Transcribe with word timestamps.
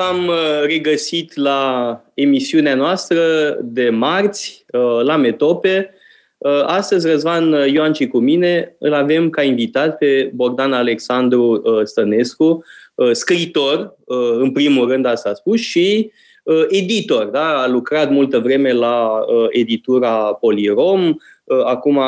V-am 0.00 0.26
uh, 0.26 0.62
regăsit 0.62 1.36
la 1.36 2.02
emisiunea 2.14 2.74
noastră 2.74 3.20
de 3.62 3.90
marți, 3.90 4.64
uh, 4.72 5.00
la 5.02 5.16
Metope. 5.16 5.94
Uh, 6.38 6.62
astăzi, 6.64 7.06
Răzvan 7.06 7.52
Ioanci 7.52 8.08
cu 8.08 8.18
mine 8.18 8.76
îl 8.78 8.94
avem 8.94 9.30
ca 9.30 9.42
invitat 9.42 9.98
pe 9.98 10.30
Bogdan 10.34 10.72
Alexandru 10.72 11.62
Stănescu, 11.84 12.64
scriitor, 13.12 13.96
în 14.38 14.52
primul 14.52 14.88
rând, 14.88 15.06
asta 15.06 15.28
a 15.28 15.34
spus, 15.34 15.60
și 15.60 16.10
editor. 16.68 17.24
Da? 17.24 17.62
A 17.62 17.68
lucrat 17.68 18.10
multă 18.10 18.38
vreme 18.38 18.72
la 18.72 19.24
editura 19.50 20.12
Polirom, 20.40 21.14
acum 21.64 22.00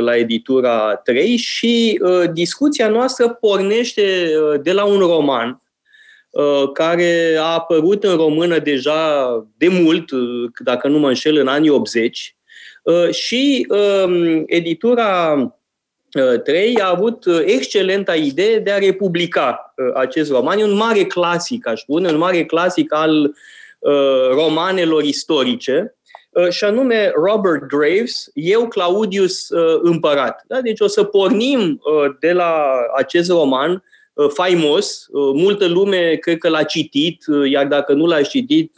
la 0.00 0.16
editura 0.16 1.00
3 1.04 1.36
și 1.36 2.00
discuția 2.32 2.88
noastră 2.88 3.28
pornește 3.28 4.02
de 4.62 4.72
la 4.72 4.84
un 4.84 4.98
roman 4.98 5.48
Uh, 5.50 5.69
care 6.72 7.36
a 7.38 7.44
apărut 7.44 8.04
în 8.04 8.16
română 8.16 8.58
deja 8.58 9.26
de 9.56 9.68
mult, 9.68 10.10
uh, 10.10 10.50
dacă 10.64 10.88
nu 10.88 10.98
mă 10.98 11.08
înșel, 11.08 11.36
în 11.36 11.46
anii 11.46 11.70
80. 11.70 12.36
Uh, 12.82 13.10
și 13.10 13.66
um, 13.68 14.42
editura 14.46 15.54
3 16.44 16.80
a 16.80 16.88
avut 16.88 17.24
excelenta 17.44 18.14
idee 18.14 18.58
de 18.58 18.70
a 18.70 18.78
republica 18.78 19.74
acest 19.94 20.30
roman. 20.30 20.58
E 20.58 20.64
un 20.64 20.76
mare 20.76 21.04
clasic, 21.04 21.66
aș 21.66 21.80
spune, 21.80 22.08
un 22.08 22.16
mare 22.16 22.44
clasic 22.44 22.92
al 22.92 23.34
romanelor 24.30 25.02
istorice, 25.02 25.94
și 26.48 26.64
anume 26.64 27.12
Robert 27.14 27.62
Graves, 27.66 28.30
Eu, 28.34 28.68
Claudius 28.68 29.48
Împărat. 29.82 30.44
Da? 30.46 30.60
Deci 30.60 30.80
o 30.80 30.86
să 30.86 31.04
pornim 31.04 31.80
de 32.20 32.32
la 32.32 32.70
acest 32.96 33.30
roman 33.30 33.72
Uh, 33.72 33.89
faimos, 34.28 35.06
uh, 35.10 35.30
multă 35.34 35.66
lume 35.66 36.14
cred 36.14 36.38
că 36.38 36.48
l-a 36.48 36.62
citit, 36.62 37.26
uh, 37.26 37.50
iar 37.50 37.66
dacă 37.66 37.92
nu 37.92 38.06
l-a 38.06 38.22
citit, 38.22 38.72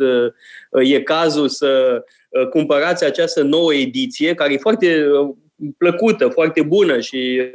e 0.82 1.00
cazul 1.00 1.48
să 1.48 2.02
cumpărați 2.50 3.04
această 3.04 3.42
nouă 3.42 3.74
ediție, 3.74 4.34
care 4.34 4.52
e 4.52 4.56
foarte 4.56 5.06
plăcută, 5.78 6.28
foarte 6.28 6.62
bună 6.62 7.00
și 7.00 7.50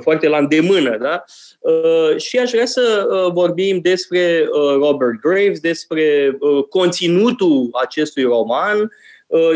foarte 0.00 0.28
la 0.28 0.38
îndemână. 0.38 0.96
Da? 0.96 1.24
Și 2.16 2.38
aș 2.38 2.50
vrea 2.50 2.66
să 2.66 3.06
vorbim 3.32 3.80
despre 3.80 4.48
Robert 4.78 5.20
Graves, 5.20 5.60
despre 5.60 6.38
conținutul 6.68 7.68
acestui 7.82 8.22
roman 8.22 8.92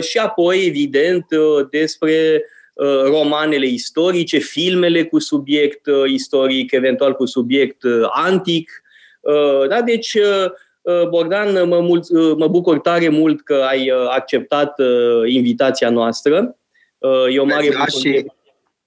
și 0.01 0.19
apoi, 0.19 0.67
evident, 0.67 1.27
despre 1.71 2.45
Uh, 2.45 2.60
romanele 3.05 3.67
istorice, 3.67 4.39
filmele 4.39 5.05
cu 5.05 5.19
subiect 5.19 5.87
uh, 5.87 6.11
istoric, 6.11 6.73
eventual 6.73 7.15
cu 7.15 7.27
subiect 7.27 7.83
uh, 7.83 8.09
antic. 8.11 8.83
Da? 9.69 9.83
Deci, 9.83 10.17
Bogdan, 11.09 11.69
mă, 11.69 11.81
mult, 11.81 12.11
mă 12.37 12.49
bucur 12.49 12.79
tare 12.79 13.09
mult 13.09 13.41
că 13.41 13.65
ai 13.69 13.93
acceptat 14.09 14.75
invitația 15.27 15.91
noastră. 15.91 16.57
E 17.31 17.39
o 17.39 17.45
mare 17.45 17.69
și 18.01 18.27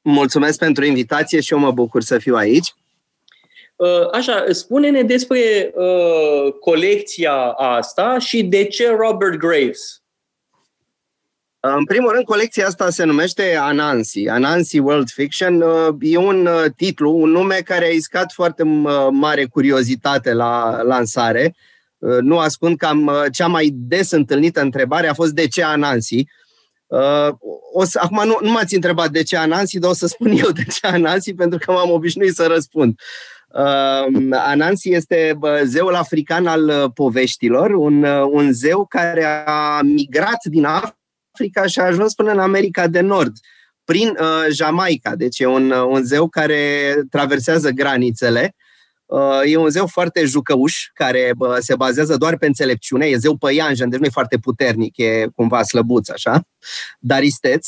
mulțumesc 0.02 0.60
pentru 0.60 0.86
invitație 0.86 1.42
și 1.42 1.54
eu 1.54 1.60
mă 1.60 1.72
bucur 1.72 2.02
să 2.02 2.18
fiu 2.18 2.36
aici. 2.36 2.74
Așa, 4.12 4.46
spune-ne 4.50 5.04
despre 5.04 5.74
uh, 5.76 6.54
colecția 6.60 7.36
asta 7.48 8.18
și 8.20 8.44
de 8.44 8.66
ce 8.66 8.90
Robert 8.90 9.38
Graves. 9.38 10.03
În 11.66 11.86
primul 11.86 12.12
rând, 12.12 12.26
colecția 12.26 12.68
asta 12.68 12.90
se 12.90 13.04
numește 13.04 13.56
Anansi. 13.60 14.28
Anansi 14.28 14.80
World 14.80 15.10
Fiction 15.10 15.62
uh, 15.62 15.96
e 16.00 16.18
un 16.18 16.46
uh, 16.46 16.66
titlu, 16.76 17.12
un 17.12 17.30
nume 17.30 17.56
care 17.56 17.86
a 17.86 17.90
iscat 17.90 18.32
foarte 18.32 18.64
uh, 18.64 19.08
mare 19.12 19.46
curiozitate 19.46 20.34
la 20.34 20.82
lansare. 20.82 21.56
Nu 22.22 22.40
ascund 22.40 22.78
că 22.78 22.86
am, 22.86 23.12
cea 23.32 23.48
mai 23.48 23.70
des 23.74 24.12
întâlnită 24.12 24.62
întrebare 24.62 25.08
a 25.08 25.14
fost 25.14 25.32
de 25.32 25.48
ce 25.48 25.64
Anansi. 25.64 26.26
O 27.74 27.84
să, 27.84 28.00
acum 28.04 28.22
nu, 28.26 28.38
nu 28.42 28.52
m-ați 28.52 28.76
întrebat 28.76 29.10
de 29.10 29.24
ce 29.24 29.38
Anansi, 29.38 29.80
dar 29.80 29.90
o 29.90 29.94
să 29.94 30.08
spun 30.08 30.32
eu 30.44 30.52
de 30.52 30.64
ce 30.64 30.88
Anansi, 30.88 31.34
pentru 31.34 31.60
că 31.60 31.72
m-am 31.72 31.92
obișnuit 31.92 32.34
să 32.34 32.46
răspund. 32.48 33.00
Anansi 34.32 34.92
este 34.92 35.40
zeul 35.64 35.96
african 35.96 36.48
al 36.48 36.92
poveștilor, 36.94 37.72
un, 37.72 38.04
un 38.32 38.52
zeu 38.52 38.86
care 38.86 39.44
a 39.46 39.82
migrat 39.82 40.44
din 40.44 40.66
Africa 40.66 40.98
Africa 41.34 41.66
și 41.66 41.80
a 41.80 41.84
ajuns 41.84 42.14
până 42.14 42.32
în 42.32 42.40
America 42.40 42.88
de 42.88 43.00
Nord, 43.00 43.34
prin 43.84 44.08
uh, 44.08 44.46
Jamaica. 44.52 45.16
Deci 45.16 45.40
e 45.40 45.46
un, 45.46 45.72
uh, 45.72 45.84
un 45.88 46.04
zeu 46.04 46.30
care 46.30 46.94
traversează 47.10 47.70
granițele. 47.70 48.56
Uh, 49.06 49.42
e 49.46 49.56
un 49.56 49.70
zeu 49.70 49.88
foarte 49.88 50.26
jucăuș, 50.26 50.90
care 50.94 51.32
uh, 51.38 51.56
se 51.60 51.76
bazează 51.76 52.18
doar 52.18 52.38
pe 52.38 52.46
înțelepciune. 52.46 53.06
E 53.06 53.18
zeu 53.18 53.38
păianjen, 53.38 53.90
deci 53.90 54.00
nu 54.00 54.06
e 54.06 54.10
foarte 54.10 54.38
puternic, 54.38 54.98
e 54.98 55.28
cumva 55.36 55.64
slăbuț, 55.64 56.10
așa, 56.10 56.48
dar 57.00 57.24
isteț. 57.24 57.68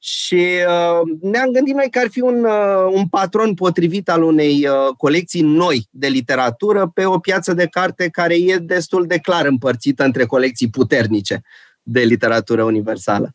Și 0.00 0.44
uh, 0.68 1.00
ne-am 1.20 1.50
gândit 1.50 1.74
noi 1.74 1.90
că 1.90 1.98
ar 1.98 2.08
fi 2.10 2.20
un, 2.20 2.44
uh, 2.44 2.92
un 2.92 3.08
patron 3.08 3.54
potrivit 3.54 4.08
al 4.08 4.22
unei 4.22 4.66
uh, 4.66 4.94
colecții 4.96 5.42
noi 5.42 5.86
de 5.90 6.06
literatură 6.06 6.90
pe 6.94 7.04
o 7.04 7.18
piață 7.18 7.52
de 7.52 7.66
carte 7.66 8.08
care 8.08 8.34
e 8.34 8.56
destul 8.56 9.06
de 9.06 9.18
clar 9.18 9.46
împărțită 9.46 10.04
între 10.04 10.24
colecții 10.24 10.70
puternice 10.70 11.42
de 11.88 12.00
literatură 12.00 12.62
universală. 12.62 13.32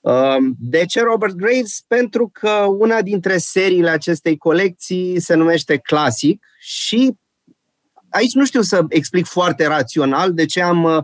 Um, 0.00 0.54
de 0.58 0.84
ce 0.86 1.02
Robert 1.02 1.34
Graves? 1.34 1.84
Pentru 1.86 2.30
că 2.32 2.50
una 2.78 3.02
dintre 3.02 3.36
seriile 3.36 3.90
acestei 3.90 4.36
colecții 4.36 5.20
se 5.20 5.34
numește 5.34 5.76
Classic 5.76 6.44
și 6.58 7.16
aici 8.08 8.32
nu 8.32 8.44
știu 8.44 8.62
să 8.62 8.84
explic 8.88 9.26
foarte 9.26 9.66
rațional 9.66 10.32
de 10.32 10.44
ce 10.44 10.62
am, 10.62 10.84
uh, 10.84 11.02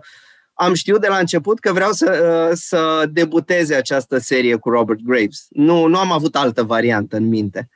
am 0.52 0.74
știut 0.74 1.00
de 1.00 1.06
la 1.08 1.18
început 1.18 1.58
că 1.58 1.72
vreau 1.72 1.92
să, 1.92 2.46
uh, 2.50 2.56
să 2.60 3.08
debuteze 3.12 3.74
această 3.74 4.18
serie 4.18 4.56
cu 4.56 4.70
Robert 4.70 5.00
Graves. 5.00 5.46
Nu, 5.48 5.86
nu 5.86 5.98
am 5.98 6.12
avut 6.12 6.36
altă 6.36 6.62
variantă 6.62 7.16
în 7.16 7.28
minte. 7.28 7.68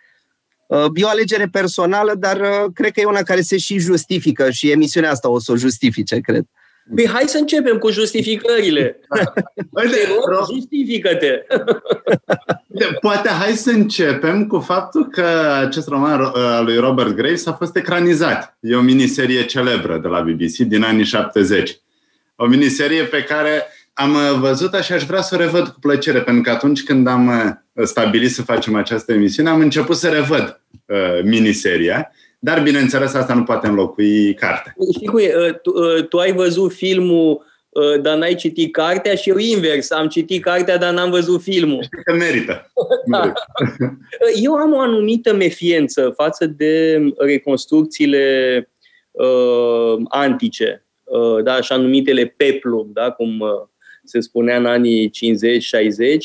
Uh, 0.66 0.86
e 0.94 1.04
o 1.04 1.08
alegere 1.08 1.48
personală, 1.48 2.14
dar 2.14 2.40
cred 2.74 2.92
că 2.92 3.00
e 3.00 3.04
una 3.04 3.22
care 3.22 3.40
se 3.40 3.56
și 3.56 3.78
justifică 3.78 4.50
și 4.50 4.70
emisiunea 4.70 5.10
asta 5.10 5.28
o 5.28 5.38
să 5.38 5.52
o 5.52 5.56
justifice, 5.56 6.20
cred. 6.20 6.46
Păi 6.94 7.08
hai 7.08 7.22
să 7.26 7.38
începem 7.38 7.78
cu 7.78 7.90
justificările. 7.90 9.00
Uite, 9.82 9.96
rog, 10.08 10.46
justifică-te! 10.52 11.42
Poate 13.00 13.28
hai 13.28 13.52
să 13.52 13.70
începem 13.70 14.46
cu 14.46 14.58
faptul 14.58 15.08
că 15.08 15.26
acest 15.60 15.88
roman 15.88 16.20
al 16.34 16.64
lui 16.64 16.76
Robert 16.76 17.14
Graves 17.14 17.46
a 17.46 17.52
fost 17.52 17.76
ecranizat. 17.76 18.56
E 18.60 18.74
o 18.74 18.80
miniserie 18.80 19.44
celebră 19.44 19.98
de 19.98 20.08
la 20.08 20.20
BBC 20.20 20.56
din 20.56 20.82
anii 20.82 21.04
70. 21.04 21.76
O 22.36 22.46
miniserie 22.46 23.02
pe 23.02 23.22
care 23.22 23.66
am 23.92 24.16
văzut 24.40 24.74
și 24.74 24.92
aș 24.92 25.04
vrea 25.04 25.20
să 25.20 25.34
o 25.34 25.38
revăd 25.38 25.68
cu 25.68 25.78
plăcere, 25.80 26.20
pentru 26.20 26.42
că 26.42 26.50
atunci 26.50 26.82
când 26.82 27.06
am 27.06 27.30
stabilit 27.84 28.30
să 28.30 28.42
facem 28.42 28.74
această 28.74 29.12
emisiune, 29.12 29.48
am 29.48 29.60
început 29.60 29.96
să 29.96 30.08
revăd 30.08 30.60
uh, 30.86 31.22
miniseria 31.24 32.12
dar, 32.44 32.62
bineînțeles, 32.62 33.14
asta 33.14 33.34
nu 33.34 33.42
poate 33.42 33.66
înlocui 33.66 34.34
cartea. 34.34 34.74
Știi 34.94 35.06
cum 35.06 35.18
e? 35.18 35.34
Uh, 35.36 35.60
tu, 35.60 35.70
uh, 35.70 36.08
tu 36.08 36.18
ai 36.18 36.32
văzut 36.32 36.72
filmul 36.72 37.44
uh, 37.68 38.00
dar 38.00 38.16
n-ai 38.16 38.34
citit 38.34 38.72
cartea 38.72 39.14
și 39.14 39.28
eu 39.28 39.36
invers. 39.36 39.90
Am 39.90 40.08
citit 40.08 40.42
cartea, 40.42 40.78
dar 40.78 40.92
n-am 40.92 41.10
văzut 41.10 41.42
filmul. 41.42 41.82
Știi 41.82 42.02
că 42.04 42.12
merită. 42.12 42.72
da. 43.12 43.32
Eu 44.42 44.54
am 44.54 44.72
o 44.72 44.80
anumită 44.80 45.34
mefiență 45.34 46.12
față 46.16 46.46
de 46.46 47.02
reconstrucțiile 47.18 48.24
uh, 49.10 49.94
antice, 50.08 50.86
uh, 51.04 51.42
da, 51.42 51.52
așa 51.52 51.76
numitele 51.76 52.34
peplum, 52.36 52.90
da, 52.92 53.10
cum 53.10 53.40
uh, 53.40 53.48
se 54.04 54.20
spunea 54.20 54.56
în 54.56 54.66
anii 54.66 55.10
50-60, 55.10 55.12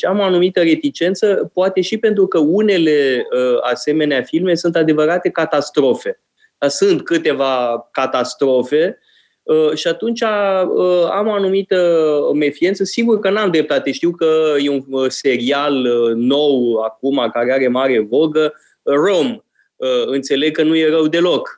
am 0.08 0.18
o 0.18 0.22
anumită 0.22 0.60
reticență, 0.60 1.50
poate 1.54 1.80
și 1.80 1.98
pentru 1.98 2.26
că 2.26 2.38
unele 2.38 3.26
uh, 3.32 3.58
asemenea 3.70 4.22
filme 4.22 4.54
sunt 4.54 4.76
adevărate 4.76 5.30
catastrofe. 5.30 6.20
Dar 6.58 6.70
sunt 6.70 7.04
câteva 7.04 7.88
catastrofe 7.90 8.98
uh, 9.42 9.74
și 9.74 9.88
atunci 9.88 10.20
uh, 10.20 11.08
am 11.10 11.26
o 11.26 11.32
anumită 11.32 12.20
mefiență. 12.34 12.84
Sigur 12.84 13.18
că 13.18 13.30
n-am 13.30 13.50
dreptate. 13.50 13.92
Știu 13.92 14.10
că 14.10 14.54
e 14.62 14.68
un 14.68 14.84
uh, 14.88 15.08
serial 15.08 15.84
uh, 15.84 16.14
nou 16.14 16.76
acum 16.76 17.28
care 17.32 17.52
are 17.52 17.68
mare 17.68 18.00
vogă, 18.00 18.54
Rome. 18.82 19.44
Uh, 19.76 20.06
înțeleg 20.06 20.56
că 20.56 20.62
nu 20.62 20.76
e 20.76 20.88
rău 20.88 21.06
deloc. 21.06 21.57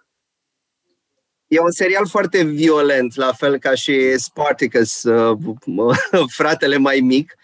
E 1.51 1.61
un 1.61 1.71
serial 1.71 2.07
foarte 2.07 2.43
violent, 2.43 3.17
la 3.17 3.33
fel 3.33 3.59
ca 3.59 3.75
și 3.75 4.19
Spartacus, 4.19 5.03
uh, 5.03 5.39
fratele 6.39 6.77
mai 6.77 7.01
mic. 7.01 7.35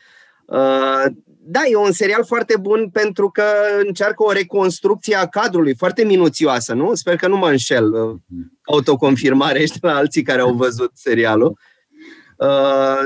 Uh, 0.44 1.04
da, 1.48 1.60
e 1.70 1.76
un 1.76 1.92
serial 1.92 2.24
foarte 2.24 2.56
bun 2.60 2.88
pentru 2.92 3.30
că 3.30 3.44
încearcă 3.86 4.22
o 4.22 4.32
reconstrucție 4.32 5.16
a 5.16 5.26
cadrului, 5.26 5.74
foarte 5.74 6.04
minuțioasă, 6.04 6.74
nu? 6.74 6.94
Sper 6.94 7.16
că 7.16 7.28
nu 7.28 7.36
mă 7.36 7.48
înșel. 7.48 7.92
Uh, 7.92 8.16
autoconfirmare 8.62 9.60
ești 9.60 9.78
la 9.80 9.94
alții 9.94 10.22
care 10.22 10.40
au 10.40 10.54
văzut 10.54 10.90
serialul. 10.94 11.48
Uh, 11.50 11.75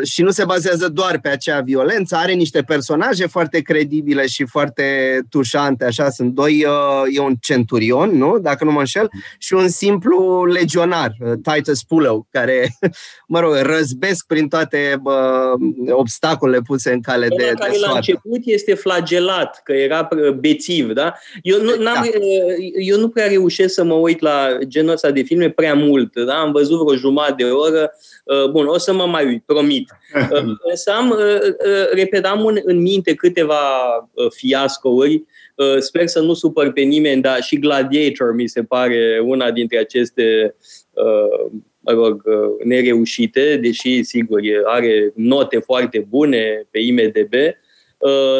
și 0.03 0.23
nu 0.23 0.31
se 0.31 0.45
bazează 0.45 0.89
doar 0.89 1.19
pe 1.21 1.29
acea 1.29 1.61
violență, 1.61 2.17
are 2.17 2.33
niște 2.33 2.63
personaje 2.63 3.27
foarte 3.27 3.61
credibile 3.61 4.27
și 4.27 4.45
foarte 4.45 5.21
tușante, 5.31 5.85
așa, 5.85 6.11
sunt 6.11 6.33
doi, 6.33 6.65
uh, 6.65 7.17
e 7.17 7.21
un 7.21 7.35
centurion, 7.41 8.11
nu, 8.11 8.39
dacă 8.39 8.65
nu 8.65 8.71
mă 8.71 8.79
înșel, 8.79 9.09
și 9.39 9.55
un 9.55 9.69
simplu 9.69 10.45
legionar, 10.45 11.15
uh, 11.21 11.33
Titus 11.43 11.83
Pullo, 11.83 12.27
care, 12.31 12.79
mă 13.33 13.41
rog, 13.41 13.55
răzbesc 13.55 14.27
prin 14.27 14.49
toate 14.49 15.01
uh, 15.05 15.91
obstacolele 15.91 16.61
puse 16.67 16.93
în 16.93 17.01
cale 17.01 17.29
de, 17.29 17.53
care 17.59 17.73
de 17.73 17.79
la 17.79 17.93
început 17.95 18.41
este 18.45 18.75
flagelat, 18.75 19.61
că 19.65 19.73
era 19.73 20.09
bețiv, 20.39 20.93
da? 20.93 21.15
Eu 21.43 21.63
nu, 21.63 21.71
n-am, 21.83 22.11
da. 22.13 22.19
eu 22.79 22.99
nu 22.99 23.09
prea 23.09 23.27
reușesc 23.27 23.75
să 23.75 23.85
mă 23.85 23.95
uit 23.95 24.21
la 24.21 24.59
genul 24.67 24.93
ăsta 24.93 25.11
de 25.11 25.23
filme 25.23 25.51
prea 25.51 25.75
mult, 25.75 26.15
da? 26.15 26.35
Am 26.35 26.53
văzut 26.53 26.79
vreo 26.81 26.97
jumătate 26.97 27.45
de 27.45 27.51
oră, 27.51 27.93
bun, 28.51 28.67
o 28.67 28.79
să 28.79 28.93
mă 28.93 29.07
mai 29.07 29.20
mai 29.23 29.33
uit, 29.33 29.43
promit. 29.47 29.91
Însă 30.71 30.91
am, 30.91 31.11
uh, 31.11 31.19
uh, 31.19 31.91
repetam 31.93 32.47
în, 32.47 32.59
în 32.63 32.81
minte 32.81 33.15
câteva 33.15 33.59
uh, 34.13 34.31
fiascouri, 34.31 35.25
sper 35.79 36.07
să 36.07 36.21
nu 36.21 36.35
supăr 36.35 36.73
pe 36.73 36.81
nimeni, 36.81 37.23
dar 37.23 37.43
și 37.43 37.59
Gladiator 37.59 38.35
mi 38.35 38.47
se 38.47 38.63
pare 38.63 39.21
una 39.25 39.51
dintre 39.51 39.79
aceste 39.79 40.55
mă 41.81 41.93
rog, 41.93 42.23
nereușite, 42.65 43.57
deși, 43.57 44.03
sigur, 44.03 44.41
are 44.65 45.13
note 45.15 45.59
foarte 45.59 46.07
bune 46.09 46.67
pe 46.71 46.79
IMDB, 46.79 47.33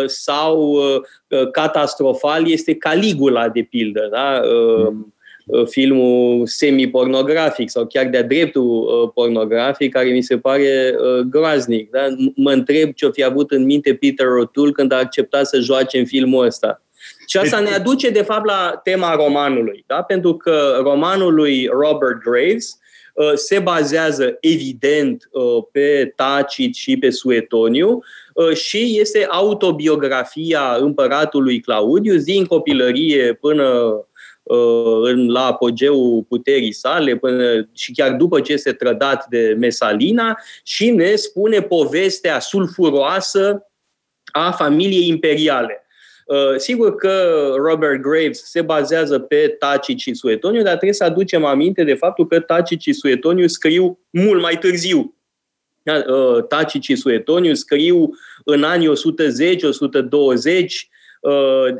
sau 0.07 0.79
catastrofal 1.53 2.51
este 2.51 2.75
Caligula, 2.75 3.49
de 3.49 3.63
pildă. 3.63 4.09
Da? 4.11 4.41
Mm 4.45 5.13
Uh, 5.13 5.20
filmul 5.69 6.47
semi-pornografic 6.47 7.71
sau 7.71 7.87
chiar 7.87 8.07
de-a 8.07 8.23
dreptul 8.23 8.63
uh, 8.63 9.11
pornografic, 9.15 9.93
care 9.93 10.09
mi 10.09 10.23
se 10.23 10.39
pare 10.39 10.95
uh, 10.95 11.19
groaznic. 11.19 11.91
Da? 11.91 12.07
Mă 12.37 12.53
întreb 12.53 12.93
ce-o 12.93 13.11
fi 13.11 13.25
avut 13.25 13.51
în 13.51 13.65
minte 13.65 13.95
Peter 13.95 14.27
O'Toole 14.27 14.73
când 14.73 14.93
a 14.93 14.97
acceptat 14.97 15.47
să 15.47 15.61
joace 15.61 15.99
în 15.99 16.05
filmul 16.05 16.47
ăsta. 16.47 16.83
Și 17.27 17.37
asta 17.37 17.61
ne 17.61 17.71
aduce, 17.71 18.11
de 18.11 18.23
fapt, 18.23 18.47
la 18.47 18.81
tema 18.85 19.15
romanului. 19.15 19.85
Da? 19.87 20.03
Pentru 20.03 20.37
că 20.37 20.81
romanul 20.83 21.35
lui 21.35 21.69
Robert 21.73 22.23
Graves 22.25 22.79
se 23.35 23.59
bazează, 23.59 24.37
evident, 24.41 25.31
pe 25.73 26.13
Tacit 26.17 26.75
și 26.75 26.97
pe 26.97 27.11
Suetoniu 27.11 28.03
și 28.55 28.97
este 29.01 29.27
autobiografia 29.31 30.77
împăratului 30.81 31.61
Claudius 31.61 32.25
din 32.25 32.45
copilărie 32.45 33.33
până 33.33 33.65
Uh, 34.51 35.27
la 35.27 35.47
apogeul 35.47 36.25
puterii 36.29 36.73
sale 36.73 37.17
până 37.17 37.69
și 37.73 37.93
chiar 37.93 38.13
după 38.13 38.41
ce 38.41 38.57
se 38.57 38.73
trădat 38.73 39.27
de 39.29 39.57
Mesalina 39.59 40.39
și 40.63 40.91
ne 40.91 41.15
spune 41.15 41.63
povestea 41.63 42.41
sulfuroasă 42.41 43.67
a 44.25 44.51
familiei 44.51 45.09
imperiale. 45.09 45.87
Uh, 46.27 46.57
sigur 46.57 46.95
că 46.95 47.45
Robert 47.57 48.01
Graves 48.01 48.43
se 48.45 48.63
bazează 48.63 49.19
pe 49.19 49.57
Tacic 49.59 49.99
și 49.99 50.15
Suetoniu, 50.15 50.63
dar 50.63 50.75
trebuie 50.75 50.93
să 50.93 51.05
aducem 51.05 51.45
aminte 51.45 51.85
de 51.85 51.95
faptul 51.95 52.27
că 52.27 52.41
Tacic 52.41 52.81
și 52.81 52.93
Suetoniu 52.93 53.47
scriu 53.47 53.99
mult 54.11 54.41
mai 54.41 54.59
târziu. 54.59 55.15
Da, 55.83 55.95
uh, 55.95 56.45
Tacic 56.45 56.83
și 56.83 56.97
Suetoniu 56.97 57.55
scriu 57.55 58.11
în 58.45 58.63
anii 58.63 58.89
110-120, 58.89 58.91
Uh, 58.91 58.97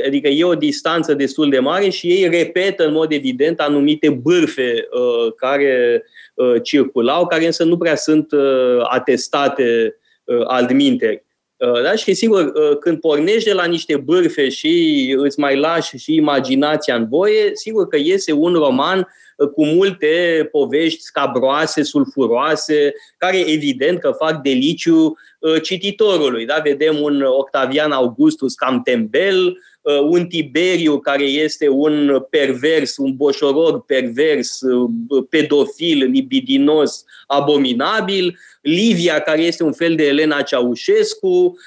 adică 0.07 0.29
e 0.29 0.45
o 0.45 0.55
distanță 0.55 1.15
destul 1.15 1.51
de 1.51 1.59
mare 1.59 1.89
și 1.89 2.07
ei 2.11 2.29
repetă 2.29 2.87
în 2.87 2.93
mod 2.93 3.13
evident 3.13 3.61
anumite 3.61 4.11
bârfe 4.11 4.89
uh, 4.91 5.33
care 5.37 6.05
uh, 6.35 6.55
circulau, 6.63 7.27
care 7.27 7.47
însă 7.47 7.65
nu 7.65 7.77
prea 7.77 7.97
sunt 7.97 8.33
atestate 8.83 9.95
altminteri. 10.45 11.25
Da? 11.83 11.95
Și 11.95 12.15
sigur, 12.15 12.53
când 12.79 13.01
pornești 13.01 13.49
de 13.49 13.53
la 13.53 13.65
niște 13.65 13.97
bârfe 13.97 14.49
și 14.49 15.15
îți 15.19 15.41
mai 15.41 15.57
lași 15.57 15.97
și 15.97 16.15
imaginația 16.15 16.95
în 16.95 17.09
voie, 17.09 17.51
sigur 17.53 17.89
că 17.89 17.97
iese 17.97 18.33
un 18.33 18.53
roman 18.53 19.09
cu 19.47 19.65
multe 19.65 20.49
povești 20.53 21.03
scabroase, 21.03 21.83
sulfuroase, 21.83 22.93
care 23.17 23.51
evident 23.51 23.99
că 23.99 24.11
fac 24.11 24.43
deliciu 24.43 25.17
uh, 25.39 25.63
cititorului. 25.63 26.47
Da? 26.47 26.61
Vedem 26.63 27.03
un 27.03 27.23
Octavian 27.23 27.93
Augustus 27.93 28.55
cam 28.55 28.83
tembel, 28.83 29.47
uh, 29.47 29.55
un 30.09 30.27
Tiberiu 30.27 30.99
care 30.99 31.25
este 31.25 31.69
un 31.69 32.27
pervers, 32.31 32.97
un 32.97 33.17
boșorog 33.17 33.85
pervers, 33.85 34.61
uh, 34.61 35.25
pedofil, 35.29 36.05
libidinos, 36.05 37.05
abominabil, 37.27 38.39
Livia 38.63 39.21
care 39.21 39.43
este 39.43 39.63
un 39.63 39.73
fel 39.73 39.95
de 39.95 40.07
Elena 40.07 40.43
Ceaușescu, 40.43 41.59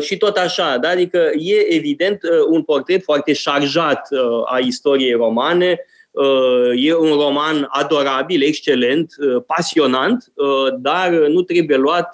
și 0.00 0.16
tot 0.16 0.36
așa. 0.36 0.78
Da? 0.80 0.88
Adică 0.88 1.30
e 1.38 1.74
evident 1.74 2.20
un 2.48 2.62
portret 2.62 3.02
foarte 3.02 3.32
șarjat 3.32 4.08
a 4.44 4.58
istoriei 4.58 5.12
romane, 5.12 5.80
Uh, 6.18 6.72
e 6.74 6.94
un 6.94 7.12
roman 7.12 7.66
adorabil, 7.70 8.42
excelent, 8.42 9.14
uh, 9.18 9.42
pasionant, 9.46 10.32
uh, 10.34 10.74
dar 10.78 11.10
nu 11.10 11.42
trebuie 11.42 11.76
luat 11.76 12.10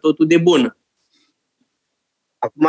totul 0.00 0.26
de 0.26 0.36
bun. 0.36 0.76
Acum 2.38 2.68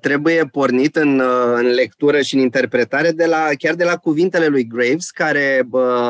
trebuie 0.00 0.44
pornit 0.44 0.96
în, 0.96 1.22
în 1.54 1.66
lectură 1.66 2.20
și 2.20 2.34
în 2.34 2.40
interpretare 2.40 3.10
de 3.10 3.26
la, 3.26 3.48
chiar 3.58 3.74
de 3.74 3.84
la 3.84 3.96
cuvintele 3.96 4.46
lui 4.46 4.66
Graves, 4.66 5.10
care 5.10 5.68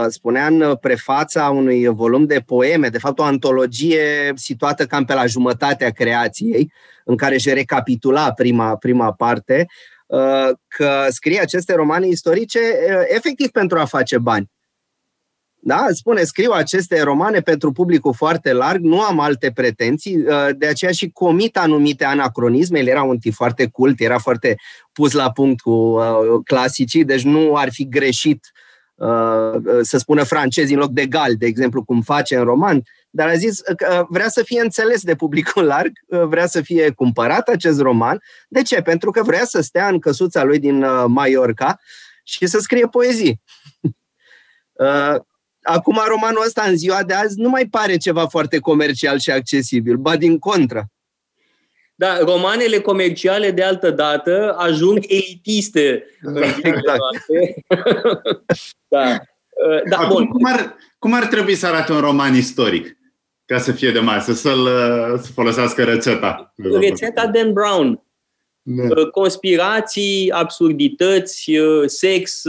spunea 0.09 0.47
în 0.47 0.77
prefața 0.81 1.49
unui 1.49 1.87
volum 1.87 2.25
de 2.25 2.43
poeme, 2.47 2.89
de 2.89 2.99
fapt 2.99 3.19
o 3.19 3.23
antologie 3.23 4.33
situată 4.35 4.87
cam 4.87 5.05
pe 5.05 5.15
la 5.15 5.27
jumătatea 5.27 5.91
creației, 5.91 6.73
în 7.05 7.17
care 7.17 7.35
își 7.35 7.55
recapitula 7.55 8.33
prima, 8.33 8.77
prima 8.77 9.13
parte, 9.13 9.67
Uh, 10.07 10.51
că 10.69 11.07
scrie 11.09 11.41
aceste 11.41 11.75
romane 11.75 12.07
istorice 12.07 12.59
uh, 12.59 13.03
efectiv 13.09 13.49
pentru 13.49 13.79
a 13.79 13.85
face 13.85 14.19
bani. 14.19 14.51
Da? 15.67 15.87
Spune, 15.91 16.23
scriu 16.23 16.51
aceste 16.51 17.03
romane 17.03 17.41
pentru 17.41 17.73
publicul 17.73 18.15
foarte 18.15 18.53
larg, 18.53 18.81
nu 18.81 19.01
am 19.01 19.21
alte 19.21 19.51
pretenții, 19.55 20.17
uh, 20.17 20.49
de 20.57 20.67
aceea 20.67 20.91
și 20.93 21.11
comit 21.11 21.57
anumite 21.57 22.05
anacronisme, 22.05 22.79
el 22.79 22.87
era 22.87 23.03
un 23.03 23.19
tip 23.19 23.33
foarte 23.35 23.69
cult, 23.69 24.01
era 24.01 24.19
foarte 24.19 24.57
pus 24.93 25.13
la 25.13 25.31
punct 25.33 25.61
cu 25.61 25.99
clasicii, 26.45 27.05
deci 27.05 27.23
nu 27.23 27.57
ar 27.57 27.73
fi 27.73 27.89
greșit 27.89 28.53
să 29.83 29.99
spună 29.99 30.23
francezi 30.23 30.73
în 30.73 30.79
loc 30.79 30.91
de 30.91 31.07
gal, 31.07 31.35
de 31.37 31.47
exemplu, 31.47 31.85
cum 31.85 32.03
face 32.03 32.37
în 32.37 32.45
roman, 32.45 32.83
dar 33.11 33.29
a 33.29 33.35
zis 33.35 33.61
că 33.77 34.07
vrea 34.09 34.29
să 34.29 34.43
fie 34.43 34.61
înțeles 34.61 35.03
de 35.03 35.15
publicul 35.15 35.65
larg, 35.65 35.93
vrea 36.09 36.47
să 36.47 36.61
fie 36.61 36.91
cumpărat 36.91 37.49
acest 37.49 37.81
roman. 37.81 38.23
De 38.49 38.63
ce? 38.63 38.83
Pentru 38.83 39.11
că 39.11 39.23
vrea 39.23 39.45
să 39.45 39.61
stea 39.61 39.89
în 39.89 39.99
căsuța 39.99 40.43
lui 40.43 40.59
din 40.59 40.83
uh, 40.83 41.05
Mallorca 41.07 41.81
și 42.25 42.47
să 42.47 42.59
scrie 42.59 42.87
poezii. 42.87 43.41
Uh, 45.69 45.75
acum, 45.75 46.01
romanul 46.09 46.43
ăsta, 46.47 46.63
în 46.63 46.77
ziua 46.77 47.03
de 47.03 47.15
azi, 47.15 47.41
nu 47.41 47.49
mai 47.49 47.67
pare 47.67 47.97
ceva 47.97 48.27
foarte 48.27 48.59
comercial 48.59 49.19
și 49.19 49.31
accesibil, 49.31 49.97
ba 49.97 50.17
din 50.17 50.39
contră. 50.39 50.87
Da, 51.95 52.19
romanele 52.19 52.79
comerciale 52.79 53.51
de 53.51 53.63
altă 53.63 53.91
dată 53.91 54.55
ajung 54.59 54.99
elitiste. 55.09 56.05
Exact. 56.63 57.01
da. 58.89 59.17
Uh, 59.67 59.83
da, 59.89 59.97
Acum, 59.97 60.15
bun. 60.15 60.27
Cum, 60.27 60.45
ar, 60.45 60.77
cum 60.99 61.13
ar 61.13 61.27
trebui 61.27 61.55
să 61.55 61.67
arate 61.67 61.93
un 61.93 62.01
roman 62.01 62.35
istoric? 62.35 62.97
ca 63.47 63.59
să 63.59 63.73
fie 63.73 63.91
de 63.91 63.99
masă, 63.99 64.33
să-l, 64.33 64.69
să 65.19 65.33
folosească 65.33 65.85
rețeta. 65.85 66.53
Rețeta 66.81 67.27
Dan 67.27 67.53
Brown. 67.53 68.03
Da. 68.63 68.83
Uh, 68.83 69.11
conspirații, 69.11 70.31
absurdități, 70.31 71.57
uh, 71.57 71.83
sex, 71.87 72.43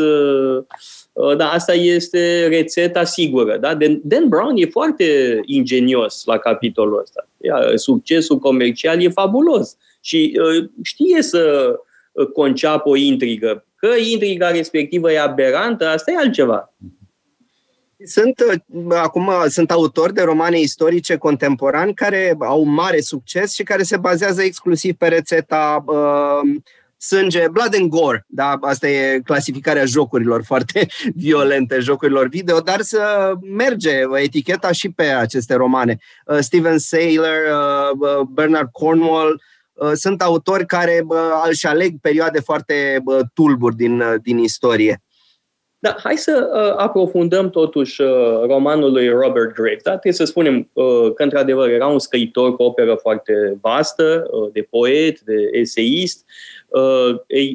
uh, 1.15 1.37
da, 1.37 1.49
asta 1.49 1.73
este 1.73 2.47
rețeta 2.47 3.03
sigură. 3.03 3.57
Da? 3.57 3.77
Dan 4.03 4.27
Brown 4.27 4.57
e 4.57 4.65
foarte 4.65 5.39
ingenios 5.45 6.23
la 6.25 6.37
capitolul 6.37 6.99
ăsta. 7.01 7.27
Succesul 7.75 8.39
comercial 8.39 9.01
e 9.01 9.09
fabulos 9.09 9.77
și 10.01 10.39
știe 10.83 11.21
să 11.21 11.75
conceapă 12.33 12.89
o 12.89 12.95
intrigă. 12.95 13.65
Că 13.75 13.87
intriga 14.11 14.51
respectivă 14.51 15.11
e 15.11 15.19
aberantă, 15.19 15.87
asta 15.87 16.11
e 16.11 16.17
altceva. 16.17 16.73
Sunt 18.03 18.39
uh, 18.39 18.95
acum 18.95 19.31
sunt 19.47 19.71
autori 19.71 20.13
de 20.13 20.21
romane 20.21 20.59
istorice 20.59 21.15
contemporani 21.15 21.93
care 21.93 22.35
au 22.39 22.63
mare 22.63 22.99
succes 22.99 23.53
și 23.53 23.63
care 23.63 23.83
se 23.83 23.97
bazează 23.97 24.41
exclusiv 24.41 24.95
pe 24.95 25.07
rețeta 25.07 25.83
uh, 25.87 26.55
sânge, 27.05 27.47
blood 27.51 27.75
and 27.75 27.89
gore, 27.89 28.25
da? 28.27 28.57
asta 28.61 28.87
e 28.87 29.19
clasificarea 29.19 29.85
jocurilor 29.85 30.43
foarte 30.51 30.87
violente, 31.15 31.79
jocurilor 31.79 32.27
video, 32.27 32.59
dar 32.59 32.81
să 32.81 33.33
merge 33.41 34.01
eticheta 34.15 34.71
și 34.71 34.89
pe 34.89 35.03
aceste 35.03 35.55
romane. 35.55 35.97
Uh, 36.25 36.37
Steven 36.39 36.77
Saylor, 36.77 37.37
uh, 37.99 38.21
Bernard 38.29 38.69
Cornwall, 38.71 39.41
uh, 39.73 39.91
sunt 39.93 40.21
autori 40.21 40.65
care 40.65 41.03
uh, 41.07 41.17
își 41.49 41.67
aleg 41.67 41.93
perioade 42.01 42.39
foarte 42.39 43.01
uh, 43.05 43.19
tulburi 43.33 43.75
din, 43.75 43.99
uh, 43.99 44.13
din 44.21 44.37
istorie. 44.37 44.99
Da, 45.79 45.95
hai 46.03 46.17
să 46.17 46.49
uh, 46.53 46.73
aprofundăm 46.77 47.49
totuși 47.49 48.01
uh, 48.01 48.09
romanul 48.47 48.91
lui 48.91 49.09
Robert 49.09 49.53
Graves. 49.53 49.83
Da? 49.83 49.89
Trebuie 49.89 50.13
să 50.13 50.25
spunem 50.25 50.69
uh, 50.73 51.13
că, 51.15 51.23
într-adevăr, 51.23 51.69
era 51.69 51.87
un 51.87 51.99
scriitor 51.99 52.55
cu 52.55 52.63
o 52.63 52.65
operă 52.65 52.95
foarte 52.95 53.57
vastă, 53.61 54.27
uh, 54.31 54.49
de 54.51 54.61
poet, 54.61 55.19
de 55.19 55.49
eseist. 55.51 56.25
Uh, 56.27 56.54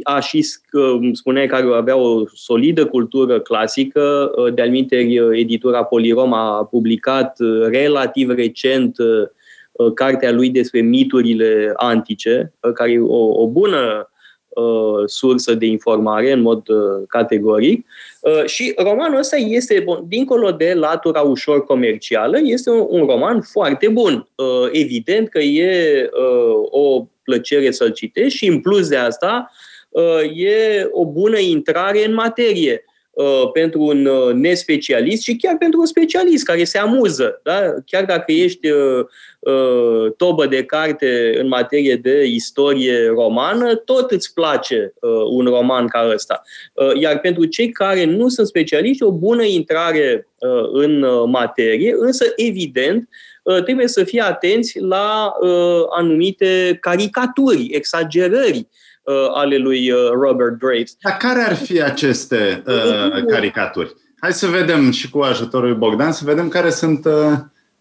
a 0.02 0.20
și, 0.20 0.46
uh, 0.72 1.10
spunea 1.12 1.46
că 1.46 1.54
avea 1.76 1.96
o 1.96 2.22
solidă 2.34 2.86
cultură 2.86 3.40
clasică. 3.40 4.32
Uh, 4.36 4.54
de-al 4.54 4.70
uh, 4.70 5.38
editura 5.38 5.84
Polirom 5.84 6.32
a 6.32 6.64
publicat 6.64 7.40
uh, 7.40 7.66
relativ 7.68 8.30
recent 8.30 8.98
uh, 8.98 9.28
uh, 9.72 9.92
cartea 9.94 10.32
lui 10.32 10.50
despre 10.50 10.80
miturile 10.80 11.72
antice, 11.76 12.52
uh, 12.62 12.72
care 12.72 12.90
e 12.90 13.00
o, 13.00 13.42
o 13.42 13.46
bună 13.46 14.10
uh, 14.48 15.02
sursă 15.06 15.54
de 15.54 15.66
informare 15.66 16.32
în 16.32 16.40
mod 16.40 16.68
uh, 16.68 17.02
categoric. 17.08 17.86
Uh, 18.20 18.44
și 18.44 18.74
romanul 18.76 19.18
ăsta 19.18 19.36
este, 19.36 19.82
bun, 19.84 20.04
dincolo 20.08 20.50
de 20.50 20.74
latura 20.74 21.20
ușor 21.20 21.64
comercială, 21.64 22.38
este 22.42 22.70
un, 22.70 22.86
un 22.88 23.06
roman 23.06 23.40
foarte 23.40 23.88
bun. 23.88 24.28
Uh, 24.34 24.68
evident 24.72 25.28
că 25.28 25.38
e 25.38 26.10
uh, 26.12 26.68
o 26.70 27.06
plăcere 27.30 27.70
să-l 27.70 27.90
citești 27.90 28.38
și 28.38 28.46
în 28.46 28.60
plus 28.60 28.88
de 28.88 28.96
asta 28.96 29.50
uh, 29.88 30.22
e 30.34 30.88
o 30.90 31.06
bună 31.06 31.38
intrare 31.38 32.06
în 32.06 32.14
materie. 32.14 32.84
Uh, 33.10 33.50
pentru 33.52 33.82
un 33.82 34.06
uh, 34.06 34.34
nespecialist 34.34 35.22
și 35.22 35.37
chiar 35.37 35.56
pentru 35.58 35.80
un 35.80 35.87
specialist 35.87 36.44
care 36.44 36.64
se 36.64 36.78
amuză. 36.78 37.40
Da? 37.42 37.60
Chiar 37.87 38.04
dacă 38.04 38.32
ești 38.32 38.70
uh, 38.70 39.04
uh, 39.38 40.12
tobă 40.16 40.46
de 40.46 40.64
carte 40.64 41.38
în 41.40 41.49
materie 41.49 41.96
de 41.96 42.25
istorie 42.25 43.06
romană, 43.06 43.75
tot 43.75 44.10
îți 44.10 44.32
place 44.34 44.92
uh, 45.00 45.10
un 45.30 45.44
roman 45.44 45.87
ca 45.87 46.10
ăsta. 46.14 46.42
Uh, 46.75 47.00
iar 47.00 47.20
pentru 47.20 47.44
cei 47.44 47.70
care 47.70 48.04
nu 48.04 48.28
sunt 48.28 48.46
specialiști, 48.46 49.02
o 49.02 49.12
bună 49.12 49.42
intrare 49.42 50.28
uh, 50.38 50.68
în 50.72 51.02
uh, 51.02 51.22
materie, 51.26 51.94
însă, 51.99 52.25
evident, 52.37 53.08
uh, 53.08 53.29
trebuie 53.64 53.88
să 53.88 54.04
fie 54.04 54.23
atenți 54.23 54.78
la 54.78 55.32
uh, 55.40 55.82
anumite 55.97 56.78
caricaturi, 56.80 57.68
exagerări 57.73 58.68
uh, 59.02 59.14
ale 59.35 59.56
lui 59.56 59.90
uh, 59.90 59.99
Robert 60.11 60.59
Graves. 60.59 60.97
Dar 61.02 61.16
care 61.16 61.40
ar 61.40 61.54
fi 61.54 61.82
aceste 61.82 62.62
uh, 62.66 63.25
caricaturi? 63.26 63.94
Hai 64.20 64.32
să 64.32 64.47
vedem 64.47 64.90
și 64.90 65.11
cu 65.11 65.18
ajutorul 65.18 65.68
lui 65.68 65.78
Bogdan, 65.78 66.12
să 66.12 66.25
vedem 66.25 66.49
care 66.49 66.70
sunt 66.70 67.04
uh, 67.04 67.32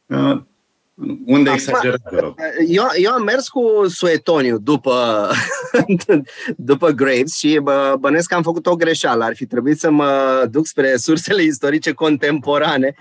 uh, 0.05 0.41
unde 1.25 1.51
exagerăm. 1.53 2.35
Eu, 2.67 2.83
eu 2.95 3.11
am 3.11 3.23
mers 3.23 3.47
cu 3.47 3.87
Suetoniu 3.87 4.57
după, 4.57 5.29
după 6.55 6.89
Graves 6.89 7.37
și 7.37 7.59
bă, 7.63 7.95
bănesc 7.99 8.27
că 8.27 8.35
am 8.35 8.43
făcut 8.43 8.65
o 8.65 8.75
greșeală. 8.75 9.23
Ar 9.23 9.35
fi 9.35 9.45
trebuit 9.45 9.79
să 9.79 9.91
mă 9.91 10.43
duc 10.51 10.65
spre 10.65 10.95
sursele 10.95 11.43
istorice 11.43 11.91
contemporane 11.91 12.95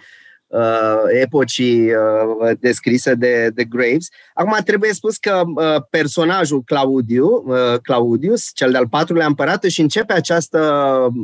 uh, 0.49 1.21
epocii 1.21 1.91
uh, 1.91 2.57
descrise 2.61 3.15
de, 3.15 3.51
de 3.55 3.65
Graves. 3.65 4.09
Acum 4.35 4.59
trebuie 4.65 4.93
spus 4.93 5.17
că 5.17 5.43
uh, 5.47 5.83
personajul 5.91 6.63
Claudiu, 6.63 7.45
uh, 7.47 7.79
Claudius, 7.83 8.51
cel 8.55 8.71
de-al 8.71 8.89
patrulea 8.89 9.27
împărat, 9.27 9.65
își 9.65 9.81
începe 9.81 10.13
această 10.13 10.59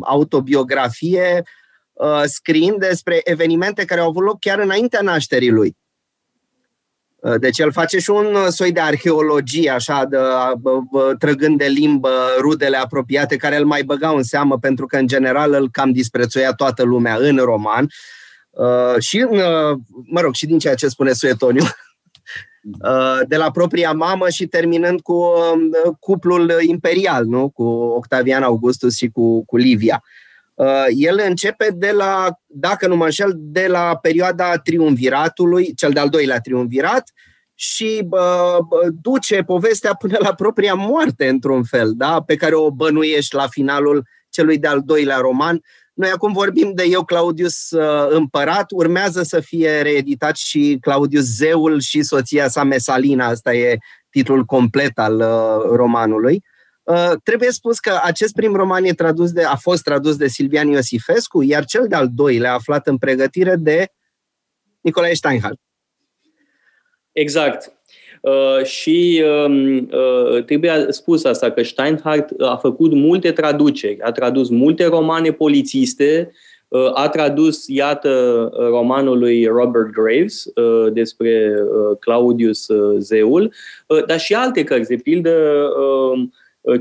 autobiografie 0.00 1.42
uh, 1.92 2.22
scriind 2.24 2.78
despre 2.78 3.20
evenimente 3.24 3.84
care 3.84 4.00
au 4.00 4.08
avut 4.08 4.24
loc 4.24 4.38
chiar 4.40 4.58
înaintea 4.58 5.00
nașterii 5.00 5.50
lui. 5.50 5.76
Uh, 7.16 7.34
deci 7.38 7.58
el 7.58 7.72
face 7.72 7.98
și 7.98 8.10
un 8.10 8.50
soi 8.50 8.72
de 8.72 8.80
arheologie, 8.80 9.70
așa, 9.70 10.04
de, 10.04 10.18
trăgând 11.18 11.58
de 11.58 11.66
limbă 11.66 12.10
rudele 12.38 12.76
apropiate, 12.76 13.36
care 13.36 13.56
îl 13.56 13.64
mai 13.64 13.82
băgau 13.82 14.16
în 14.16 14.22
seamă, 14.22 14.58
pentru 14.58 14.86
că, 14.86 14.96
în 14.96 15.06
general, 15.06 15.52
îl 15.52 15.70
cam 15.70 15.92
disprețuia 15.92 16.52
toată 16.52 16.82
lumea 16.82 17.16
în 17.16 17.36
roman. 17.36 17.84
Uh, 17.84 17.90
și, 18.98 19.26
uh, 19.30 19.78
mă 20.04 20.20
rog, 20.20 20.34
și 20.34 20.46
din 20.46 20.58
ceea 20.58 20.74
ce 20.74 20.88
spune 20.88 21.12
Suetoniu, 21.12 21.62
uh, 22.90 23.20
de 23.28 23.36
la 23.36 23.50
propria 23.50 23.92
mamă 23.92 24.28
și 24.28 24.46
terminând 24.46 25.00
cu 25.00 25.12
uh, 25.12 25.92
cuplul 25.98 26.52
imperial, 26.60 27.24
nu? 27.24 27.48
cu 27.48 27.64
Octavian 27.72 28.42
Augustus 28.42 28.96
și 28.96 29.08
cu, 29.08 29.44
cu 29.44 29.56
Livia. 29.56 30.02
Uh, 30.54 30.86
el 30.88 31.22
începe 31.26 31.70
de 31.74 31.90
la, 31.90 32.38
dacă 32.46 32.86
nu 32.86 32.96
mă 32.96 33.04
înșel, 33.04 33.32
de 33.36 33.66
la 33.66 33.98
perioada 34.02 34.58
triumviratului, 34.58 35.74
cel 35.74 35.90
de-al 35.90 36.08
doilea 36.08 36.40
triumvirat, 36.40 37.12
și 37.54 38.06
uh, 38.10 38.88
duce 39.02 39.42
povestea 39.42 39.94
până 39.94 40.16
la 40.20 40.34
propria 40.34 40.74
moarte, 40.74 41.28
într-un 41.28 41.62
fel, 41.62 41.92
da? 41.96 42.22
pe 42.22 42.36
care 42.36 42.54
o 42.54 42.70
bănuiești 42.70 43.34
la 43.34 43.46
finalul 43.46 44.06
celui 44.28 44.58
de-al 44.58 44.80
doilea 44.84 45.16
roman, 45.16 45.62
noi 45.94 46.10
acum 46.10 46.32
vorbim 46.32 46.72
de 46.74 46.84
Eu, 46.84 47.04
Claudius 47.04 47.70
uh, 47.70 48.06
Împărat, 48.10 48.70
urmează 48.70 49.22
să 49.22 49.40
fie 49.40 49.82
reeditat 49.82 50.36
și 50.36 50.78
Claudius 50.80 51.24
Zeul 51.24 51.80
și 51.80 52.02
soția 52.02 52.48
sa 52.48 52.62
Mesalina, 52.62 53.26
asta 53.26 53.54
e 53.54 53.78
titlul 54.10 54.44
complet 54.44 54.98
al 54.98 55.14
uh, 55.14 55.76
romanului. 55.76 56.44
Uh, 56.82 57.12
trebuie 57.22 57.50
spus 57.50 57.78
că 57.78 58.00
acest 58.02 58.32
prim 58.32 58.54
roman 58.54 58.84
e 58.84 58.92
tradus 58.92 59.32
de, 59.32 59.42
a 59.44 59.56
fost 59.56 59.82
tradus 59.82 60.16
de 60.16 60.28
Silvian 60.28 60.68
Iosifescu, 60.68 61.42
iar 61.42 61.64
cel 61.64 61.88
de-al 61.88 62.08
doilea 62.12 62.52
aflat 62.52 62.86
în 62.86 62.98
pregătire 62.98 63.56
de 63.56 63.88
Nicolae 64.80 65.14
Steinhardt. 65.14 65.60
Exact. 67.12 67.72
Uh, 68.24 68.64
și 68.64 69.22
uh, 69.24 69.82
uh, 69.90 70.44
trebuie 70.44 70.86
spus 70.88 71.24
asta, 71.24 71.50
că 71.50 71.62
Steinhardt 71.62 72.40
a 72.40 72.56
făcut 72.56 72.92
multe 72.92 73.32
traduceri, 73.32 74.00
a 74.00 74.12
tradus 74.12 74.48
multe 74.48 74.86
romane 74.86 75.32
polițiste, 75.32 76.32
uh, 76.68 76.90
a 76.94 77.08
tradus, 77.08 77.68
iată, 77.68 78.50
romanul 78.56 79.18
lui 79.18 79.46
Robert 79.46 79.90
Graves 79.90 80.44
uh, 80.44 80.92
despre 80.92 81.54
uh, 81.60 81.96
Claudius 81.98 82.66
Zeul, 82.98 83.52
dar 84.06 84.18
și 84.18 84.34
alte 84.34 84.64
cărți, 84.64 84.88
de 84.88 84.96
pildă 84.96 85.32
Uh, 86.14 86.22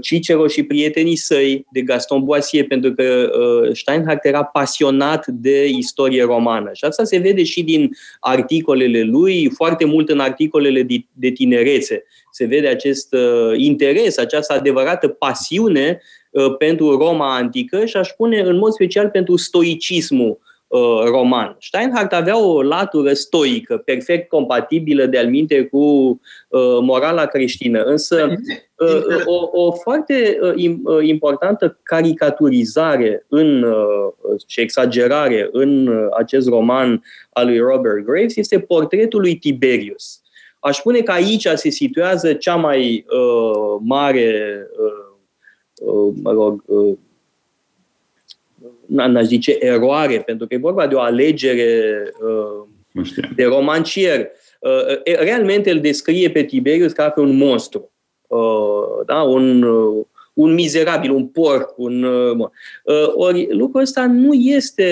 Cicero 0.01 0.47
și 0.47 0.63
prietenii 0.63 1.15
săi 1.15 1.65
de 1.71 1.81
Gaston 1.81 2.23
Boisier, 2.23 2.67
pentru 2.67 2.93
că 2.93 3.31
uh, 3.63 3.75
Steinhardt 3.75 4.25
era 4.25 4.43
pasionat 4.43 5.27
de 5.27 5.67
istorie 5.67 6.23
romană. 6.23 6.69
Și 6.73 6.85
asta 6.85 7.03
se 7.03 7.17
vede 7.17 7.43
și 7.43 7.63
din 7.63 7.89
articolele 8.19 9.01
lui, 9.01 9.51
foarte 9.55 9.85
mult 9.85 10.09
în 10.09 10.19
articolele 10.19 10.85
de 11.13 11.29
tinerețe. 11.29 12.03
Se 12.31 12.45
vede 12.45 12.67
acest 12.67 13.13
uh, 13.13 13.57
interes, 13.57 14.17
această 14.17 14.53
adevărată 14.53 15.07
pasiune 15.07 16.01
pentru 16.57 16.97
Roma 16.97 17.35
antică 17.35 17.85
și 17.85 17.97
aș 17.97 18.07
spune 18.07 18.39
în 18.39 18.57
mod 18.57 18.71
special 18.71 19.09
pentru 19.09 19.35
stoicismul 19.35 20.39
Uh, 20.73 21.03
roman. 21.05 21.55
Steinhardt 21.59 22.13
avea 22.13 22.45
o 22.45 22.61
latură 22.61 23.13
stoică, 23.13 23.77
perfect 23.77 24.29
compatibilă 24.29 25.05
de 25.05 25.17
alminte 25.17 25.65
cu 25.65 25.77
uh, 25.77 26.79
morala 26.81 27.25
creștină, 27.25 27.83
însă 27.83 28.35
uh, 28.77 29.23
o, 29.25 29.49
o 29.63 29.71
foarte 29.71 30.39
importantă 31.01 31.79
caricaturizare 31.83 33.25
în, 33.29 33.65
și 34.47 34.61
exagerare 34.61 35.49
în 35.51 35.99
acest 36.17 36.47
roman 36.47 37.03
al 37.29 37.45
lui 37.45 37.59
Robert 37.59 38.05
Graves 38.05 38.35
este 38.35 38.59
portretul 38.59 39.21
lui 39.21 39.35
Tiberius. 39.35 40.21
Aș 40.59 40.77
spune 40.77 40.99
că 40.99 41.11
aici 41.11 41.47
se 41.53 41.69
situează 41.69 42.33
cea 42.33 42.55
mai 42.55 43.05
uh, 43.09 43.79
mare, 43.79 44.57
uh, 44.79 45.87
uh, 45.87 46.13
mă 46.23 46.31
rog, 46.31 46.63
uh, 46.65 46.97
n-aș 48.87 49.25
zice 49.25 49.55
eroare, 49.59 50.19
pentru 50.25 50.47
că 50.47 50.53
e 50.53 50.57
vorba 50.57 50.87
de 50.87 50.95
o 50.95 50.99
alegere 50.99 52.03
uh, 52.93 53.03
de 53.35 53.43
romancier. 53.43 54.29
Uh, 54.59 55.15
realmente 55.19 55.71
îl 55.71 55.79
descrie 55.79 56.29
pe 56.29 56.43
Tiberius 56.43 56.91
ca 56.91 57.09
pe 57.09 57.19
un 57.19 57.35
monstru. 57.35 57.91
Uh, 58.27 59.05
da? 59.05 59.21
un, 59.21 59.63
uh, 59.63 60.05
un 60.33 60.53
mizerabil, 60.53 61.11
un 61.11 61.27
porc, 61.27 61.73
un... 61.77 62.03
Uh, 62.03 62.37
uh, 62.83 63.11
ori 63.13 63.47
lucrul 63.51 63.81
ăsta 63.81 64.05
nu 64.05 64.33
este 64.33 64.89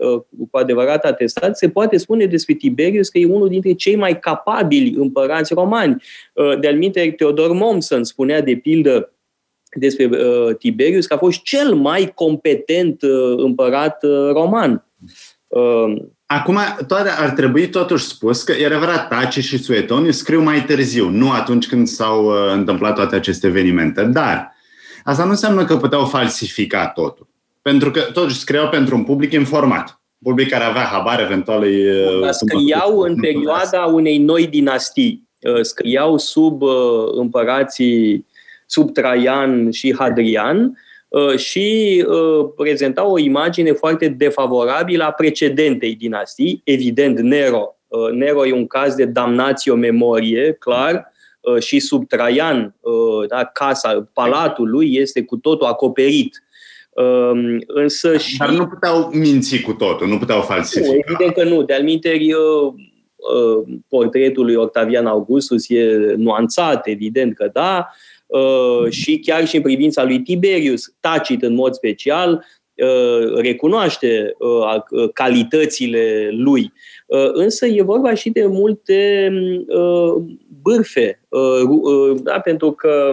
uh, 0.00 0.20
cu 0.50 0.56
adevărat 0.56 1.04
atestat. 1.04 1.56
Se 1.56 1.68
poate 1.68 1.96
spune 1.96 2.26
despre 2.26 2.54
Tiberius 2.54 3.08
că 3.08 3.18
e 3.18 3.26
unul 3.26 3.48
dintre 3.48 3.72
cei 3.72 3.96
mai 3.96 4.18
capabili 4.18 4.94
împărați 4.96 5.54
romani. 5.54 6.02
Uh, 6.34 6.58
de-al 6.60 6.76
minte, 6.76 7.14
Teodor 7.16 7.52
Mommsen 7.52 8.04
spunea 8.04 8.40
de 8.40 8.56
pildă 8.56 9.12
despre 9.78 10.04
uh, 10.04 10.56
Tiberius, 10.58 11.06
că 11.06 11.14
a 11.14 11.18
fost 11.18 11.42
cel 11.42 11.74
mai 11.74 12.12
competent 12.14 13.02
uh, 13.02 13.34
împărat 13.36 14.02
uh, 14.02 14.30
roman. 14.32 14.84
Uh, 15.46 16.02
Acum, 16.26 16.58
toate 16.86 17.08
ar 17.08 17.30
trebui 17.30 17.68
totuși 17.68 18.04
spus 18.04 18.42
că, 18.42 18.52
e 18.52 18.66
adevărat, 18.66 19.08
Tace 19.08 19.40
și 19.40 19.58
Suetoniu 19.58 20.10
scriu 20.10 20.42
mai 20.42 20.64
târziu, 20.64 21.08
nu 21.08 21.30
atunci 21.30 21.68
când 21.68 21.86
s-au 21.86 22.24
uh, 22.24 22.52
întâmplat 22.52 22.94
toate 22.94 23.14
aceste 23.14 23.46
evenimente, 23.46 24.02
dar 24.02 24.58
Asta 25.04 25.24
nu 25.24 25.30
înseamnă 25.30 25.64
că 25.64 25.76
puteau 25.76 26.04
falsifica 26.04 26.88
totul. 26.88 27.28
Pentru 27.62 27.90
că 27.90 28.00
toți 28.00 28.38
scriau 28.38 28.68
pentru 28.68 28.96
un 28.96 29.04
public 29.04 29.32
informat. 29.32 30.00
Public 30.22 30.48
care 30.48 30.64
avea 30.64 30.82
habar 30.82 31.20
eventual. 31.20 31.64
Da, 32.20 32.32
scriau 32.32 32.98
în 32.98 33.20
perioada 33.20 33.84
unei 33.84 34.18
noi 34.18 34.46
dinastii. 34.46 35.28
Scriau 35.60 36.18
sub 36.18 36.62
împărații, 37.12 38.26
sub 38.70 38.92
Traian 38.92 39.70
și 39.70 39.94
Hadrian, 39.98 40.74
Uh, 41.10 41.36
și 41.36 42.04
uh, 42.08 42.48
prezenta 42.56 43.06
o 43.06 43.18
imagine 43.18 43.72
foarte 43.72 44.08
defavorabilă 44.08 45.04
a 45.04 45.10
precedentei 45.12 45.94
dinastii, 45.94 46.60
evident 46.64 47.20
Nero. 47.20 47.76
Uh, 47.88 48.10
Nero 48.10 48.46
e 48.46 48.52
un 48.52 48.66
caz 48.66 48.94
de 48.94 49.04
damnatio 49.04 49.74
memorie, 49.74 50.52
clar, 50.52 51.12
și 51.58 51.78
sub 51.78 52.08
Traian, 52.08 52.74
da, 53.28 53.44
casa, 53.44 54.10
palatul 54.12 54.70
lui 54.70 54.94
este 54.94 55.24
cu 55.24 55.36
totul 55.36 55.66
acoperit. 55.66 56.42
Um, 56.90 57.58
însă 57.66 58.16
și... 58.16 58.36
Dar 58.36 58.50
nu 58.50 58.66
puteau 58.66 59.10
minți 59.12 59.60
cu 59.60 59.72
totul, 59.72 60.08
nu 60.08 60.18
puteau 60.18 60.40
falsifica. 60.40 60.92
Nu, 60.92 60.98
evident 61.06 61.34
că 61.34 61.44
nu. 61.44 61.62
De-al 61.62 61.82
minteri, 61.82 62.30
portretul 63.88 64.44
lui 64.44 64.54
Octavian 64.54 65.06
Augustus 65.06 65.68
e 65.68 66.14
nuanțat, 66.16 66.86
evident 66.86 67.34
că 67.34 67.50
da, 67.52 67.78
Uh, 67.78 68.09
și 68.88 69.18
chiar 69.18 69.46
și 69.46 69.56
în 69.56 69.62
privința 69.62 70.04
lui 70.04 70.20
Tiberius, 70.20 70.94
Tacit 71.00 71.42
în 71.42 71.54
mod 71.54 71.74
special, 71.74 72.44
uh, 72.74 73.34
recunoaște 73.34 74.34
uh, 74.38 75.10
calitățile 75.12 76.28
lui. 76.32 76.72
Însă 77.32 77.66
e 77.66 77.82
vorba 77.82 78.14
și 78.14 78.30
de 78.30 78.46
multe 78.46 79.30
bârfe, 80.62 81.20
da, 82.22 82.40
pentru 82.40 82.72
că 82.72 83.12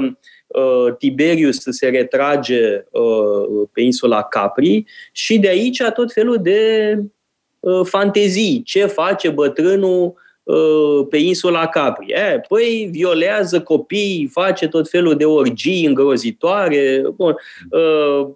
Tiberius 0.98 1.58
se 1.70 1.88
retrage 1.88 2.84
pe 3.72 3.82
insula 3.82 4.24
Capri 4.24 4.84
și 5.12 5.40
de 5.40 5.48
aici 5.48 5.82
tot 5.94 6.14
felul 6.14 6.38
de 6.42 6.94
fantezii. 7.84 8.62
Ce 8.66 8.86
face 8.86 9.30
bătrânul 9.30 10.06
Uh, 10.06 10.27
pe 11.10 11.18
insula 11.18 11.68
Capri. 11.68 12.12
E, 12.12 12.42
păi 12.48 12.90
violează 12.92 13.62
copii, 13.62 14.30
face 14.32 14.68
tot 14.68 14.90
felul 14.90 15.16
de 15.16 15.26
orgii 15.26 15.86
îngrozitoare. 15.86 17.04
Bun. 17.16 17.36
Uh, 17.70 18.28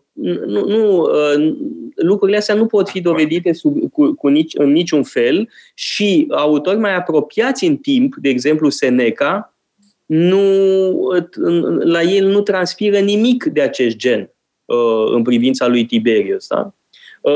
nu, 0.46 0.66
nu, 0.66 1.02
uh, 1.02 1.54
lucrurile 1.96 2.38
astea 2.38 2.56
nu 2.56 2.66
pot 2.66 2.90
fi 2.90 3.02
dovedite 3.02 3.54
sub, 3.54 3.92
cu, 3.92 4.14
cu 4.14 4.28
nici, 4.28 4.54
în 4.58 4.72
niciun 4.72 5.04
fel 5.04 5.50
și 5.74 6.28
autori 6.30 6.78
mai 6.78 6.96
apropiați 6.96 7.66
în 7.66 7.78
timp, 7.78 8.16
de 8.16 8.30
exemplu 8.30 8.70
Seneca, 8.70 9.56
nu, 10.06 10.40
la 11.80 12.02
el 12.02 12.28
nu 12.28 12.42
transpiră 12.42 12.98
nimic 12.98 13.44
de 13.44 13.62
acest 13.62 13.96
gen 13.96 14.34
în 15.14 15.24
privința 15.24 15.68
lui 15.68 15.86
Tiberius. 15.86 16.48
Da? 16.48 16.74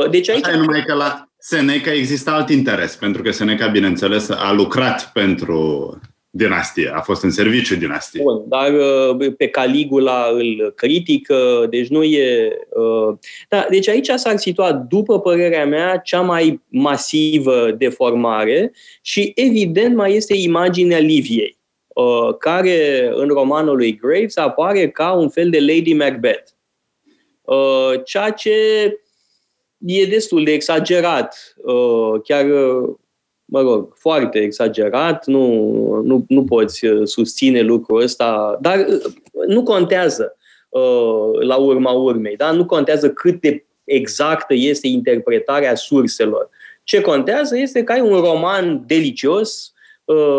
Deci 0.09 0.29
aici... 0.29 0.43
Asta 0.43 0.55
e 0.55 0.59
numai 0.59 0.83
că 0.87 0.93
la, 0.93 1.29
Seneca 1.47 1.91
există 1.91 2.29
alt 2.29 2.49
interes, 2.49 2.95
pentru 2.95 3.21
că 3.21 3.31
Seneca, 3.31 3.67
bineînțeles, 3.67 4.29
a 4.29 4.53
lucrat 4.53 5.11
pentru 5.13 5.99
dinastie, 6.29 6.91
a 6.93 7.01
fost 7.01 7.23
în 7.23 7.31
serviciu 7.31 7.75
dinastie. 7.75 8.21
Bun, 8.23 8.43
dar 8.47 8.73
uh, 8.73 9.33
pe 9.37 9.47
Caligula 9.47 10.29
îl 10.33 10.73
critică, 10.75 11.67
deci 11.69 11.87
nu 11.87 12.03
e... 12.03 12.57
Uh, 12.69 13.17
da, 13.49 13.67
deci 13.69 13.87
aici 13.87 14.07
s-ar 14.07 14.37
situa, 14.37 14.73
după 14.73 15.19
părerea 15.19 15.65
mea, 15.65 15.97
cea 15.97 16.21
mai 16.21 16.61
masivă 16.67 17.71
deformare 17.77 18.71
și, 19.01 19.31
evident, 19.35 19.95
mai 19.95 20.15
este 20.15 20.33
imaginea 20.37 20.99
Liviei, 20.99 21.57
uh, 21.87 22.37
care 22.39 23.09
în 23.13 23.27
romanul 23.27 23.75
lui 23.75 23.95
Graves 23.95 24.37
apare 24.37 24.89
ca 24.89 25.11
un 25.11 25.29
fel 25.29 25.49
de 25.49 25.59
Lady 25.59 25.93
Macbeth. 25.93 26.49
Ceea 28.05 28.29
ce 28.29 28.51
e 29.77 30.05
destul 30.05 30.43
de 30.43 30.51
exagerat, 30.51 31.55
uh, 31.57 32.21
chiar, 32.23 32.45
uh, 32.45 32.95
mă 33.45 33.61
rog, 33.61 33.93
foarte 33.95 34.39
exagerat, 34.39 35.25
nu, 35.25 35.45
nu, 36.03 36.25
nu 36.27 36.43
poți 36.43 36.85
uh, 36.85 37.07
susține 37.07 37.61
lucrul 37.61 38.01
ăsta, 38.01 38.57
dar 38.61 38.85
nu 39.47 39.63
contează 39.63 40.37
la 41.39 41.55
urma 41.55 41.91
urmei, 41.91 42.35
da? 42.35 42.51
nu 42.51 42.65
contează 42.65 43.09
cât 43.09 43.41
de 43.41 43.65
exactă 43.83 44.53
este 44.53 44.87
interpretarea 44.87 45.75
surselor. 45.75 46.49
Ce 46.83 47.01
contează 47.01 47.57
este 47.57 47.83
că 47.83 47.91
ai 47.91 48.01
un 48.01 48.19
roman 48.19 48.83
delicios, 48.87 49.73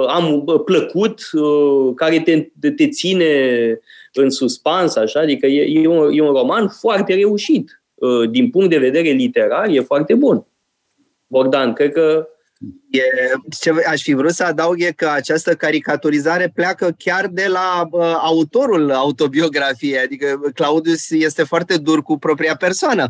am 0.07 0.45
plăcut, 0.65 1.21
care 1.95 2.21
te, 2.21 2.49
te 2.71 2.89
ține 2.89 3.27
în 4.13 4.31
suspans, 4.31 4.97
așa, 4.97 5.21
adică 5.21 5.47
e, 5.47 5.81
e, 5.83 5.87
un, 5.87 6.11
e 6.13 6.21
un 6.21 6.33
roman 6.33 6.69
foarte 6.69 7.15
reușit. 7.15 7.83
Uh, 7.97 8.31
din 8.31 8.51
punct 8.51 8.71
de 8.71 8.79
vedere 8.79 9.09
literar, 9.09 9.69
e 9.69 9.81
foarte 9.81 10.15
bun. 10.15 10.47
Bogdan, 11.27 11.73
cred 11.73 11.93
că 11.93 12.29
E, 12.91 13.03
ce 13.61 13.73
aș 13.87 14.03
fi 14.03 14.15
vrut 14.15 14.31
să 14.31 14.45
adaug 14.45 14.83
e 14.83 14.93
că 14.93 15.09
această 15.09 15.55
caricaturizare 15.55 16.53
pleacă 16.55 16.95
chiar 16.99 17.27
de 17.27 17.47
la 17.49 17.89
uh, 17.91 18.19
autorul 18.21 18.91
autobiografiei, 18.91 19.99
adică 19.99 20.41
Claudius 20.55 21.11
este 21.11 21.43
foarte 21.43 21.77
dur 21.77 22.03
cu 22.03 22.19
propria 22.19 22.57
persoană. 22.57 23.07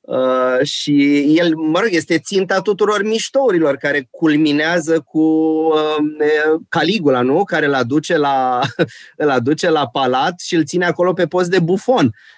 Uh, 0.00 0.62
și 0.62 1.24
el, 1.38 1.54
mă 1.56 1.80
rog, 1.80 1.88
este 1.92 2.18
ținta 2.18 2.60
tuturor 2.60 3.02
miștourilor 3.02 3.76
care 3.76 4.08
culminează 4.10 5.00
cu 5.00 5.18
uh, 5.18 6.60
Caligula, 6.68 7.20
nu? 7.20 7.44
Care 7.44 7.66
îl 7.66 7.74
aduce 7.74 8.16
la, 8.16 8.60
îl 9.16 9.30
aduce 9.30 9.70
la 9.70 9.88
palat 9.88 10.40
și 10.40 10.54
îl 10.54 10.64
ține 10.64 10.84
acolo 10.84 11.12
pe 11.12 11.26
post 11.26 11.50
de 11.50 11.58
bufon. 11.58 12.04
Uh, 12.04 12.12
Uh, 12.12 12.37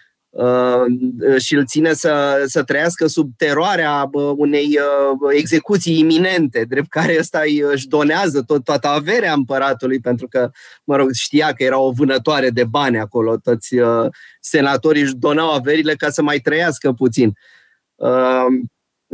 și 1.38 1.54
îl 1.54 1.66
ține 1.66 1.92
să, 1.92 2.44
să 2.46 2.62
trăiască 2.62 3.06
sub 3.06 3.30
teroarea 3.36 4.10
unei 4.36 4.78
uh, 4.78 5.30
execuții 5.36 5.98
iminente, 5.98 6.64
drept 6.68 6.88
care 6.88 7.16
ăsta 7.18 7.40
își 7.72 7.88
donează 7.88 8.42
tot, 8.42 8.64
toată 8.64 8.88
averea 8.88 9.32
împăratului, 9.32 10.00
pentru 10.00 10.28
că, 10.28 10.50
mă 10.84 10.96
rog, 10.96 11.12
știa 11.12 11.52
că 11.52 11.62
era 11.62 11.78
o 11.78 11.90
vânătoare 11.90 12.50
de 12.50 12.64
bani 12.64 12.98
acolo, 12.98 13.36
toți 13.36 13.74
uh, 13.74 14.06
senatorii 14.40 15.02
își 15.02 15.14
donau 15.14 15.52
averile 15.52 15.94
ca 15.94 16.10
să 16.10 16.22
mai 16.22 16.38
trăiască 16.38 16.92
puțin. 16.92 17.32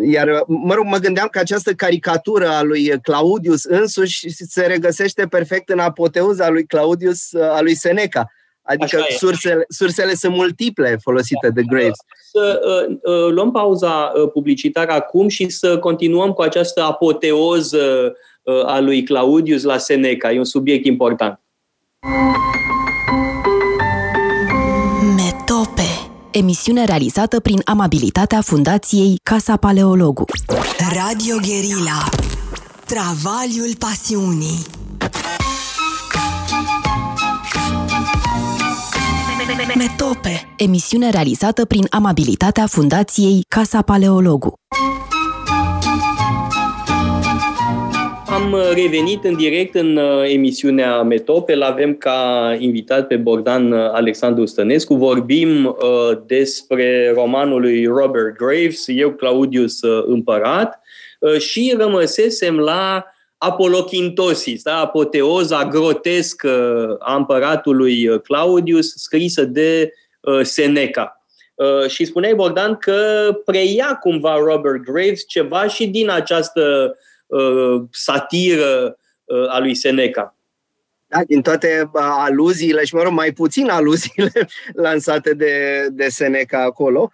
Iar, 0.05 0.45
mă 0.47 0.75
rog, 0.75 0.85
mă 0.85 0.99
gândeam 0.99 1.29
că 1.31 1.39
această 1.39 1.73
caricatură 1.73 2.49
a 2.49 2.63
lui 2.63 3.01
Claudius 3.01 3.65
însuși 3.65 4.31
se 4.31 4.67
regăsește 4.67 5.27
perfect 5.27 5.69
în 5.69 5.79
apoteuza 5.79 6.49
lui 6.49 6.67
Claudius, 6.67 7.35
a 7.35 7.61
lui 7.61 7.75
Seneca, 7.75 8.27
Adică 8.67 9.05
sursele, 9.19 9.65
sursele 9.69 10.15
sunt 10.15 10.35
multiple 10.35 10.99
folosite 11.03 11.51
de 11.55 11.63
Graves. 11.63 11.99
Să 12.31 12.61
uh, 12.65 12.97
uh, 13.03 13.31
luăm 13.31 13.51
pauza 13.51 14.13
uh, 14.15 14.31
publicitară 14.33 14.93
acum 14.93 15.29
și 15.29 15.49
să 15.49 15.79
continuăm 15.79 16.33
cu 16.33 16.43
această 16.43 16.83
apoteoză 16.83 18.13
uh, 18.43 18.65
a 18.65 18.81
lui 18.81 19.03
Claudius 19.03 19.63
la 19.63 19.79
Seneca. 19.79 20.33
E 20.33 20.39
un 20.39 20.45
subiect 20.45 20.85
important. 20.85 21.41
Metope 25.17 25.89
Emisiune 26.31 26.85
realizată 26.85 27.41
prin 27.41 27.61
amabilitatea 27.65 28.41
Fundației 28.41 29.21
Casa 29.23 29.57
Paleologu. 29.57 30.25
Radio 30.95 31.37
Guerilla 31.47 32.11
Travaliul 32.87 33.77
pasiunii 33.79 34.59
Metope, 39.55 40.55
emisiune 40.57 41.11
realizată 41.11 41.65
prin 41.65 41.87
amabilitatea 41.91 42.67
Fundației 42.67 43.41
Casa 43.49 43.83
Paleologu. 43.83 44.55
Am 48.27 48.57
revenit 48.75 49.25
în 49.25 49.37
direct 49.37 49.75
în 49.75 49.97
uh, 49.97 50.33
emisiunea 50.33 51.03
Metope. 51.03 51.55
L 51.55 51.63
avem 51.63 51.95
ca 51.95 52.57
invitat 52.59 53.07
pe 53.07 53.17
Bogdan 53.17 53.73
uh, 53.73 53.79
Alexandru 53.93 54.47
Stănescu. 54.47 54.95
Vorbim 54.95 55.65
uh, 55.65 56.19
despre 56.27 57.13
romanul 57.15 57.61
lui 57.61 57.85
Robert 57.85 58.37
Graves, 58.37 58.85
eu 58.87 59.11
Claudius 59.11 59.83
uh, 59.83 60.05
Împărat, 60.07 60.81
uh, 61.21 61.39
și 61.39 61.75
rămăsesem 61.79 62.57
la 62.57 63.05
Apolochintosis, 63.39 64.63
da? 64.63 64.79
apoteoza 64.79 65.65
grotescă 65.65 66.97
a 67.01 67.15
împăratului 67.15 68.21
Claudius, 68.21 68.93
scrisă 68.95 69.45
de 69.45 69.93
uh, 70.21 70.41
Seneca. 70.43 71.17
Uh, 71.57 71.89
și 71.89 72.05
spuneai, 72.05 72.35
Bogdan, 72.35 72.77
că 72.77 73.31
preia 73.45 73.99
cumva 74.01 74.37
Robert 74.37 74.83
Graves 74.83 75.27
ceva 75.27 75.67
și 75.67 75.87
din 75.87 76.11
această 76.11 76.97
uh, 77.27 77.83
satiră 77.91 78.99
uh, 79.25 79.49
a 79.49 79.59
lui 79.59 79.75
Seneca. 79.75 80.37
Da, 81.07 81.25
din 81.25 81.43
toate 81.43 81.91
aluziile 81.93 82.85
și, 82.85 82.95
mă 82.95 83.03
rog, 83.03 83.13
mai 83.13 83.33
puțin 83.33 83.69
aluziile 83.69 84.31
lansate 84.87 85.35
de, 85.35 85.87
de 85.91 86.09
Seneca 86.09 86.63
acolo, 86.63 87.11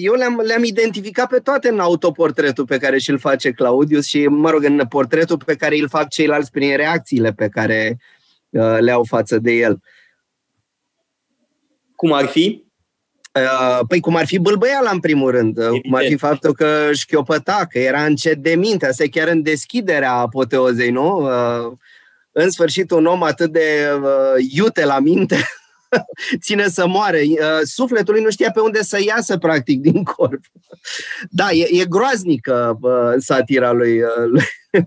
eu 0.00 0.12
le-am, 0.12 0.40
le-am 0.44 0.64
identificat 0.64 1.28
pe 1.28 1.38
toate 1.38 1.68
în 1.68 1.78
autoportretul 1.78 2.64
pe 2.64 2.78
care 2.78 2.98
și-l 2.98 3.18
face 3.18 3.50
Claudius 3.50 4.06
și, 4.06 4.26
mă 4.26 4.50
rog, 4.50 4.64
în 4.64 4.80
portretul 4.88 5.36
pe 5.44 5.54
care 5.54 5.78
îl 5.78 5.88
fac 5.88 6.08
ceilalți 6.08 6.50
prin 6.50 6.76
reacțiile 6.76 7.32
pe 7.32 7.48
care 7.48 7.98
le 8.78 8.90
au 8.90 9.04
față 9.04 9.38
de 9.38 9.52
el. 9.52 9.82
Cum 11.96 12.12
ar 12.12 12.24
fi? 12.24 12.64
Uh, 13.40 13.80
păi 13.88 14.00
cum 14.00 14.16
ar 14.16 14.26
fi 14.26 14.38
bâlbăiala 14.38 14.90
în 14.90 15.00
primul 15.00 15.30
rând, 15.30 15.58
Evident. 15.58 15.82
cum 15.82 15.94
ar 15.94 16.04
fi 16.04 16.16
faptul 16.16 16.54
că 16.54 16.90
șchiopăta, 16.92 17.66
că 17.70 17.78
era 17.78 18.04
încet 18.04 18.36
de 18.36 18.54
minte, 18.54 18.86
asta 18.86 19.02
e 19.02 19.08
chiar 19.08 19.28
în 19.28 19.42
deschiderea 19.42 20.12
apoteozei, 20.12 20.90
nu? 20.90 21.16
Uh, 21.16 21.72
în 22.32 22.50
sfârșit 22.50 22.90
un 22.90 23.06
om 23.06 23.22
atât 23.22 23.52
de 23.52 23.90
iute 24.50 24.84
la 24.84 24.98
minte 24.98 25.36
ține 26.40 26.68
să 26.68 26.86
moare. 26.86 27.22
Sufletul 27.62 28.14
lui 28.14 28.22
nu 28.22 28.30
știa 28.30 28.50
pe 28.50 28.60
unde 28.60 28.82
să 28.82 28.98
iasă, 29.06 29.38
practic, 29.38 29.80
din 29.80 30.02
corp. 30.02 30.40
Da, 31.30 31.50
e, 31.50 31.80
e 31.80 31.84
groaznică 31.84 32.78
satira 33.18 33.72
lui, 33.72 34.00
lui 34.26 34.44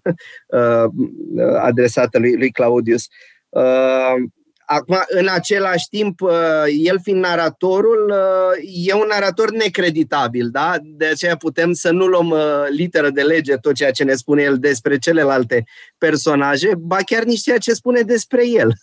adresată 1.67 2.19
lui, 2.19 2.37
lui 2.37 2.51
Claudius. 2.51 3.07
Acum, 4.69 5.03
în 5.07 5.27
același 5.27 5.87
timp, 5.89 6.21
uh, 6.21 6.31
el 6.83 6.99
fiind 7.01 7.23
naratorul, 7.23 8.13
uh, 8.13 8.85
e 8.85 8.93
un 8.93 9.07
narator 9.09 9.51
necreditabil, 9.51 10.49
da? 10.49 10.75
De 10.83 11.05
aceea 11.05 11.37
putem 11.37 11.73
să 11.73 11.91
nu 11.91 12.05
luăm 12.05 12.29
uh, 12.29 12.39
literă 12.69 13.09
de 13.09 13.21
lege 13.21 13.55
tot 13.55 13.73
ceea 13.73 13.91
ce 13.91 14.03
ne 14.03 14.13
spune 14.13 14.41
el 14.41 14.57
despre 14.57 14.97
celelalte 14.97 15.63
personaje, 15.97 16.71
ba 16.77 16.97
chiar 17.05 17.23
nici 17.23 17.41
ceea 17.41 17.57
ce 17.57 17.73
spune 17.73 18.01
despre 18.01 18.47
el. 18.47 18.73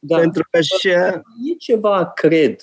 Da. 0.00 0.16
Pentru 0.16 0.42
că 0.50 0.60
și... 0.60 0.88
E 0.88 1.54
ceva, 1.58 2.12
cred, 2.14 2.56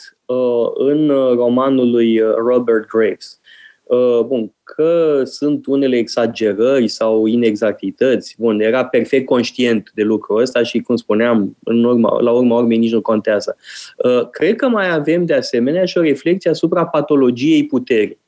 în 0.74 1.08
romanul 1.36 1.92
lui 1.92 2.20
Robert 2.20 2.88
Graves. 2.88 3.40
Uh, 3.88 4.20
bun, 4.26 4.54
că 4.64 5.22
sunt 5.26 5.66
unele 5.66 5.98
exagerări 5.98 6.88
sau 6.88 7.26
inexactități, 7.26 8.36
bun, 8.38 8.60
era 8.60 8.86
perfect 8.86 9.26
conștient 9.26 9.92
de 9.94 10.04
lucrul 10.04 10.42
ăsta 10.42 10.64
și, 10.64 10.80
cum 10.80 10.96
spuneam, 10.96 11.58
în 11.64 11.84
urma, 11.84 12.22
la 12.22 12.32
urma 12.32 12.58
urmei 12.58 12.78
nici 12.78 12.92
nu 12.92 13.02
contează. 13.02 13.58
Uh, 13.98 14.30
cred 14.30 14.56
că 14.56 14.68
mai 14.68 14.94
avem, 14.94 15.26
de 15.26 15.34
asemenea, 15.34 15.86
și 15.86 15.98
o 15.98 16.02
reflexie 16.02 16.50
asupra 16.50 16.86
patologiei 16.86 17.66
puterii. 17.66 18.20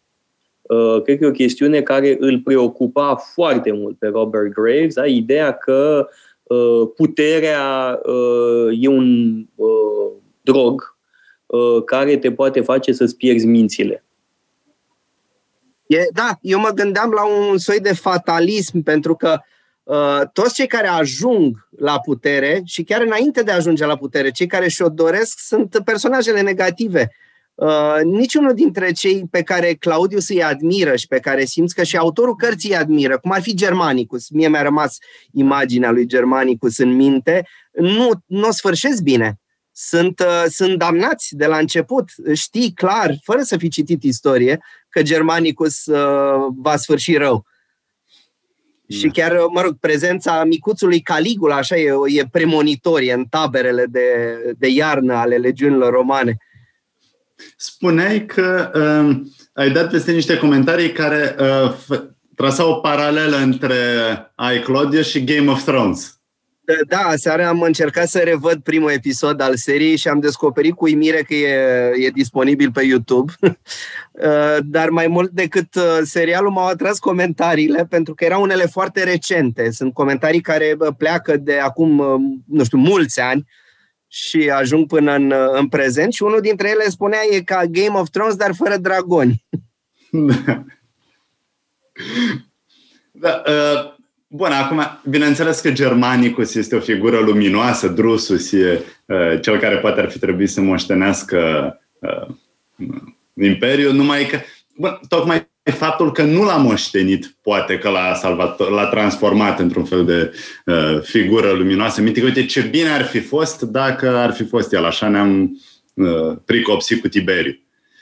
Uh, 0.62 1.02
cred 1.02 1.18
că 1.18 1.26
e 1.26 1.28
o 1.28 1.32
chestiune 1.32 1.82
care 1.82 2.18
îl 2.20 2.40
preocupa 2.40 3.16
foarte 3.16 3.72
mult 3.72 3.98
pe 3.98 4.08
Robert 4.08 4.54
Graves, 4.54 4.94
da? 4.94 5.06
ideea 5.06 5.52
că 5.52 6.08
puterea 6.96 8.00
e 8.72 8.88
un 8.88 9.46
drog 10.42 10.98
care 11.86 12.18
te 12.18 12.32
poate 12.32 12.62
face 12.62 12.92
să-ți 12.92 13.16
pierzi 13.16 13.46
mințile. 13.46 14.04
E, 15.88 16.08
da, 16.14 16.38
eu 16.42 16.60
mă 16.60 16.70
gândeam 16.70 17.12
la 17.12 17.26
un 17.26 17.58
soi 17.58 17.80
de 17.80 17.94
fatalism, 17.94 18.82
pentru 18.82 19.16
că 19.16 19.40
uh, 19.84 20.22
toți 20.34 20.54
cei 20.54 20.68
care 20.68 20.88
ajung 20.88 21.68
la 21.78 22.00
putere 22.00 22.62
și 22.66 22.84
chiar 22.84 23.02
înainte 23.02 23.44
de 23.44 23.52
a 23.52 23.56
ajunge 23.56 23.86
la 23.86 23.98
putere, 23.98 24.32
cei 24.32 24.48
care 24.48 24.68
și-o 24.68 24.90
doresc 24.90 25.40
sunt 25.40 25.82
personajele 25.86 26.42
negative. 26.42 27.00
Uh, 27.02 27.29
niciunul 28.04 28.54
dintre 28.54 28.92
cei 28.92 29.28
pe 29.32 29.44
care 29.44 29.74
Claudius 29.74 30.30
îi 30.30 30.44
admiră 30.44 30.96
și 30.96 31.08
pe 31.08 31.20
care 31.20 31.46
simți 31.46 31.76
că 31.76 31.84
și 31.84 31.98
autorul 31.98 32.36
cărții 32.36 32.70
îi 32.70 32.76
admiră, 32.76 33.18
cum 33.18 33.32
ar 33.32 33.42
fi 33.42 33.54
Germanicus, 33.54 34.30
mie 34.30 34.48
mi-a 34.48 34.62
rămas 34.62 34.98
imaginea 35.32 35.92
lui 35.92 36.06
Germanicus 36.06 36.78
în 36.78 36.96
minte, 36.96 37.48
nu, 37.72 38.10
nu 38.26 38.48
o 38.48 38.52
sfârșesc 38.52 39.02
bine 39.02 39.40
sunt, 39.82 40.20
uh, 40.20 40.44
sunt 40.48 40.78
damnați 40.78 41.36
de 41.36 41.46
la 41.46 41.58
început. 41.58 42.10
Știi 42.34 42.74
clar, 42.74 43.16
fără 43.24 43.42
să 43.42 43.58
fi 43.58 43.70
citit 43.70 44.04
istorie, 44.04 44.60
că 44.90 45.02
Germanicus 45.02 45.86
uh, 45.86 46.48
va 46.56 46.76
sfârși 46.76 47.18
rău. 47.18 47.46
Da. 48.86 48.96
Și 48.96 49.08
chiar, 49.08 49.38
mă 49.54 49.62
rog, 49.62 49.78
prezența 49.80 50.44
micuțului 50.44 51.00
Caligula, 51.00 51.56
așa, 51.56 51.78
e, 51.78 51.92
e 52.08 52.28
premonitorie 52.32 53.14
în 53.14 53.26
taberele 53.26 53.86
de, 53.86 54.08
de 54.58 54.68
iarnă 54.68 55.14
ale 55.14 55.38
legiunilor 55.38 55.94
romane. 55.94 56.38
Spuneai 57.58 58.26
că 58.26 58.72
uh, 58.74 59.22
ai 59.54 59.72
dat 59.72 59.90
peste 59.90 60.12
niște 60.12 60.38
comentarii 60.38 60.92
care 60.92 61.36
uh, 61.40 62.00
trasau 62.36 62.72
o 62.72 62.74
paralelă 62.74 63.38
între 63.38 63.76
I, 64.56 64.60
Claudius 64.60 65.10
și 65.10 65.24
Game 65.24 65.52
of 65.52 65.64
Thrones. 65.64 66.20
Da, 66.88 66.98
aseară 66.98 67.46
am 67.46 67.62
încercat 67.62 68.08
să 68.08 68.20
revăd 68.20 68.60
primul 68.64 68.92
episod 68.92 69.42
al 69.42 69.56
seriei 69.56 69.98
și 69.98 70.08
am 70.08 70.20
descoperit 70.20 70.76
cu 70.76 70.86
uimire 70.86 71.22
că 71.22 71.34
e, 71.34 72.06
e 72.06 72.10
disponibil 72.10 72.72
pe 72.72 72.84
YouTube. 72.84 73.34
Uh, 74.24 74.58
dar 74.64 74.90
mai 74.90 75.08
mult 75.08 75.30
decât 75.30 75.76
uh, 75.76 76.00
serialul 76.04 76.52
m-au 76.52 76.68
atras 76.68 77.00
comentariile, 77.00 77.86
pentru 77.90 78.14
că 78.14 78.24
erau 78.24 78.42
unele 78.42 78.66
foarte 78.66 79.04
recente. 79.04 79.72
Sunt 79.72 79.94
comentarii 79.94 80.42
care 80.42 80.78
pleacă 80.98 81.38
de 81.38 81.60
acum, 81.60 82.00
uh, 82.00 82.16
nu 82.48 82.64
știu, 82.64 82.78
mulți 82.78 83.20
ani 83.20 83.46
și 84.12 84.50
ajung 84.54 84.88
până 84.88 85.14
în, 85.16 85.34
în 85.52 85.68
prezent 85.68 86.14
și 86.14 86.24
unul 86.24 86.42
dintre 86.42 86.70
ele 86.70 86.84
spunea 86.84 87.20
e 87.32 87.42
ca 87.42 87.66
Game 87.66 88.00
of 88.00 88.10
Thrones, 88.10 88.36
dar 88.36 88.52
fără 88.56 88.78
dragoni. 88.78 89.46
Da, 93.12 93.44
uh, 93.48 93.98
Bun, 94.32 94.52
acum, 94.52 94.82
bineînțeles 95.10 95.60
că 95.60 95.72
Germanicus 95.72 96.56
este 96.56 96.76
o 96.76 96.80
figură 96.80 97.20
luminoasă, 97.20 97.88
Drusus 97.88 98.52
e 98.52 98.84
uh, 99.06 99.42
cel 99.42 99.60
care 99.60 99.78
poate 99.78 100.00
ar 100.00 100.10
fi 100.10 100.20
trebuit 100.20 100.50
să 100.50 100.62
moștenească 100.62 101.80
uh, 102.00 102.36
Imperiul, 103.34 103.94
numai 103.94 104.26
că, 104.26 104.40
bun, 104.76 105.00
tocmai 105.08 105.50
faptul 105.64 106.12
că 106.12 106.24
nu 106.24 106.44
l-a 106.44 106.58
moștenit, 106.58 107.38
poate 107.42 107.78
că 107.78 107.90
l-a 107.90 108.14
salvat, 108.14 108.70
l-a 108.70 108.86
transformat 108.86 109.60
într-un 109.60 109.84
fel 109.84 110.06
de 110.06 110.32
uh, 110.66 111.02
figură 111.02 111.52
luminoasă. 111.52 112.02
Minte 112.02 112.20
că, 112.20 112.26
uite, 112.26 112.46
ce 112.46 112.62
bine 112.62 112.90
ar 112.90 113.04
fi 113.04 113.20
fost 113.20 113.62
dacă 113.62 114.10
ar 114.18 114.34
fi 114.34 114.44
fost 114.44 114.74
el, 114.74 114.86
așa 114.86 115.08
ne-am 115.08 115.62
uh, 115.94 116.38
pricopsit 116.46 117.02
cu 117.02 117.08
Tiberiu. 117.08 117.54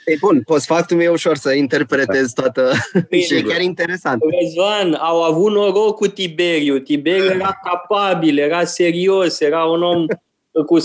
E 0.04 0.16
bun, 0.20 0.42
post-factum 0.44 0.96
meu 0.96 1.12
ușor 1.12 1.36
să 1.36 1.52
interpretez 1.52 2.32
toată... 2.32 2.72
Bine, 3.08 3.22
și 3.22 3.34
e 3.34 3.42
chiar 3.42 3.60
interesant. 3.60 4.22
Răzvan, 4.40 4.94
au 4.94 5.22
avut 5.22 5.52
noroc 5.52 5.96
cu 5.96 6.06
Tiberiu. 6.06 6.78
Tiberiu 6.78 7.24
era 7.24 7.60
capabil, 7.64 8.38
era 8.38 8.64
serios, 8.64 9.40
era 9.40 9.64
un 9.64 9.82
om 9.82 10.06
cu 10.66 10.78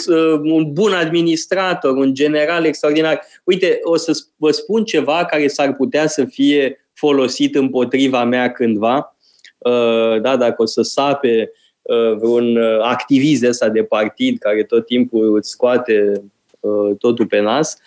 un 0.43 0.73
bun 0.73 0.91
administrator, 0.91 1.97
un 1.97 2.13
general 2.13 2.65
extraordinar. 2.65 3.21
Uite, 3.43 3.79
o 3.83 3.97
să 3.97 4.17
vă 4.36 4.51
spun 4.51 4.83
ceva 4.83 5.25
care 5.25 5.47
s-ar 5.47 5.73
putea 5.73 6.07
să 6.07 6.25
fie 6.25 6.88
folosit 6.93 7.55
împotriva 7.55 8.23
mea 8.23 8.51
cândva. 8.51 9.15
Uh, 9.57 10.21
da, 10.21 10.38
dacă 10.38 10.62
o 10.62 10.65
să 10.65 10.81
sape 10.81 11.51
uh, 11.81 12.15
vreun 12.17 12.57
activist 12.81 13.43
ăsta 13.43 13.69
de 13.69 13.83
partid 13.83 14.38
care 14.38 14.63
tot 14.63 14.86
timpul 14.86 15.36
îți 15.36 15.49
scoate 15.49 16.23
uh, 16.59 16.95
totul 16.97 17.25
pe 17.25 17.39
nas, 17.39 17.77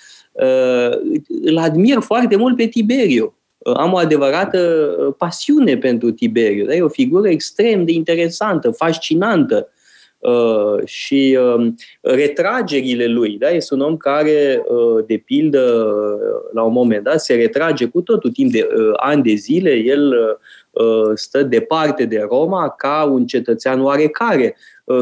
Uh, 0.42 1.20
îl 1.42 1.58
admir 1.58 2.00
foarte 2.00 2.36
mult 2.36 2.56
pe 2.56 2.66
Tiberiu. 2.66 3.34
Uh, 3.58 3.74
am 3.76 3.92
o 3.92 3.96
adevărată 3.96 4.58
uh, 4.98 5.14
pasiune 5.18 5.76
pentru 5.76 6.10
Tiberiu. 6.10 6.64
Da? 6.64 6.74
E 6.74 6.82
o 6.82 6.88
figură 6.88 7.28
extrem 7.28 7.84
de 7.84 7.92
interesantă, 7.92 8.70
fascinantă. 8.70 9.68
Și 10.84 11.38
um, 11.40 11.74
retragerile 12.00 13.06
lui. 13.06 13.38
Da? 13.38 13.48
Este 13.48 13.74
un 13.74 13.80
om 13.80 13.96
care, 13.96 14.62
de 15.06 15.16
pildă, 15.16 15.84
la 16.52 16.62
un 16.62 16.72
moment 16.72 17.04
dat, 17.04 17.20
se 17.20 17.34
retrage 17.34 17.86
cu 17.86 18.00
totul 18.00 18.30
timp 18.30 18.52
de 18.52 18.68
ani 18.96 19.22
de 19.22 19.34
zile. 19.34 19.74
El 19.74 20.14
stă 21.14 21.42
departe 21.42 22.04
de 22.04 22.26
Roma 22.28 22.68
ca 22.68 23.08
un 23.12 23.26
cetățean 23.26 23.82
oarecare. 23.82 24.56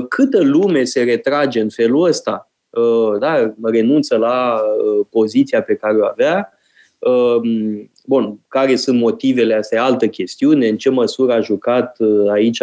Câtă 0.09 0.43
lume 0.43 0.85
se 0.85 1.03
retrage 1.03 1.61
în 1.61 1.69
felul 1.69 2.07
ăsta 2.07 2.49
Uh, 2.75 3.19
da, 3.19 3.55
renunță 3.63 4.17
la 4.17 4.61
uh, 4.61 5.07
poziția 5.11 5.63
pe 5.63 5.75
care 5.75 5.97
o 5.97 6.05
avea. 6.05 6.53
Um, 6.99 7.91
bun, 8.07 8.39
care 8.49 8.77
sunt 8.77 8.99
motivele, 8.99 9.55
asta 9.55 9.75
e 9.75 9.79
altă 9.79 10.07
chestiune, 10.07 10.69
în 10.69 10.77
ce 10.77 10.91
măsură 10.91 11.33
a 11.33 11.41
jucat 11.41 11.97
uh, 11.99 12.31
aici 12.31 12.63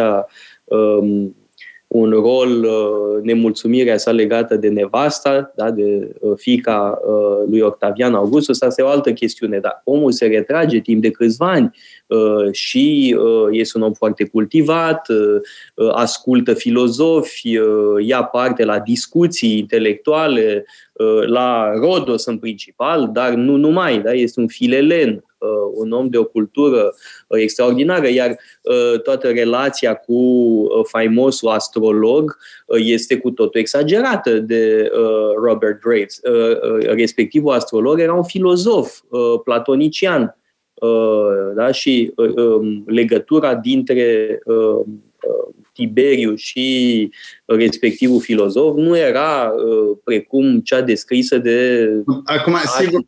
um, 0.64 1.36
un 1.94 2.12
rol, 2.12 2.68
nemulțumirea 3.24 3.98
sa 3.98 4.12
legată 4.12 4.56
de 4.56 4.68
nevasta, 4.68 5.54
da, 5.56 5.72
de 5.72 6.16
fica 6.36 7.00
lui 7.50 7.60
Octavian 7.60 8.14
Augustus, 8.14 8.62
asta 8.62 8.82
e 8.82 8.86
o 8.86 8.90
altă 8.90 9.14
chestiune, 9.14 9.60
dar 9.60 9.82
omul 9.84 10.12
se 10.12 10.26
retrage 10.26 10.80
timp 10.80 11.02
de 11.02 11.12
câțiva 11.12 11.52
ani 11.52 11.76
și 12.52 13.16
este 13.52 13.78
un 13.78 13.84
om 13.84 13.94
foarte 13.94 14.24
cultivat, 14.24 15.08
ascultă 15.92 16.54
filozofi, 16.54 17.58
ia 18.00 18.24
parte 18.24 18.66
la 18.66 18.80
discuții 18.80 19.58
intelectuale, 19.58 20.66
la 21.26 21.72
Rodos 21.74 22.26
în 22.26 22.38
principal, 22.38 23.10
dar 23.14 23.34
nu 23.34 23.56
numai, 23.56 24.02
da? 24.02 24.12
este 24.14 24.40
un 24.40 24.48
filelen, 24.48 25.24
un 25.74 25.92
om 25.92 26.10
de 26.10 26.18
o 26.18 26.24
cultură 26.24 26.94
extraordinară, 27.28 28.10
iar 28.10 28.38
toată 29.04 29.30
relația 29.30 29.96
cu 29.96 30.68
faimosul 30.84 31.50
astrolog 31.50 32.38
este 32.68 33.18
cu 33.18 33.32
totul 33.32 33.60
exagerată 33.60 34.40
de 34.40 34.92
Robert 35.44 35.82
Graves. 35.82 36.20
Respectivul 36.82 37.54
astrolog 37.54 38.00
era 38.00 38.14
un 38.14 38.24
filozof 38.24 39.00
platonician 39.44 40.36
da? 41.56 41.72
și 41.72 42.14
um, 42.16 42.84
legătura 42.86 43.56
dintre 43.56 44.40
Tiberiu 45.74 46.36
și 46.36 47.10
respectivul 47.46 48.22
filozof 48.22 48.76
nu 48.76 48.98
era 48.98 49.52
uh, 49.56 49.98
precum 50.04 50.60
cea 50.60 50.82
descrisă 50.82 51.38
de 51.38 51.88
Acum, 52.24 52.56
sigur, 52.80 53.02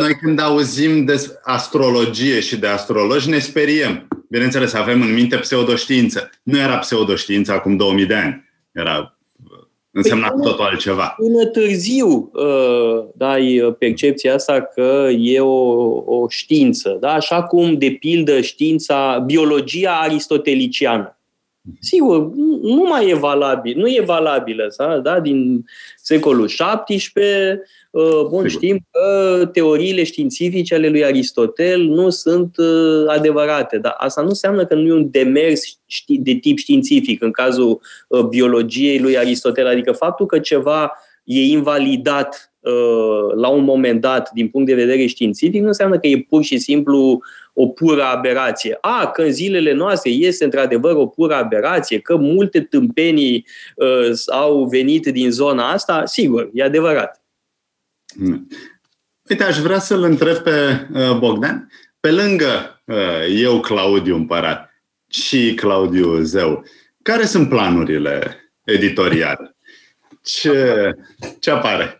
Noi 0.00 0.14
când 0.14 0.40
auzim 0.40 1.04
de 1.04 1.36
astrologie 1.42 2.40
și 2.40 2.58
de 2.58 2.66
astrologi 2.66 3.30
ne 3.30 3.38
speriem. 3.38 4.08
Bineînțeles, 4.28 4.72
avem 4.72 5.02
în 5.02 5.12
minte 5.14 5.36
pseudoștiință. 5.36 6.30
Nu 6.42 6.58
era 6.58 6.78
pseudoștiință 6.78 7.52
acum 7.52 7.76
2000 7.76 8.06
de 8.06 8.14
ani. 8.14 8.44
Era 8.72 9.18
însemna 9.90 10.28
păi, 10.28 10.42
totul 10.42 10.64
altceva. 10.64 11.14
Până 11.16 11.46
târziu 11.46 12.30
uh, 12.32 13.04
dai 13.14 13.74
percepția 13.78 14.34
asta 14.34 14.60
că 14.60 15.08
e 15.18 15.40
o, 15.40 15.66
o 16.06 16.28
știință. 16.28 16.96
Da? 17.00 17.12
Așa 17.12 17.42
cum, 17.42 17.78
de 17.78 17.90
pildă, 17.90 18.40
știința, 18.40 19.22
biologia 19.26 19.92
aristoteliciană 19.92 21.15
Sigur, 21.80 22.30
nu 22.62 22.84
mai 22.88 23.08
e 23.08 23.14
valabil, 23.14 23.78
nu 23.78 23.86
e 23.86 24.02
valabilă, 24.06 24.74
da? 25.02 25.20
din 25.20 25.64
secolul 25.96 26.46
XVII, 26.46 27.02
uh, 27.90 28.26
bun, 28.28 28.48
Sigur. 28.48 28.50
știm 28.50 28.86
că 28.90 29.48
teoriile 29.52 30.04
științifice 30.04 30.74
ale 30.74 30.88
lui 30.88 31.04
Aristotel 31.04 31.80
nu 31.82 32.10
sunt 32.10 32.56
uh, 32.56 33.04
adevărate, 33.06 33.78
dar 33.78 33.94
asta 33.96 34.20
nu 34.20 34.28
înseamnă 34.28 34.66
că 34.66 34.74
nu 34.74 34.86
e 34.86 34.92
un 34.92 35.10
demers 35.10 35.62
de 36.06 36.32
tip 36.32 36.58
științific 36.58 37.22
în 37.22 37.30
cazul 37.30 37.80
uh, 38.08 38.20
biologiei 38.20 38.98
lui 38.98 39.18
Aristotel, 39.18 39.66
adică 39.66 39.92
faptul 39.92 40.26
că 40.26 40.38
ceva 40.38 40.92
e 41.26 41.42
invalidat 41.42 42.50
la 43.36 43.48
un 43.48 43.64
moment 43.64 44.00
dat 44.00 44.30
din 44.32 44.48
punct 44.48 44.66
de 44.66 44.74
vedere 44.74 45.06
științific 45.06 45.60
nu 45.60 45.66
înseamnă 45.66 45.98
că 45.98 46.06
e 46.06 46.26
pur 46.28 46.42
și 46.42 46.58
simplu 46.58 47.20
o 47.58 47.66
pură 47.66 48.02
aberație. 48.02 48.78
A, 48.80 49.10
că 49.10 49.22
în 49.22 49.32
zilele 49.32 49.72
noastre 49.72 50.10
este 50.10 50.44
într-adevăr 50.44 50.94
o 50.94 51.06
pură 51.06 51.34
aberație, 51.34 51.98
că 51.98 52.16
multe 52.16 52.60
tâmpenii 52.60 53.46
uh, 53.76 54.18
au 54.26 54.64
venit 54.64 55.06
din 55.06 55.30
zona 55.30 55.70
asta, 55.70 56.04
sigur, 56.04 56.50
e 56.52 56.62
adevărat. 56.62 57.24
Hmm. 58.14 58.48
Uite, 59.28 59.44
aș 59.44 59.58
vrea 59.58 59.78
să-l 59.78 60.02
întreb 60.02 60.36
pe 60.36 60.86
uh, 60.92 61.18
Bogdan. 61.18 61.70
Pe 62.00 62.10
lângă 62.10 62.82
uh, 62.84 63.40
eu, 63.40 63.60
Claudiu 63.60 64.14
Împărat, 64.14 64.70
și 65.08 65.54
Claudiu 65.54 66.20
Zeu, 66.20 66.64
care 67.02 67.24
sunt 67.24 67.48
planurile 67.48 68.36
editoriale? 68.64 69.55
Ce, 70.28 70.94
ce 71.38 71.50
apare? 71.50 71.98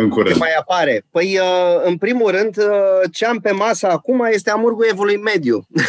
în 0.00 0.08
curând. 0.08 0.32
Ce 0.32 0.38
mai 0.38 0.54
apare? 0.58 1.04
Păi, 1.10 1.38
uh, 1.38 1.84
în 1.84 1.96
primul 1.96 2.30
rând, 2.30 2.56
uh, 2.56 3.10
ce 3.12 3.26
am 3.26 3.38
pe 3.38 3.50
masă 3.50 3.86
acum 3.86 4.28
este 4.30 4.50
Amurgul 4.50 4.86
Evului 4.90 5.16
Mediu. 5.16 5.66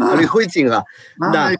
Ah. 0.00 0.12
lui 0.14 0.26
Huizinga. 0.26 0.82
Ah, 1.18 1.30
da. 1.32 1.50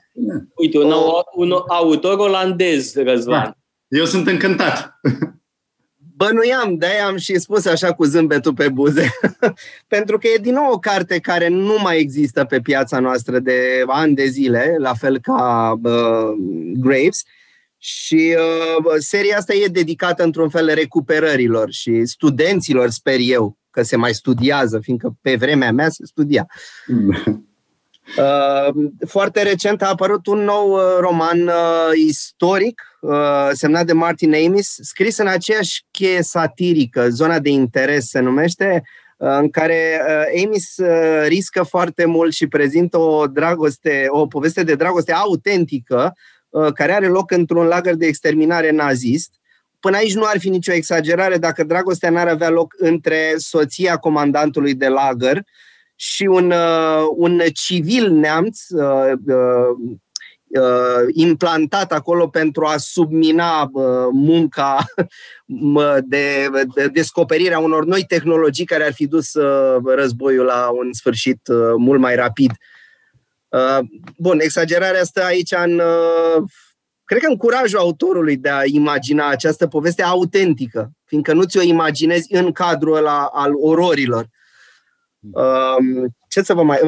Uite, 0.55 0.79
un, 0.79 0.93
o... 0.93 1.23
un 1.35 1.53
autor 1.69 2.19
olandez, 2.19 2.95
Răzvan. 2.95 3.43
Da. 3.43 3.57
Eu 3.89 4.05
sunt 4.05 4.27
încântat. 4.27 5.01
Bănuiam, 6.17 6.77
de-aia 6.77 7.07
am 7.07 7.17
și 7.17 7.39
spus 7.39 7.67
așa 7.67 7.93
cu 7.93 8.05
zâmbetul 8.05 8.55
pe 8.55 8.69
buze, 8.69 9.11
pentru 9.95 10.19
că 10.19 10.27
e 10.27 10.39
din 10.41 10.55
nou 10.55 10.73
o 10.73 10.79
carte 10.79 11.19
care 11.19 11.49
nu 11.49 11.77
mai 11.83 11.99
există 11.99 12.45
pe 12.45 12.61
piața 12.61 12.99
noastră 12.99 13.39
de 13.39 13.83
ani 13.87 14.15
de 14.15 14.27
zile, 14.27 14.77
la 14.79 14.95
fel 14.95 15.19
ca 15.19 15.73
uh, 15.83 16.35
Graves, 16.77 17.23
și 17.87 18.37
uh, 18.39 18.95
seria 18.99 19.37
asta 19.37 19.55
e 19.55 19.67
dedicată 19.67 20.23
într-un 20.23 20.49
fel 20.49 20.75
recuperărilor 20.75 21.73
și 21.73 22.05
studenților, 22.05 22.91
sper 22.91 23.17
eu, 23.19 23.59
că 23.71 23.83
se 23.83 23.97
mai 23.97 24.15
studiază, 24.15 24.79
fiindcă 24.79 25.17
pe 25.21 25.37
vremea 25.37 25.73
mea 25.73 25.89
se 25.89 26.07
studia. 26.07 26.47
Uh, 28.19 28.85
foarte 29.07 29.43
recent 29.43 29.83
a 29.83 29.89
apărut 29.89 30.27
un 30.27 30.39
nou 30.39 30.73
uh, 30.73 30.81
roman 31.01 31.47
uh, 31.47 31.53
istoric 32.07 32.83
uh, 33.01 33.49
semnat 33.53 33.87
de 33.87 33.93
Martin 33.93 34.35
Amis, 34.35 34.77
scris 34.81 35.19
în 35.19 35.27
aceeași 35.27 35.85
cheie 35.91 36.23
satirică, 36.23 37.09
zona 37.09 37.39
de 37.39 37.49
interes 37.49 38.09
se 38.09 38.21
numește, 38.21 38.83
uh, 39.17 39.37
în 39.41 39.51
care 39.51 40.01
uh, 40.07 40.45
Amis 40.45 40.77
uh, 40.77 41.25
riscă 41.27 41.63
foarte 41.63 42.05
mult 42.05 42.33
și 42.33 42.47
prezintă 42.47 42.99
o 42.99 43.27
dragoste, 43.27 44.07
o 44.09 44.27
poveste 44.27 44.63
de 44.63 44.75
dragoste 44.75 45.13
autentică 45.13 46.05
Uh, 46.05 46.34
care 46.75 46.93
are 46.93 47.07
loc 47.07 47.31
într-un 47.31 47.67
lagăr 47.67 47.95
de 47.95 48.07
exterminare 48.07 48.71
nazist. 48.71 49.31
Până 49.81 49.97
aici 49.97 50.15
nu 50.15 50.25
ar 50.25 50.39
fi 50.39 50.49
nicio 50.49 50.73
exagerare 50.73 51.37
dacă 51.37 51.65
dragostea 51.65 52.11
n-ar 52.11 52.29
avea 52.29 52.51
loc 52.51 52.75
între 52.79 53.35
soția 53.37 53.97
comandantului 53.97 54.75
de 54.75 54.89
lagăr 54.89 55.43
și 55.95 56.23
un, 56.23 56.51
uh, 56.51 57.07
un 57.17 57.41
civil 57.53 58.11
neamț 58.11 58.69
uh, 58.69 59.13
implantat 61.13 61.93
acolo 61.93 62.29
pentru 62.29 62.65
a 62.65 62.77
submina 62.77 63.71
munca 64.13 64.85
de, 66.05 66.49
de 66.75 66.89
descoperirea 66.89 67.59
unor 67.59 67.85
noi 67.85 68.05
tehnologii 68.09 68.65
care 68.65 68.85
ar 68.85 68.93
fi 68.93 69.07
dus 69.07 69.33
războiul 69.85 70.45
la 70.45 70.69
un 70.69 70.93
sfârșit 70.93 71.41
mult 71.77 72.01
mai 72.01 72.15
rapid. 72.15 72.51
Uh, 73.55 73.79
bun, 74.17 74.41
exagerarea 74.41 75.01
asta 75.01 75.25
aici 75.25 75.53
în, 75.65 75.79
uh, 75.79 76.43
cred 77.05 77.21
că 77.21 77.27
în 77.29 77.37
curajul 77.37 77.79
autorului 77.79 78.37
de 78.37 78.49
a 78.49 78.61
imagina 78.65 79.29
această 79.29 79.67
poveste 79.67 80.03
autentică, 80.03 80.91
fiindcă 81.05 81.33
nu 81.33 81.45
ți-o 81.45 81.63
imaginezi 81.63 82.35
în 82.35 82.53
cadrul 82.53 82.97
ăla 82.97 83.29
al 83.33 83.53
ororilor. 83.61 84.27
Uh, 85.33 86.07
ce 86.29 86.43
să 86.43 86.55
vă 86.55 86.63
mai... 86.63 86.79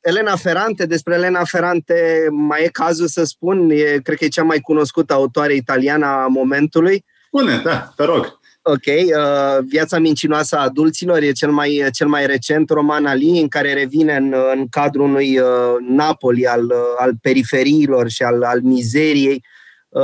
Elena 0.00 0.36
Ferrante, 0.36 0.86
despre 0.86 1.14
Elena 1.14 1.44
Ferrante 1.44 2.26
mai 2.30 2.64
e 2.64 2.68
cazul 2.68 3.06
să 3.06 3.24
spun, 3.24 3.70
e, 3.70 3.98
cred 4.02 4.16
că 4.16 4.24
e 4.24 4.28
cea 4.28 4.42
mai 4.42 4.58
cunoscută 4.60 5.12
autoare 5.12 5.54
italiană 5.54 6.06
a 6.06 6.26
momentului. 6.26 7.04
Spune, 7.26 7.60
da, 7.64 7.92
te 7.96 8.04
rog. 8.04 8.39
Ok, 8.72 8.86
uh, 8.86 9.64
Viața 9.66 9.98
mincinoasă 9.98 10.56
a 10.56 10.62
adulților 10.62 11.22
e 11.22 11.32
cel 11.32 11.50
mai, 11.50 11.88
cel 11.92 12.06
mai 12.06 12.26
recent 12.26 12.70
roman 12.70 13.06
al 13.06 13.22
ei, 13.22 13.40
în 13.40 13.48
care 13.48 13.72
revine 13.72 14.16
în, 14.16 14.34
în 14.54 14.68
cadrul 14.68 15.04
unui 15.04 15.38
uh, 15.38 15.46
Napoli 15.88 16.46
al, 16.46 16.64
uh, 16.64 16.76
al 16.98 17.12
periferiilor 17.22 18.08
și 18.08 18.22
al, 18.22 18.42
al 18.42 18.60
mizeriei, 18.60 19.44
uh, 19.88 20.02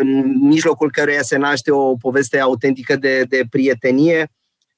în 0.00 0.38
mijlocul 0.40 0.90
căruia 0.90 1.22
se 1.22 1.36
naște 1.36 1.70
o 1.70 1.94
poveste 1.94 2.40
autentică 2.40 2.96
de, 2.96 3.22
de 3.22 3.42
prietenie. 3.50 4.28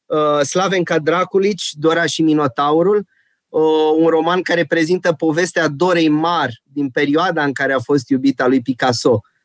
Uh, 0.06 0.40
Slavenca 0.40 0.98
Draculici, 0.98 1.70
Dora 1.72 2.06
și 2.06 2.22
Minotaurul, 2.22 3.06
uh, 3.48 3.62
un 3.96 4.06
roman 4.06 4.42
care 4.42 4.64
prezintă 4.64 5.12
povestea 5.12 5.68
Dorei 5.68 6.08
Mar 6.08 6.50
din 6.62 6.88
perioada 6.88 7.44
în 7.44 7.52
care 7.52 7.72
a 7.72 7.78
fost 7.78 8.08
iubita 8.08 8.46
lui 8.46 8.60
Picasso. 8.60 9.10
Uh, 9.10 9.20
Uh, 9.20 9.37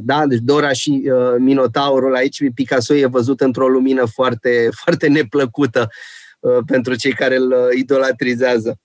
da, 0.00 0.26
deci 0.26 0.38
Dora 0.42 0.72
și 0.72 1.02
uh, 1.04 1.34
Minotaurul 1.38 2.14
aici, 2.14 2.38
Picasso 2.54 2.94
e 2.94 3.06
văzut 3.06 3.40
într-o 3.40 3.68
lumină 3.68 4.04
foarte, 4.04 4.68
foarte 4.82 5.08
neplăcută 5.08 5.88
uh, 6.40 6.58
pentru 6.66 6.94
cei 6.94 7.12
care 7.12 7.36
îl 7.36 7.54
idolatrizează. 7.76 8.78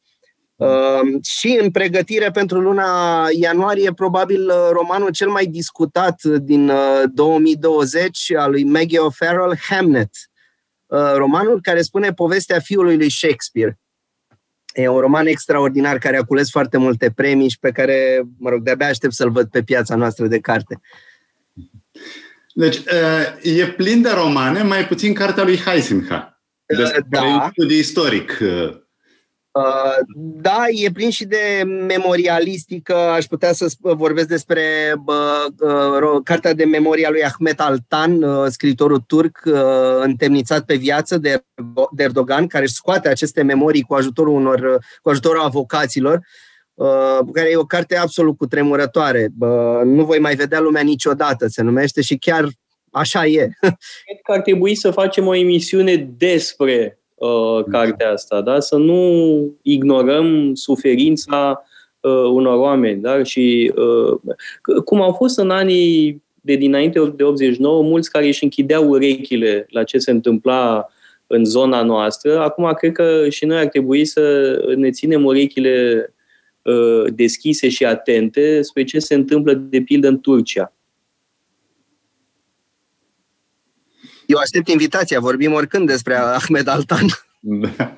Și 1.23 1.59
în 1.61 1.71
pregătire 1.71 2.31
pentru 2.31 2.59
luna 2.59 3.27
ianuarie, 3.31 3.93
probabil 3.93 4.51
romanul 4.71 5.09
cel 5.09 5.29
mai 5.29 5.45
discutat 5.45 6.23
din 6.23 6.71
2020 7.13 8.33
al 8.35 8.51
lui 8.51 8.63
Maggie 8.63 8.99
O'Farrell, 8.99 9.57
Hamnet. 9.69 10.09
Romanul 11.15 11.59
care 11.61 11.81
spune 11.81 12.13
povestea 12.13 12.59
fiului 12.59 12.97
lui 12.97 13.11
Shakespeare. 13.11 13.79
E 14.73 14.87
un 14.87 14.99
roman 14.99 15.25
extraordinar 15.25 15.97
care 15.97 16.17
a 16.17 16.23
cules 16.23 16.49
foarte 16.49 16.77
multe 16.77 17.11
premii 17.15 17.49
și 17.49 17.59
pe 17.59 17.71
care, 17.71 18.21
mă 18.37 18.49
rog, 18.49 18.63
de-abia 18.63 18.87
aștept 18.87 19.13
să-l 19.13 19.31
văd 19.31 19.49
pe 19.49 19.63
piața 19.63 19.95
noastră 19.95 20.27
de 20.27 20.39
carte. 20.39 20.81
Deci, 22.53 22.81
e 23.41 23.67
plin 23.67 24.01
de 24.01 24.09
romane, 24.09 24.63
mai 24.63 24.87
puțin 24.87 25.13
cartea 25.13 25.43
lui 25.43 25.57
Heisenha. 25.57 26.41
Despre 26.65 27.05
da. 27.09 27.49
studi 27.51 27.77
istoric. 27.77 28.37
Uh, 29.51 29.95
da, 30.15 30.63
e 30.69 30.91
plin 30.91 31.09
și 31.09 31.25
de 31.25 31.63
memorialistică. 31.65 32.95
Aș 32.95 33.25
putea 33.25 33.53
să 33.53 33.67
vorbesc 33.79 34.27
despre 34.27 34.63
uh, 35.05 36.21
cartea 36.23 36.53
de 36.53 36.65
memoria 36.65 37.09
lui 37.09 37.23
Ahmet 37.23 37.59
Altan, 37.59 38.23
uh, 38.23 38.47
scritorul 38.49 38.99
turc 39.07 39.41
întemnițat 40.01 40.65
pe 40.65 40.75
viață 40.75 41.17
de, 41.17 41.43
de 41.91 42.03
Erdogan, 42.03 42.47
care 42.47 42.63
își 42.63 42.73
scoate 42.73 43.09
aceste 43.09 43.41
memorii 43.41 43.81
cu 43.81 43.93
ajutorul 43.93 44.33
unor, 44.33 44.79
cu 45.01 45.09
ajutorul 45.09 45.41
avocaților, 45.41 46.19
care 47.33 47.49
e 47.49 47.55
o 47.55 47.65
carte 47.65 47.97
absolut 47.97 48.37
cutremurătoare. 48.37 49.27
Nu 49.83 50.05
voi 50.05 50.19
mai 50.19 50.35
vedea 50.35 50.59
lumea 50.59 50.81
niciodată, 50.81 51.47
se 51.47 51.61
numește 51.61 52.01
și 52.01 52.17
chiar 52.17 52.47
așa 52.91 53.25
e. 53.25 53.49
Cred 54.05 54.19
că 54.23 54.31
ar 54.31 54.41
trebui 54.41 54.75
să 54.75 54.91
facem 54.91 55.27
o 55.27 55.35
emisiune 55.35 55.95
despre 55.95 57.00
uh, 57.21 57.63
cartea 57.71 58.11
asta, 58.11 58.41
da? 58.41 58.59
să 58.59 58.75
nu 58.75 59.03
ignorăm 59.61 60.53
suferința 60.53 61.63
uh, 61.99 62.11
unor 62.11 62.57
oameni. 62.57 63.01
Da? 63.01 63.23
Și 63.23 63.73
uh, 63.75 64.35
cum 64.85 65.01
au 65.01 65.11
fost 65.11 65.37
în 65.37 65.49
anii 65.49 66.23
de 66.41 66.55
dinainte 66.55 66.99
de 67.15 67.23
89, 67.23 67.83
mulți 67.83 68.11
care 68.11 68.27
își 68.27 68.43
închideau 68.43 68.89
urechile 68.89 69.65
la 69.69 69.83
ce 69.83 69.97
se 69.97 70.11
întâmpla 70.11 70.87
în 71.27 71.45
zona 71.45 71.83
noastră. 71.83 72.39
Acum 72.39 72.73
cred 72.73 72.91
că 72.91 73.29
și 73.29 73.45
noi 73.45 73.57
ar 73.57 73.67
trebui 73.67 74.05
să 74.05 74.55
ne 74.75 74.89
ținem 74.89 75.25
urechile 75.25 76.05
uh, 76.61 77.13
deschise 77.13 77.69
și 77.69 77.85
atente 77.85 78.61
spre 78.61 78.83
ce 78.83 78.99
se 78.99 79.15
întâmplă 79.15 79.53
de 79.53 79.81
pildă 79.81 80.07
în 80.07 80.19
Turcia 80.19 80.73
Eu 84.31 84.37
aștept 84.37 84.67
invitația, 84.67 85.19
vorbim 85.19 85.53
oricând 85.53 85.87
despre 85.87 86.15
Ahmed 86.15 86.67
Altan. 86.67 87.05
Da. 87.39 87.97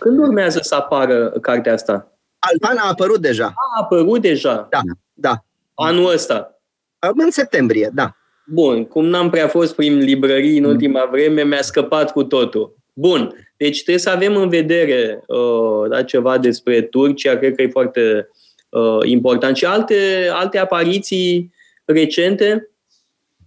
Când 0.00 0.18
urmează 0.18 0.58
să 0.62 0.74
apară 0.74 1.28
cartea 1.40 1.72
asta? 1.72 2.12
Altan 2.38 2.76
a 2.76 2.88
apărut 2.88 3.20
deja. 3.20 3.44
A 3.44 3.80
apărut 3.80 4.20
deja? 4.20 4.66
Da, 4.70 4.80
da. 5.14 5.44
Anul 5.74 6.12
ăsta? 6.12 6.60
În 6.98 7.30
septembrie, 7.30 7.90
da. 7.94 8.16
Bun, 8.46 8.84
cum 8.84 9.04
n-am 9.04 9.30
prea 9.30 9.48
fost 9.48 9.74
prin 9.74 9.98
librării 9.98 10.58
în 10.58 10.64
ultima 10.64 11.08
vreme, 11.10 11.44
mi-a 11.44 11.62
scăpat 11.62 12.12
cu 12.12 12.24
totul. 12.24 12.76
Bun, 12.92 13.34
deci 13.56 13.82
trebuie 13.82 13.98
să 13.98 14.10
avem 14.10 14.36
în 14.36 14.48
vedere 14.48 15.22
uh, 15.26 15.90
da, 15.90 16.02
ceva 16.02 16.38
despre 16.38 16.82
Turcia, 16.82 17.36
cred 17.36 17.54
că 17.54 17.62
e 17.62 17.68
foarte 17.68 18.28
uh, 18.68 18.98
important. 19.02 19.56
Și 19.56 19.64
alte, 19.64 20.28
alte 20.32 20.58
apariții 20.58 21.52
recente? 21.84 22.70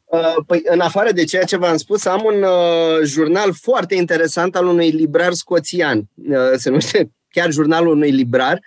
Uh, 0.09 0.35
păi, 0.47 0.61
în 0.63 0.79
afară 0.79 1.11
de 1.11 1.23
ceea 1.23 1.43
ce 1.43 1.57
v-am 1.57 1.77
spus, 1.77 2.05
am 2.05 2.23
un 2.25 2.43
uh, 2.43 3.03
jurnal 3.03 3.53
foarte 3.53 3.95
interesant 3.95 4.55
al 4.55 4.65
unui 4.65 4.89
librar 4.89 5.33
scoțian. 5.33 6.03
Uh, 6.15 6.51
se 6.55 6.69
numește 6.69 7.11
chiar 7.29 7.51
jurnalul 7.51 7.93
unui 7.93 8.11
librar. 8.11 8.59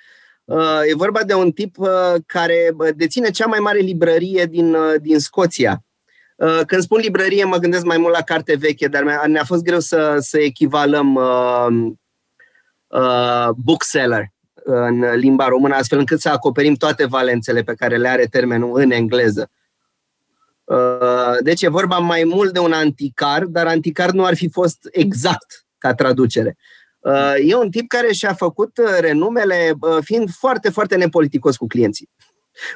Uh, 0.44 0.80
e 0.88 0.94
vorba 0.94 1.22
de 1.22 1.34
un 1.34 1.50
tip 1.50 1.78
uh, 1.78 1.88
care 2.26 2.70
deține 2.94 3.30
cea 3.30 3.46
mai 3.46 3.58
mare 3.58 3.78
librărie 3.78 4.44
din, 4.44 4.74
uh, 4.74 4.94
din 5.00 5.18
Scoția. 5.18 5.84
Uh, 6.36 6.60
când 6.66 6.82
spun 6.82 7.00
librărie, 7.00 7.44
mă 7.44 7.56
gândesc 7.56 7.84
mai 7.84 7.98
mult 7.98 8.14
la 8.14 8.22
carte 8.22 8.56
veche, 8.56 8.86
dar 8.86 9.26
ne-a 9.26 9.44
fost 9.44 9.62
greu 9.62 9.80
să, 9.80 10.16
să 10.18 10.38
echivalăm 10.38 11.14
uh, 11.14 11.92
uh, 12.86 13.48
bookseller 13.56 14.24
în 14.64 15.14
limba 15.14 15.48
română, 15.48 15.74
astfel 15.74 15.98
încât 15.98 16.20
să 16.20 16.28
acoperim 16.28 16.74
toate 16.74 17.06
valențele 17.06 17.62
pe 17.62 17.74
care 17.74 17.96
le 17.96 18.08
are 18.08 18.24
termenul 18.24 18.80
în 18.80 18.90
engleză. 18.90 19.50
Uh, 19.50 19.61
deci 21.40 21.62
e 21.62 21.68
vorba 21.68 21.98
mai 21.98 22.24
mult 22.24 22.52
de 22.52 22.58
un 22.58 22.72
anticar, 22.72 23.44
dar 23.44 23.66
anticar 23.66 24.10
nu 24.10 24.24
ar 24.24 24.34
fi 24.34 24.48
fost 24.48 24.88
exact 24.90 25.64
ca 25.78 25.94
traducere. 25.94 26.56
Uh, 26.98 27.34
e 27.44 27.54
un 27.54 27.70
tip 27.70 27.88
care 27.88 28.12
și-a 28.12 28.34
făcut 28.34 28.80
renumele 29.00 29.72
fiind 30.00 30.30
foarte, 30.30 30.70
foarte 30.70 30.96
nepoliticos 30.96 31.56
cu 31.56 31.66
clienții 31.66 32.10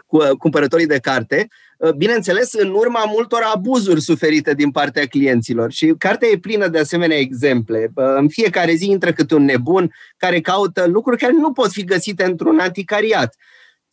cu 0.07 0.17
uh, 0.17 0.29
cumpărătorii 0.39 0.87
de 0.87 0.99
carte, 0.99 1.49
uh, 1.79 1.93
bineînțeles 1.93 2.53
în 2.53 2.71
urma 2.71 3.05
multor 3.05 3.41
abuzuri 3.55 4.01
suferite 4.01 4.55
din 4.55 4.71
partea 4.71 5.07
clienților. 5.07 5.73
Și 5.73 5.95
cartea 5.99 6.29
e 6.29 6.39
plină 6.39 6.69
de 6.69 6.79
asemenea 6.79 7.17
exemple. 7.17 7.91
Uh, 7.95 8.05
în 8.17 8.29
fiecare 8.29 8.75
zi 8.75 8.91
intră 8.91 9.13
câte 9.13 9.35
un 9.35 9.45
nebun 9.45 9.93
care 10.17 10.41
caută 10.41 10.87
lucruri 10.87 11.19
care 11.19 11.33
nu 11.33 11.53
pot 11.53 11.71
fi 11.71 11.85
găsite 11.85 12.25
într-un 12.25 12.59
anticariat 12.59 13.35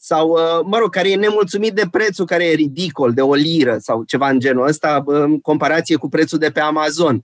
sau, 0.06 0.38
mă 0.66 0.78
rog, 0.78 0.90
care 0.90 1.12
e 1.12 1.16
nemulțumit 1.16 1.74
de 1.74 1.84
prețul 1.92 2.26
care 2.26 2.46
e 2.46 2.54
ridicol, 2.54 3.14
de 3.14 3.22
o 3.22 3.34
liră 3.34 3.78
sau 3.80 4.04
ceva 4.04 4.30
în 4.30 4.40
genul 4.40 4.68
ăsta, 4.68 5.04
în 5.06 5.40
comparație 5.40 5.96
cu 5.96 6.10
prețul 6.10 6.38
de 6.38 6.50
pe 6.50 6.60
Amazon. 6.60 7.16
Uh, 7.16 7.22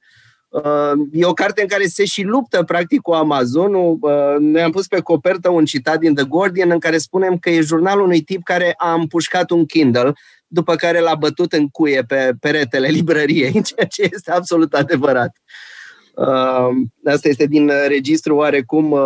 Uh, 0.49 0.91
e 1.11 1.25
o 1.25 1.33
carte 1.33 1.61
în 1.61 1.67
care 1.67 1.85
se 1.85 2.05
și 2.05 2.23
luptă 2.23 2.63
practic 2.63 3.01
cu 3.01 3.11
Amazonul. 3.11 3.97
Uh, 4.01 4.35
noi 4.39 4.61
am 4.61 4.71
pus 4.71 4.87
pe 4.87 4.99
copertă 4.99 5.49
un 5.49 5.65
citat 5.65 5.99
din 5.99 6.15
The 6.15 6.23
Guardian 6.23 6.71
în 6.71 6.79
care 6.79 6.97
spunem 6.97 7.37
că 7.37 7.49
e 7.49 7.61
jurnalul 7.61 8.03
unui 8.03 8.21
tip 8.21 8.43
care 8.43 8.73
a 8.77 8.93
împușcat 8.93 9.49
un 9.49 9.65
Kindle 9.65 10.13
după 10.47 10.75
care 10.75 10.99
l-a 10.99 11.15
bătut 11.15 11.53
în 11.53 11.67
cuie 11.67 12.03
pe 12.07 12.31
peretele 12.39 12.87
librăriei, 12.87 13.61
ceea 13.75 13.85
ce 13.89 14.09
este 14.13 14.31
absolut 14.31 14.73
adevărat. 14.73 15.37
Uh, 16.15 16.69
asta 17.05 17.27
este 17.27 17.45
din 17.45 17.71
registru 17.87 18.35
oarecum 18.35 18.97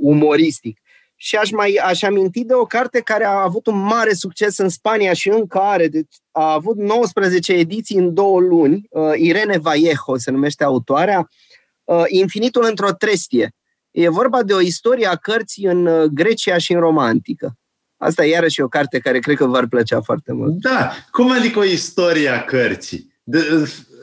umoristic. 0.00 0.80
Și 1.16 1.36
aș 1.36 1.50
mai 1.50 1.80
aș 1.84 2.02
aminti 2.02 2.44
de 2.44 2.54
o 2.54 2.64
carte 2.64 3.00
care 3.00 3.24
a 3.24 3.42
avut 3.42 3.66
un 3.66 3.78
mare 3.78 4.12
succes 4.12 4.58
în 4.58 4.68
Spania 4.68 5.12
și 5.12 5.28
încă 5.28 5.58
are. 5.58 5.88
Deci 5.88 6.14
a 6.30 6.52
avut 6.52 6.76
19 6.76 7.52
ediții 7.52 7.96
în 7.96 8.14
două 8.14 8.40
luni. 8.40 8.86
Uh, 8.90 9.12
Irene 9.16 9.58
Vallejo 9.58 10.16
se 10.16 10.30
numește 10.30 10.64
autoarea. 10.64 11.28
Uh, 11.84 12.04
Infinitul 12.06 12.64
într-o 12.68 12.92
trestie. 12.92 13.54
E 13.90 14.08
vorba 14.08 14.42
de 14.42 14.52
o 14.52 14.60
istorie 14.60 15.06
a 15.06 15.16
cărții 15.16 15.64
în 15.64 15.86
uh, 15.86 16.04
Grecia 16.04 16.58
și 16.58 16.72
în 16.72 16.80
romantică. 16.80 17.56
Asta 17.96 18.24
e 18.24 18.28
iarăși 18.28 18.60
o 18.60 18.68
carte 18.68 18.98
care 18.98 19.18
cred 19.18 19.36
că 19.36 19.46
v-ar 19.46 19.66
plăcea 19.66 20.00
foarte 20.00 20.32
mult. 20.32 20.52
Da. 20.52 20.92
Cum 21.10 21.30
adică 21.30 21.58
o 21.58 21.64
istorie 21.64 22.28
a 22.28 22.44
cărții? 22.44 23.14
De... 23.22 23.38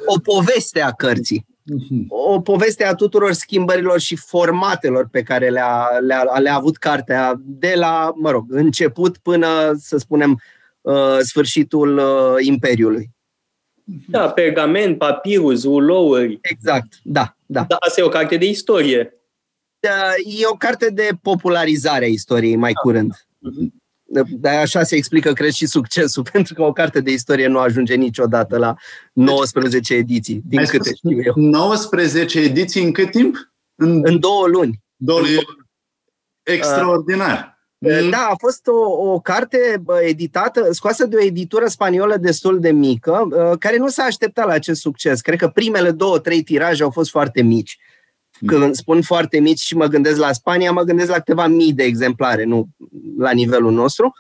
O 0.06 0.19
poveste 0.19 0.82
a 0.82 0.91
cărții. 0.91 1.45
Mhm. 1.65 2.06
o 2.08 2.41
poveste 2.41 2.86
a 2.86 2.95
tuturor 2.95 3.34
schimbărilor 3.34 3.99
și 3.99 4.15
formatelor 4.15 5.08
pe 5.12 5.23
care 5.23 5.49
le-a, 5.49 5.88
le-a, 6.02 6.39
le-a 6.39 6.56
avut 6.56 6.78
cartea, 6.78 7.36
de 7.39 7.73
la, 7.76 8.13
mă 8.15 8.32
rog, 8.32 8.45
început 8.49 9.17
până, 9.17 9.73
să 9.78 9.97
spunem, 9.97 10.41
uh, 10.82 11.17
sfârșitul 11.19 11.97
uh, 11.97 12.36
Imperiului. 12.39 13.10
Da, 14.08 14.30
pergament, 14.30 14.97
papirus, 14.97 15.63
ulouri. 15.63 16.39
Exact, 16.41 16.99
da, 17.04 17.38
da. 17.45 17.65
da 17.67 17.76
asta 17.80 18.02
e 18.02 18.04
o 18.04 18.10
carte 18.10 18.38
de 18.38 18.45
istorie. 18.45 19.13
Da, 19.80 20.13
e 20.39 20.45
o 20.45 20.56
carte 20.56 20.89
de 20.89 21.10
popularizare 21.21 22.06
a 22.06 22.08
istoriei, 22.08 22.56
mai 22.56 22.73
da. 22.73 22.80
curând. 22.80 23.13
Uh-huh. 23.13 23.82
Dar 24.30 24.56
așa 24.56 24.84
se 24.84 24.95
explică, 24.95 25.34
cred, 25.34 25.52
și 25.52 25.65
succesul, 25.65 26.23
pentru 26.32 26.54
că 26.54 26.62
o 26.62 26.73
carte 26.73 26.99
de 27.02 27.12
istorie 27.12 27.47
nu 27.47 27.60
ajunge 27.60 27.95
niciodată 27.95 28.58
la 28.58 28.76
19 29.13 29.93
ediții, 29.93 30.41
din 30.45 30.60
Ai 30.60 30.65
câte 30.65 30.93
știu 30.95 31.21
eu. 31.21 31.34
19 31.36 32.39
ediții 32.39 32.84
în 32.84 32.91
cât 32.91 33.12
timp? 33.12 33.36
În, 33.76 33.99
în 34.04 34.19
două 34.19 34.47
luni. 34.47 34.84
Două 34.95 35.19
luni. 35.19 35.67
Extraordinar. 36.43 37.52
Uh, 37.78 38.10
da, 38.10 38.28
a 38.32 38.36
fost 38.38 38.67
o, 38.67 39.12
o 39.12 39.19
carte 39.19 39.84
editată, 40.02 40.67
scoasă 40.71 41.06
de 41.06 41.15
o 41.15 41.23
editură 41.23 41.67
spaniolă 41.67 42.17
destul 42.17 42.60
de 42.60 42.71
mică, 42.71 43.28
uh, 43.32 43.58
care 43.60 43.78
nu 43.78 43.88
s-a 43.88 44.04
așteptat 44.04 44.45
la 44.45 44.54
acest 44.54 44.82
succes. 44.82 45.21
Cred 45.21 45.38
că 45.38 45.47
primele 45.47 45.91
două, 45.91 46.19
trei 46.19 46.43
tiraje 46.43 46.84
au 46.84 46.89
fost 46.89 47.10
foarte 47.10 47.41
mici. 47.41 47.78
Când 48.45 48.75
spun 48.75 49.01
foarte 49.01 49.39
mici 49.39 49.59
și 49.59 49.75
mă 49.75 49.85
gândesc 49.85 50.19
la 50.19 50.31
Spania, 50.31 50.71
mă 50.71 50.81
gândesc 50.81 51.09
la 51.09 51.15
câteva 51.15 51.47
mii 51.47 51.73
de 51.73 51.83
exemplare, 51.83 52.43
nu 52.43 52.67
la 53.17 53.31
nivelul 53.31 53.71
nostru. 53.71 54.13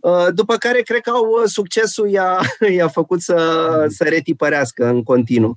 Uh, 0.00 0.26
după 0.34 0.56
care, 0.56 0.80
cred 0.80 1.00
că 1.00 1.10
au 1.10 1.24
uh, 1.24 1.42
succesul 1.48 2.08
i-a, 2.08 2.40
i-a 2.76 2.88
făcut 2.88 3.20
să, 3.20 3.86
să 3.88 4.04
retipărească 4.04 4.86
în 4.86 5.02
continuu. 5.02 5.56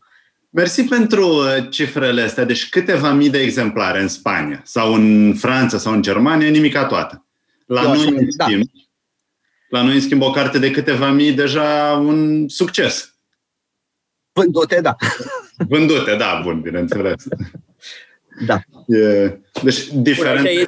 Mersi 0.49 0.83
pentru 0.83 1.27
uh, 1.27 1.69
cifrele 1.69 2.21
astea. 2.21 2.43
Deci 2.43 2.69
câteva 2.69 3.11
mii 3.11 3.29
de 3.29 3.39
exemplare 3.39 4.01
în 4.01 4.07
Spania 4.07 4.61
sau 4.65 4.93
în 4.93 5.35
Franța 5.37 5.77
sau 5.77 5.93
în 5.93 6.01
Germania, 6.01 6.49
nimica 6.49 6.85
toată. 6.85 7.25
La 7.65 7.81
Eu 7.81 7.93
noi, 7.93 8.07
în 8.07 8.27
da. 8.35 8.45
schimb, 8.45 8.63
da. 8.63 9.77
la 9.79 9.85
noi, 9.85 9.95
în 9.95 10.01
schimb, 10.01 10.21
o 10.21 10.31
carte 10.31 10.59
de 10.59 10.71
câteva 10.71 11.09
mii 11.09 11.31
deja 11.31 12.01
un 12.05 12.47
succes. 12.47 13.15
Vândute, 14.31 14.81
da. 14.81 14.95
Vândute, 15.67 16.15
da, 16.15 16.39
bun, 16.43 16.61
bineînțeles. 16.61 17.23
Da. 18.45 18.59
E, 18.87 19.39
deci, 19.63 19.87
diferent. 19.87 20.47
Bun, 20.47 20.65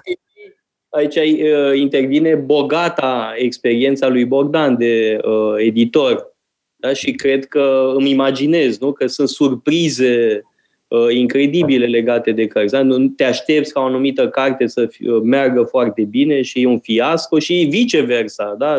aici, 0.91 1.17
aici 1.17 1.41
uh, 1.41 1.79
intervine 1.79 2.35
bogata 2.35 3.33
experiența 3.35 4.07
lui 4.07 4.25
Bogdan 4.25 4.77
de 4.77 5.19
uh, 5.23 5.53
editor. 5.57 6.35
Da? 6.75 6.93
Și 6.93 7.11
cred 7.11 7.45
că 7.45 7.93
îmi 7.95 8.09
imaginez 8.09 8.79
nu? 8.79 8.91
că 8.91 9.07
sunt 9.07 9.29
surprize 9.29 10.41
uh, 10.87 11.07
incredibile 11.15 11.85
legate 11.85 12.31
de 12.31 12.47
cărți. 12.47 12.73
Da? 12.73 12.81
Nu 12.81 13.07
te 13.07 13.23
aștepți 13.23 13.73
ca 13.73 13.79
o 13.79 13.83
anumită 13.83 14.29
carte 14.29 14.67
să 14.67 14.85
fie, 14.85 15.11
uh, 15.11 15.21
meargă 15.23 15.63
foarte 15.63 16.03
bine 16.03 16.41
și 16.41 16.61
e 16.61 16.67
un 16.67 16.79
fiasco 16.79 17.39
și 17.39 17.67
viceversa. 17.69 18.55
Da? 18.57 18.77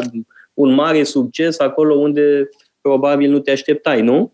Un 0.54 0.74
mare 0.74 1.02
succes 1.02 1.58
acolo 1.58 1.94
unde 1.94 2.48
probabil 2.80 3.30
nu 3.30 3.38
te 3.38 3.50
așteptai, 3.50 4.02
nu? 4.02 4.32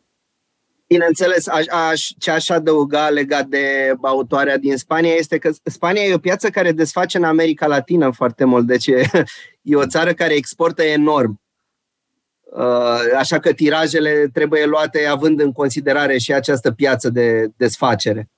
Bineînțeles, 0.89 1.49
aș, 1.49 1.67
aș, 1.67 2.09
ce 2.19 2.31
aș 2.31 2.49
adăuga 2.49 3.09
legat 3.09 3.47
de 3.47 3.95
autoarea 4.03 4.59
din 4.59 4.77
Spania 4.77 5.15
este 5.15 5.39
că 5.39 5.51
Spania 5.65 6.03
e 6.03 6.15
o 6.15 6.19
piață 6.19 6.51
care 6.51 6.73
desface 6.73 7.17
în 7.17 7.25
America 7.25 7.67
Latină 7.67 8.11
foarte 8.11 8.45
mult, 8.45 8.67
deci 8.67 8.87
e, 8.87 9.11
e 9.63 9.77
o 9.77 9.87
țară 9.87 10.13
care 10.13 10.35
exportă 10.35 10.83
enorm. 10.83 11.41
Uh, 12.57 13.17
așa 13.19 13.39
că 13.39 13.53
tirajele 13.53 14.29
trebuie 14.33 14.67
luate 14.67 15.07
având 15.07 15.41
în 15.41 15.53
considerare 15.53 16.19
și 16.19 16.33
această 16.33 16.71
piață 16.71 17.11
de 17.11 17.47
desfacere. 17.57 18.29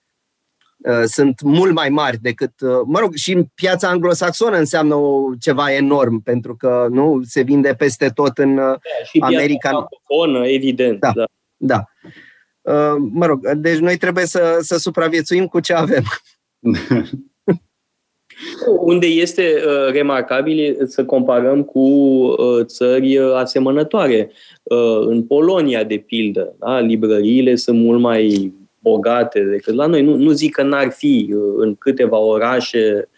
Uh, 0.77 1.03
sunt 1.05 1.41
mult 1.41 1.72
mai 1.72 1.89
mari 1.89 2.18
decât, 2.18 2.61
uh, 2.61 2.81
mă 2.85 2.99
rog, 2.99 3.14
și 3.14 3.47
piața 3.55 3.89
anglosaxonă 3.89 4.57
înseamnă 4.57 4.97
ceva 5.41 5.72
enorm, 5.72 6.22
pentru 6.22 6.57
că 6.57 6.87
nu 6.91 7.20
se 7.25 7.43
vinde 7.43 7.75
peste 7.75 8.09
tot 8.09 8.39
în 8.39 8.55
da, 8.55 8.79
și 9.05 9.18
America. 9.18 9.70
Piața 9.70 10.45
evident. 10.45 11.01
Da, 11.01 11.12
da. 11.14 11.25
da. 11.57 11.85
Uh, 12.69 12.97
mă 13.12 13.27
rog, 13.27 13.53
deci 13.53 13.79
noi 13.79 13.97
trebuie 13.97 14.25
să, 14.27 14.59
să 14.61 14.77
supraviețuim 14.77 15.47
cu 15.47 15.61
ce 15.61 15.73
avem. 15.73 16.03
Unde 18.81 19.07
este 19.07 19.62
uh, 19.66 19.93
remarcabil 19.93 20.77
să 20.87 21.05
comparăm 21.05 21.62
cu 21.62 21.79
uh, 21.79 22.64
țări 22.64 23.19
asemănătoare. 23.19 24.31
În 25.01 25.23
Polonia, 25.23 25.85
de 25.85 25.97
pildă, 25.97 26.55
da? 26.59 26.81
librăriile 26.81 27.55
sunt 27.55 27.79
mult 27.79 28.01
mai 28.01 28.53
bogate 28.79 29.41
decât 29.41 29.75
la 29.75 29.87
noi. 29.87 30.03
Nu, 30.03 30.16
nu 30.16 30.31
zic 30.31 30.55
că 30.55 30.62
n-ar 30.62 30.91
fi 30.91 31.35
în 31.57 31.75
câteva 31.75 32.16
orașe 32.19 33.09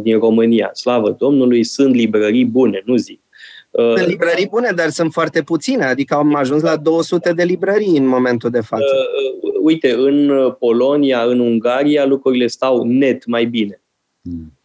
din 0.00 0.18
România. 0.18 0.70
Slavă 0.72 1.16
Domnului, 1.18 1.64
sunt 1.64 1.94
librării 1.94 2.44
bune, 2.44 2.82
nu 2.84 2.96
zic. 2.96 3.20
Sunt 3.70 4.06
librării 4.06 4.48
bune, 4.48 4.70
dar 4.74 4.88
sunt 4.88 5.12
foarte 5.12 5.42
puține, 5.42 5.84
adică 5.84 6.14
am 6.14 6.34
ajuns 6.34 6.62
la 6.62 6.76
200 6.76 7.32
de 7.32 7.42
librării 7.42 7.96
în 7.96 8.06
momentul 8.06 8.50
de 8.50 8.60
față. 8.60 8.94
Uite, 9.62 9.92
în 9.92 10.50
Polonia, 10.58 11.22
în 11.22 11.40
Ungaria, 11.40 12.04
lucrurile 12.04 12.46
stau 12.46 12.84
net 12.84 13.26
mai 13.26 13.44
bine. 13.44 13.82
Hmm. 14.22 14.58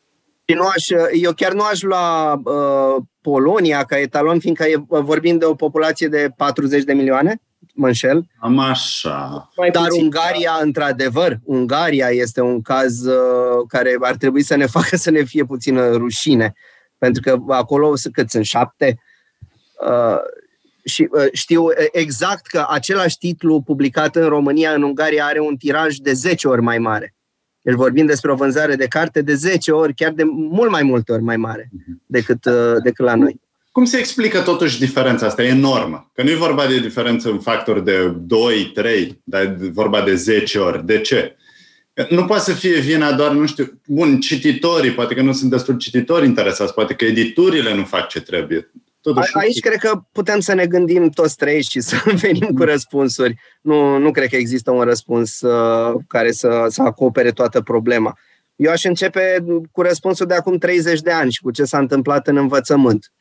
Și 0.45 0.56
nu 0.56 0.64
aș, 0.64 0.88
eu 1.22 1.32
chiar 1.32 1.54
nu 1.54 1.62
aș 1.62 1.82
lua 1.82 2.34
uh, 2.34 3.04
Polonia 3.22 3.84
ca 3.84 3.99
etalon, 3.99 4.39
fiindcă 4.39 4.64
e, 4.64 4.84
vorbim 4.88 5.38
de 5.38 5.45
o 5.45 5.54
populație 5.54 6.08
de 6.08 6.30
40 6.38 6.84
de 6.84 6.93
milioane, 6.93 7.41
mă 7.74 7.88
înșel. 7.88 8.26
Am 8.39 8.60
așa. 8.60 9.49
Mai 9.56 9.70
Dar 9.70 9.88
puțin. 9.88 10.04
Ungaria, 10.04 10.60
într-adevăr, 10.62 11.39
Ungaria 11.43 12.08
este 12.08 12.41
un 12.41 12.62
caz 12.62 13.06
uh, 13.06 13.66
care 13.68 13.97
ar 13.99 14.16
trebui 14.16 14.41
să 14.41 14.56
ne 14.56 14.66
facă 14.78 14.95
să 14.95 15.12
ne 15.12 15.24
fie 15.24 15.43
puțină 15.43 15.89
rușine. 15.91 16.54
Pentru 17.04 17.22
că 17.22 17.54
acolo 17.54 17.93
cât 18.12 18.30
sunt 18.30 18.45
șapte. 18.45 18.99
Uh, 19.88 20.18
și 20.84 21.08
uh, 21.12 21.26
știu 21.32 21.66
exact 21.91 22.47
că 22.47 22.66
același 22.70 23.18
titlu 23.18 23.62
publicat 23.62 24.16
în 24.16 24.28
România, 24.28 24.72
în 24.72 24.84
Ungaria, 24.84 25.26
are 25.26 25.39
un 25.39 25.56
tiraj 25.56 25.95
de 25.95 26.14
10 26.14 26.47
ori 26.47 26.62
mai 26.62 26.78
mare. 26.78 27.16
Deci 27.62 27.74
vorbim 27.74 28.06
despre 28.06 28.32
o 28.32 28.36
vânzare 28.36 28.76
de 28.76 28.88
carte 28.88 29.22
de 29.22 29.34
10 29.34 29.72
ori, 29.72 29.93
chiar 29.93 30.12
de 30.12 30.24
mult 30.26 30.72
mai 30.72 30.84
multe 30.84 31.12
ori 31.12 31.22
mai 31.22 31.38
mare 31.38 31.70
mhm. 31.72 32.01
decât, 32.06 32.45
uh, 32.45 32.76
decât 32.84 33.06
la 33.06 33.16
noi. 33.16 33.41
Cum 33.72 33.86
se 33.86 33.97
explică 33.97 34.41
totuși 34.41 34.80
diferența 34.80 35.26
asta 35.26 35.43
enormă? 35.43 36.12
Că 36.14 36.24
nu 36.24 36.30
e 36.30 36.36
vorba 36.36 36.68
de 36.68 36.80
diferență 36.80 37.30
în 37.30 37.39
factor 37.39 37.80
de 37.80 38.14
2, 38.18 38.72
3, 38.74 39.22
dar 39.24 39.41
e 39.41 39.58
vorba 39.74 40.01
de 40.01 40.16
10 40.16 40.60
ori. 40.60 40.86
De 40.86 40.99
ce? 40.99 41.36
Nu 42.10 42.26
poate 42.26 42.44
să 42.44 42.54
fie 42.54 42.80
vina 42.80 43.12
doar, 43.12 43.32
nu 43.32 43.46
știu, 43.46 43.82
bun, 43.88 44.20
cititorii, 44.20 44.91
poate 44.91 45.16
că 45.16 45.22
nu 45.22 45.34
sunt 45.34 45.52
destul 45.52 45.78
cititori 45.78 46.26
interesați, 46.26 46.74
poate 46.74 46.94
că 46.94 47.06
editurile 47.06 47.76
nu 47.76 47.84
fac 47.84 48.08
ce 48.08 48.22
trebuie. 48.22 48.72
Totuși, 49.02 49.32
A, 49.34 49.39
aici 49.39 49.60
cred 49.60 49.78
că 49.78 50.02
putem 50.12 50.39
să 50.39 50.54
ne 50.54 50.66
gândim 50.66 51.10
toți 51.10 51.36
trei 51.36 51.64
și 51.64 51.80
să 51.80 51.96
venim 52.22 52.48
cu 52.48 52.64
răspunsuri. 52.64 53.36
Nu, 53.62 53.98
nu 53.98 54.12
cred 54.12 54.30
că 54.30 54.36
există 54.36 54.72
un 54.72 54.82
răspuns 54.82 55.41
uh, 55.41 55.94
care 56.08 56.32
să, 56.32 56.66
să 56.70 56.82
acopere 56.82 57.32
toată 57.32 57.62
problema. 57.62 58.18
Eu 58.56 58.72
aș 58.72 58.84
începe 58.84 59.46
cu 59.72 59.82
răspunsul 59.82 60.26
de 60.26 60.34
acum 60.34 60.58
30 60.58 61.02
de 61.02 61.12
ani 61.12 61.32
și 61.32 61.41
cu 61.41 61.52
ce 61.52 61.64
s-a 61.64 61.78
întâmplat 61.78 62.28
în 62.28 62.38
învățământ 62.38 63.12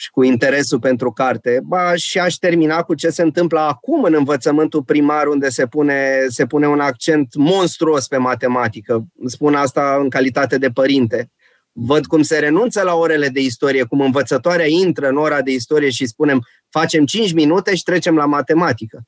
și 0.00 0.10
cu 0.10 0.22
interesul 0.22 0.78
pentru 0.78 1.12
carte, 1.12 1.60
ba, 1.64 1.94
și 1.94 2.18
aș 2.18 2.34
termina 2.34 2.82
cu 2.82 2.94
ce 2.94 3.10
se 3.10 3.22
întâmplă 3.22 3.60
acum 3.60 4.02
în 4.02 4.14
învățământul 4.14 4.82
primar, 4.82 5.26
unde 5.26 5.48
se 5.48 5.66
pune, 5.66 6.26
se 6.28 6.46
pune 6.46 6.68
un 6.68 6.80
accent 6.80 7.34
monstruos 7.34 8.06
pe 8.06 8.16
matematică. 8.16 9.04
Spun 9.26 9.54
asta 9.54 9.96
în 10.00 10.08
calitate 10.08 10.58
de 10.58 10.70
părinte. 10.70 11.30
Văd 11.72 12.06
cum 12.06 12.22
se 12.22 12.38
renunță 12.38 12.82
la 12.82 12.94
orele 12.94 13.28
de 13.28 13.40
istorie, 13.40 13.84
cum 13.84 14.00
învățătoarea 14.00 14.66
intră 14.66 15.08
în 15.08 15.16
ora 15.16 15.42
de 15.42 15.52
istorie 15.52 15.90
și 15.90 16.06
spunem 16.06 16.46
facem 16.68 17.04
5 17.04 17.32
minute 17.32 17.74
și 17.74 17.82
trecem 17.82 18.16
la 18.16 18.26
matematică. 18.26 19.02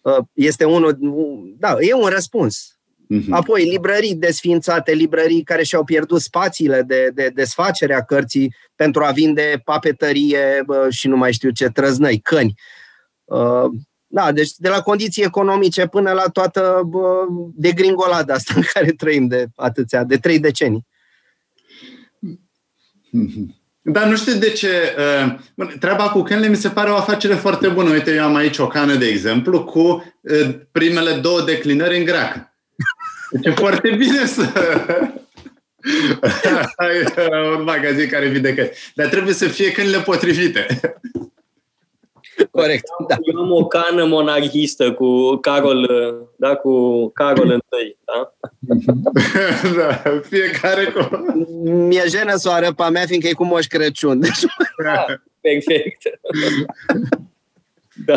Uh, 0.00 0.24
este 0.32 0.64
unul, 0.64 0.98
da, 1.58 1.76
e 1.80 1.94
un 1.94 2.08
răspuns. 2.08 2.78
Uh-huh. 3.10 3.30
Apoi, 3.30 3.64
librării 3.64 4.14
desfințate, 4.14 4.92
librării 4.92 5.42
care 5.42 5.62
și-au 5.62 5.84
pierdut 5.84 6.20
spațiile 6.20 6.82
de, 6.82 7.10
de 7.14 7.30
desfacere 7.34 7.94
a 7.94 8.02
cărții 8.02 8.54
pentru 8.74 9.04
a 9.04 9.10
vinde 9.10 9.62
papetărie 9.64 10.62
bă, 10.66 10.86
și 10.90 11.08
nu 11.08 11.16
mai 11.16 11.32
știu 11.32 11.50
ce, 11.50 11.68
trăznăi, 11.68 12.18
căni. 12.18 12.54
Uh, 13.24 13.70
da, 14.06 14.32
deci 14.32 14.50
de 14.56 14.68
la 14.68 14.80
condiții 14.80 15.24
economice 15.24 15.86
până 15.86 16.12
la 16.12 16.28
toată 16.32 16.82
bă, 16.86 17.26
degringolada 17.54 18.34
asta 18.34 18.52
în 18.56 18.62
care 18.72 18.90
trăim 18.90 19.26
de 19.26 19.46
atâția, 19.56 20.04
de 20.04 20.16
trei 20.16 20.38
decenii. 20.38 20.86
Dar 23.82 24.06
nu 24.06 24.16
știu 24.16 24.34
de 24.34 24.50
ce. 24.50 24.94
Uh, 25.56 25.68
treaba 25.80 26.10
cu 26.10 26.22
cănile 26.22 26.48
mi 26.48 26.56
se 26.56 26.68
pare 26.68 26.90
o 26.90 26.96
afacere 26.96 27.34
foarte 27.34 27.68
bună. 27.68 27.90
Uite, 27.90 28.14
eu 28.14 28.24
am 28.24 28.34
aici 28.34 28.58
o 28.58 28.66
cană, 28.66 28.94
de 28.94 29.06
exemplu, 29.06 29.64
cu 29.64 29.80
uh, 30.20 30.54
primele 30.72 31.12
două 31.12 31.40
declinări 31.40 31.98
în 31.98 32.04
greacă. 32.04 32.53
Deci 33.34 33.46
e 33.46 33.50
foarte 33.50 33.90
bine 33.90 34.26
să... 34.26 34.42
Ai 36.76 36.90
un 37.56 37.62
magazin 37.62 38.08
care 38.08 38.28
vinde 38.28 38.54
căni. 38.54 38.70
Dar 38.94 39.06
trebuie 39.06 39.34
să 39.34 39.48
fie 39.48 39.72
cănile 39.72 39.98
potrivite. 39.98 40.66
Corect. 42.50 42.84
Da. 43.08 43.16
Eu 43.20 43.40
am 43.40 43.52
o 43.52 43.66
cană 43.66 44.04
monarhistă 44.04 44.92
cu 44.92 45.36
Carol, 45.36 45.88
da, 46.36 46.54
cu 46.54 47.08
Carol 47.08 47.64
I, 47.84 47.96
da? 48.04 48.34
da, 49.78 50.20
fiecare 50.22 50.84
cu... 50.84 51.08
Mi-e 51.64 52.04
jenă 52.08 52.36
soară 52.36 52.72
pe 52.72 52.84
mea, 52.92 53.06
fiindcă 53.06 53.28
e 53.28 53.32
cu 53.32 53.44
Moș 53.44 53.66
Crăciun. 53.66 54.20
Deci... 54.20 54.40
Da, 54.84 55.04
perfect. 55.40 56.02
Da. 58.06 58.16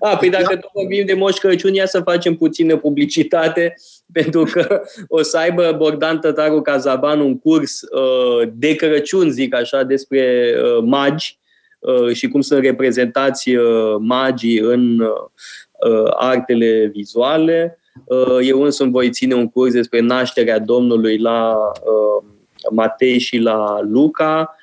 A, 0.00 0.16
păi 0.16 0.30
dacă 0.30 0.54
da. 0.54 0.60
tot 0.60 0.70
vorbim 0.74 1.06
de 1.06 1.14
Moș 1.14 1.36
Crăciun, 1.36 1.74
ia 1.74 1.86
să 1.86 2.00
facem 2.00 2.34
puțină 2.34 2.76
publicitate, 2.76 3.74
pentru 4.12 4.44
că 4.44 4.82
o 5.08 5.22
să 5.22 5.38
aibă 5.38 5.74
Bogdan 5.76 6.20
Tătaru 6.20 6.60
Cazaban 6.60 7.20
un 7.20 7.38
curs 7.38 7.80
uh, 7.82 8.48
de 8.54 8.74
Crăciun, 8.74 9.30
zic 9.30 9.54
așa, 9.54 9.82
despre 9.82 10.54
uh, 10.62 10.82
magi 10.84 11.38
uh, 11.78 12.12
și 12.12 12.28
cum 12.28 12.40
sunt 12.40 12.62
reprezentați 12.62 13.54
uh, 13.54 13.96
magii 13.98 14.58
în 14.58 15.00
uh, 15.00 16.10
artele 16.16 16.90
vizuale. 16.92 17.78
Uh, 18.04 18.38
eu 18.42 18.62
însumi 18.62 18.90
voi 18.90 19.10
ține 19.10 19.34
un 19.34 19.48
curs 19.48 19.72
despre 19.72 20.00
nașterea 20.00 20.58
Domnului 20.58 21.18
la 21.18 21.56
uh, 21.84 22.24
Matei 22.70 23.18
și 23.18 23.38
la 23.38 23.80
Luca 23.82 24.40
Uh, 24.40 24.59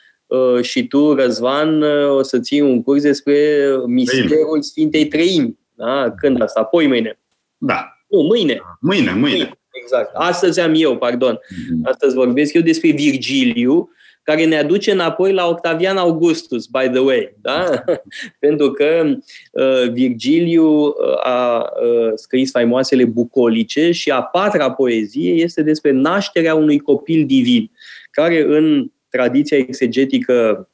și 0.62 0.88
tu, 0.88 1.14
Răzvan, 1.14 1.82
uh, 1.82 2.10
o 2.10 2.22
să 2.22 2.40
ții 2.40 2.62
un 2.62 2.84
curs 2.84 3.02
despre 3.02 3.68
misterul 3.86 4.62
Sfintei 4.62 5.08
Treimi. 5.08 5.60
Da? 5.74 6.14
Când 6.18 6.42
asta? 6.42 6.60
Apoi 6.60 6.88
mâine. 6.88 7.20
Da. 7.58 7.98
Nu, 8.08 8.22
mâine. 8.22 8.62
Mâine, 8.80 9.14
mâine. 9.14 9.60
Exact. 9.82 10.12
Astăzi 10.14 10.60
am 10.60 10.74
eu, 10.76 10.98
pardon. 10.98 11.36
Mm-hmm. 11.36 11.84
Astăzi 11.84 12.16
vorbesc 12.16 12.54
eu 12.54 12.62
despre 12.62 12.92
Virgiliu, 12.92 13.90
care 14.24 14.46
ne 14.46 14.58
aduce 14.58 14.92
înapoi 14.92 15.34
la 15.34 15.48
Octavian 15.48 15.98
Augustus, 15.98 16.66
by 16.66 16.90
the 16.90 17.00
way. 17.00 17.36
Da? 17.42 17.84
Pentru 18.40 18.72
că 18.72 19.16
uh, 19.52 19.92
Virgiliu 19.92 20.86
uh, 20.86 20.94
a 21.24 21.72
uh, 21.82 22.12
scris 22.16 22.52
faimoasele 22.52 23.06
bucolice 23.06 23.92
și 23.92 24.10
a 24.10 24.22
patra 24.22 24.72
poezie 24.72 25.32
este 25.32 25.64
despre 25.64 25.92
nașterea 25.92 26.56
unui 26.56 26.80
copil 26.80 27.26
divin, 27.26 27.72
care 28.12 28.44
în 28.44 28.92
tradiția 29.10 29.58
exegetică 29.58 30.70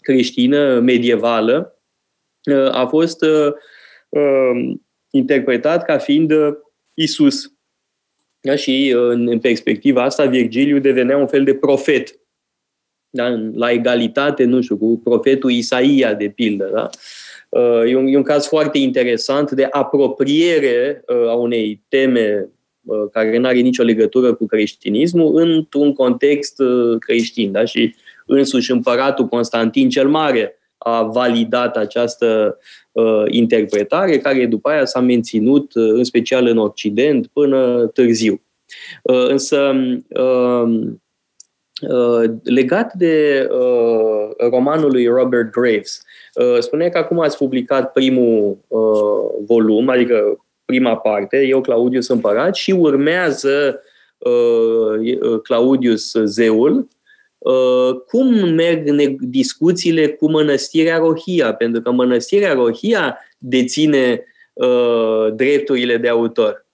creștină 0.00 0.80
medievală 0.80 1.80
uh, 2.44 2.70
a 2.70 2.86
fost 2.86 3.22
uh, 3.22 3.52
um, 4.08 4.82
interpretat 5.10 5.84
ca 5.84 5.98
fiind 5.98 6.30
uh, 6.30 6.54
Isus. 6.94 7.52
Da? 8.40 8.56
Și 8.56 8.94
în 8.96 9.38
perspectiva 9.38 10.02
asta, 10.02 10.24
Virgiliu 10.24 10.78
devenea 10.78 11.16
un 11.16 11.26
fel 11.26 11.44
de 11.44 11.54
profet. 11.54 12.20
Da? 13.10 13.28
La 13.54 13.70
egalitate, 13.70 14.44
nu 14.44 14.60
știu, 14.60 14.76
cu 14.76 15.00
profetul 15.04 15.50
Isaia, 15.50 16.14
de 16.14 16.28
pildă. 16.28 16.70
Da? 16.74 16.90
E 17.86 17.96
un, 17.96 18.06
e 18.06 18.16
un 18.16 18.22
caz 18.22 18.46
foarte 18.46 18.78
interesant 18.78 19.50
de 19.50 19.64
apropiere 19.70 21.02
a 21.06 21.34
unei 21.34 21.82
teme 21.88 22.40
Uh, 22.40 22.55
care 23.12 23.38
nu 23.38 23.46
are 23.46 23.58
nicio 23.58 23.82
legătură 23.82 24.34
cu 24.34 24.46
creștinismul 24.46 25.36
într-un 25.36 25.92
context 25.92 26.58
uh, 26.58 26.98
creștin. 26.98 27.52
Da? 27.52 27.64
Și 27.64 27.94
însuși 28.26 28.70
împăratul 28.70 29.26
Constantin 29.26 29.88
cel 29.88 30.08
Mare 30.08 30.58
a 30.78 31.02
validat 31.02 31.76
această 31.76 32.58
uh, 32.92 33.22
interpretare, 33.28 34.18
care 34.18 34.46
după 34.46 34.68
aia 34.68 34.84
s-a 34.84 35.00
menținut, 35.00 35.74
uh, 35.74 35.88
în 35.92 36.04
special 36.04 36.46
în 36.46 36.58
Occident, 36.58 37.26
până 37.26 37.86
târziu. 37.86 38.40
Uh, 39.02 39.28
însă, 39.28 39.74
uh, 40.08 40.88
uh, 41.88 42.30
legat 42.42 42.92
de 42.94 43.46
uh, 43.50 44.48
romanul 44.50 44.90
lui 44.90 45.06
Robert 45.06 45.50
Graves, 45.50 46.02
uh, 46.34 46.58
spune 46.58 46.88
că 46.88 46.98
acum 46.98 47.20
ați 47.20 47.36
publicat 47.36 47.92
primul 47.92 48.58
uh, 48.68 49.44
volum, 49.46 49.88
adică 49.88 50.45
prima 50.66 50.96
parte, 50.96 51.46
eu 51.46 51.60
Claudius 51.60 52.08
Împărat 52.08 52.54
și 52.54 52.70
urmează 52.70 53.82
uh, 54.18 55.18
uh, 55.20 55.40
Claudius 55.42 56.12
Zeul, 56.24 56.88
uh, 57.38 58.00
cum 58.06 58.48
merg 58.48 58.90
discuțiile 59.20 60.08
cu 60.08 60.30
mănăstirea 60.30 60.96
Rohia, 60.96 61.54
pentru 61.54 61.80
că 61.82 61.90
mănăstirea 61.90 62.52
Rohia 62.52 63.18
deține 63.38 64.24
uh, 64.52 65.34
drepturile 65.34 65.96
de 65.96 66.08
autor. 66.08 66.64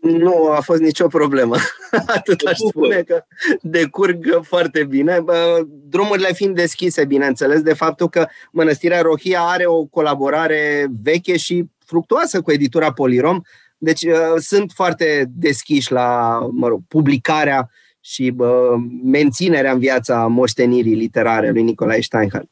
Nu 0.00 0.50
a 0.50 0.60
fost 0.60 0.80
nicio 0.80 1.06
problemă. 1.06 1.56
Atât 2.16 2.40
aș 2.46 2.58
spune 2.58 3.02
că 3.02 3.24
decurg 3.60 4.40
foarte 4.42 4.84
bine. 4.84 5.24
Drumurile 5.66 6.32
fiind 6.32 6.54
deschise, 6.54 7.04
bineînțeles, 7.04 7.62
de 7.62 7.72
faptul 7.72 8.08
că 8.08 8.26
Mănăstirea 8.52 9.00
Rohia 9.00 9.40
are 9.40 9.66
o 9.66 9.84
colaborare 9.84 10.86
veche 11.02 11.36
și 11.36 11.64
fructuoasă 11.86 12.40
cu 12.40 12.52
editura 12.52 12.92
Polirom, 12.92 13.40
deci 13.78 14.02
uh, 14.02 14.12
sunt 14.36 14.72
foarte 14.74 15.24
deschiși 15.28 15.92
la 15.92 16.38
mă 16.52 16.68
rog, 16.68 16.80
publicarea 16.88 17.70
și 18.00 18.30
bă, 18.30 18.76
menținerea 19.02 19.72
în 19.72 19.78
viața 19.78 20.26
moștenirii 20.26 20.94
literare 20.94 21.50
lui 21.50 21.62
Nicolae 21.62 22.00
Steinhardt. 22.00 22.50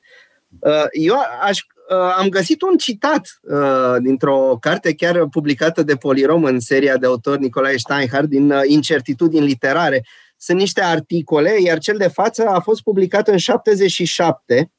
Uh, 0.58 0.84
eu 0.90 1.14
aș, 1.42 1.58
uh, 1.90 2.14
am 2.18 2.28
găsit 2.28 2.62
un 2.62 2.76
citat 2.76 3.40
uh, 3.42 3.96
dintr-o 4.02 4.56
carte 4.60 4.94
chiar 4.94 5.26
publicată 5.30 5.82
de 5.82 5.94
Polirom 5.94 6.44
în 6.44 6.60
seria 6.60 6.96
de 6.96 7.06
autor 7.06 7.38
Nicolae 7.38 7.76
Steinhardt 7.76 8.28
din 8.28 8.52
Incertitudini 8.66 9.46
literare. 9.46 10.04
Sunt 10.36 10.58
niște 10.58 10.82
articole, 10.82 11.60
iar 11.60 11.78
cel 11.78 11.96
de 11.96 12.08
față 12.08 12.46
a 12.46 12.60
fost 12.60 12.82
publicat 12.82 13.28
în 13.28 13.36
77 13.36 14.72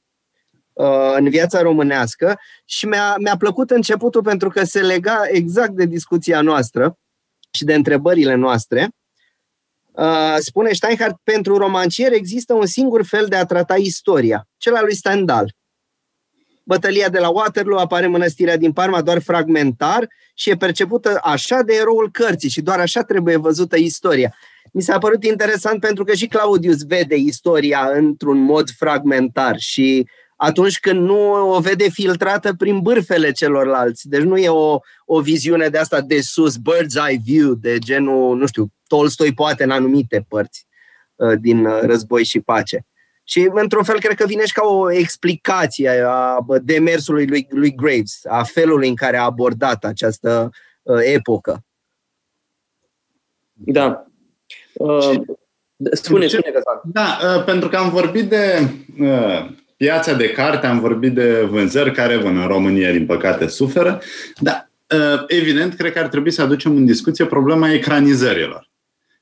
în 1.18 1.30
viața 1.30 1.62
românească 1.62 2.40
și 2.66 2.86
mi-a, 2.86 3.16
mi-a 3.18 3.38
plăcut 3.38 3.70
începutul 3.70 4.22
pentru 4.22 4.50
că 4.50 4.64
se 4.64 4.82
lega 4.82 5.22
exact 5.28 5.72
de 5.72 5.86
discuția 5.86 6.42
noastră 6.42 6.98
și 7.52 7.64
de 7.64 7.74
întrebările 7.74 8.36
noastre. 8.36 8.90
Spune 10.38 10.72
Steinhardt, 10.72 11.18
pentru 11.24 11.58
romancier 11.58 12.12
există 12.12 12.54
un 12.54 12.66
singur 12.66 13.06
fel 13.06 13.26
de 13.26 13.36
a 13.36 13.46
trata 13.46 13.76
istoria, 13.76 14.48
cel 14.58 14.76
al 14.76 14.84
lui 14.84 14.96
Stendhal 14.96 15.56
bătălia 16.66 17.10
de 17.10 17.20
la 17.20 17.30
Waterloo, 17.30 17.80
apare 17.80 18.08
mănăstirea 18.08 18.58
din 18.58 18.72
Parma 18.72 19.02
doar 19.02 19.22
fragmentar 19.22 20.08
și 20.34 20.50
e 20.50 20.56
percepută 20.56 21.20
așa 21.22 21.62
de 21.62 21.74
eroul 21.74 22.10
cărții 22.12 22.50
și 22.50 22.62
doar 22.62 22.80
așa 22.80 23.02
trebuie 23.02 23.38
văzută 23.38 23.76
istoria. 23.78 24.36
Mi 24.72 24.82
s-a 24.82 24.98
părut 24.98 25.24
interesant 25.24 25.80
pentru 25.80 26.04
că 26.04 26.14
și 26.14 26.28
Claudius 26.28 26.84
vede 26.84 27.16
istoria 27.16 27.90
într-un 27.94 28.38
mod 28.38 28.70
fragmentar 28.70 29.56
și 29.58 30.08
atunci 30.46 30.80
când 30.80 31.00
nu 31.00 31.50
o 31.56 31.60
vede 31.60 31.90
filtrată 31.90 32.54
prin 32.54 32.80
bârfele 32.80 33.32
celorlalți. 33.32 34.08
Deci 34.10 34.22
nu 34.22 34.38
e 34.38 34.50
o, 34.50 34.80
o 35.06 35.22
viziune 35.22 35.68
de 35.68 35.78
asta 35.78 36.02
de 36.02 36.22
sus, 36.22 36.56
bird's 36.58 37.08
eye 37.08 37.20
view, 37.24 37.54
de 37.54 37.80
genul, 37.80 38.38
nu 38.38 38.46
știu, 38.46 38.68
Tolstoi 38.88 39.34
poate 39.34 39.64
în 39.64 39.70
anumite 39.70 40.26
părți 40.30 40.68
uh, 41.16 41.34
din 41.40 41.66
uh, 41.66 41.80
Război 41.82 42.24
și 42.24 42.40
Pace. 42.40 42.86
Și, 43.24 43.50
într-un 43.54 43.84
fel, 43.84 44.00
cred 44.00 44.16
că 44.16 44.26
vine 44.26 44.46
și 44.46 44.54
ca 44.54 44.66
o 44.66 44.92
explicație 44.92 46.04
a 46.08 46.46
demersului 46.62 47.28
lui, 47.28 47.48
lui 47.50 47.76
Graves, 47.76 48.20
a 48.28 48.44
felului 48.44 48.88
în 48.88 48.96
care 48.96 49.18
a 49.18 49.24
abordat 49.24 49.84
această 49.84 50.50
uh, 50.82 51.00
epocă. 51.04 51.64
Da. 53.54 54.06
Uh, 54.74 55.22
spune, 55.92 56.28
spune, 56.28 56.52
Da, 56.84 57.20
uh, 57.24 57.44
pentru 57.44 57.70
că 57.70 57.78
am 57.78 57.90
vorbit 57.90 58.30
de 58.30 58.70
uh, 59.00 59.50
piața 59.78 60.14
de 60.14 60.30
carte, 60.30 60.68
am 60.68 60.80
vorbit 60.80 61.14
de 61.14 61.42
vânzări 61.50 61.92
care, 61.92 62.18
vână 62.18 62.42
în 62.42 62.48
România, 62.48 62.92
din 62.92 63.06
păcate, 63.06 63.48
suferă, 63.48 64.02
dar 64.40 64.70
uh, 64.90 65.24
evident, 65.28 65.74
cred 65.74 65.94
că 65.94 66.00
ar 66.00 66.08
trebui 66.08 66.32
să 66.32 66.42
aducem 66.42 66.76
în 66.76 66.86
discuție 66.86 67.26
problema 67.26 67.72
ecranizărilor. 67.72 68.70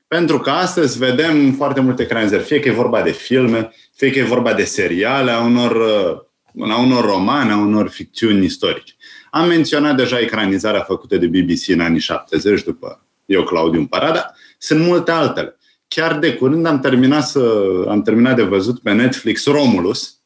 Pentru 0.08 0.38
că 0.38 0.50
astăzi 0.50 0.98
vedem 0.98 1.52
foarte 1.52 1.80
multe 1.80 2.02
ecranizări, 2.02 2.42
fie 2.42 2.60
că 2.60 2.68
e 2.68 2.72
vorba 2.72 3.02
de 3.02 3.10
filme, 3.10 3.72
fie 3.94 4.10
că 4.10 4.18
e 4.18 4.24
vorba 4.24 4.52
de 4.52 4.64
seriale, 4.64 5.30
a 5.30 5.40
unor, 5.40 5.76
uh, 6.56 6.70
a 6.70 6.80
unor 6.80 7.04
romane, 7.04 7.52
a 7.52 7.56
unor 7.56 7.88
ficțiuni 7.88 8.44
istorice. 8.44 8.94
Am 9.30 9.48
menționat 9.48 9.96
deja 9.96 10.18
ecranizarea 10.18 10.80
făcută 10.80 11.16
de 11.16 11.26
BBC 11.26 11.68
în 11.68 11.80
anii 11.80 12.00
70, 12.00 12.62
după 12.62 13.06
Eu, 13.26 13.42
Claudiu 13.42 13.80
în 13.80 13.86
Parada. 13.86 14.34
Sunt 14.58 14.80
multe 14.80 15.10
altele. 15.10 15.56
Chiar 15.88 16.18
de 16.18 16.34
curând 16.34 16.66
am 16.66 16.80
terminat, 16.80 17.26
să, 17.26 17.62
am 17.88 18.02
terminat 18.02 18.36
de 18.36 18.42
văzut 18.42 18.80
pe 18.80 18.92
Netflix 18.92 19.46
Romulus, 19.46 20.23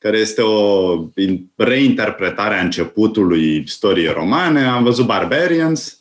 care 0.00 0.18
este 0.18 0.42
o 0.42 0.96
reinterpretare 1.56 2.54
a 2.54 2.62
începutului 2.62 3.56
istoriei 3.56 4.12
romane. 4.12 4.64
Am 4.64 4.82
văzut 4.82 5.06
Barbarians. 5.06 6.00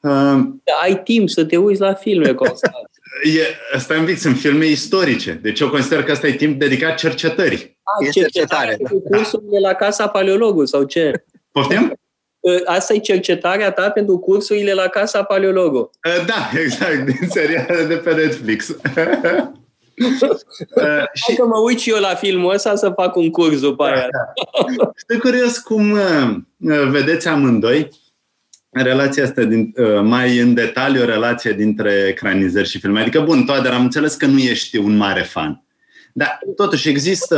Uh, 0.00 0.38
ai 0.82 1.02
timp 1.04 1.28
să 1.28 1.44
te 1.44 1.56
uiți 1.56 1.80
la 1.80 1.94
filme 1.94 2.32
constant. 2.42 2.90
E, 3.22 3.76
asta 3.76 3.94
un 3.98 4.04
pic, 4.04 4.18
sunt 4.18 4.36
filme 4.36 4.66
istorice. 4.66 5.38
Deci 5.42 5.60
eu 5.60 5.68
consider 5.68 6.02
că 6.02 6.12
asta 6.12 6.26
e 6.26 6.32
timp 6.32 6.58
dedicat 6.58 6.96
cercetării. 6.96 7.78
A, 7.82 8.06
e 8.06 8.10
cercetare. 8.10 8.76
Cu 8.90 9.02
cursurile 9.02 9.58
la 9.58 9.74
Casa 9.74 10.08
Paleologului 10.08 10.68
sau 10.68 10.84
ce? 10.84 11.24
Poftim? 11.52 11.92
Asta 12.64 12.94
e 12.94 12.98
cercetarea 12.98 13.70
ta 13.70 13.90
pentru 13.90 14.18
cursurile 14.18 14.72
la 14.72 14.88
Casa 14.88 15.22
Paleologu. 15.22 15.90
Da, 16.26 16.50
exact, 16.62 17.04
din 17.04 17.28
seriale 17.30 17.84
de 17.84 17.94
pe 17.94 18.14
Netflix. 18.14 18.70
uh, 20.82 21.04
și... 21.12 21.36
că 21.36 21.44
mă 21.44 21.58
uit 21.64 21.78
și 21.78 21.90
eu 21.90 22.00
la 22.00 22.14
filmul 22.14 22.54
ăsta 22.54 22.74
să 22.74 22.92
fac 22.96 23.16
un 23.16 23.30
curs 23.30 23.60
după 23.60 23.84
aia. 23.84 24.08
Sunt 25.06 25.20
curios 25.20 25.58
cum 25.58 25.90
uh, 25.90 26.88
vedeți 26.90 27.28
amândoi 27.28 27.88
relația 28.70 29.24
asta 29.24 29.42
din, 29.42 29.72
uh, 29.76 30.00
mai 30.02 30.38
în 30.38 30.54
detaliu, 30.54 31.04
relația 31.04 31.52
dintre 31.52 32.06
ecranizări 32.08 32.68
și 32.68 32.78
filme. 32.78 33.00
Adică, 33.00 33.20
bun, 33.20 33.44
Toader, 33.44 33.72
am 33.72 33.82
înțeles 33.82 34.14
că 34.14 34.26
nu 34.26 34.38
ești 34.38 34.76
un 34.76 34.96
mare 34.96 35.22
fan. 35.22 35.64
Dar 36.14 36.38
totuși 36.56 36.88
există 36.88 37.36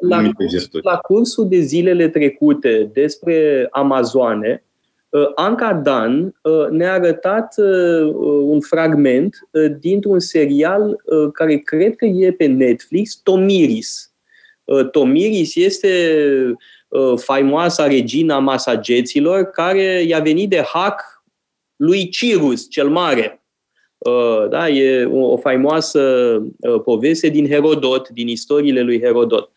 la, 0.00 0.30
curs, 0.32 0.68
la 0.82 0.96
cursul 0.96 1.48
de 1.48 1.60
zilele 1.60 2.08
trecute 2.08 2.90
despre 2.92 3.68
Amazoane, 3.70 4.64
uh, 4.64 4.73
Anca 5.34 5.72
Dan 5.72 6.34
uh, 6.42 6.68
ne-a 6.70 6.92
arătat 6.92 7.54
un 8.44 8.60
fragment 8.60 9.48
dintr-un 9.80 10.20
serial 10.20 11.02
care 11.32 11.56
cred 11.56 11.96
că 11.96 12.04
e 12.04 12.32
pe 12.32 12.46
Netflix, 12.46 13.16
Tomiris. 13.16 14.12
Tomiris 14.90 15.56
este 15.56 15.88
Uh, 16.94 17.18
faimoasa 17.18 17.86
regina 17.86 18.38
masageților, 18.38 19.44
care 19.44 20.02
i-a 20.02 20.18
venit 20.18 20.50
de 20.50 20.62
hack 20.66 21.22
lui 21.76 22.08
Cirus 22.08 22.70
cel 22.70 22.88
Mare. 22.88 23.42
Uh, 23.98 24.48
da, 24.48 24.68
e 24.68 25.04
o 25.04 25.36
faimoasă 25.36 26.00
uh, 26.60 26.80
poveste 26.84 27.28
din 27.28 27.46
Herodot, 27.46 28.08
din 28.08 28.28
istoriile 28.28 28.80
lui 28.80 29.00
Herodot. 29.00 29.50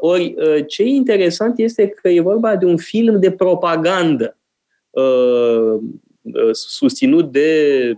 Ori, 0.00 0.34
ce 0.66 0.82
e 0.82 0.86
interesant 0.86 1.58
este 1.58 1.88
că 1.88 2.08
e 2.08 2.20
vorba 2.20 2.56
de 2.56 2.64
un 2.64 2.76
film 2.76 3.20
de 3.20 3.30
propagandă 3.30 4.36
susținut 6.52 7.32
de 7.32 7.92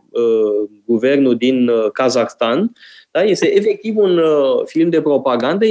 guvernul 0.84 1.36
din 1.36 1.70
Kazakhstan. 1.92 2.72
Da? 3.10 3.22
Este 3.22 3.56
efectiv 3.56 3.96
un 3.96 4.20
film 4.64 4.90
de 4.90 5.00
propagandă 5.00 5.64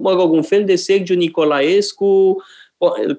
mă 0.00 0.12
rog, 0.12 0.32
un 0.32 0.42
fel 0.42 0.64
de 0.64 0.76
Sergiu 0.76 1.14
Nicolaescu 1.14 2.42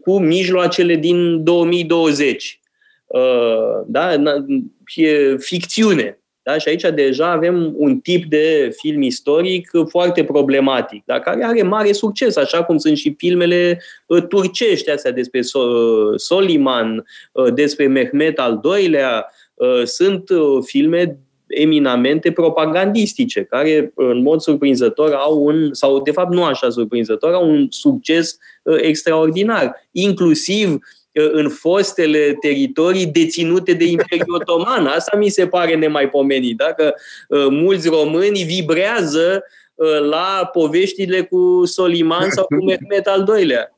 cu 0.01 0.19
mijloacele 0.19 0.95
din 0.95 1.43
2020. 1.43 2.59
Uh, 3.07 3.81
da? 3.85 4.13
E 4.95 5.37
ficțiune. 5.37 6.18
Da? 6.49 6.57
Și 6.57 6.69
aici 6.69 6.85
deja 6.95 7.31
avem 7.31 7.73
un 7.75 7.99
tip 7.99 8.25
de 8.25 8.75
film 8.77 9.01
istoric 9.01 9.69
foarte 9.89 10.23
problematic, 10.23 11.03
da? 11.05 11.19
care 11.19 11.43
are 11.43 11.61
mare 11.61 11.91
succes, 11.91 12.35
așa 12.35 12.63
cum 12.63 12.77
sunt 12.77 12.97
și 12.97 13.15
filmele 13.17 13.81
uh, 14.05 14.27
turcești 14.27 14.89
astea 14.89 15.11
despre 15.11 15.41
Soliman, 16.15 17.05
uh, 17.31 17.53
despre 17.53 17.87
Mehmet 17.87 18.39
al 18.39 18.61
II-lea. 18.63 19.25
Sunt 19.83 20.29
filme 20.63 21.17
eminamente 21.47 22.31
propagandistice, 22.31 23.43
care 23.43 23.91
în 23.95 24.21
mod 24.21 24.41
surprinzător 24.41 25.13
au 25.13 25.43
un, 25.43 25.73
sau 25.73 26.01
de 26.01 26.11
fapt 26.11 26.33
nu 26.33 26.43
așa 26.43 26.69
surprinzător, 26.69 27.33
au 27.33 27.49
un 27.49 27.67
succes 27.69 28.37
uh, 28.63 28.77
extraordinar, 28.81 29.87
inclusiv 29.91 30.73
uh, 30.73 30.79
în 31.11 31.49
fostele 31.49 32.33
teritorii 32.33 33.05
deținute 33.05 33.73
de 33.73 33.85
Imperiul 33.85 34.35
Otoman. 34.35 34.85
Asta 34.87 35.17
mi 35.17 35.29
se 35.29 35.47
pare 35.47 35.75
nemaipomenit, 35.75 36.57
dacă 36.57 36.93
uh, 37.27 37.47
mulți 37.49 37.89
români 37.89 38.43
vibrează 38.43 39.43
la 40.09 40.49
poveștile 40.53 41.23
cu 41.23 41.65
Soliman 41.65 42.29
sau 42.29 42.45
cu 42.45 42.63
Mehmet 42.63 43.07
al 43.07 43.33
II-lea. 43.37 43.73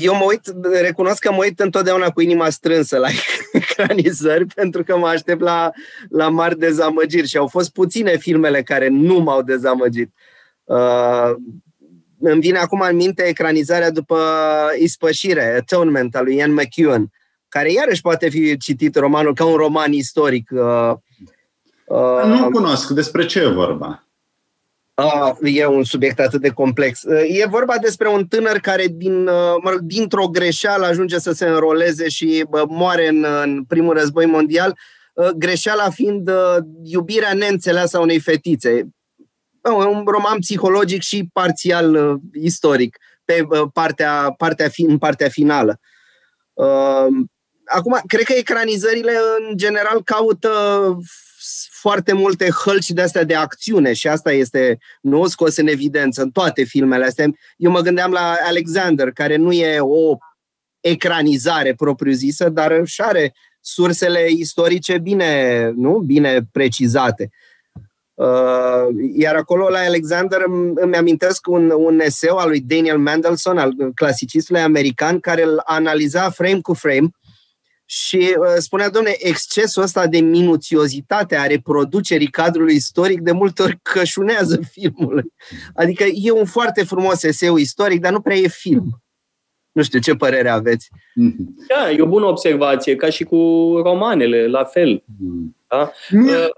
Eu 0.00 0.14
mă 0.14 0.24
uit, 0.24 0.40
recunosc 0.80 1.18
că 1.18 1.32
mă 1.32 1.44
uit 1.44 1.60
întotdeauna 1.60 2.10
cu 2.10 2.20
inima 2.20 2.50
strânsă 2.50 2.98
la 2.98 3.08
ecranizări 3.52 4.46
pentru 4.46 4.84
că 4.84 4.96
mă 4.96 5.06
aștept 5.06 5.40
la, 5.40 5.70
la 6.08 6.28
mari 6.28 6.58
dezamăgiri 6.58 7.28
și 7.28 7.36
au 7.36 7.46
fost 7.46 7.72
puține 7.72 8.16
filmele 8.16 8.62
care 8.62 8.88
nu 8.88 9.18
m-au 9.18 9.42
dezamăgit. 9.42 10.12
Uh, 10.64 11.30
îmi 12.20 12.40
vine 12.40 12.58
acum 12.58 12.80
în 12.80 12.96
minte 12.96 13.22
ecranizarea 13.22 13.90
după 13.90 14.18
Ispășire, 14.78 15.56
Atonement 15.56 16.16
al 16.16 16.24
lui 16.24 16.36
Ian 16.36 16.52
McEwan, 16.52 17.10
care 17.48 17.72
iarăși 17.72 18.00
poate 18.00 18.28
fi 18.28 18.56
citit 18.56 18.96
romanul 18.96 19.34
ca 19.34 19.44
un 19.44 19.56
roman 19.56 19.92
istoric. 19.92 20.50
Uh, 20.52 20.92
uh, 21.84 22.24
nu 22.24 22.50
cunosc. 22.50 22.90
Despre 22.90 23.26
ce 23.26 23.40
e 23.40 23.46
vorba? 23.46 24.04
Uh, 24.94 25.54
e 25.54 25.66
un 25.66 25.84
subiect 25.84 26.20
atât 26.20 26.40
de 26.40 26.48
complex. 26.48 27.02
Uh, 27.02 27.22
e 27.28 27.46
vorba 27.46 27.74
despre 27.82 28.08
un 28.08 28.26
tânăr 28.26 28.58
care 28.58 28.86
din, 28.86 29.26
uh, 29.26 29.54
mă 29.62 29.70
rog, 29.70 29.78
dintr-o 29.80 30.26
greșeală 30.26 30.86
ajunge 30.86 31.18
să 31.18 31.32
se 31.32 31.46
înroleze 31.46 32.08
și 32.08 32.46
uh, 32.50 32.62
moare 32.68 33.08
în, 33.08 33.26
în 33.42 33.64
primul 33.64 33.94
război 33.94 34.26
mondial, 34.26 34.78
uh, 35.14 35.28
greșeala 35.28 35.90
fiind 35.90 36.28
uh, 36.28 36.56
iubirea 36.84 37.32
neînțeleasă 37.32 37.96
a 37.96 38.00
unei 38.00 38.20
fetițe. 38.20 38.88
Uh, 39.62 39.86
un 39.86 40.04
roman 40.06 40.38
psihologic 40.38 41.02
și 41.02 41.28
parțial 41.32 41.94
uh, 41.94 42.20
istoric 42.32 42.98
pe 43.24 43.46
uh, 43.48 43.68
partea, 43.72 44.34
partea 44.36 44.68
fi, 44.68 44.82
în 44.82 44.98
partea 44.98 45.28
finală. 45.28 45.80
Uh, 46.52 47.06
acum, 47.64 48.00
cred 48.06 48.24
că 48.24 48.32
ecranizările 48.32 49.12
în 49.38 49.56
general 49.56 50.02
caută 50.02 50.50
foarte 51.70 52.12
multe 52.12 52.48
hălci 52.64 52.90
de 52.90 53.02
astea 53.02 53.24
de 53.24 53.34
acțiune 53.34 53.92
și 53.92 54.08
asta 54.08 54.32
este 54.32 54.78
nou 55.00 55.26
scos 55.26 55.56
în 55.56 55.66
evidență 55.66 56.22
în 56.22 56.30
toate 56.30 56.64
filmele 56.64 57.04
astea. 57.04 57.26
Eu 57.56 57.70
mă 57.70 57.80
gândeam 57.80 58.10
la 58.10 58.36
Alexander, 58.46 59.10
care 59.10 59.36
nu 59.36 59.52
e 59.52 59.80
o 59.80 60.16
ecranizare 60.80 61.74
propriu-zisă, 61.74 62.48
dar 62.48 62.80
și 62.84 63.00
are 63.00 63.34
sursele 63.60 64.26
istorice 64.28 64.98
bine, 64.98 65.62
nu? 65.74 65.98
bine 65.98 66.40
precizate. 66.52 67.30
Uh, 67.30 67.49
iar 69.12 69.34
acolo 69.34 69.68
la 69.68 69.78
Alexander 69.78 70.40
îmi 70.74 70.96
amintesc 70.96 71.48
un, 71.48 71.72
un 71.76 72.00
eseu 72.00 72.36
al 72.36 72.48
lui 72.48 72.60
Daniel 72.60 72.98
Mendelssohn, 72.98 73.58
al 73.58 73.74
clasicistului 73.94 74.60
american, 74.60 75.20
care 75.20 75.42
îl 75.42 75.62
analiza 75.64 76.30
frame 76.30 76.60
cu 76.60 76.74
frame 76.74 77.10
și 77.92 78.16
uh, 78.16 78.46
spunea, 78.58 78.90
domne, 78.90 79.14
excesul 79.18 79.82
ăsta 79.82 80.06
de 80.06 80.20
minuțiozitate 80.20 81.36
a 81.36 81.46
reproducerii 81.46 82.26
cadrului 82.26 82.74
istoric 82.74 83.20
de 83.20 83.32
multe 83.32 83.62
ori 83.62 83.78
cășunează 83.82 84.60
filmul. 84.72 85.32
Adică 85.74 86.04
e 86.04 86.30
un 86.30 86.44
foarte 86.44 86.84
frumos 86.84 87.22
eseu 87.22 87.56
istoric, 87.56 88.00
dar 88.00 88.12
nu 88.12 88.20
prea 88.20 88.36
e 88.36 88.48
film. 88.48 89.02
Nu 89.72 89.82
știu, 89.82 89.98
ce 89.98 90.14
părere 90.14 90.48
aveți? 90.48 90.88
Da, 91.68 91.90
e 91.90 92.02
o 92.02 92.06
bună 92.06 92.26
observație, 92.26 92.96
ca 92.96 93.10
și 93.10 93.24
cu 93.24 93.36
romanele, 93.84 94.46
la 94.46 94.64
fel. 94.64 95.04
Da? 95.70 95.92
Uh, 96.12 96.48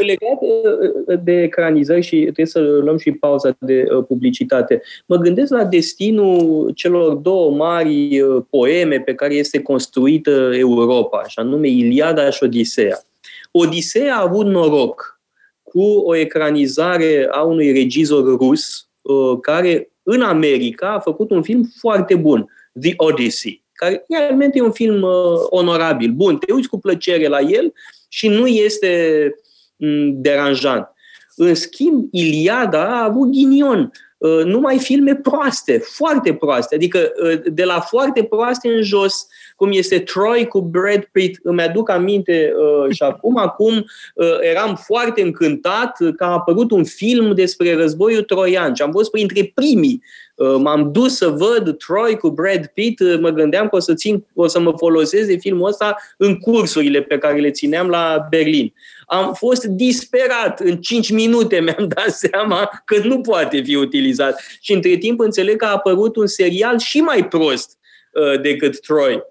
legat 0.00 0.38
uh, 0.40 1.18
de 1.22 1.42
ecranizări 1.42 2.02
și 2.02 2.20
trebuie 2.22 2.46
să 2.46 2.60
luăm 2.60 2.98
și 2.98 3.12
pauza 3.12 3.56
de 3.58 3.86
uh, 3.96 4.04
publicitate. 4.08 4.82
Mă 5.06 5.16
gândesc 5.16 5.50
la 5.50 5.64
destinul 5.64 6.70
celor 6.74 7.14
două 7.14 7.50
mari 7.50 8.24
poeme 8.50 9.00
pe 9.00 9.14
care 9.14 9.34
este 9.34 9.62
construită 9.62 10.50
Europa, 10.54 11.24
și 11.26 11.38
anume 11.38 11.68
Iliada 11.68 12.30
și 12.30 12.42
Odiseea. 12.42 12.98
Odiseea 13.50 14.16
a 14.16 14.22
avut 14.22 14.46
noroc 14.46 15.20
cu 15.62 15.82
o 15.82 16.16
ecranizare 16.16 17.28
a 17.30 17.42
unui 17.42 17.72
regizor 17.72 18.36
rus 18.36 18.88
care 19.40 19.90
în 20.02 20.22
America 20.22 20.92
a 20.92 21.00
făcut 21.00 21.30
un 21.30 21.42
film 21.42 21.70
foarte 21.78 22.14
bun, 22.14 22.46
The 22.80 22.92
Odyssey, 22.96 23.62
care 23.72 24.04
realmente 24.08 24.58
e 24.58 24.62
un 24.62 24.72
film 24.72 25.02
onorabil, 25.48 26.10
bun, 26.10 26.36
te 26.36 26.52
uiți 26.52 26.68
cu 26.68 26.78
plăcere 26.78 27.26
la 27.26 27.40
el 27.40 27.72
și 28.08 28.28
nu 28.28 28.46
este 28.46 29.30
deranjant. 30.12 30.88
În 31.36 31.54
schimb, 31.54 32.08
Iliada 32.10 33.00
a 33.00 33.04
avut 33.04 33.30
ghinion. 33.30 33.92
Uh, 34.18 34.44
numai 34.44 34.78
filme 34.78 35.14
proaste, 35.14 35.78
foarte 35.78 36.34
proaste, 36.34 36.74
adică 36.74 37.12
uh, 37.22 37.40
de 37.44 37.64
la 37.64 37.80
foarte 37.80 38.24
proaste 38.24 38.68
în 38.68 38.82
jos, 38.82 39.26
cum 39.56 39.72
este 39.72 39.98
Troy 39.98 40.46
cu 40.46 40.60
Brad 40.60 41.08
Pitt. 41.12 41.38
Îmi 41.42 41.62
aduc 41.62 41.90
aminte 41.90 42.52
uh, 42.56 42.94
și 42.94 43.02
acum, 43.02 43.36
acum 43.36 43.84
eram 44.40 44.76
foarte 44.76 45.22
încântat 45.22 45.96
că 46.16 46.24
a 46.24 46.32
apărut 46.32 46.70
un 46.70 46.84
film 46.84 47.34
despre 47.34 47.74
războiul 47.74 48.22
troian 48.22 48.74
și 48.74 48.82
am 48.82 48.90
fost 48.90 49.10
printre 49.10 49.52
primii 49.54 50.02
m-am 50.58 50.92
dus 50.92 51.16
să 51.16 51.28
văd 51.28 51.76
Troy 51.78 52.16
cu 52.16 52.30
Brad 52.30 52.66
Pitt, 52.66 53.20
mă 53.20 53.30
gândeam 53.30 53.68
că 53.68 53.76
o 53.76 53.78
să, 53.78 53.94
țin, 53.94 54.26
o 54.34 54.46
să 54.46 54.60
mă 54.60 54.72
folosesc 54.76 55.28
de 55.28 55.36
filmul 55.36 55.68
ăsta 55.68 55.96
în 56.16 56.38
cursurile 56.38 57.02
pe 57.02 57.18
care 57.18 57.38
le 57.38 57.50
țineam 57.50 57.88
la 57.88 58.26
Berlin. 58.30 58.74
Am 59.06 59.34
fost 59.34 59.64
disperat, 59.64 60.60
în 60.60 60.76
5 60.76 61.10
minute 61.10 61.60
mi-am 61.60 61.88
dat 61.94 62.10
seama 62.10 62.82
că 62.84 62.98
nu 62.98 63.20
poate 63.20 63.62
fi 63.62 63.74
utilizat. 63.74 64.40
Și 64.60 64.72
între 64.72 64.96
timp 64.96 65.20
înțeleg 65.20 65.56
că 65.56 65.64
a 65.64 65.72
apărut 65.72 66.16
un 66.16 66.26
serial 66.26 66.78
și 66.78 67.00
mai 67.00 67.28
prost 67.28 67.78
uh, 68.12 68.40
decât 68.40 68.80
Troy. 68.80 69.22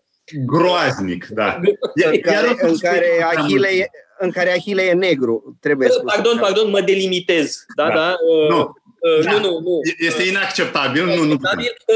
Groaznic, 0.46 1.28
da. 1.28 1.60
În 2.12 2.20
care, 2.20 2.56
în 2.62 2.78
care 2.78 3.26
Achille 3.36 3.68
e, 3.68 3.86
în 4.20 4.32
care 4.32 4.52
Achille 4.52 4.82
e 4.82 4.94
negru, 4.94 5.58
trebuie 5.60 5.90
spus. 5.90 6.14
Pardon, 6.14 6.38
pardon, 6.40 6.70
mă 6.70 6.82
delimitez. 6.82 7.66
Da, 7.76 7.88
da. 7.88 7.94
da 7.94 8.16
uh, 8.32 8.50
nu. 8.50 8.74
Uh, 9.06 9.24
da. 9.24 9.32
nu, 9.32 9.40
nu, 9.40 9.60
nu. 9.60 9.80
Este 9.98 10.24
inacceptabil. 10.24 11.02
inacceptabil. 11.02 11.18
Nu, 11.18 11.34
nu. 11.34 11.38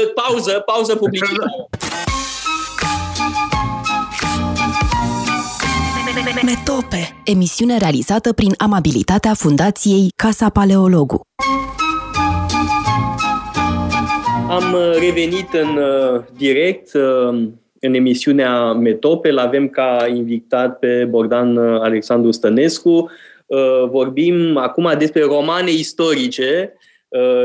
Uh, 0.02 0.12
pauză, 0.14 0.62
pauză 0.66 0.96
publicitară. 0.96 1.68
Metope, 6.44 7.20
emisiune 7.24 7.78
realizată 7.78 8.32
prin 8.32 8.54
amabilitatea 8.58 9.34
Fundației 9.34 10.12
Casa 10.16 10.48
Paleologu. 10.48 11.20
Am 14.48 14.72
uh, 14.72 14.98
revenit 15.00 15.52
în 15.52 15.76
uh, 15.76 16.20
direct 16.36 16.94
uh, 16.94 17.48
în 17.80 17.94
emisiunea 17.94 18.72
Metope. 18.72 19.30
L-avem 19.30 19.68
ca 19.68 20.06
invitat 20.14 20.78
pe 20.78 21.04
Bogdan 21.04 21.58
Alexandru 21.58 22.30
Stănescu. 22.30 23.10
Vorbim 23.90 24.56
acum 24.56 24.94
despre 24.98 25.24
romane 25.24 25.70
istorice 25.70 26.72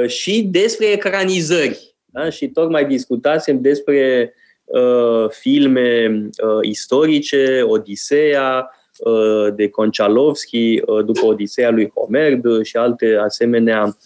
și 0.07 0.47
despre 0.51 0.85
ecranizări. 0.85 1.95
Da? 2.05 2.29
Și 2.29 2.47
tocmai 2.47 2.85
discutasem 2.85 3.61
despre 3.61 4.33
Uh, 4.65 5.29
filme 5.29 6.07
uh, 6.07 6.59
istorice, 6.61 7.61
Odiseea, 7.67 8.69
uh, 8.97 9.53
de 9.55 9.69
Konchalovsky, 9.69 10.79
după 11.05 11.25
Odiseea 11.25 11.69
lui 11.69 11.91
Homer 11.93 12.39
și 12.63 12.77
alte 12.77 13.17
asemenea 13.23 13.97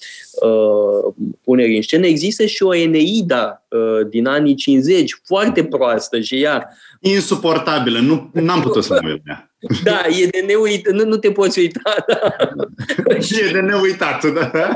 puneri 1.44 1.76
în 1.76 1.82
scenă. 1.82 2.06
Există 2.06 2.46
și 2.46 2.64
o 2.64 2.76
Eneida 2.76 3.64
din 4.10 4.26
anii 4.26 4.56
50, 4.56 5.22
foarte 5.26 5.64
proastă 5.64 6.20
și 6.20 6.42
ea. 6.42 6.70
Insuportabilă, 7.00 8.00
nu 8.00 8.52
am 8.52 8.62
putut 8.62 8.84
să 8.84 9.00
mă 9.02 9.18
ea. 9.28 9.52
Da, 9.84 10.02
e 10.22 10.26
de 10.26 10.44
neuitat, 10.48 10.94
nu, 10.94 11.06
nu 11.06 11.18
te 11.18 11.32
poți 11.32 11.60
uita. 11.60 11.96
Da. 12.08 13.16
e 13.16 13.52
de 13.52 13.60
neuitat, 13.60 14.26
da. 14.26 14.72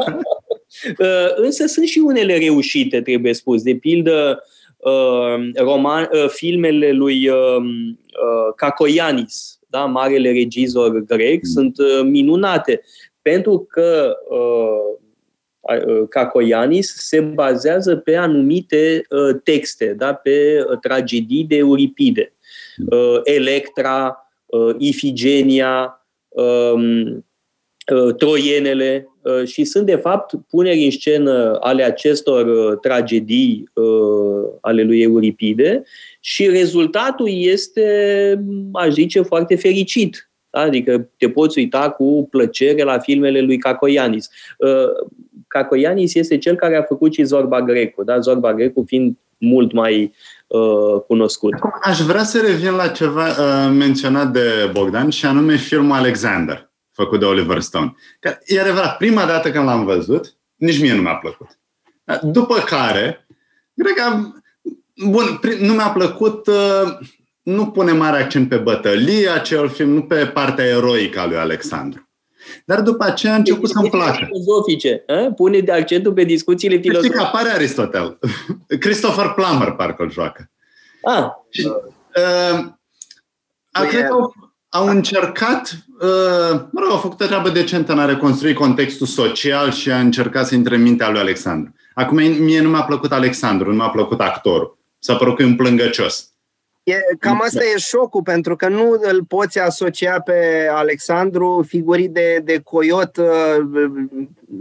Însă 1.36 1.66
sunt 1.66 1.88
și 1.88 2.00
unele 2.00 2.38
reușite, 2.38 3.02
trebuie 3.02 3.34
spus. 3.34 3.64
De 3.64 3.76
pildă, 3.76 4.44
Uh, 4.84 5.52
roman, 5.56 6.10
uh, 6.12 6.30
filmele 6.30 6.92
lui 6.92 7.30
um, 7.30 7.90
uh, 7.90 8.54
Cacoianis, 8.56 9.60
da, 9.68 9.86
marele 9.86 10.32
regizor 10.32 11.00
grec, 11.00 11.42
mm. 11.44 11.50
sunt 11.50 11.76
minunate 12.04 12.82
pentru 13.22 13.68
că 13.70 14.16
Cacoianis 16.10 16.96
se 16.98 17.20
bazează 17.20 17.96
pe 17.96 18.16
anumite 18.16 19.02
texte, 19.44 19.94
da, 19.98 20.14
pe 20.14 20.66
tragedii 20.82 21.44
de 21.44 21.56
Euripide. 21.56 22.34
Mm. 22.78 23.22
Electra, 23.24 24.18
Ifigenia, 24.78 26.06
um, 26.30 27.26
Troienele, 28.18 29.08
Uh, 29.24 29.48
și 29.48 29.64
sunt, 29.64 29.86
de 29.86 29.96
fapt, 29.96 30.34
puneri 30.50 30.84
în 30.84 30.92
scenă 30.92 31.58
ale 31.60 31.84
acestor 31.84 32.46
uh, 32.46 32.80
tragedii 32.82 33.70
uh, 33.74 34.50
ale 34.62 34.84
lui 34.84 35.02
Euripide 35.02 35.84
și 36.20 36.48
rezultatul 36.48 37.28
este, 37.30 38.44
aș 38.74 38.94
zice, 38.94 39.22
foarte 39.22 39.56
fericit. 39.56 40.30
Adică 40.50 41.10
te 41.18 41.30
poți 41.30 41.58
uita 41.58 41.90
cu 41.90 42.28
plăcere 42.32 42.84
la 42.84 43.00
filmele 43.00 43.42
lui 43.42 43.58
Cacoianis. 43.58 44.30
Cacoianis 45.48 46.16
este 46.16 46.38
cel 46.38 46.56
care 46.56 46.78
a 46.78 46.84
făcut 46.84 47.14
și 47.14 47.24
Zorba 47.24 47.62
Grecu, 47.62 48.04
da? 48.04 48.20
Zorba 48.20 48.54
Grecu 48.54 48.84
fiind 48.88 49.18
mult 49.38 49.72
mai 49.72 50.14
uh, 50.48 51.02
cunoscut. 51.08 51.54
Aș 51.82 52.00
vrea 52.00 52.24
să 52.24 52.42
revin 52.48 52.72
la 52.72 52.88
ceva 52.88 53.28
uh, 53.28 53.74
menționat 53.78 54.32
de 54.32 54.70
Bogdan 54.72 55.10
și 55.10 55.26
anume 55.26 55.56
filmul 55.56 55.96
Alexander 55.96 56.72
făcut 56.94 57.20
de 57.20 57.26
Oliver 57.26 57.60
Stone. 57.60 57.96
Că, 58.20 58.38
e 58.46 58.62
adevărat, 58.62 58.98
prima 58.98 59.26
dată 59.26 59.52
când 59.52 59.66
l-am 59.66 59.86
văzut, 59.86 60.36
nici 60.56 60.82
mie 60.82 60.94
nu 60.94 61.02
mi-a 61.02 61.16
plăcut. 61.16 61.60
După 62.22 62.56
care, 62.56 63.28
cred 63.76 63.94
că, 63.96 64.18
bun, 65.06 65.40
nu 65.60 65.74
mi-a 65.74 65.90
plăcut, 65.90 66.48
uh, 66.48 66.98
nu 67.42 67.68
pune 67.68 67.92
mare 67.92 68.24
accent 68.24 68.50
pe 68.50 68.58
bătălie 68.58 69.30
acel 69.30 69.70
film, 69.70 69.90
nu 69.90 70.02
pe 70.02 70.26
partea 70.26 70.66
eroică 70.66 71.20
a 71.20 71.26
lui 71.26 71.38
Alexandru. 71.38 72.08
Dar 72.66 72.82
după 72.82 73.04
aceea 73.04 73.34
a 73.34 73.36
început 73.36 73.70
să-mi 73.70 73.90
placă. 73.90 74.26
Filozofice, 74.26 75.04
a? 75.08 75.34
pune 75.36 75.60
de 75.60 75.72
accentul 75.72 76.14
pe 76.14 76.24
discuțiile 76.24 76.78
filozofice. 76.78 77.14
Știi 77.14 77.26
că 77.26 77.38
apare 77.38 77.50
Aristotel. 77.50 78.20
Christopher 78.80 79.30
Plummer 79.30 79.72
parcă 79.72 80.04
îl 80.04 80.12
joacă. 80.12 80.52
Ah. 81.02 81.26
Și, 81.50 81.66
uh, 81.66 82.66
a, 83.72 83.82
cred 83.86 84.08
că 84.08 84.14
au, 84.14 84.43
au 84.76 84.88
încercat, 84.88 85.78
uh, 86.00 86.60
mă 86.72 86.80
rog, 86.80 86.90
au 86.90 86.98
făcut 86.98 87.22
o 87.22 87.26
treabă 87.26 87.50
decentă 87.50 87.92
în 87.92 88.00
a 88.00 88.06
reconstrui 88.06 88.54
contextul 88.54 89.08
social 89.08 89.72
și 89.72 89.92
a 89.92 90.00
încercat 90.00 90.48
să 90.48 90.56
intre 90.56 90.76
în 90.76 90.82
mintea 90.82 91.10
lui 91.10 91.20
Alexandru. 91.20 91.74
Acum, 91.94 92.18
mie 92.18 92.62
nu 92.62 92.70
mi-a 92.70 92.84
plăcut 92.84 93.12
Alexandru, 93.12 93.70
nu 93.70 93.76
mi-a 93.76 93.90
plăcut 93.90 94.20
actorul. 94.20 94.78
S-a 95.00 95.16
părut 95.16 95.36
că 95.36 95.42
e 95.42 95.46
un 95.46 95.56
plângăcios. 95.56 96.28
E, 96.84 96.94
cam 97.20 97.42
asta 97.42 97.64
e 97.64 97.78
șocul, 97.78 98.22
pentru 98.22 98.56
că 98.56 98.68
nu 98.68 99.00
îl 99.02 99.24
poți 99.24 99.60
asocia 99.60 100.20
pe 100.20 100.68
Alexandru 100.72 101.66
figurii 101.68 102.10
de, 102.10 102.42
de 102.44 102.60
coiot, 102.64 103.18
uh, 103.18 103.26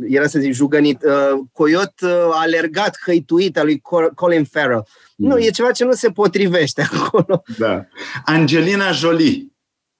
era 0.08 0.26
să 0.26 0.38
zic 0.38 0.52
jugănit, 0.52 1.02
uh, 1.02 1.40
coiot 1.52 1.92
uh, 2.02 2.10
alergat, 2.32 2.98
hăituit 3.04 3.58
al 3.58 3.64
lui 3.64 3.82
Colin 4.14 4.44
Farrell. 4.44 4.86
Mm. 5.16 5.28
Nu, 5.28 5.38
e 5.38 5.50
ceva 5.50 5.70
ce 5.70 5.84
nu 5.84 5.92
se 5.92 6.10
potrivește 6.10 6.88
acolo. 6.92 7.42
Da. 7.58 7.86
Angelina 8.24 8.90
Jolie 8.90 9.51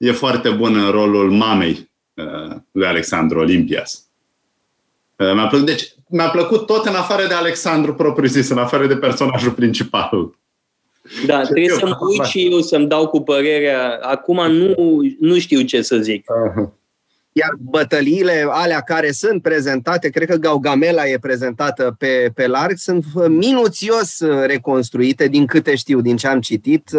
e 0.03 0.12
foarte 0.12 0.50
bună 0.50 0.84
în 0.84 0.90
rolul 0.90 1.30
mamei 1.30 1.90
lui 2.70 2.86
Alexandru 2.86 3.38
Olimpias. 3.38 4.07
Mi-a 5.16 5.46
plăcut, 5.46 5.66
deci, 5.66 5.94
mi-a 6.09 6.28
plăcut 6.28 6.66
tot 6.66 6.86
în 6.86 6.94
afară 6.94 7.26
de 7.26 7.34
Alexandru 7.34 7.94
propriu 7.94 8.28
zis, 8.28 8.48
în 8.48 8.59
afară 8.59 8.86
de 8.86 8.96
personajul 8.96 9.53
principal. 9.53 10.34
Da, 11.26 11.44
ce 11.44 11.50
trebuie 11.53 11.78
să 11.78 11.86
mă 11.86 11.96
uit 12.11 12.24
și 12.24 12.48
eu 12.53 12.61
să-mi 12.61 12.86
dau 12.86 13.09
cu 13.09 13.20
părerea. 13.20 13.98
Acum 14.03 14.53
nu, 14.53 15.00
nu 15.20 15.38
știu 15.38 15.61
ce 15.61 15.82
să 15.82 15.96
zic. 15.96 16.24
Iar 17.32 17.50
bătăliile 17.59 18.46
alea 18.50 18.80
care 18.80 19.11
sunt 19.11 19.42
prezentate, 19.42 20.09
cred 20.09 20.28
că 20.28 20.36
Gaugamela 20.36 21.07
e 21.07 21.18
prezentată 21.18 21.94
pe, 21.98 22.30
pe 22.34 22.46
larg, 22.46 22.76
sunt 22.76 23.05
minuțios 23.28 24.20
reconstruite, 24.46 25.28
din 25.28 25.46
câte 25.46 25.74
știu, 25.74 26.00
din 26.00 26.16
ce 26.16 26.26
am 26.26 26.40
citit. 26.40 26.90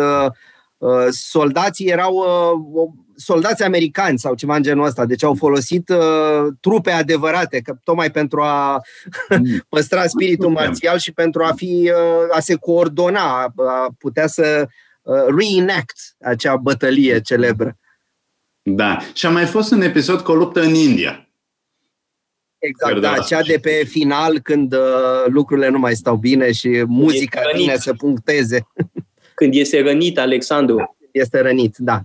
Uh, 0.84 0.90
uh, 0.90 1.08
soldații 1.10 1.88
erau 1.88 2.16
uh, 2.16 2.90
soldați 3.16 3.64
americani 3.64 4.20
sau 4.20 4.36
ceva 4.36 4.56
în 4.56 4.62
genul 4.62 4.86
ăsta, 4.86 5.06
deci 5.06 5.24
au 5.24 5.36
folosit 5.36 5.90
uh, 5.90 6.54
trupe 6.60 6.92
adevărate, 6.92 7.60
că, 7.60 7.76
tocmai 7.84 8.12
pentru 8.12 8.42
a 8.42 8.82
mm. 9.30 9.64
păstra 9.70 10.08
spiritul 10.08 10.50
marțial 10.50 10.98
și 10.98 11.12
pentru 11.12 11.44
a 11.44 11.52
fi 11.56 11.92
uh, 11.94 12.36
a 12.36 12.40
se 12.40 12.56
coordona, 12.56 13.54
a 13.56 13.88
putea 13.98 14.28
să 14.28 14.68
uh, 15.02 15.26
reenact 15.38 15.98
acea 16.22 16.56
bătălie 16.56 17.22
celebră. 17.22 17.78
Da, 18.62 18.98
și 19.14 19.26
a 19.26 19.30
mai 19.30 19.46
fost 19.46 19.72
un 19.72 19.82
episod 19.82 20.22
cu 20.22 20.32
o 20.32 20.36
luptă 20.36 20.62
în 20.62 20.74
India. 20.74 21.28
Exact, 22.58 23.00
da, 23.00 23.18
cea 23.18 23.42
de 23.42 23.60
pe 23.62 23.84
final 23.90 24.40
când 24.40 24.74
uh, 24.74 25.26
lucrurile 25.26 25.70
nu 25.70 25.80
mai 25.80 25.96
stau 25.96 26.16
bine 26.16 26.52
și 26.52 26.84
muzica 26.88 27.42
vine 27.56 27.78
să 27.78 27.94
puncteze. 27.94 28.68
Când 29.44 29.56
este 29.56 29.82
rănit 29.82 30.20
Alexandru. 30.20 30.98
Este 31.12 31.42
rănit, 31.42 31.76
da 31.78 32.02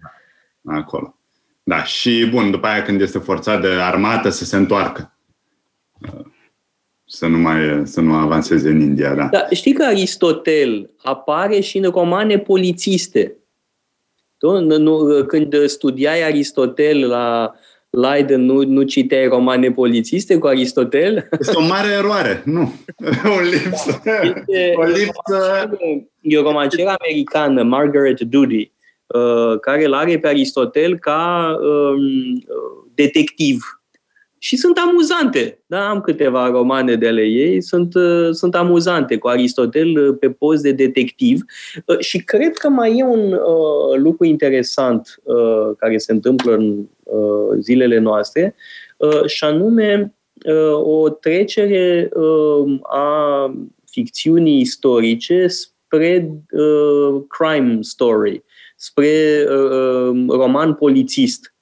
acolo. 0.64 1.16
Da, 1.62 1.84
și 1.84 2.26
bun, 2.30 2.50
după 2.50 2.66
aia 2.66 2.82
când 2.82 3.00
este 3.00 3.18
forțat 3.18 3.60
de 3.60 3.68
armată 3.68 4.28
să 4.28 4.44
se 4.44 4.56
întoarcă. 4.56 5.16
Să 7.04 7.26
nu 7.26 7.38
mai 7.38 7.82
să 7.84 8.00
nu 8.00 8.14
avanseze 8.14 8.68
în 8.68 8.80
India, 8.80 9.14
da. 9.14 9.26
da 9.26 9.46
știi 9.50 9.72
că 9.72 9.84
Aristotel 9.84 10.90
apare 11.02 11.60
și 11.60 11.78
în 11.78 11.90
romane 11.90 12.38
polițiste. 12.38 13.36
Tu, 14.38 14.60
nu, 14.60 15.24
când 15.24 15.66
studiai 15.66 16.22
Aristotel 16.22 17.08
la 17.08 17.54
Leiden, 17.90 18.44
nu, 18.44 18.62
nu 18.62 18.82
citeai 18.82 19.26
romane 19.26 19.70
polițiste 19.70 20.38
cu 20.38 20.46
Aristotel? 20.46 21.28
Este 21.38 21.56
o 21.56 21.66
mare 21.66 21.92
eroare, 21.92 22.42
nu. 22.44 22.74
o 23.36 23.40
lipsă. 23.40 24.02
Este, 24.22 24.72
o 24.76 24.82
lipsă... 24.82 25.70
E 26.20 26.38
o 26.38 26.42
romanceră 26.42 26.94
americană, 26.98 27.62
Margaret 27.62 28.20
Doody, 28.20 28.72
Uh, 29.08 29.60
care 29.60 29.84
îl 29.84 29.94
are 29.94 30.18
pe 30.18 30.28
Aristotel 30.28 30.98
ca 30.98 31.56
um, 31.60 31.98
detectiv. 32.94 33.77
Și 34.38 34.56
sunt 34.56 34.78
amuzante. 34.78 35.62
Da, 35.66 35.88
am 35.88 36.00
câteva 36.00 36.48
romane 36.48 36.94
de 36.94 37.08
ale 37.08 37.22
ei, 37.22 37.62
sunt, 37.62 37.94
uh, 37.94 38.28
sunt 38.30 38.54
amuzante 38.54 39.16
cu 39.16 39.28
Aristotel 39.28 40.08
uh, 40.08 40.16
pe 40.20 40.30
post 40.30 40.62
de 40.62 40.72
detectiv. 40.72 41.44
Și 41.98 42.18
cred 42.18 42.56
că 42.56 42.68
mai 42.68 42.98
e 42.98 43.04
un 43.04 43.32
uh, 43.32 43.96
lucru 43.96 44.24
interesant 44.24 45.20
uh, 45.22 45.76
care 45.78 45.98
se 45.98 46.12
întâmplă 46.12 46.54
în 46.54 46.88
uh, 47.02 47.58
zilele 47.60 47.98
noastre, 47.98 48.54
uh, 48.96 49.24
și 49.26 49.44
anume 49.44 50.14
uh, 50.44 50.82
o 50.82 51.08
trecere 51.08 52.08
uh, 52.12 52.78
a 52.82 53.54
ficțiunii 53.90 54.60
istorice 54.60 55.46
spre 55.46 56.30
uh, 56.50 57.22
crime 57.28 57.78
story 57.80 58.44
spre 58.78 59.44
uh, 59.48 60.10
uh, 60.10 60.26
roman 60.28 60.74
polițist. 60.74 61.54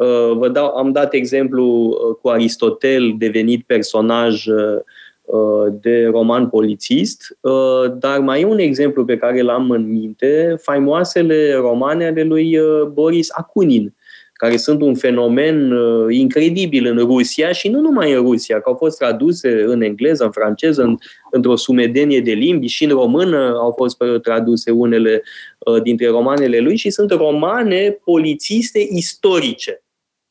Uh, 0.00 0.36
vă 0.36 0.48
dau, 0.48 0.66
am 0.66 0.92
dat 0.92 1.14
exemplu 1.14 1.64
uh, 1.64 2.16
cu 2.22 2.28
Aristotel, 2.28 3.14
devenit 3.18 3.64
personaj 3.66 4.46
uh, 4.46 4.78
uh, 5.24 5.72
de 5.80 6.06
roman 6.06 6.48
polițist, 6.48 7.38
uh, 7.40 7.92
dar 7.98 8.18
mai 8.18 8.40
e 8.40 8.44
un 8.44 8.58
exemplu 8.58 9.04
pe 9.04 9.16
care 9.16 9.42
l-am 9.42 9.70
în 9.70 9.90
minte, 9.90 10.56
faimoasele 10.62 11.54
romane 11.54 12.06
ale 12.06 12.22
lui 12.22 12.58
Boris 12.92 13.28
Akunin, 13.32 13.94
care 14.32 14.56
sunt 14.56 14.80
un 14.80 14.94
fenomen 14.94 15.72
uh, 15.72 16.06
incredibil 16.16 16.86
în 16.86 16.98
Rusia 16.98 17.52
și 17.52 17.68
nu 17.68 17.80
numai 17.80 18.12
în 18.12 18.22
Rusia, 18.22 18.60
că 18.60 18.68
au 18.68 18.74
fost 18.74 18.98
traduse 18.98 19.62
în 19.66 19.82
engleză, 19.82 20.24
în 20.24 20.30
franceză, 20.30 20.82
în, 20.82 20.96
într-o 21.30 21.56
sumedenie 21.56 22.20
de 22.20 22.32
limbi 22.32 22.66
și 22.66 22.84
în 22.84 22.90
română 22.90 23.56
au 23.58 23.72
fost 23.76 23.96
traduse 24.22 24.70
unele 24.70 25.22
uh, 25.58 25.82
dintre 25.82 26.08
romanele 26.08 26.58
lui 26.58 26.76
și 26.76 26.90
sunt 26.90 27.10
romane 27.10 27.98
polițiste 28.04 28.86
istorice. 28.90 29.82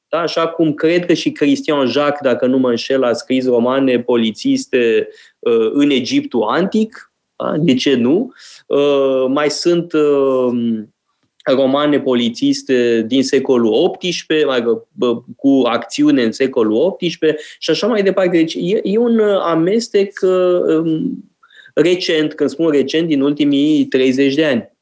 Da? 0.10 0.20
Așa 0.20 0.48
cum 0.48 0.74
cred 0.74 1.06
că 1.06 1.14
și 1.14 1.32
Christian 1.32 1.88
Jacques, 1.88 2.32
dacă 2.32 2.46
nu 2.46 2.58
mă 2.58 2.70
înșel, 2.70 3.04
a 3.04 3.14
scris 3.14 3.46
romane 3.46 4.00
polițiste 4.00 5.08
uh, 5.40 5.70
în 5.72 5.90
Egiptul 5.90 6.44
antic. 6.44 7.14
Da? 7.36 7.54
De 7.58 7.74
ce 7.74 7.96
nu? 7.96 8.34
Uh, 8.68 9.26
mai 9.28 9.50
sunt 9.50 9.94
uh, 9.94 10.80
romane 11.44 12.00
polițiste 12.00 13.04
din 13.08 13.24
secolul 13.24 13.92
XVIII, 13.98 14.82
cu 15.36 15.62
acțiune 15.66 16.24
în 16.24 16.32
secolul 16.32 16.96
XVIII 16.96 17.36
și 17.60 17.70
așa 17.70 17.88
mai 17.88 18.04
departe. 18.04 18.38
Deci 18.38 18.54
e, 18.54 18.80
e 18.84 18.98
un 18.98 19.20
amestec 19.42 20.20
um, 20.22 21.32
recent, 21.74 22.34
când 22.34 22.50
spun 22.50 22.70
recent, 22.70 23.08
din 23.08 23.22
ultimii 23.22 23.86
30 23.86 24.36
de 24.36 24.46
ani. 24.46 24.78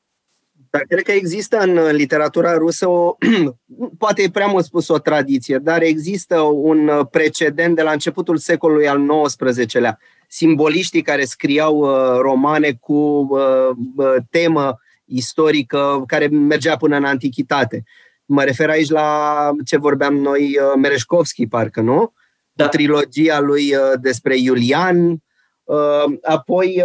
Dar 0.78 0.86
cred 0.88 1.03
că 1.03 1.11
există 1.11 1.57
în 1.57 1.95
literatura 1.95 2.53
rusă 2.53 2.89
o, 2.89 3.15
poate 3.97 4.21
e 4.21 4.30
prea 4.30 4.45
mult 4.45 4.65
spus 4.65 4.88
o 4.88 4.97
tradiție, 4.97 5.57
dar 5.57 5.82
există 5.82 6.39
un 6.39 6.91
precedent 7.11 7.75
de 7.75 7.82
la 7.82 7.91
începutul 7.91 8.38
secolului 8.38 8.88
al 8.88 9.07
XIX-lea. 9.23 9.99
Simboliștii 10.28 11.01
care 11.01 11.23
scriau 11.23 11.78
uh, 11.78 12.19
romane 12.21 12.78
cu 12.80 12.93
uh, 13.30 14.15
temă 14.30 14.80
istorică 15.05 16.03
care 16.07 16.28
mergea 16.28 16.78
până 16.78 16.95
în 16.95 17.03
antichitate. 17.03 17.84
Mă 18.25 18.43
refer 18.43 18.69
aici 18.69 18.89
la 18.89 19.51
ce 19.65 19.78
vorbeam 19.78 20.15
noi, 20.15 20.41
uh, 20.41 20.73
Mereșkovski, 20.82 21.47
parcă, 21.47 21.82
nu? 21.82 22.13
Da. 22.53 22.67
Trilogia 22.67 23.39
lui 23.39 23.75
uh, 23.75 23.99
despre 24.01 24.38
Iulian, 24.38 25.23
uh, 25.63 26.03
apoi 26.21 26.84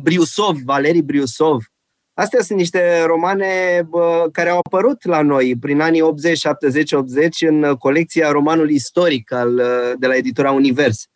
Briusov, 0.00 0.56
Valeri 0.64 1.02
Briusov. 1.02 1.64
Astea 2.18 2.42
sunt 2.42 2.58
niște 2.58 3.02
romane 3.04 3.82
care 4.32 4.48
au 4.50 4.60
apărut 4.64 5.04
la 5.04 5.22
noi 5.22 5.56
prin 5.60 5.80
anii 5.80 6.00
80, 6.00 6.38
70, 6.38 6.92
80 6.92 7.42
în 7.42 7.74
colecția 7.78 8.30
romanului 8.30 8.74
istoric 8.74 9.32
al, 9.32 9.62
de 9.98 10.06
la 10.06 10.16
editura 10.16 10.50
Univers. 10.50 11.08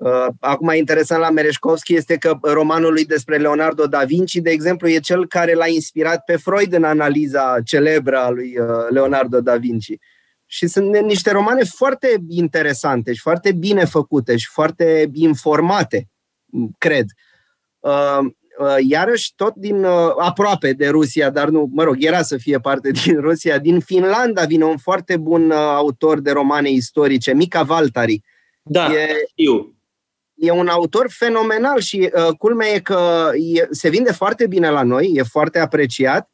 Uh, 0.00 0.26
acum, 0.40 0.72
interesant 0.74 1.20
la 1.20 1.30
Mereșkovski 1.30 1.94
este 1.94 2.16
că 2.16 2.38
romanul 2.42 2.92
lui 2.92 3.04
despre 3.04 3.36
Leonardo 3.36 3.86
da 3.86 4.04
Vinci, 4.04 4.34
de 4.34 4.50
exemplu, 4.50 4.88
e 4.88 4.98
cel 4.98 5.26
care 5.26 5.54
l-a 5.54 5.66
inspirat 5.66 6.24
pe 6.24 6.36
Freud 6.36 6.72
în 6.72 6.84
analiza 6.84 7.56
celebră 7.64 8.18
a 8.18 8.28
lui 8.28 8.58
uh, 8.58 8.66
Leonardo 8.88 9.40
da 9.40 9.56
Vinci. 9.56 9.94
Și 10.46 10.66
sunt 10.66 10.96
niște 10.96 11.30
romane 11.30 11.64
foarte 11.64 12.22
interesante 12.28 13.12
și 13.12 13.20
foarte 13.20 13.52
bine 13.52 13.84
făcute 13.84 14.36
și 14.36 14.48
foarte 14.52 15.10
informate, 15.12 16.08
cred. 16.78 17.04
Uh, 18.60 18.76
iarăși, 18.88 19.32
tot 19.36 19.54
din 19.54 19.84
aproape 20.18 20.72
de 20.72 20.88
Rusia, 20.88 21.30
dar 21.30 21.48
nu, 21.48 21.68
mă 21.72 21.82
rog, 21.82 21.96
era 21.98 22.22
să 22.22 22.36
fie 22.36 22.58
parte 22.58 22.90
din 23.04 23.20
Rusia, 23.20 23.58
din 23.58 23.80
Finlanda 23.80 24.44
vine 24.44 24.64
un 24.64 24.76
foarte 24.76 25.16
bun 25.16 25.50
autor 25.50 26.20
de 26.20 26.30
romane 26.30 26.70
istorice, 26.70 27.34
Mica 27.34 27.62
Valtari. 27.62 28.22
Da, 28.62 28.92
e, 28.92 29.24
știu 29.28 29.74
e 30.40 30.50
un 30.50 30.68
autor 30.68 31.06
fenomenal 31.10 31.80
și 31.80 32.10
uh, 32.14 32.36
culmea 32.38 32.68
e 32.68 32.78
că 32.78 33.30
e, 33.34 33.66
se 33.70 33.88
vinde 33.88 34.12
foarte 34.12 34.46
bine 34.46 34.70
la 34.70 34.82
noi, 34.82 35.12
e 35.14 35.22
foarte 35.22 35.58
apreciat, 35.58 36.30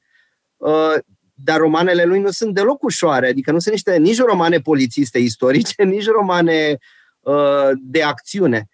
uh, 0.57 0.95
dar 1.35 1.59
romanele 1.59 2.05
lui 2.05 2.21
nu 2.21 2.31
sunt 2.31 2.55
deloc 2.55 2.83
ușoare, 2.83 3.29
adică 3.29 3.53
nu 3.53 3.59
sunt 3.59 3.75
niște 3.75 3.97
nici 3.97 4.19
romane 4.19 4.59
polițiste 4.59 5.19
istorice, 5.19 5.83
nici 5.95 6.07
romane 6.07 6.79
uh, 7.21 7.71
de 7.81 8.03
acțiune. 8.03 8.69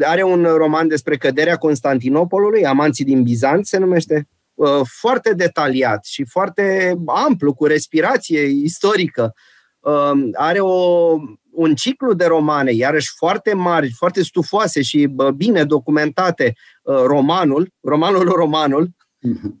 Are 0.00 0.22
un 0.22 0.42
roman 0.42 0.88
despre 0.88 1.16
căderea 1.16 1.56
Constantinopolului, 1.56 2.66
Amanții 2.66 3.04
din 3.04 3.22
Bizanț 3.22 3.68
se 3.68 3.78
numește, 3.78 4.28
uh, 4.54 4.80
foarte 5.00 5.34
detaliat 5.34 6.04
și 6.04 6.24
foarte 6.24 6.96
amplu, 7.06 7.54
cu 7.54 7.64
respirație 7.64 8.40
istorică. 8.40 9.34
Uh, 9.80 10.12
are 10.32 10.58
o 10.60 11.16
un 11.58 11.74
ciclu 11.74 12.12
de 12.12 12.24
romane, 12.24 12.72
iarăși 12.72 13.12
foarte 13.16 13.54
mari, 13.54 13.92
foarte 13.96 14.22
stufoase 14.22 14.82
și 14.82 15.12
bine 15.34 15.64
documentate, 15.64 16.54
uh, 16.82 17.02
romanul, 17.06 17.72
romanul 17.80 18.28
romanul, 18.28 18.88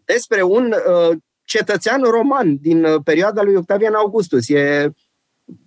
despre 0.04 0.42
un 0.42 0.72
uh, 0.72 1.16
cetățean 1.44 2.02
roman 2.02 2.56
din 2.60 2.84
uh, 2.84 3.00
perioada 3.04 3.42
lui 3.42 3.54
Octavian 3.54 3.94
Augustus. 3.94 4.48
E, 4.48 4.90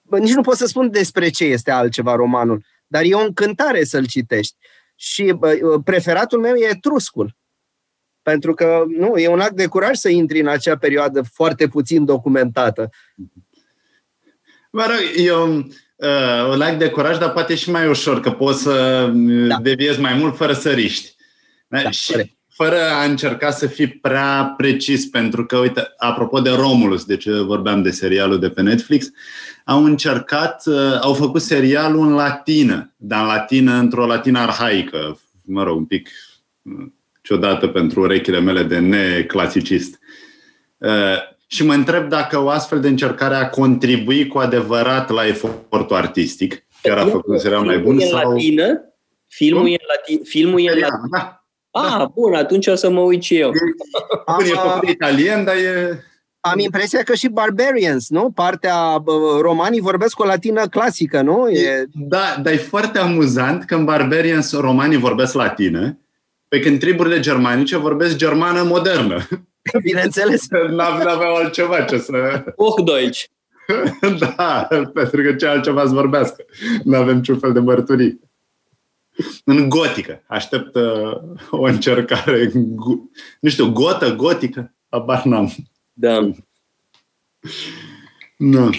nici 0.10 0.34
nu 0.34 0.42
pot 0.42 0.56
să 0.56 0.66
spun 0.66 0.92
despre 0.92 1.30
ce 1.30 1.44
este 1.44 1.72
altceva 1.72 2.16
romanul, 2.16 2.66
dar 2.92 3.04
e 3.04 3.14
o 3.14 3.20
încântare 3.20 3.84
să-l 3.84 4.08
citești. 4.08 4.56
Și 4.96 5.36
uh, 5.40 5.82
preferatul 5.84 6.40
meu 6.40 6.56
e 6.56 6.70
Etruscul. 6.70 7.38
Pentru 8.22 8.54
că 8.54 8.84
nu, 8.88 9.18
e 9.18 9.28
un 9.28 9.40
act 9.40 9.56
de 9.56 9.66
curaj 9.66 9.96
să 9.96 10.10
intri 10.10 10.40
în 10.40 10.48
acea 10.48 10.78
perioadă 10.78 11.22
foarte 11.34 11.68
puțin 11.68 12.06
documentată. 12.06 12.90
Mă 14.72 14.86
rog, 14.86 15.26
eu 15.26 15.58
uh, 15.96 16.50
un 16.54 16.62
act 16.62 16.80
de 16.80 16.90
curaj, 16.90 17.18
dar 17.18 17.32
poate 17.32 17.56
și 17.56 17.72
mai 17.72 17.88
ușor, 17.88 18.20
că 18.20 18.32
poți 18.32 18.62
să 18.62 19.08
da. 19.48 19.58
deviezi 19.62 20.00
mai 20.00 20.14
mult 20.14 20.38
fără 20.38 20.54
să 20.54 20.72
riști. 20.72 21.16
Da, 21.68 21.90
și, 21.90 22.36
fără 22.64 22.82
a 23.02 23.04
încerca 23.04 23.52
să 23.52 23.68
fii 23.68 23.88
prea 23.88 24.54
precis, 24.58 25.06
pentru 25.06 25.46
că, 25.46 25.58
uite, 25.58 25.94
apropo 25.98 26.40
de 26.40 26.50
Romulus, 26.50 27.06
de 27.06 27.18
ce 27.18 27.32
vorbeam 27.32 27.82
de 27.82 27.90
serialul 27.90 28.40
de 28.40 28.50
pe 28.50 28.62
Netflix, 28.62 29.12
au 29.66 29.84
încercat, 29.84 30.64
uh, 30.66 31.00
au 31.02 31.14
făcut 31.14 31.42
serialul 31.42 32.08
în 32.08 32.14
latină, 32.14 32.94
dar 32.98 33.22
în 33.22 33.28
latină, 33.28 33.74
într-o 33.74 34.06
latină 34.06 34.40
arhaică, 34.40 35.20
mă 35.42 35.64
rog, 35.64 35.78
un 35.78 35.86
pic 35.86 36.10
uh, 36.62 36.86
ciudată 37.22 37.68
pentru 37.68 38.00
urechile 38.00 38.40
mele 38.40 38.64
de 38.64 38.80
neclasicist. 38.80 40.00
Uh, 40.78 41.18
și 41.48 41.66
mă 41.66 41.74
întreb 41.74 42.10
dacă 42.10 42.40
o 42.40 42.50
astfel 42.50 42.80
de 42.80 42.88
încercare 42.88 43.36
a 43.36 43.50
contribui 43.50 44.28
cu 44.28 44.38
adevărat 44.38 45.10
la 45.10 45.28
efortul 45.28 45.96
artistic, 45.96 46.66
chiar 46.82 46.98
a 46.98 47.06
făcut 47.06 47.28
un 47.28 47.40
serial 47.40 47.64
mai 47.64 47.78
bun 47.78 48.00
sau... 48.00 48.32
Latină? 48.32 48.86
Filmul 49.28 49.68
e 49.68 49.78
în 49.80 49.88
latină? 49.96 50.24
Filmul 50.24 50.60
e 50.60 50.72
în 50.72 50.80
latină? 50.80 51.08
Da. 51.12 51.41
Ah, 51.72 51.98
da. 51.98 52.12
bun, 52.14 52.34
atunci 52.34 52.68
o 52.68 52.76
să 52.76 52.90
mă 52.90 53.00
uit 53.00 53.22
și 53.22 53.38
eu. 53.38 53.52
Am, 54.26 54.40
e 54.40 54.44
făcut 54.44 54.90
italien, 54.90 55.44
dar 55.44 55.56
e... 55.56 56.04
Am 56.40 56.60
impresia 56.60 57.04
că 57.04 57.14
și 57.14 57.28
Barbarians, 57.28 58.10
nu? 58.10 58.32
Partea 58.32 59.04
romanii 59.42 59.82
vorbesc 59.82 60.20
o 60.20 60.26
latină 60.26 60.68
clasică, 60.68 61.22
nu? 61.22 61.50
E... 61.50 61.86
Da, 61.94 62.40
dar 62.44 62.54
e 62.54 62.58
foarte 62.58 63.00
amuzant 63.00 63.64
că 63.64 63.76
în 63.76 63.86
Barbarians 63.86 64.54
romanii 64.54 64.98
vorbesc 64.98 65.34
latină, 65.34 66.00
pe 66.48 66.60
când 66.60 66.80
triburile 66.80 67.20
germanice 67.20 67.78
vorbesc 67.78 68.16
germană 68.16 68.64
modernă. 68.64 69.28
Bineînțeles. 69.84 70.48
N-aveau 70.70 71.36
altceva 71.36 71.82
ce 71.82 71.98
să... 71.98 72.44
Hochdeutsch. 72.58 73.24
da, 74.38 74.68
pentru 74.94 75.22
că 75.22 75.34
ce 75.34 75.46
altceva 75.46 75.82
să 75.86 75.94
vorbească. 75.94 76.46
Nu 76.84 76.98
avem 76.98 77.16
niciun 77.16 77.40
fel 77.40 77.54
de 77.54 77.60
mărturii 77.60 78.20
în 79.46 79.70
gotică. 79.70 80.24
Aștept 80.28 80.76
uh, 80.76 81.18
o 81.50 81.62
încercare, 81.62 82.52
nu 83.40 83.50
știu, 83.50 83.72
gotă, 83.72 84.16
gotică, 84.16 84.74
abar 84.90 85.24
n-am. 85.24 85.56
Da. 85.94 86.32
Nu. 88.38 88.70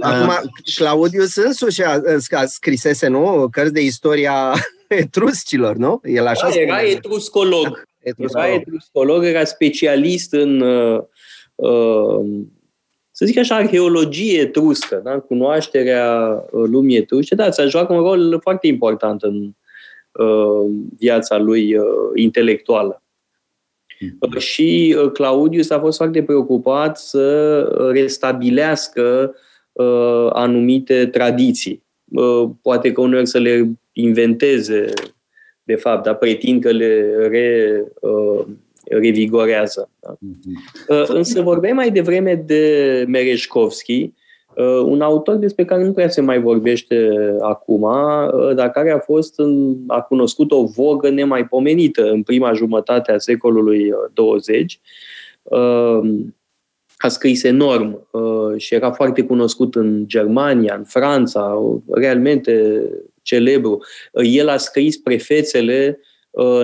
Acum, 0.00 0.50
Claudius 0.74 1.36
însuși 1.36 1.82
a, 1.82 2.00
a 2.30 2.44
scrisese, 2.44 3.08
nu? 3.08 3.48
Cărți 3.50 3.72
de 3.72 3.80
istoria 3.80 4.52
etruscilor, 4.88 5.76
nu? 5.76 6.00
El 6.04 6.26
așa 6.26 6.48
da, 6.48 6.54
era 6.54 6.80
etruscolog. 6.80 7.84
etruscolog. 7.98 8.46
Era 8.46 8.54
etruscolog, 8.54 9.24
era 9.24 9.44
specialist 9.44 10.32
în 10.32 10.60
uh, 10.60 11.02
uh, 11.54 12.44
să 13.18 13.24
zic 13.24 13.38
așa, 13.38 13.54
arheologie 13.54 14.40
etruscă, 14.40 15.00
da? 15.04 15.18
cunoașterea 15.18 16.30
uh, 16.50 16.64
lumii 16.70 16.96
etrusce, 16.96 17.34
da, 17.34 17.50
ți-a 17.50 17.66
joacă 17.66 17.92
un 17.92 18.02
rol 18.02 18.38
foarte 18.40 18.66
important 18.66 19.22
în 19.22 19.50
uh, 20.12 20.70
viața 20.98 21.38
lui 21.38 21.76
uh, 21.76 21.84
intelectuală. 22.14 23.02
Mm-hmm. 23.94 24.38
Și 24.38 24.96
uh, 24.98 25.10
Claudius 25.12 25.70
a 25.70 25.78
fost 25.78 25.96
foarte 25.96 26.22
preocupat 26.22 26.98
să 26.98 27.60
restabilească 27.92 29.34
uh, 29.72 30.28
anumite 30.32 31.06
tradiții. 31.06 31.84
Uh, 32.04 32.50
poate 32.62 32.92
că 32.92 33.00
uneori 33.00 33.26
să 33.26 33.38
le 33.38 33.70
inventeze, 33.92 34.92
de 35.62 35.74
fapt, 35.74 36.04
dar 36.04 36.16
pretind 36.16 36.62
că 36.62 36.70
le 36.70 37.26
re, 37.28 37.82
uh, 38.00 38.46
revigorează. 38.88 39.90
Da? 40.00 40.14
Mm-hmm. 40.14 41.06
Însă 41.06 41.42
vorbeai 41.42 41.72
mai 41.72 41.90
devreme 41.90 42.34
de 42.34 43.04
Mereșkovski, 43.08 44.12
uh, 44.56 44.82
un 44.84 45.00
autor 45.00 45.36
despre 45.36 45.64
care 45.64 45.84
nu 45.84 45.92
prea 45.92 46.08
se 46.08 46.20
mai 46.20 46.40
vorbește 46.40 47.10
acum, 47.40 47.82
uh, 47.82 48.54
dar 48.54 48.70
care 48.70 48.90
a 48.90 48.98
fost 48.98 49.38
în, 49.38 49.76
a 49.86 50.00
cunoscut 50.00 50.50
o 50.50 50.64
vogă 50.64 51.10
nemaipomenită 51.10 52.10
în 52.10 52.22
prima 52.22 52.52
jumătate 52.52 53.12
a 53.12 53.18
secolului 53.18 53.92
20. 54.12 54.80
A 56.96 57.08
scris 57.08 57.42
enorm 57.42 58.08
și 58.56 58.74
era 58.74 58.90
foarte 58.90 59.22
cunoscut 59.22 59.74
în 59.74 60.04
Germania, 60.06 60.74
în 60.74 60.84
Franța, 60.84 61.58
realmente 61.90 62.82
celebru. 63.22 63.82
El 64.12 64.48
a 64.48 64.56
scris 64.56 64.96
prefețele 64.96 65.98
Uh, 65.98 66.06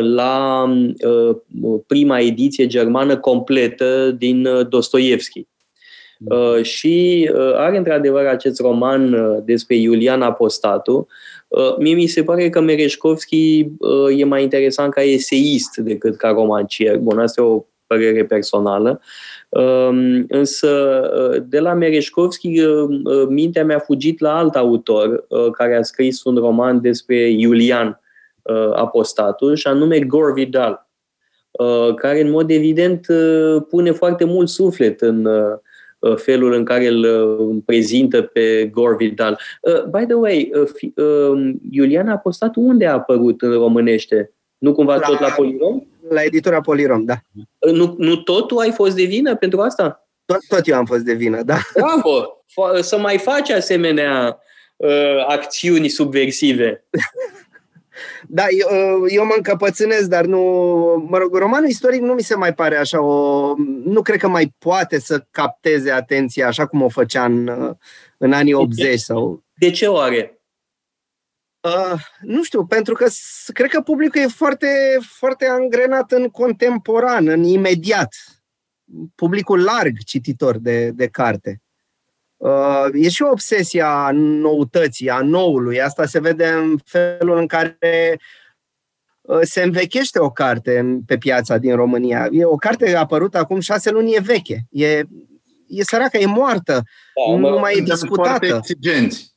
la 0.00 0.64
uh, 1.04 1.36
prima 1.86 2.18
ediție 2.20 2.66
germană 2.66 3.16
completă 3.16 4.10
din 4.18 4.46
uh, 4.46 4.68
Dostoevski. 4.68 5.46
Și 6.62 7.30
are 7.56 7.76
într-adevăr 7.76 8.26
acest 8.26 8.60
roman 8.60 9.16
despre 9.44 9.76
Iulian 9.76 10.22
Apostatu. 10.22 11.06
Mie 11.78 11.94
mi 11.94 12.06
se 12.06 12.22
pare 12.22 12.48
că 12.48 12.60
Mereșkovski 12.60 13.66
e 14.16 14.24
mai 14.24 14.42
interesant 14.42 14.92
ca 14.92 15.02
eseist 15.02 15.76
decât 15.76 16.16
ca 16.16 16.28
romancier. 16.28 16.98
Bun, 16.98 17.18
asta 17.18 17.40
e 17.40 17.44
o 17.44 17.64
părere 17.86 18.24
personală. 18.24 19.00
Um, 19.48 20.24
însă 20.28 21.02
de 21.48 21.58
la 21.58 21.72
Mereșkovski 21.72 22.60
mintea 23.28 23.64
mi-a 23.64 23.78
fugit 23.78 24.20
la 24.20 24.36
alt 24.36 24.54
autor 24.54 25.26
care 25.52 25.76
a 25.76 25.82
scris 25.82 26.24
un 26.24 26.36
roman 26.36 26.80
despre 26.80 27.30
Iulian 27.30 27.88
uh, 27.88 28.01
apostatul, 28.74 29.54
și 29.54 29.66
anume 29.66 29.98
Gore 29.98 30.32
Vidal, 30.32 30.86
uh, 31.52 31.94
care 31.94 32.20
în 32.20 32.30
mod 32.30 32.50
evident 32.50 33.06
uh, 33.08 33.62
pune 33.68 33.90
foarte 33.90 34.24
mult 34.24 34.48
suflet 34.48 35.00
în 35.00 35.24
uh, 35.24 35.58
uh 35.98 36.16
felul 36.16 36.52
în 36.52 36.64
care 36.64 36.86
îl 36.86 37.04
uh, 37.04 37.56
prezintă 37.64 38.22
pe 38.22 38.70
Gore 38.72 38.96
Vidal. 38.96 39.40
Uh, 39.60 39.84
by 39.84 40.04
the 40.04 40.14
way, 40.14 40.52
uh, 40.54 40.68
fi, 40.74 40.92
uh, 40.96 41.54
Iulian 41.70 42.08
Apostatul 42.08 42.62
unde 42.62 42.86
a 42.86 42.92
apărut 42.92 43.42
în 43.42 43.52
românește? 43.52 44.32
Nu 44.58 44.72
cumva 44.72 44.94
la, 44.94 45.06
tot 45.06 45.20
la 45.20 45.28
Polirom? 45.28 45.82
La 46.08 46.22
editura 46.22 46.60
Polirom, 46.60 47.04
da. 47.04 47.14
Uh, 47.58 47.72
nu, 47.72 47.94
nu 47.98 48.16
tot 48.16 48.46
tu 48.46 48.56
ai 48.56 48.70
fost 48.70 48.96
de 48.96 49.04
vină 49.04 49.36
pentru 49.36 49.60
asta? 49.60 50.06
Tot, 50.24 50.38
tot 50.48 50.66
eu 50.66 50.76
am 50.76 50.84
fost 50.84 51.02
de 51.02 51.12
vină, 51.12 51.42
da. 51.42 51.56
Bravo! 51.74 52.44
Să 52.80 52.98
mai 52.98 53.18
faci 53.18 53.50
asemenea 53.50 54.38
uh, 54.76 55.24
acțiuni 55.28 55.88
subversive. 55.88 56.84
Da, 58.28 58.44
eu, 58.50 59.06
eu 59.08 59.24
mă 59.24 59.32
încăpățânesc, 59.36 60.08
dar 60.08 60.24
nu... 60.24 60.40
Mă 61.08 61.18
rog, 61.18 61.34
romanul 61.34 61.68
istoric 61.68 62.00
nu 62.00 62.12
mi 62.12 62.22
se 62.22 62.34
mai 62.34 62.54
pare 62.54 62.76
așa 62.76 63.00
o... 63.00 63.54
Nu 63.84 64.02
cred 64.02 64.18
că 64.18 64.28
mai 64.28 64.54
poate 64.58 64.98
să 64.98 65.26
capteze 65.30 65.90
atenția 65.90 66.46
așa 66.46 66.66
cum 66.66 66.82
o 66.82 66.88
făcea 66.88 67.24
în, 67.24 67.74
în 68.16 68.32
anii 68.32 68.52
80 68.52 68.98
sau... 68.98 69.44
De 69.54 69.70
ce 69.70 69.86
oare? 69.86 70.42
Uh, 71.60 72.00
nu 72.20 72.42
știu, 72.42 72.66
pentru 72.66 72.94
că 72.94 73.06
cred 73.52 73.70
că 73.70 73.80
publicul 73.80 74.20
e 74.20 74.26
foarte, 74.26 74.98
foarte 75.00 75.46
angrenat 75.46 76.12
în 76.12 76.28
contemporan, 76.28 77.28
în 77.28 77.42
imediat. 77.42 78.14
Publicul 79.14 79.62
larg 79.62 79.98
cititor 80.04 80.58
de, 80.58 80.90
de 80.90 81.08
carte. 81.08 81.61
Uh, 82.42 82.86
e 82.92 83.08
și 83.08 83.22
o 83.22 83.30
obsesie 83.30 83.82
a 83.82 84.10
noutății, 84.12 85.10
a 85.10 85.20
noului. 85.20 85.80
Asta 85.80 86.06
se 86.06 86.20
vede 86.20 86.46
în 86.46 86.78
felul 86.84 87.38
în 87.38 87.46
care 87.46 88.18
uh, 89.20 89.38
se 89.42 89.62
învechește 89.62 90.18
o 90.18 90.30
carte 90.30 90.98
pe 91.06 91.18
piața 91.18 91.58
din 91.58 91.74
România. 91.74 92.28
E 92.30 92.44
o 92.44 92.56
carte 92.56 92.96
apărută 92.96 93.38
acum 93.38 93.60
șase 93.60 93.90
luni, 93.90 94.14
e 94.14 94.20
veche. 94.20 94.66
E, 94.70 95.02
e 95.66 95.82
săracă, 95.82 96.18
e 96.18 96.26
moartă, 96.26 96.72
da, 96.72 97.36
nu 97.36 97.58
mai 97.58 97.74
e 97.76 97.80
discutată. 97.80 98.46
Foarte 98.46 98.46
exigenți 98.46 99.31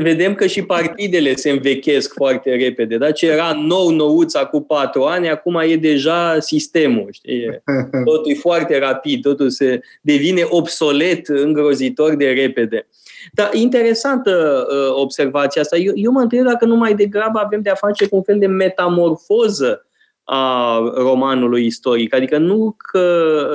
vedem 0.00 0.34
că 0.34 0.46
și 0.46 0.62
partidele 0.62 1.34
se 1.34 1.50
învechesc 1.50 2.12
foarte 2.14 2.54
repede. 2.54 2.96
Da? 2.96 3.10
Ce 3.10 3.26
era 3.26 3.52
nou 3.66 3.90
nouț 3.90 4.32
cu 4.50 4.60
patru 4.60 5.02
ani, 5.02 5.30
acum 5.30 5.60
e 5.66 5.76
deja 5.76 6.40
sistemul. 6.40 7.08
Știi? 7.12 7.62
Totul 8.04 8.30
e 8.30 8.34
foarte 8.34 8.78
rapid, 8.78 9.22
totul 9.22 9.50
se 9.50 9.80
devine 10.00 10.42
obsolet, 10.48 11.28
îngrozitor 11.28 12.14
de 12.14 12.30
repede. 12.30 12.86
Dar 13.32 13.50
interesantă 13.52 14.66
uh, 14.70 15.02
observația 15.02 15.62
asta. 15.62 15.76
Eu, 15.76 15.92
eu 15.94 16.12
mă 16.12 16.20
întreb 16.20 16.44
dacă 16.44 16.64
nu 16.64 16.76
mai 16.76 16.94
degrabă 16.94 17.38
avem 17.38 17.60
de-a 17.60 17.74
face 17.74 18.08
cu 18.08 18.16
un 18.16 18.22
fel 18.22 18.38
de 18.38 18.46
metamorfoză 18.46 19.86
a 20.24 20.78
romanului 20.94 21.66
istoric. 21.66 22.14
Adică 22.14 22.38
nu 22.38 22.76
că 22.92 23.46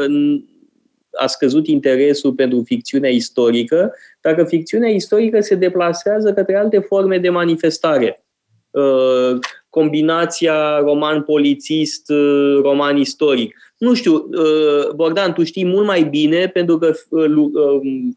a 1.17 1.27
scăzut 1.27 1.67
interesul 1.67 2.33
pentru 2.33 2.63
ficțiunea 2.65 3.09
istorică, 3.09 3.93
dacă 4.21 4.43
ficțiunea 4.43 4.89
istorică 4.89 5.39
se 5.39 5.55
deplasează 5.55 6.33
către 6.33 6.55
alte 6.55 6.79
forme 6.79 7.17
de 7.17 7.29
manifestare. 7.29 8.23
Uh, 8.71 9.39
combinația 9.69 10.79
roman 10.79 11.21
polițist, 11.21 12.09
uh, 12.09 12.59
roman 12.61 12.97
istoric. 12.97 13.55
Nu 13.77 13.93
știu, 13.93 14.13
uh, 14.13 14.89
Bogdan, 14.95 15.33
tu 15.33 15.43
știi 15.43 15.65
mult 15.65 15.85
mai 15.85 16.03
bine, 16.03 16.47
pentru 16.47 16.77
că 16.77 16.93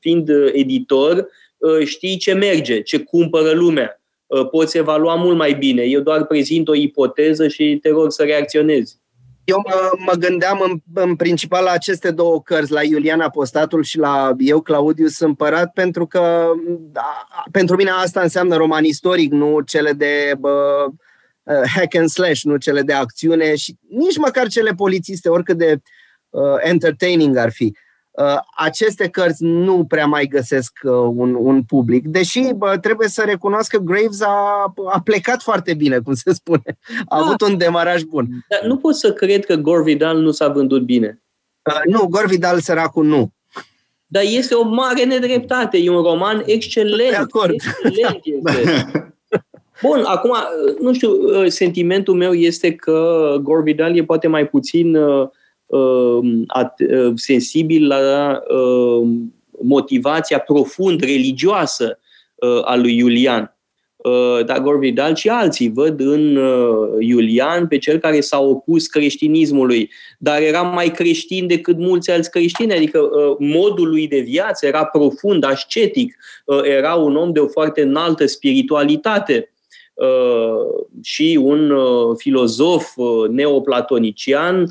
fiind 0.01 0.29
editor, 0.53 1.29
știi 1.85 2.17
ce 2.17 2.33
merge, 2.33 2.83
ce 2.83 2.99
cumpără 2.99 3.53
lumea. 3.53 4.01
Poți 4.51 4.77
evalua 4.77 5.15
mult 5.15 5.37
mai 5.37 5.53
bine. 5.53 5.83
Eu 5.83 6.01
doar 6.01 6.27
prezint 6.27 6.69
o 6.69 6.75
ipoteză 6.75 7.49
și 7.49 7.79
te 7.83 7.91
rog 7.91 8.13
să 8.13 8.23
reacționezi. 8.23 9.02
Eu 9.45 9.63
mă, 9.65 9.91
mă 9.99 10.13
gândeam 10.13 10.61
în, 10.61 11.03
în 11.03 11.17
principal 11.17 11.65
la 11.65 11.71
aceste 11.71 12.11
două 12.11 12.43
cărți, 12.43 12.73
la 12.73 12.83
Iulian 12.83 13.21
Apostatul 13.21 13.83
și 13.83 13.99
la 13.99 14.35
Eu, 14.39 14.61
Claudius 14.61 15.19
Împărat, 15.19 15.73
pentru 15.73 16.07
că 16.07 16.53
da, 16.79 17.27
pentru 17.51 17.77
mine 17.77 17.91
asta 17.91 18.21
înseamnă 18.21 18.57
roman 18.57 18.85
istoric, 18.85 19.33
nu 19.33 19.61
cele 19.61 19.93
de 19.93 20.35
bă, 20.39 20.87
uh, 21.43 21.63
hack 21.75 21.95
and 21.95 22.09
slash, 22.09 22.43
nu 22.43 22.57
cele 22.57 22.83
de 22.83 22.93
acțiune 22.93 23.55
și 23.57 23.77
nici 23.89 24.17
măcar 24.17 24.47
cele 24.47 24.71
polițiste, 24.71 25.29
oricât 25.29 25.57
de 25.57 25.81
uh, 26.31 26.57
entertaining 26.61 27.37
ar 27.37 27.51
fi. 27.51 27.65
Uh, 27.65 27.92
aceste 28.57 29.09
cărți 29.09 29.45
nu 29.45 29.85
prea 29.85 30.07
mai 30.07 30.27
găsesc 30.27 30.73
uh, 30.83 30.93
un, 30.93 31.35
un 31.35 31.63
public, 31.63 32.07
deși 32.07 32.53
bă, 32.57 32.79
trebuie 32.81 33.09
să 33.09 33.23
recunosc 33.27 33.71
că 33.71 33.79
Graves 33.79 34.21
a, 34.21 34.73
a 34.93 35.01
plecat 35.05 35.43
foarte 35.43 35.75
bine, 35.75 35.99
cum 35.99 36.15
se 36.15 36.33
spune. 36.33 36.79
A 37.09 37.19
da. 37.19 37.25
avut 37.25 37.41
un 37.41 37.57
demaraj 37.57 38.03
bun. 38.03 38.27
Dar 38.49 38.61
nu 38.65 38.77
pot 38.77 38.95
să 38.95 39.13
cred 39.13 39.45
că 39.45 39.55
Gore 39.55 39.83
Vidal 39.83 40.19
nu 40.19 40.31
s-a 40.31 40.49
vândut 40.49 40.85
bine. 40.85 41.23
Uh, 41.63 41.93
nu, 41.93 42.07
Gore 42.07 42.27
Vidal, 42.27 42.61
săracul, 42.61 43.05
nu. 43.05 43.33
Dar 44.07 44.23
este 44.23 44.55
o 44.55 44.69
mare 44.69 45.05
nedreptate. 45.05 45.79
E 45.79 45.91
un 45.91 46.03
roman 46.03 46.43
excelent. 46.47 47.11
De 47.11 47.17
acord. 47.17 47.53
Excelent 47.53 48.21
este. 48.23 49.15
Bun, 49.83 50.03
acum, 50.05 50.37
nu 50.81 50.93
știu, 50.93 51.11
sentimentul 51.49 52.15
meu 52.15 52.33
este 52.33 52.75
că 52.75 53.37
Gore 53.43 53.63
Vidal 53.63 53.97
e 53.97 54.05
poate 54.05 54.27
mai 54.27 54.47
puțin 54.47 54.97
uh, 54.97 55.29
Um, 55.29 55.31
uh, 55.31 55.42
sensibil 57.15 57.87
la 57.87 58.43
um, 58.49 59.35
motivația 59.63 60.39
profund 60.39 61.01
religioasă 61.01 61.99
uh, 62.35 62.61
a 62.65 62.77
lui 62.77 62.97
Iulian. 62.97 63.57
Uh, 63.97 64.45
dar 64.45 64.59
Gorvidal 64.59 65.15
și 65.15 65.29
alții 65.29 65.73
văd 65.75 66.01
în 66.01 66.39
Iulian 66.99 67.67
pe 67.67 67.79
cel 67.79 67.99
care 67.99 68.21
s-a 68.21 68.41
opus 68.41 68.87
creștinismului, 68.87 69.91
dar 70.19 70.41
era 70.41 70.63
mai 70.63 70.91
creștin 70.91 71.47
decât 71.47 71.79
mulți 71.79 72.11
alți 72.11 72.31
creștini, 72.31 72.73
adică 72.73 73.09
modul 73.39 73.89
lui 73.89 74.09
de 74.09 74.19
viață 74.19 74.67
era 74.67 74.85
profund, 74.85 75.45
ascetic, 75.45 76.17
era 76.63 76.95
un 76.95 77.17
om 77.17 77.33
de 77.33 77.41
o 77.41 77.47
foarte 77.47 77.83
înaltă 77.83 78.27
spiritualitate 78.27 79.53
și 81.03 81.39
un 81.43 81.73
filozof 82.17 82.93
neoplatonician 83.31 84.71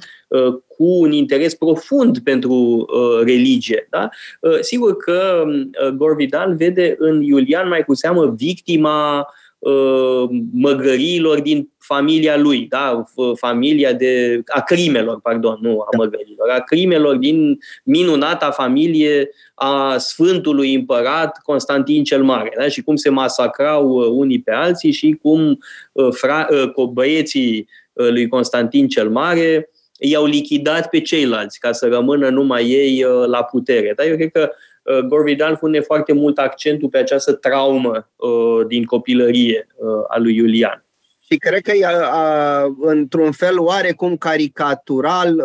cu 0.68 0.84
un 0.84 1.12
interes 1.12 1.56
profund 1.56 2.20
pentru 2.20 2.54
uh, 2.54 3.24
religie. 3.24 3.88
Da? 3.90 4.10
Uh, 4.40 4.60
sigur 4.60 4.98
că 4.98 5.44
uh, 5.48 5.90
Gorvidal 5.90 6.56
vede 6.56 6.96
în 6.98 7.22
Iulian 7.22 7.68
mai 7.68 7.84
cu 7.84 7.94
seamă 7.94 8.34
victima 8.38 9.28
uh, 9.60 10.30
măgăriilor 10.54 11.42
din 11.42 11.70
familia 11.78 12.38
lui, 12.38 12.68
da? 12.70 13.04
familia 13.36 13.94
de, 13.94 14.42
a 14.46 14.62
crimelor, 14.62 15.20
pardon, 15.22 15.58
nu 15.62 15.80
a 15.80 15.98
măgărilor, 15.98 16.50
a 16.50 16.60
crimelor 16.60 17.16
din 17.16 17.58
minunata 17.84 18.52
familie 18.52 19.30
a 19.54 19.98
Sfântului 19.98 20.76
Împărat 20.76 21.38
Constantin 21.44 22.04
cel 22.04 22.24
Mare, 22.24 22.52
da? 22.58 22.68
și 22.68 22.82
cum 22.82 22.96
se 22.96 23.10
masacrau 23.10 23.90
uh, 23.90 24.08
unii 24.12 24.42
pe 24.42 24.52
alții 24.52 24.92
și 24.92 25.18
cum 25.22 25.60
uh, 25.92 26.08
fra, 26.12 26.48
băieții 26.92 27.68
lui 27.94 28.28
Constantin 28.28 28.88
cel 28.88 29.10
Mare 29.10 29.71
i-au 30.04 30.26
lichidat 30.26 30.90
pe 30.90 31.02
ceilalți 31.02 31.60
ca 31.60 31.72
să 31.72 31.88
rămână 31.88 32.30
numai 32.30 32.70
ei 32.70 33.04
uh, 33.04 33.28
la 33.28 33.44
putere. 33.44 33.94
Dar 33.96 34.06
eu 34.06 34.16
cred 34.16 34.32
că 34.32 34.52
uh, 34.84 35.00
Gorvidal 35.00 35.58
pune 35.58 35.80
foarte 35.80 36.14
mult 36.14 36.38
accentul 36.38 36.90
pe 36.90 36.98
această 36.98 37.34
traumă 37.34 38.10
uh, 38.16 38.68
din 38.68 38.84
copilărie 38.84 39.68
a 40.08 40.18
lui 40.18 40.36
Iulian. 40.36 40.86
Și 41.32 41.38
cred 41.38 41.62
că 41.62 41.72
e, 41.72 41.86
într-un 42.82 43.32
fel 43.32 43.60
oarecum 43.60 44.18
caricatural 44.18 45.44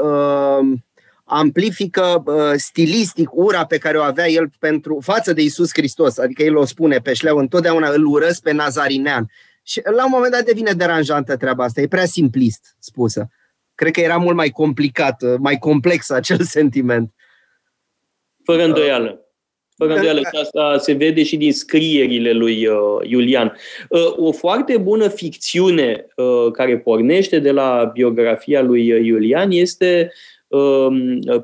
amplifică 1.24 2.24
stilistic 2.57 3.28
ura 3.32 3.66
pe 3.66 3.78
care 3.78 3.98
o 3.98 4.02
avea 4.02 4.28
el 4.28 4.48
pentru 4.59 4.98
față 5.02 5.32
de 5.32 5.42
Isus 5.42 5.70
Hristos. 5.72 6.18
Adică 6.18 6.42
el 6.42 6.57
o 6.57 6.64
spune 6.64 6.98
pe 6.98 7.12
șleau, 7.12 7.36
întotdeauna 7.36 7.88
îl 7.88 8.04
urăsc 8.04 8.42
pe 8.42 8.52
Nazarinean. 8.52 9.30
Și 9.62 9.80
la 9.96 10.04
un 10.04 10.11
moment 10.12 10.32
dat 10.32 10.44
devine 10.44 10.72
deranjantă 10.72 11.36
treaba 11.36 11.64
asta, 11.64 11.80
e 11.80 11.86
prea 11.86 12.07
simplist 12.07 12.76
spusă 12.78 13.28
cred 13.77 13.93
că 13.93 14.01
era 14.01 14.16
mult 14.16 14.37
mai 14.37 14.49
complicat, 14.49 15.22
uh, 15.22 15.35
mai 15.39 15.59
complex 15.59 16.11
acel 16.11 16.41
sentiment. 16.59 17.14
Fără 18.45 18.64
îndoială. 18.64 19.20
Fără 19.77 19.95
îndoială, 19.95 20.18
și 20.18 20.41
asta 20.41 20.79
se 20.79 20.93
vede 20.93 21.22
și 21.22 21.37
din 21.37 21.53
scrierile 21.53 22.33
lui 22.33 22.66
uh, 22.66 22.77
Iulian. 23.03 23.57
Uh, 23.89 24.16
o 24.16 24.33
foarte 24.33 24.77
bună 24.77 25.09
ficțiune 25.09 26.07
uh, 26.16 26.53
care 26.53 26.79
pornește 26.79 27.39
de 27.39 27.51
la 27.51 27.91
biografia 27.93 28.62
lui 28.62 28.93
uh, 28.93 29.05
Iulian 29.05 29.51
este 29.51 30.12
uh, 30.47 30.89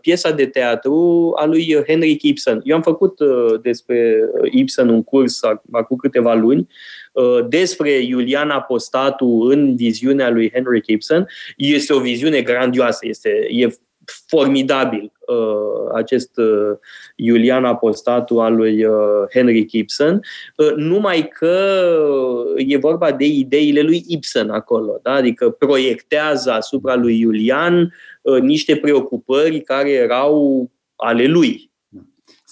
piesa 0.01 0.31
de 0.31 0.47
teatru 0.47 1.33
a 1.37 1.45
lui 1.45 1.85
Henry 1.87 2.19
Ibsen. 2.21 2.61
Eu 2.65 2.77
am 2.77 2.83
făcut 2.83 3.21
uh, 3.21 3.61
despre 3.63 4.19
Ibsen 4.51 4.89
un 4.89 5.03
curs 5.03 5.41
acum 5.71 5.97
câteva 5.97 6.35
luni 6.35 6.67
Uh, 6.67 7.02
despre 7.49 7.91
Iulian 7.91 8.51
Apostatu 8.51 9.27
în 9.27 9.77
viziunea 9.77 10.31
lui 10.31 10.51
Henry 10.51 10.83
Gibson. 10.83 11.27
Este 11.57 11.93
o 11.93 12.01
viziune 12.01 12.41
grandioasă, 12.41 12.99
este, 13.07 13.47
e 13.51 13.69
formidabil 14.27 15.13
uh, 15.27 15.95
acest 15.95 16.37
uh, 16.37 16.77
Iulian 17.17 17.65
Apostatu 17.65 18.41
al 18.41 18.55
lui 18.55 18.85
uh, 18.85 18.95
Henry 19.33 19.67
Gibson, 19.67 20.21
uh, 20.57 20.73
numai 20.77 21.29
că 21.29 21.87
e 22.57 22.77
vorba 22.77 23.13
de 23.13 23.27
ideile 23.27 23.81
lui 23.81 24.05
Ibsen 24.07 24.51
acolo, 24.51 25.01
da? 25.03 25.13
adică 25.13 25.51
proiectează 25.51 26.53
asupra 26.53 26.95
lui 26.95 27.21
Iulian 27.21 27.95
uh, 28.23 28.41
niște 28.41 28.77
preocupări 28.77 29.61
care 29.61 29.91
erau 29.91 30.71
ale 30.97 31.25
lui, 31.25 31.72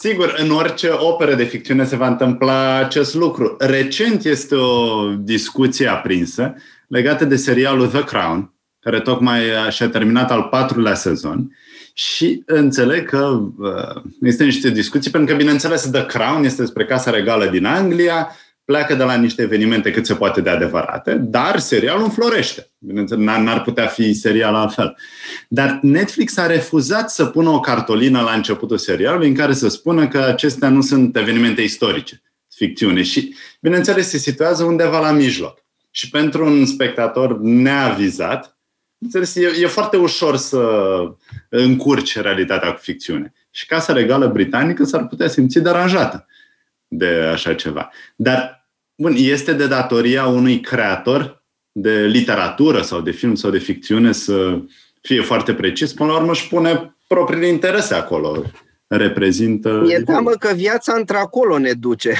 Sigur, 0.03 0.35
în 0.37 0.51
orice 0.51 0.89
operă 0.91 1.35
de 1.35 1.45
ficțiune 1.45 1.85
se 1.85 1.97
va 1.97 2.07
întâmpla 2.07 2.77
acest 2.77 3.15
lucru. 3.15 3.57
Recent 3.59 4.25
este 4.25 4.55
o 4.55 5.09
discuție 5.15 5.87
aprinsă 5.87 6.55
legată 6.89 7.25
de 7.25 7.37
serialul 7.37 7.89
The 7.89 8.05
Crown, 8.05 8.55
care 8.81 9.01
tocmai 9.01 9.41
și-a 9.71 9.89
terminat 9.89 10.31
al 10.31 10.43
patrulea 10.43 10.95
sezon 10.95 11.57
și 11.93 12.43
înțeleg 12.47 13.09
că 13.09 13.41
uh, 13.59 14.03
este 14.21 14.45
niște 14.45 14.71
discuții, 14.71 15.11
pentru 15.11 15.33
că, 15.33 15.41
bineînțeles, 15.41 15.91
The 15.91 16.07
Crown 16.07 16.45
este 16.45 16.61
despre 16.63 16.85
Casa 16.85 17.11
Regală 17.11 17.47
din 17.47 17.65
Anglia, 17.65 18.37
pleacă 18.71 18.95
de 18.95 19.03
la 19.03 19.15
niște 19.15 19.43
evenimente 19.43 19.91
cât 19.91 20.07
se 20.07 20.15
poate 20.15 20.41
de 20.41 20.51
adevărate, 20.51 21.15
dar 21.15 21.59
serialul 21.59 22.03
înflorește. 22.03 22.71
Bineînțeles, 22.79 23.25
n-ar 23.25 23.63
putea 23.63 23.87
fi 23.87 24.13
serial 24.13 24.55
altfel. 24.55 24.97
Dar 25.49 25.79
Netflix 25.83 26.37
a 26.37 26.47
refuzat 26.47 27.11
să 27.11 27.25
pună 27.25 27.49
o 27.49 27.61
cartolină 27.61 28.21
la 28.21 28.33
începutul 28.33 28.79
serialului 28.79 29.29
în 29.29 29.35
care 29.35 29.53
să 29.53 29.69
spună 29.69 30.09
că 30.09 30.19
acestea 30.19 30.69
nu 30.69 30.81
sunt 30.81 31.17
evenimente 31.17 31.63
istorice, 31.63 32.23
ficțiune. 32.55 33.03
Și, 33.03 33.35
bineînțeles, 33.61 34.09
se 34.09 34.19
situează 34.19 34.65
undeva 34.65 35.01
la 35.01 35.11
mijloc. 35.11 35.65
Și 35.91 36.11
pentru 36.11 36.45
un 36.45 36.67
spectator 36.67 37.39
neavizat, 37.41 38.55
Înțeles, 38.99 39.35
e, 39.35 39.51
e 39.61 39.67
foarte 39.67 39.97
ușor 39.97 40.37
să 40.37 40.61
încurci 41.49 42.21
realitatea 42.21 42.73
cu 42.73 42.81
ficțiune. 42.81 43.33
Și 43.51 43.67
Casa 43.67 43.93
Regală 43.93 44.27
Britanică 44.27 44.85
s-ar 44.85 45.07
putea 45.07 45.29
simți 45.29 45.59
deranjată 45.59 46.27
de 46.93 47.07
așa 47.07 47.55
ceva. 47.55 47.91
Dar 48.17 48.60
Bun, 49.01 49.15
este 49.17 49.53
de 49.53 49.67
datoria 49.67 50.27
unui 50.27 50.61
creator 50.61 51.45
de 51.73 52.07
literatură 52.07 52.83
sau 52.83 53.01
de 53.01 53.11
film 53.11 53.35
sau 53.35 53.51
de 53.51 53.59
ficțiune 53.59 54.13
să 54.13 54.61
fie 55.01 55.21
foarte 55.21 55.55
precis. 55.55 55.93
Până 55.93 56.11
la 56.13 56.19
urmă 56.19 56.31
își 56.31 56.49
pune 56.49 56.97
propriile 57.07 57.47
interese 57.47 57.95
acolo. 57.95 58.43
Reprezintă... 58.87 59.85
E 59.89 60.03
teamă 60.03 60.31
că 60.31 60.53
viața 60.55 60.95
într-acolo 60.95 61.59
ne 61.59 61.73
duce. 61.73 62.15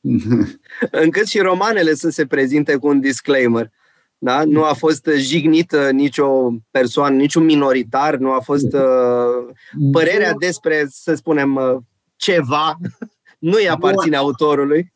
Încât 1.04 1.26
și 1.26 1.38
romanele 1.38 1.94
să 1.94 2.08
se 2.08 2.26
prezinte 2.26 2.76
cu 2.76 2.86
un 2.88 3.00
disclaimer. 3.00 3.70
Da? 4.18 4.44
Nu 4.44 4.62
a 4.62 4.72
fost 4.72 5.08
jignită 5.16 5.90
nicio 5.90 6.52
persoană, 6.70 7.16
niciun 7.16 7.44
minoritar, 7.44 8.16
nu 8.16 8.32
a 8.32 8.40
fost 8.40 8.72
uh, 8.82 9.54
părerea 9.92 10.34
despre, 10.38 10.86
să 10.90 11.14
spunem, 11.14 11.54
uh, 11.54 11.76
ceva 12.16 12.78
nu 13.50 13.60
i 13.60 13.68
aparține 13.68 14.16
Bun. 14.16 14.26
autorului. 14.26 14.92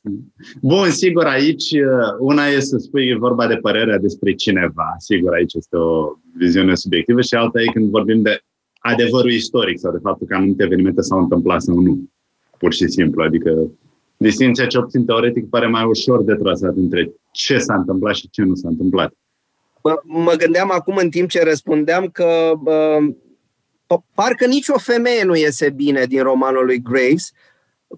Bun, 0.60 0.90
sigur, 0.90 1.24
aici 1.24 1.70
uh, 1.70 2.16
una 2.18 2.46
e 2.46 2.60
să 2.60 2.76
spui 2.78 3.08
e 3.08 3.16
vorba 3.16 3.46
de 3.46 3.56
părerea 3.56 3.98
despre 3.98 4.34
cineva. 4.34 4.94
Sigur, 4.98 5.34
aici 5.34 5.54
este 5.54 5.76
o 5.76 6.12
viziune 6.36 6.74
subiectivă 6.74 7.20
și 7.20 7.34
alta 7.34 7.60
e 7.60 7.72
când 7.72 7.90
vorbim 7.90 8.22
de 8.22 8.40
adevărul 8.78 9.30
istoric 9.30 9.78
sau 9.78 9.92
de 9.92 9.98
faptul 10.02 10.26
că 10.26 10.34
anumite 10.34 10.62
evenimente 10.62 11.00
s-au 11.00 11.18
întâmplat 11.18 11.62
sau 11.62 11.80
nu. 11.80 12.08
Pur 12.58 12.72
și 12.72 12.88
simplu. 12.88 13.22
Adică 13.22 13.70
distinția 14.16 14.66
ce 14.66 14.78
obțin 14.78 15.04
teoretic 15.04 15.48
pare 15.48 15.66
mai 15.66 15.84
ușor 15.84 16.22
de 16.22 16.34
trasat 16.34 16.76
între 16.76 17.12
ce 17.32 17.58
s-a 17.58 17.74
întâmplat 17.74 18.14
și 18.14 18.30
ce 18.30 18.42
nu 18.42 18.54
s-a 18.54 18.68
întâmplat. 18.68 19.12
Mă, 19.82 20.00
mă 20.02 20.34
gândeam 20.38 20.70
acum 20.72 20.96
în 20.96 21.10
timp 21.10 21.28
ce 21.28 21.42
răspundeam 21.42 22.08
că 22.12 22.52
uh, 22.64 23.14
parcă 24.14 24.46
nicio 24.46 24.78
femeie 24.78 25.24
nu 25.24 25.36
iese 25.36 25.70
bine 25.70 26.04
din 26.04 26.22
romanul 26.22 26.64
lui 26.64 26.82
Graves, 26.82 27.32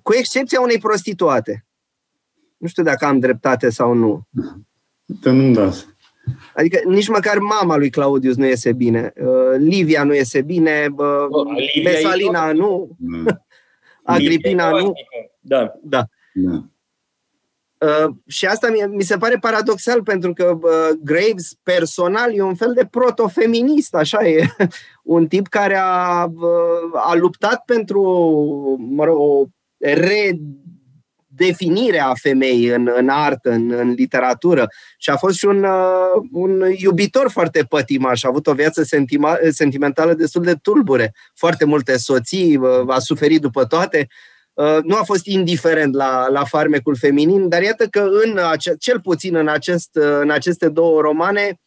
cu 0.02 0.12
excepția 0.14 0.60
unei 0.60 0.78
prostituate. 0.78 1.66
Nu 2.56 2.66
știu 2.66 2.82
dacă 2.82 3.04
am 3.04 3.18
dreptate 3.18 3.70
sau 3.70 3.92
nu. 3.92 4.28
Te 5.20 5.30
nu 5.30 5.52
dați. 5.52 5.86
Adică 6.54 6.80
nici 6.84 7.08
măcar 7.08 7.38
mama 7.38 7.76
lui 7.76 7.90
Claudius 7.90 8.36
nu 8.36 8.46
iese 8.46 8.72
bine. 8.72 9.12
Uh, 9.16 9.56
Livia 9.58 10.04
nu 10.04 10.14
iese 10.14 10.42
bine. 10.42 10.88
Uh, 10.96 11.82
Mesalina 11.84 12.52
nu. 12.52 12.96
Agripina 14.02 14.70
nu. 14.70 14.92
Da. 15.40 15.72
da. 15.82 16.06
da. 16.34 16.64
Uh, 17.82 18.14
și 18.26 18.46
asta 18.46 18.68
mi, 18.70 18.94
mi 18.96 19.02
se 19.02 19.16
pare 19.16 19.36
paradoxal 19.40 20.02
pentru 20.02 20.32
că 20.32 20.58
uh, 20.62 20.98
Graves 21.00 21.54
personal 21.62 22.34
e 22.34 22.42
un 22.42 22.54
fel 22.54 22.72
de 22.74 22.86
protofeminist, 22.90 23.94
așa 23.94 24.28
e. 24.28 24.46
Un 25.02 25.26
tip 25.26 25.46
care 25.46 25.76
a, 25.76 26.24
uh, 26.24 26.92
a 26.92 27.14
luptat 27.14 27.64
pentru 27.64 28.02
mă 28.78 29.04
rog, 29.04 29.18
o 29.18 29.44
redefinire 31.30 31.98
a 31.98 32.12
femeii 32.14 32.68
în, 32.68 32.90
în 32.96 33.08
artă, 33.08 33.50
în, 33.50 33.70
în 33.70 33.90
literatură. 33.90 34.66
Și 34.98 35.10
a 35.10 35.16
fost 35.16 35.36
și 35.36 35.44
un, 35.44 35.64
uh, 35.64 36.22
un 36.32 36.62
iubitor 36.76 37.30
foarte 37.30 37.62
pătimaș, 37.68 38.24
a 38.24 38.28
avut 38.28 38.46
o 38.46 38.54
viață 38.54 38.82
sentima, 38.82 39.38
sentimentală 39.50 40.14
destul 40.14 40.42
de 40.42 40.54
tulbure, 40.54 41.14
foarte 41.34 41.64
multe 41.64 41.96
soții, 41.98 42.56
uh, 42.56 42.84
a 42.86 42.98
suferit 42.98 43.40
după 43.40 43.64
toate, 43.64 44.08
Uh, 44.54 44.78
nu 44.82 44.96
a 44.96 45.02
fost 45.02 45.26
indiferent 45.26 45.94
la, 45.94 46.28
la 46.28 46.44
farmecul 46.44 46.96
feminin, 46.96 47.48
dar 47.48 47.62
iată 47.62 47.86
că 47.86 48.08
în 48.24 48.38
ace- 48.38 48.76
cel 48.78 49.00
puțin 49.00 49.34
în, 49.34 49.48
acest, 49.48 49.88
uh, 49.94 50.18
în 50.20 50.30
aceste 50.30 50.68
două 50.68 51.00
romane 51.00 51.60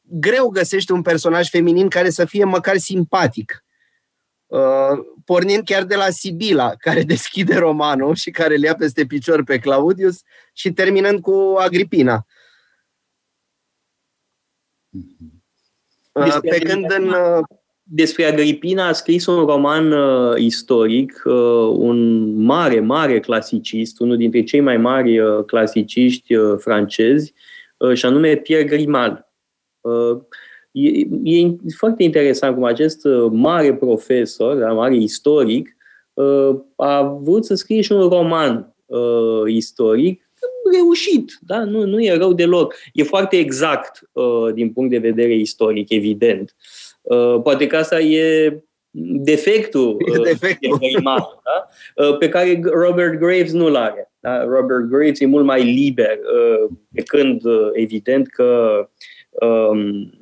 greu 0.00 0.48
găsește 0.48 0.92
un 0.92 1.02
personaj 1.02 1.48
feminin 1.48 1.88
care 1.88 2.10
să 2.10 2.24
fie 2.24 2.44
măcar 2.44 2.76
simpatic. 2.76 3.63
Uh, 4.54 4.98
pornind 5.24 5.64
chiar 5.64 5.84
de 5.84 5.94
la 5.94 6.10
Sibila, 6.10 6.74
care 6.86 7.02
deschide 7.02 7.58
romanul 7.58 8.14
și 8.14 8.30
care 8.30 8.56
le 8.56 8.66
ia 8.66 8.74
peste 8.74 9.06
picior 9.06 9.44
pe 9.44 9.58
Claudius 9.58 10.22
și 10.52 10.72
terminând 10.72 11.20
cu 11.20 11.54
Agripina. 11.58 12.26
Uh, 16.12 16.38
pe 16.40 16.58
când 16.58 16.90
în 16.90 17.14
despre 17.86 18.24
Agripina 18.24 18.86
a 18.86 18.92
scris 18.92 19.26
un 19.26 19.44
roman 19.44 19.92
uh, 19.92 20.38
istoric, 20.38 21.22
uh, 21.24 21.34
un 21.76 22.30
mare, 22.42 22.80
mare 22.80 23.20
clasicist, 23.20 24.00
unul 24.00 24.16
dintre 24.16 24.42
cei 24.42 24.60
mai 24.60 24.76
mari 24.76 25.18
uh, 25.18 25.44
clasiciști 25.44 26.34
uh, 26.34 26.58
francezi, 26.58 27.34
uh, 27.76 27.96
și 27.96 28.06
anume 28.06 28.36
Pierre 28.36 28.64
Grimal. 28.64 29.32
Uh, 29.80 30.20
e, 30.74 31.06
e 31.22 31.56
foarte 31.76 32.02
interesant 32.02 32.54
cum 32.54 32.64
acest 32.64 33.04
uh, 33.04 33.30
mare 33.30 33.74
profesor, 33.74 34.56
da, 34.56 34.72
mare 34.72 34.96
istoric, 34.96 35.76
uh, 36.12 36.56
a 36.76 37.02
vrut 37.02 37.44
să 37.44 37.54
scrie 37.54 37.80
și 37.80 37.92
un 37.92 38.08
roman 38.08 38.74
uh, 38.86 39.42
istoric 39.46 40.22
reușit, 40.72 41.38
da? 41.40 41.64
nu, 41.64 41.86
nu 41.86 42.02
e 42.02 42.16
rău 42.16 42.32
deloc. 42.32 42.74
E 42.92 43.02
foarte 43.02 43.36
exact 43.36 44.08
uh, 44.12 44.52
din 44.54 44.72
punct 44.72 44.90
de 44.90 44.98
vedere 44.98 45.34
istoric, 45.34 45.90
evident. 45.90 46.54
Uh, 46.58 46.94
Uh, 47.04 47.40
poate 47.42 47.66
că 47.66 47.76
asta 47.76 48.00
e 48.00 48.58
defectul, 49.22 49.96
e 50.06 50.18
uh, 50.18 50.24
defectul. 50.24 50.78
Neymar, 50.80 51.40
da? 51.44 51.68
Uh, 52.04 52.18
pe 52.18 52.28
care 52.28 52.60
Robert 52.62 53.18
Graves 53.18 53.52
nu-l 53.52 53.76
are. 53.76 54.12
Da? 54.20 54.44
Robert 54.44 54.84
Graves 54.88 55.20
e 55.20 55.26
mult 55.26 55.44
mai 55.44 55.62
liber, 55.62 56.18
pe 56.94 57.02
când 57.02 57.42
evident 57.72 58.28
că 58.28 58.78
um, 59.30 60.12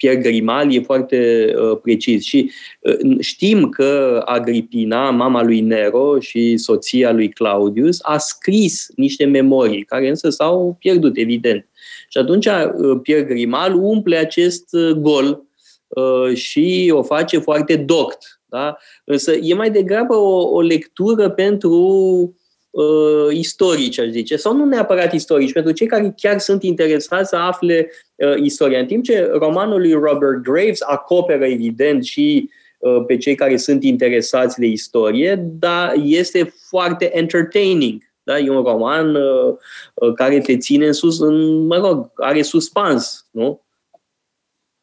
Pierre 0.00 0.20
Grimal 0.20 0.74
e 0.74 0.80
foarte 0.80 1.52
uh, 1.56 1.78
precis. 1.82 2.24
Și 2.24 2.50
uh, 2.80 3.16
știm 3.20 3.68
că 3.68 4.22
Agripina, 4.24 5.10
mama 5.10 5.42
lui 5.42 5.60
Nero 5.60 6.18
și 6.18 6.56
soția 6.56 7.12
lui 7.12 7.28
Claudius, 7.28 7.98
a 8.02 8.18
scris 8.18 8.88
niște 8.96 9.24
memorii, 9.24 9.84
care 9.84 10.08
însă 10.08 10.30
s-au 10.30 10.76
pierdut, 10.78 11.16
evident. 11.16 11.68
Și 12.08 12.18
atunci 12.18 12.46
uh, 12.46 12.98
Pierre 13.02 13.24
Grimal 13.24 13.74
umple 13.74 14.16
acest 14.16 14.68
uh, 14.72 14.90
gol 14.90 15.42
uh, 15.88 16.34
și 16.34 16.92
o 16.94 17.02
face 17.02 17.38
foarte 17.38 17.76
doct. 17.76 18.40
Da? 18.46 18.76
Însă 19.04 19.32
e 19.32 19.54
mai 19.54 19.70
degrabă 19.70 20.14
o, 20.14 20.48
o 20.48 20.60
lectură 20.60 21.30
pentru 21.30 22.34
uh, 22.70 23.26
istorici, 23.30 23.98
aș 23.98 24.08
zice, 24.08 24.36
sau 24.36 24.56
nu 24.56 24.64
neapărat 24.64 25.12
istorici, 25.12 25.52
pentru 25.52 25.72
cei 25.72 25.86
care 25.86 26.14
chiar 26.16 26.38
sunt 26.38 26.62
interesați 26.62 27.28
să 27.28 27.36
afle 27.36 27.90
uh, 28.14 28.36
istoria. 28.36 28.78
În 28.78 28.86
timp 28.86 29.04
ce 29.04 29.30
romanul 29.32 29.80
lui 29.80 29.92
Robert 29.92 30.42
Graves 30.42 30.80
acoperă, 30.82 31.44
evident, 31.44 32.04
și 32.04 32.50
uh, 32.78 33.04
pe 33.06 33.16
cei 33.16 33.34
care 33.34 33.56
sunt 33.56 33.84
interesați 33.84 34.58
de 34.58 34.66
istorie, 34.66 35.44
dar 35.58 35.94
este 36.04 36.54
foarte 36.68 37.16
entertaining. 37.16 38.02
Da? 38.22 38.38
E 38.38 38.50
un 38.50 38.62
roman 38.62 39.14
uh, 39.14 39.54
uh, 39.94 40.12
care 40.14 40.40
te 40.40 40.56
ține 40.56 40.86
în 40.86 40.92
sus, 40.92 41.20
în, 41.20 41.66
mă 41.66 41.76
rog, 41.76 42.10
are 42.14 42.42
suspans, 42.42 43.26
nu? 43.30 43.64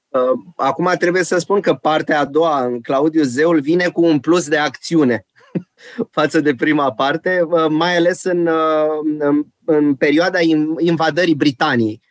Uh, 0.07 0.39
acum 0.55 0.91
trebuie 0.99 1.23
să 1.23 1.37
spun 1.37 1.59
că 1.59 1.73
partea 1.73 2.19
a 2.19 2.25
doua, 2.25 2.65
în 2.65 2.81
Claudiu 2.81 3.23
Zeul, 3.23 3.59
vine 3.59 3.87
cu 3.87 4.03
un 4.03 4.19
plus 4.19 4.47
de 4.47 4.57
acțiune 4.57 5.25
față 6.17 6.39
de 6.39 6.55
prima 6.55 6.93
parte, 6.93 7.41
uh, 7.41 7.65
mai 7.69 7.95
ales 7.97 8.23
în, 8.23 8.49
în, 9.19 9.43
în 9.65 9.95
perioada 9.95 10.39
invadării 10.77 11.35
Britaniei. 11.35 12.01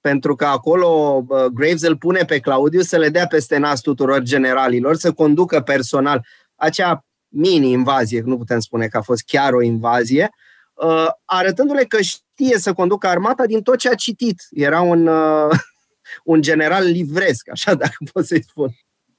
Pentru 0.00 0.34
că 0.34 0.44
acolo 0.44 1.24
Graves 1.52 1.82
îl 1.82 1.96
pune 1.96 2.24
pe 2.24 2.38
Claudiu 2.38 2.80
să 2.80 2.96
le 2.96 3.08
dea 3.08 3.26
peste 3.26 3.56
nas 3.56 3.80
tuturor 3.80 4.22
generalilor, 4.22 4.96
să 4.96 5.12
conducă 5.12 5.60
personal 5.60 6.26
acea 6.54 7.04
mini-invazie, 7.28 8.22
nu 8.24 8.36
putem 8.36 8.58
spune 8.58 8.86
că 8.86 8.96
a 8.96 9.02
fost 9.02 9.22
chiar 9.26 9.52
o 9.52 9.62
invazie, 9.62 10.30
uh, 10.74 11.06
arătându-le 11.24 11.84
că 11.84 12.00
știe 12.00 12.58
să 12.58 12.72
conducă 12.72 13.06
armata 13.06 13.46
din 13.46 13.62
tot 13.62 13.78
ce 13.78 13.88
a 13.88 13.94
citit. 13.94 14.46
Era 14.50 14.80
un, 14.80 15.06
uh, 15.06 15.50
un 16.32 16.42
general 16.42 16.84
livresc, 16.84 17.48
așa 17.50 17.74
dacă 17.74 17.94
pot 18.12 18.26
să-i 18.26 18.42
spun. 18.42 18.68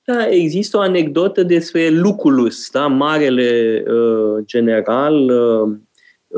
Da, 0.05 0.27
există 0.27 0.77
o 0.77 0.79
anecdotă 0.79 1.43
despre 1.43 1.89
Luculus, 1.89 2.69
da, 2.69 2.87
marele 2.87 3.83
uh, 3.87 4.43
general 4.45 5.29
uh, 5.29 5.77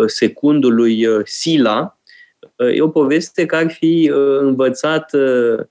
secundului 0.06 1.06
uh, 1.06 1.22
Sila. 1.24 2.00
Uh, 2.56 2.76
e 2.76 2.82
o 2.82 2.90
poveste 2.90 3.46
că 3.46 3.56
ar 3.56 3.72
fi 3.72 4.12
uh, 4.14 4.40
învățat 4.40 5.14
uh, 5.14 5.66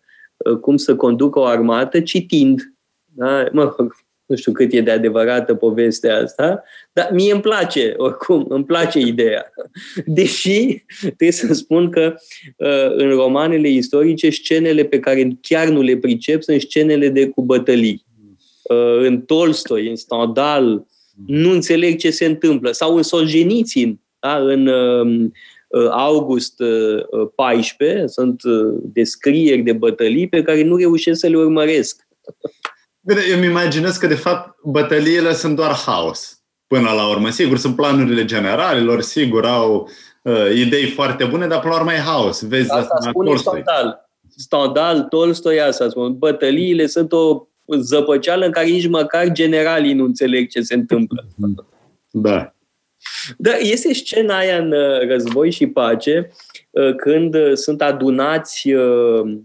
cum 0.61 0.76
să 0.76 0.97
conducă 0.97 1.38
o 1.38 1.44
armată 1.44 2.01
citind. 2.01 2.61
Da? 3.05 3.44
Mă 3.53 3.74
rog, 3.76 3.94
nu 4.27 4.37
știu 4.37 4.53
cât 4.53 4.72
e 4.72 4.81
de 4.81 4.91
adevărată 4.91 5.55
povestea 5.55 6.16
asta, 6.16 6.62
dar 6.93 7.09
mie 7.12 7.33
îmi 7.33 7.41
place, 7.41 7.95
oricum, 7.97 8.47
îmi 8.49 8.64
place 8.64 8.99
ideea. 8.99 9.53
Deși 10.05 10.85
trebuie 11.01 11.31
să 11.31 11.55
spun 11.55 11.91
că 11.91 12.14
uh, 12.57 12.95
în 12.97 13.09
romanele 13.09 13.68
istorice, 13.68 14.31
scenele 14.31 14.85
pe 14.85 15.01
care 15.01 15.39
chiar 15.41 15.68
nu 15.68 15.81
le 15.81 15.97
pricep 15.97 16.43
sunt 16.43 16.61
scenele 16.61 17.09
de 17.09 17.29
cu 17.29 17.43
bătălii. 17.43 18.05
Uh, 18.62 18.99
în 18.99 19.20
Tolstoi, 19.20 19.89
în 19.89 19.97
Stendhal, 19.97 20.87
nu 21.27 21.51
înțeleg 21.51 21.99
ce 21.99 22.11
se 22.11 22.24
întâmplă. 22.24 22.72
Sau 22.72 22.97
în 22.97 23.03
Solzhenitsyn, 23.03 24.01
da? 24.19 24.36
în 24.36 24.66
um, 24.66 25.32
uh, 25.69 25.89
August 25.90 26.62
14, 27.35 28.07
sunt 28.07 28.43
descrieri 28.82 29.62
de 29.62 29.73
bătălii 29.73 30.28
pe 30.28 30.43
care 30.43 30.62
nu 30.62 30.77
reușesc 30.77 31.20
să 31.20 31.27
le 31.27 31.36
urmăresc. 31.36 32.07
Bine, 33.07 33.20
eu 33.31 33.37
îmi 33.37 33.47
imaginez 33.47 33.97
că, 33.97 34.07
de 34.07 34.15
fapt, 34.15 34.57
bătăliile 34.65 35.33
sunt 35.33 35.57
doar 35.57 35.73
haos. 35.73 36.41
Până 36.66 36.91
la 36.91 37.09
urmă, 37.09 37.31
sigur, 37.31 37.59
sunt 37.59 37.77
planurile 37.77 38.24
generalilor, 38.24 39.01
sigur, 39.01 39.47
au 39.47 39.89
uh, 40.23 40.55
idei 40.55 40.87
foarte 40.87 41.24
bune, 41.24 41.47
dar 41.47 41.61
până 41.61 41.73
la 41.73 41.78
urmă 41.78 41.93
e 41.93 41.99
haos. 41.99 42.43
Vezi 42.43 42.70
asta, 42.70 42.95
asta 42.95 43.11
spune 43.11 43.28
Tolstoi. 43.28 43.62
Stendhal. 43.62 44.09
Stendhal, 44.37 45.03
Tolstoi, 45.03 45.61
asta 45.61 45.89
spun. 45.89 46.19
Bătăliile 46.19 46.87
sunt 46.87 47.12
o 47.12 47.47
zăpăceală 47.78 48.45
în 48.45 48.53
care 48.53 48.66
nici 48.66 48.89
măcar 48.89 49.33
generalii 49.33 49.95
nu 49.95 50.05
înțeleg 50.05 50.49
ce 50.49 50.61
se 50.61 50.74
întâmplă. 50.74 51.27
Da. 52.11 52.55
Da, 53.37 53.55
este 53.55 53.95
scena 53.95 54.37
aia 54.37 54.59
în 54.59 54.73
uh, 54.73 55.09
Război 55.09 55.51
și 55.51 55.66
Pace, 55.66 56.31
uh, 56.70 56.95
când 56.95 57.35
uh, 57.35 57.53
sunt 57.55 57.83
adunați 57.83 58.73
Uh, 58.73 59.39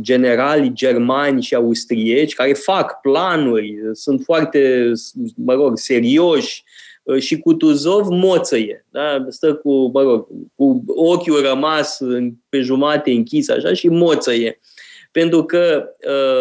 generali 0.00 0.72
germani 0.72 1.42
și 1.42 1.54
austrieci 1.54 2.34
care 2.34 2.52
fac 2.52 3.00
planuri, 3.00 3.78
sunt 3.92 4.22
foarte, 4.24 4.92
mă 5.36 5.54
rog, 5.54 5.78
serioși 5.78 6.64
uh, 7.02 7.20
și 7.20 7.38
Kutuzov 7.38 8.06
moțăie, 8.08 8.86
da? 8.90 9.26
stă 9.28 9.54
cu, 9.54 9.90
mă 9.92 10.02
rog, 10.02 10.26
cu 10.54 10.84
ochiul 10.86 11.42
rămas 11.42 11.98
pe 12.48 12.60
jumate 12.60 13.10
închis 13.10 13.48
așa 13.48 13.72
și 13.72 13.88
moțăie. 13.88 14.60
Pentru 15.10 15.44
că 15.44 15.88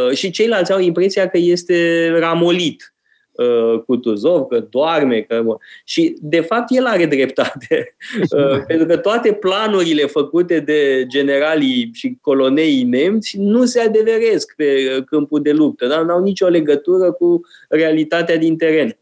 uh, 0.09 0.17
și 0.17 0.29
ceilalți 0.29 0.71
au 0.71 0.79
impresia 0.79 1.29
că 1.29 1.37
este 1.37 2.09
ramolit. 2.19 2.94
Uh, 3.37 3.81
Kutuzov, 3.85 4.45
că 4.47 4.59
doarme, 4.69 5.21
că... 5.21 5.43
Și, 5.83 6.15
de 6.21 6.41
fapt, 6.41 6.65
el 6.69 6.85
are 6.85 7.05
dreptate. 7.05 7.79
Uh, 8.29 8.63
pentru 8.67 8.87
că 8.87 8.97
toate 8.97 9.33
planurile 9.33 10.05
făcute 10.05 10.59
de 10.59 11.05
generalii 11.07 11.89
și 11.93 12.17
colonei 12.21 12.83
nemți 12.83 13.37
nu 13.37 13.65
se 13.65 13.79
adeveresc 13.79 14.53
pe 14.55 15.01
câmpul 15.05 15.41
de 15.41 15.51
luptă. 15.51 16.03
Nu 16.05 16.13
au 16.13 16.21
nicio 16.21 16.47
legătură 16.47 17.11
cu 17.11 17.41
realitatea 17.69 18.37
din 18.37 18.57
teren. 18.57 18.97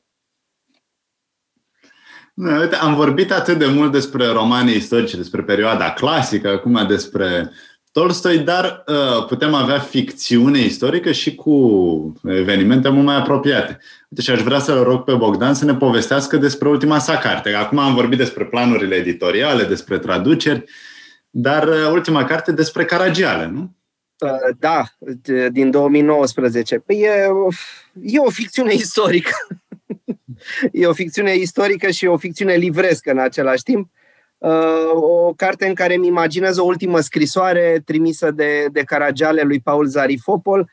Nu, 2.34 2.60
uite, 2.60 2.76
am 2.76 2.96
vorbit 2.96 3.32
atât 3.32 3.58
de 3.58 3.66
mult 3.66 3.92
despre 3.92 4.28
romanii 4.28 4.76
istorice, 4.76 5.18
despre 5.18 5.42
perioada 5.42 5.92
clasică, 5.92 6.50
acum 6.50 6.86
despre 6.88 7.52
Tolstoi, 7.94 8.40
dar 8.40 8.84
uh, 8.88 9.26
putem 9.26 9.54
avea 9.54 9.80
ficțiune 9.80 10.60
istorică 10.60 11.12
și 11.12 11.36
cu 11.36 12.14
evenimente 12.24 12.90
mult 12.90 13.06
mai 13.06 13.16
apropiate. 13.16 13.80
Uite, 14.10 14.22
și 14.22 14.30
aș 14.30 14.42
vrea 14.42 14.60
să-l 14.60 14.84
rog 14.84 15.04
pe 15.04 15.14
Bogdan 15.14 15.54
să 15.54 15.66
ne 15.66 15.76
povestească 15.76 16.38
despre 16.38 16.70
ultima 16.70 17.00
sa 17.00 17.18
carte. 17.18 17.54
Acum 17.54 17.78
am 17.78 17.94
vorbit 17.94 18.18
despre 18.18 18.46
planurile 18.46 18.96
editoriale, 18.96 19.64
despre 19.64 20.00
traduceri, 20.00 20.64
dar 21.30 21.68
uh, 21.68 21.90
ultima 21.92 22.26
carte 22.26 22.52
despre 22.52 22.86
Caragiale, 22.86 23.48
nu? 23.48 23.72
Uh, 24.18 24.56
da, 24.60 24.84
din 25.52 25.72
2019. 25.72 26.80
Păi 26.80 27.00
e, 27.00 27.28
e 28.02 28.20
o 28.20 28.30
ficțiune 28.30 28.74
istorică. 28.74 29.36
e 30.72 30.88
o 30.88 30.94
ficțiune 30.94 31.36
istorică 31.36 31.90
și 31.90 32.06
o 32.06 32.18
ficțiune 32.18 32.54
livrescă 32.54 33.12
în 33.12 33.20
același 33.20 33.64
timp. 33.64 33.90
Uh, 33.92 34.03
o 34.94 35.34
carte 35.36 35.68
în 35.68 35.74
care 35.74 35.96
îmi 35.96 36.08
imaginez 36.08 36.58
o 36.58 36.64
ultimă 36.64 37.00
scrisoare 37.00 37.82
trimisă 37.86 38.32
de, 38.32 38.66
de 38.72 38.82
Caragiale 38.82 39.42
lui 39.42 39.60
Paul 39.60 39.86
Zarifopol, 39.86 40.70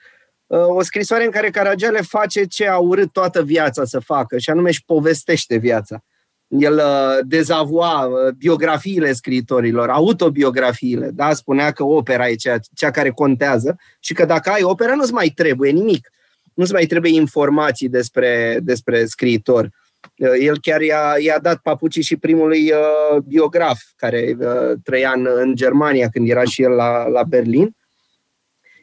uh, 0.47 0.67
o 0.67 0.83
scrisoare 0.83 1.25
în 1.25 1.31
care 1.31 1.51
Caragiale 1.51 2.01
face 2.01 2.45
ce 2.45 2.69
a 2.69 2.79
urât 2.79 3.13
toată 3.13 3.43
viața 3.43 3.85
să 3.85 3.99
facă, 3.99 4.39
și 4.39 4.51
anume 4.51 4.69
își 4.69 4.85
povestește 4.85 5.57
viața. 5.57 6.05
El 6.49 6.75
uh, 6.75 7.19
dezavoa 7.27 8.09
biografiile 8.37 9.13
scriitorilor, 9.13 9.89
autobiografiile, 9.89 11.11
da? 11.11 11.33
spunea 11.33 11.71
că 11.71 11.85
opera 11.85 12.29
e 12.29 12.35
cea, 12.35 12.59
cea 12.75 12.91
care 12.91 13.11
contează 13.11 13.77
și 14.01 14.15
că 14.15 14.25
dacă 14.25 14.51
ai 14.51 14.63
opera 14.63 14.95
nu-ți 14.95 15.13
mai 15.13 15.29
trebuie 15.29 15.71
nimic 15.71 16.11
nu-ți 16.61 16.73
mai 16.73 16.87
trebuie 16.87 17.13
informații 17.13 17.89
despre, 17.89 18.59
despre 18.63 19.05
scriitor. 19.05 19.71
Uh, 20.19 20.29
el 20.41 20.59
chiar 20.61 20.81
i-a, 20.81 21.15
i-a 21.19 21.39
dat 21.39 21.57
papucii 21.57 22.03
și 22.03 22.17
primului 22.17 22.73
uh, 22.73 23.19
biograf 23.27 23.81
care 23.97 24.37
uh, 24.39 24.73
trăia 24.85 25.13
în, 25.17 25.29
în 25.35 25.55
Germania 25.55 26.09
când 26.09 26.29
era 26.29 26.45
și 26.45 26.63
el 26.63 26.71
la, 26.71 27.09
la 27.09 27.23
Berlin. 27.23 27.77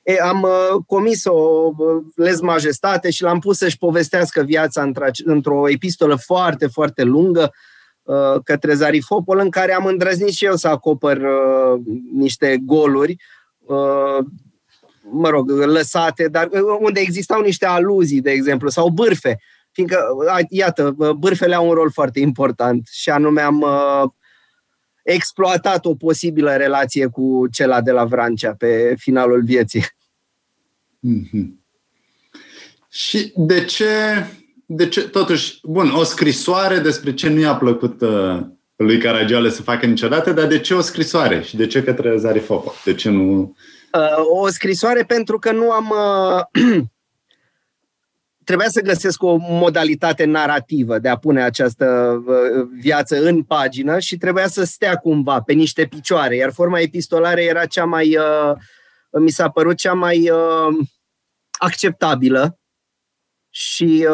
E, 0.03 0.22
am 0.22 0.41
uh, 0.41 0.81
comis 0.85 1.26
o 1.26 1.72
uh, 1.77 2.03
lez 2.15 2.39
majestate 2.39 3.10
și 3.10 3.23
l-am 3.23 3.39
pus 3.39 3.57
să-și 3.57 3.77
povestească 3.77 4.41
viața 4.41 4.91
într-o 5.23 5.69
epistolă 5.69 6.15
foarte, 6.15 6.68
foarte 6.68 7.03
lungă 7.03 7.53
uh, 8.03 8.35
către 8.44 8.73
Zarifopol, 8.73 9.39
în 9.39 9.49
care 9.49 9.73
am 9.73 9.85
îndrăznit 9.85 10.34
și 10.34 10.45
eu 10.45 10.56
să 10.56 10.68
acopăr 10.68 11.18
uh, 11.18 11.81
niște 12.14 12.57
goluri 12.65 13.15
uh, 13.60 14.26
mă 15.11 15.30
rog, 15.30 15.49
lăsate, 15.49 16.27
dar 16.27 16.49
uh, 16.52 16.77
unde 16.80 16.99
existau 16.99 17.41
niște 17.41 17.65
aluzii, 17.65 18.22
de 18.22 18.31
exemplu, 18.31 18.69
sau 18.69 18.89
bârfe. 18.89 19.39
Fiindcă, 19.77 20.07
uh, 20.15 20.45
iată, 20.49 20.95
uh, 20.97 21.09
bârfele 21.09 21.55
au 21.55 21.67
un 21.67 21.73
rol 21.73 21.91
foarte 21.91 22.19
important 22.19 22.87
și 22.91 23.09
anume 23.09 23.41
am 23.41 23.61
uh, 23.61 24.09
exploatat 25.03 25.85
o 25.85 25.95
posibilă 25.95 26.55
relație 26.55 27.05
cu 27.05 27.47
cela 27.51 27.81
de 27.81 27.91
la 27.91 28.05
Vrancea 28.05 28.55
pe 28.57 28.95
finalul 28.97 29.43
vieții. 29.43 29.85
Mm-hmm. 31.07 31.45
Și 32.89 33.33
de 33.35 33.65
ce, 33.65 33.85
de 34.65 34.87
ce, 34.87 35.01
totuși, 35.01 35.59
bun, 35.63 35.89
o 35.89 36.03
scrisoare 36.03 36.79
despre 36.79 37.13
ce 37.13 37.29
nu 37.29 37.39
i-a 37.39 37.55
plăcut 37.55 38.01
uh, 38.01 38.39
lui 38.75 38.97
Caragiale 38.97 39.49
să 39.49 39.61
facă 39.61 39.85
niciodată, 39.85 40.31
dar 40.31 40.47
de 40.47 40.59
ce 40.59 40.73
o 40.73 40.81
scrisoare 40.81 41.41
și 41.41 41.55
de 41.55 41.67
ce 41.67 41.83
către 41.83 42.17
Zarifopa? 42.17 42.71
De 42.85 42.93
ce 42.93 43.09
nu 43.09 43.55
Uh, 43.93 44.41
o 44.41 44.47
scrisoare 44.47 45.03
pentru 45.03 45.39
că 45.39 45.51
nu 45.51 45.71
am... 45.71 45.93
Uh, 46.55 46.81
trebuia 48.48 48.69
să 48.69 48.82
găsesc 48.82 49.24
o 49.24 49.36
modalitate 49.40 50.26
narrativă 50.26 50.99
de 50.99 51.10
a 51.10 51.18
pune 51.18 51.44
această 51.44 51.86
uh, 52.26 52.68
viață 52.80 53.22
în 53.22 53.44
pagină 53.44 53.99
și 53.99 54.18
trebuia 54.18 54.48
să 54.48 54.64
stea 54.64 54.95
cumva 54.95 55.41
pe 55.41 55.53
niște 55.53 55.86
picioare, 55.86 56.36
iar 56.36 56.52
forma 56.52 56.80
epistolară 56.80 57.41
era 57.41 57.65
cea 57.65 57.86
mai, 57.86 58.18
mi 59.11 59.30
s-a 59.30 59.49
părut 59.49 59.78
cea 59.78 59.94
mai 59.94 60.32
acceptabilă 61.52 62.60
și 63.49 64.07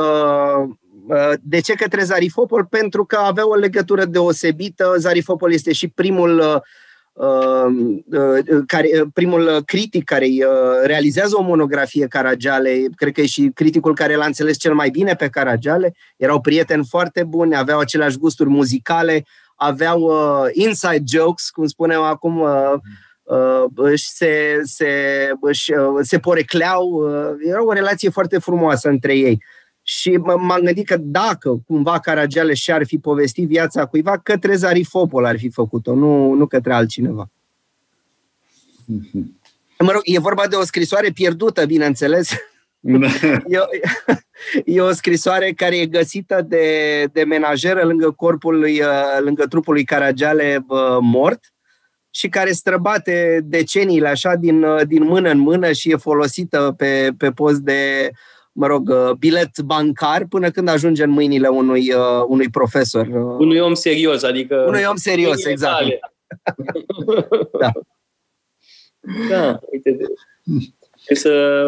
de 1.41 1.59
ce 1.59 1.73
către 1.73 2.03
Zarifopol? 2.03 2.65
Pentru 2.65 3.05
că 3.05 3.15
avea 3.15 3.47
o 3.47 3.55
legătură 3.55 4.05
deosebită. 4.05 4.95
Zarifopol 4.97 5.53
este 5.53 5.73
și 5.73 5.87
primul 5.87 6.39
Uh, 6.39 6.55
uh, 6.55 6.61
care, 8.67 8.89
uh, 9.01 9.07
primul 9.13 9.61
critic 9.65 10.03
care 10.03 10.27
realizează 10.83 11.35
o 11.37 11.41
monografie 11.41 12.07
Caragiale, 12.07 12.85
cred 12.95 13.13
că 13.13 13.21
e 13.21 13.25
și 13.25 13.51
criticul 13.53 13.95
care 13.95 14.15
l-a 14.15 14.25
înțeles 14.25 14.57
cel 14.57 14.73
mai 14.73 14.89
bine 14.89 15.15
pe 15.15 15.27
Caragiale, 15.27 15.93
erau 16.17 16.41
prieteni 16.41 16.85
foarte 16.89 17.23
buni, 17.23 17.55
aveau 17.55 17.79
aceleași 17.79 18.17
gusturi 18.17 18.49
muzicale, 18.49 19.25
aveau 19.55 20.01
uh, 20.01 20.49
inside 20.51 21.03
jokes, 21.07 21.49
cum 21.49 21.67
spunem 21.67 22.01
acum, 22.01 22.39
uh, 22.39 22.73
uh, 23.23 23.63
își 23.75 24.09
se, 24.09 24.59
se, 24.63 24.89
își, 25.41 25.71
uh, 25.71 25.99
se 26.01 26.19
porecleau, 26.19 26.87
uh, 26.87 27.47
era 27.49 27.65
o 27.65 27.73
relație 27.73 28.09
foarte 28.09 28.37
frumoasă 28.37 28.89
între 28.89 29.15
ei. 29.15 29.43
Și 29.83 30.11
m-am 30.17 30.61
gândit 30.63 30.85
că 30.85 30.97
dacă 30.99 31.63
cumva 31.67 31.99
Caragiale 31.99 32.53
și-ar 32.53 32.85
fi 32.85 32.97
povestit 32.97 33.47
viața 33.47 33.85
cuiva, 33.85 34.17
către 34.17 34.55
Zarifopol 34.55 35.25
ar 35.25 35.37
fi 35.37 35.49
făcut-o, 35.49 35.95
nu, 35.95 36.33
nu 36.33 36.45
către 36.45 36.73
altcineva. 36.73 37.29
Mm-hmm. 38.83 39.41
Mă 39.79 39.91
rog, 39.91 40.01
e 40.03 40.19
vorba 40.19 40.47
de 40.47 40.55
o 40.55 40.63
scrisoare 40.63 41.09
pierdută, 41.09 41.65
bineînțeles. 41.65 42.29
Da. 42.79 43.07
e, 43.47 43.57
o, 43.57 43.65
e 44.65 44.81
o 44.81 44.91
scrisoare 44.91 45.51
care 45.51 45.77
e 45.77 45.85
găsită 45.85 46.45
de, 46.47 47.05
de 47.11 47.23
menajeră 47.23 47.83
lângă 47.83 48.11
corpul 48.11 48.59
lui, 48.59 48.81
uh, 48.81 48.87
lângă 49.19 49.45
trupul 49.45 49.73
lui 49.73 49.83
Caragiale 49.83 50.65
mort 51.01 51.53
și 52.09 52.29
care 52.29 52.51
străbate 52.51 53.39
deceniile 53.43 54.07
așa 54.07 54.35
din, 54.35 54.63
uh, 54.63 54.81
din 54.87 55.03
mână 55.03 55.29
în 55.29 55.37
mână 55.37 55.71
și 55.71 55.91
e 55.91 55.95
folosită 55.95 56.73
pe, 56.77 57.09
pe 57.17 57.31
post 57.31 57.59
de 57.59 58.11
mă 58.53 58.67
rog, 58.67 58.89
uh, 58.89 59.11
bilet 59.19 59.59
bancar 59.59 60.25
până 60.29 60.51
când 60.51 60.67
ajunge 60.67 61.03
în 61.03 61.09
mâinile 61.09 61.47
unui, 61.47 61.93
uh, 61.93 62.23
unui 62.27 62.49
profesor. 62.49 63.07
Uh, 63.07 63.35
unui 63.39 63.59
om 63.59 63.73
serios, 63.73 64.23
adică... 64.23 64.65
Unui 64.67 64.83
om 64.89 64.95
serios, 64.95 65.45
exact. 65.45 65.85
da. 67.59 67.71
Da, 69.29 69.59
uite, 69.71 69.97
să, 71.13 71.67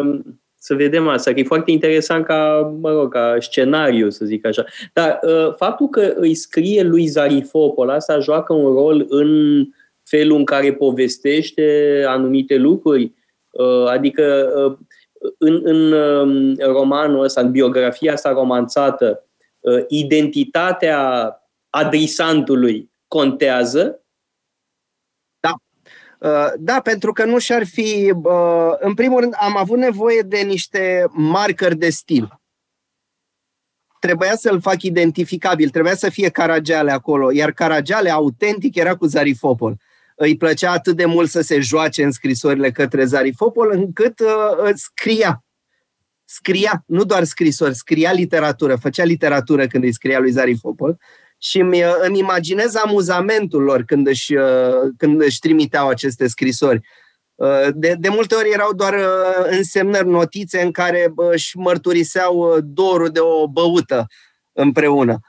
să 0.58 0.74
vedem 0.74 1.08
asta, 1.08 1.32
că 1.32 1.40
e 1.40 1.44
foarte 1.44 1.70
interesant 1.70 2.24
ca, 2.24 2.74
mă 2.80 2.90
rog, 2.90 3.12
ca 3.12 3.36
scenariu, 3.40 4.10
să 4.10 4.24
zic 4.24 4.46
așa. 4.46 4.64
Dar 4.92 5.20
faptul 5.56 5.88
că 5.88 6.14
îi 6.16 6.34
scrie 6.34 6.82
lui 6.82 7.06
Zarifopol, 7.06 7.90
asta 7.90 8.18
joacă 8.18 8.52
un 8.52 8.74
rol 8.74 9.06
în 9.08 9.62
felul 10.02 10.36
în 10.36 10.44
care 10.44 10.72
povestește 10.72 12.04
anumite 12.06 12.56
lucruri, 12.56 13.12
adică 13.86 14.50
în, 15.38 15.60
în 15.62 15.92
um, 15.92 16.54
romanul 16.58 17.22
ăsta, 17.22 17.40
în 17.40 17.50
biografia 17.50 18.12
asta 18.12 18.32
romanțată, 18.32 19.24
uh, 19.60 19.84
identitatea 19.88 21.30
adresantului 21.70 22.90
contează? 23.08 24.00
Da. 25.40 25.54
Uh, 26.18 26.52
da, 26.58 26.80
pentru 26.80 27.12
că 27.12 27.24
nu 27.24 27.38
și-ar 27.38 27.66
fi... 27.66 28.14
Uh, 28.22 28.72
în 28.78 28.94
primul 28.94 29.20
rând, 29.20 29.34
am 29.40 29.56
avut 29.56 29.78
nevoie 29.78 30.20
de 30.20 30.38
niște 30.38 31.06
marcări 31.10 31.76
de 31.76 31.90
stil. 31.90 32.40
Trebuia 34.00 34.34
să-l 34.34 34.60
fac 34.60 34.82
identificabil, 34.82 35.68
trebuia 35.68 35.94
să 35.94 36.10
fie 36.10 36.28
Caragiale 36.28 36.92
acolo, 36.92 37.32
iar 37.32 37.52
Caragiale 37.52 38.10
autentic 38.10 38.74
era 38.74 38.96
cu 38.96 39.06
Zarifopol 39.06 39.76
îi 40.16 40.36
plăcea 40.36 40.72
atât 40.72 40.96
de 40.96 41.04
mult 41.04 41.30
să 41.30 41.40
se 41.40 41.60
joace 41.60 42.04
în 42.04 42.10
scrisorile 42.10 42.70
către 42.70 43.04
Zarifopol, 43.04 43.70
încât 43.72 44.20
uh, 44.20 44.70
scria. 44.74 45.44
Scria, 46.24 46.82
nu 46.86 47.04
doar 47.04 47.24
scrisori, 47.24 47.74
scria 47.74 48.12
literatură, 48.12 48.76
făcea 48.76 49.04
literatură 49.04 49.66
când 49.66 49.84
îi 49.84 49.92
scria 49.92 50.18
lui 50.18 50.30
Zarifopol 50.30 50.96
și 51.38 51.58
îmi, 51.58 51.82
uh, 51.82 51.94
îmi 52.00 52.18
imaginez 52.18 52.74
amuzamentul 52.74 53.62
lor 53.62 53.82
când 53.82 54.06
își, 54.06 54.34
uh, 54.34 54.92
când 54.96 55.22
își 55.22 55.38
trimiteau 55.38 55.88
aceste 55.88 56.26
scrisori. 56.26 56.80
Uh, 57.34 57.68
de, 57.74 57.94
de 57.98 58.08
multe 58.08 58.34
ori 58.34 58.50
erau 58.52 58.72
doar 58.72 58.94
uh, 58.94 59.46
însemnări, 59.50 60.08
notițe 60.08 60.60
în 60.62 60.70
care 60.70 61.12
își 61.16 61.56
mărturiseau 61.56 62.60
dorul 62.60 63.08
de 63.08 63.20
o 63.20 63.48
băută 63.48 64.06
împreună 64.52 65.20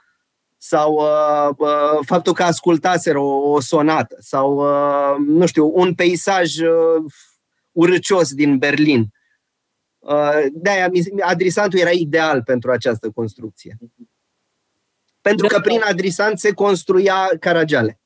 sau 0.68 0.94
uh, 0.94 1.54
uh, 1.56 1.98
faptul 2.06 2.32
că 2.32 2.42
ascultaseră 2.42 3.18
o, 3.18 3.50
o 3.50 3.60
sonată 3.60 4.16
sau, 4.18 4.56
uh, 4.56 5.16
nu 5.26 5.46
știu, 5.46 5.72
un 5.74 5.94
peisaj 5.94 6.58
uh, 6.58 7.04
urâcios 7.72 8.32
din 8.32 8.58
Berlin. 8.58 9.06
Uh, 9.98 10.44
de-aia 10.52 10.90
adrisantul 11.20 11.78
era 11.78 11.90
ideal 11.90 12.42
pentru 12.42 12.70
această 12.70 13.10
construcție. 13.14 13.76
Pentru 15.20 15.46
că 15.46 15.60
prin 15.60 15.80
adrisant 15.84 16.38
se 16.38 16.52
construia 16.52 17.28
Caragiale. 17.40 18.00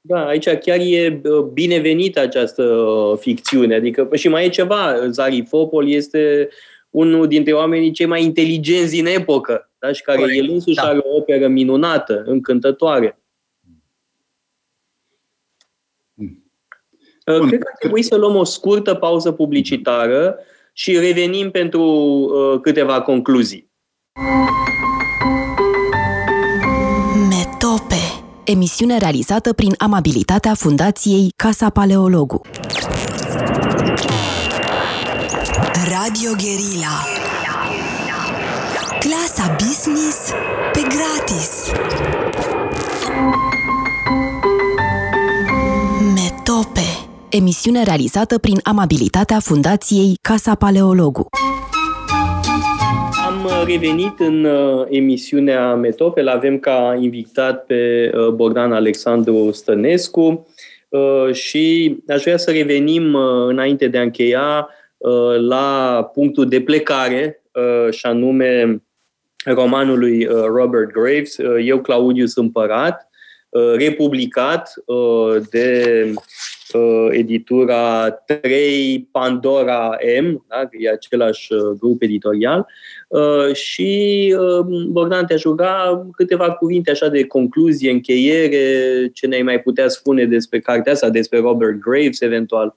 Da, 0.00 0.26
aici 0.26 0.48
chiar 0.48 0.78
e 0.78 1.20
binevenită 1.52 2.20
această 2.20 2.64
ficțiune. 3.20 3.74
Adică 3.74 4.08
și 4.14 4.28
mai 4.28 4.44
e 4.44 4.48
ceva, 4.48 5.08
Zarifopol 5.08 5.88
este 5.88 6.48
unul 6.90 7.26
dintre 7.26 7.52
oamenii 7.52 7.90
cei 7.90 8.06
mai 8.06 8.22
inteligenți 8.22 8.92
din 8.92 9.06
epocă, 9.06 9.70
da? 9.78 9.92
și 9.92 10.02
care 10.02 10.18
Corect. 10.18 10.38
el 10.38 10.50
însuși 10.50 10.76
da. 10.76 10.82
are 10.82 10.98
o 10.98 11.16
operă 11.16 11.48
minunată, 11.48 12.22
încântătoare. 12.26 13.22
Hmm. 16.14 16.52
Bun. 17.38 17.48
Cred 17.48 17.60
că 17.60 17.68
ar 17.68 17.76
trebui 17.78 18.02
să 18.02 18.16
luăm 18.16 18.36
o 18.36 18.44
scurtă 18.44 18.94
pauză 18.94 19.32
publicitară 19.32 20.38
și 20.72 20.98
revenim 20.98 21.50
pentru 21.50 21.82
uh, 21.82 22.60
câteva 22.60 23.02
concluzii. 23.02 23.70
Metope. 27.28 28.02
Emisiune 28.44 28.98
realizată 28.98 29.52
prin 29.52 29.74
amabilitatea 29.78 30.54
Fundației 30.54 31.28
Casa 31.36 31.70
Paleologu. 31.70 32.40
Radio 35.88 36.30
Guerilla. 36.36 36.94
Clasa 39.00 39.56
Business 39.56 40.32
pe 40.72 40.80
gratis. 40.80 41.72
Metope 46.14 46.86
emisiune 47.30 47.82
realizată 47.82 48.38
prin 48.38 48.58
amabilitatea 48.62 49.38
Fundației 49.40 50.18
Casa 50.22 50.54
Paleologu. 50.54 51.26
Am 53.26 53.48
revenit 53.66 54.18
în 54.18 54.44
uh, 54.44 54.86
emisiunea 54.88 55.74
Metopel. 55.74 56.28
Avem 56.28 56.58
ca 56.58 56.98
invitat 57.00 57.64
pe 57.64 58.10
uh, 58.14 58.28
Bogdan 58.28 58.72
Alexandru 58.72 59.50
Stănescu 59.52 60.46
uh, 60.88 61.32
și 61.32 61.96
aș 62.08 62.22
vrea 62.22 62.36
să 62.36 62.50
revenim 62.50 63.14
înainte 63.48 63.88
de 63.88 63.98
a 63.98 64.02
încheia 64.02 64.68
la 65.38 66.10
punctul 66.14 66.48
de 66.48 66.60
plecare 66.60 67.42
și 67.90 68.06
anume 68.06 68.82
romanul 69.44 69.98
lui 69.98 70.24
Robert 70.54 70.92
Graves, 70.92 71.36
Eu 71.64 71.80
Claudius 71.80 72.36
Împărat, 72.36 73.08
republicat 73.76 74.74
de 75.50 76.12
uh, 76.72 77.08
editura 77.10 78.10
3 78.10 79.08
Pandora 79.10 79.96
M, 80.20 80.44
da? 80.48 80.68
e 80.78 80.90
același 80.90 81.52
uh, 81.52 81.60
grup 81.78 82.02
editorial, 82.02 82.66
uh, 83.08 83.54
și 83.54 84.34
uh, 84.38 84.66
Bogdan 84.88 85.26
te-aș 85.26 85.42
ruga 85.42 86.06
câteva 86.16 86.52
cuvinte 86.52 86.90
așa 86.90 87.08
de 87.08 87.26
concluzie, 87.26 87.90
încheiere, 87.90 89.08
ce 89.12 89.26
ne-ai 89.26 89.42
mai 89.42 89.60
putea 89.60 89.88
spune 89.88 90.24
despre 90.24 90.60
cartea 90.60 90.92
asta, 90.92 91.10
despre 91.10 91.38
Robert 91.38 91.78
Graves 91.80 92.20
eventual. 92.20 92.76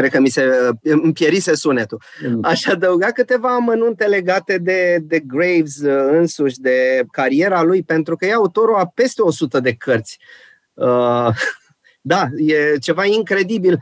Cred 0.00 0.12
că 0.12 0.20
mi 0.20 0.28
se 0.28 0.70
împierise 0.82 1.54
sunetul. 1.54 2.02
Mm. 2.28 2.38
Aș 2.42 2.66
adăuga 2.66 3.06
câteva 3.06 3.54
amănunte 3.54 4.04
legate 4.04 4.58
de, 4.58 4.98
de 5.02 5.18
Graves 5.18 5.76
uh, 5.76 6.08
însuși, 6.10 6.60
de 6.60 7.04
cariera 7.10 7.62
lui, 7.62 7.82
pentru 7.82 8.16
că 8.16 8.26
e 8.26 8.32
autorul 8.32 8.74
a 8.74 8.86
peste 8.86 9.22
100 9.22 9.60
de 9.60 9.72
cărți. 9.72 10.18
Uh, 10.74 11.28
da, 12.00 12.28
e 12.36 12.76
ceva 12.78 13.04
incredibil. 13.04 13.78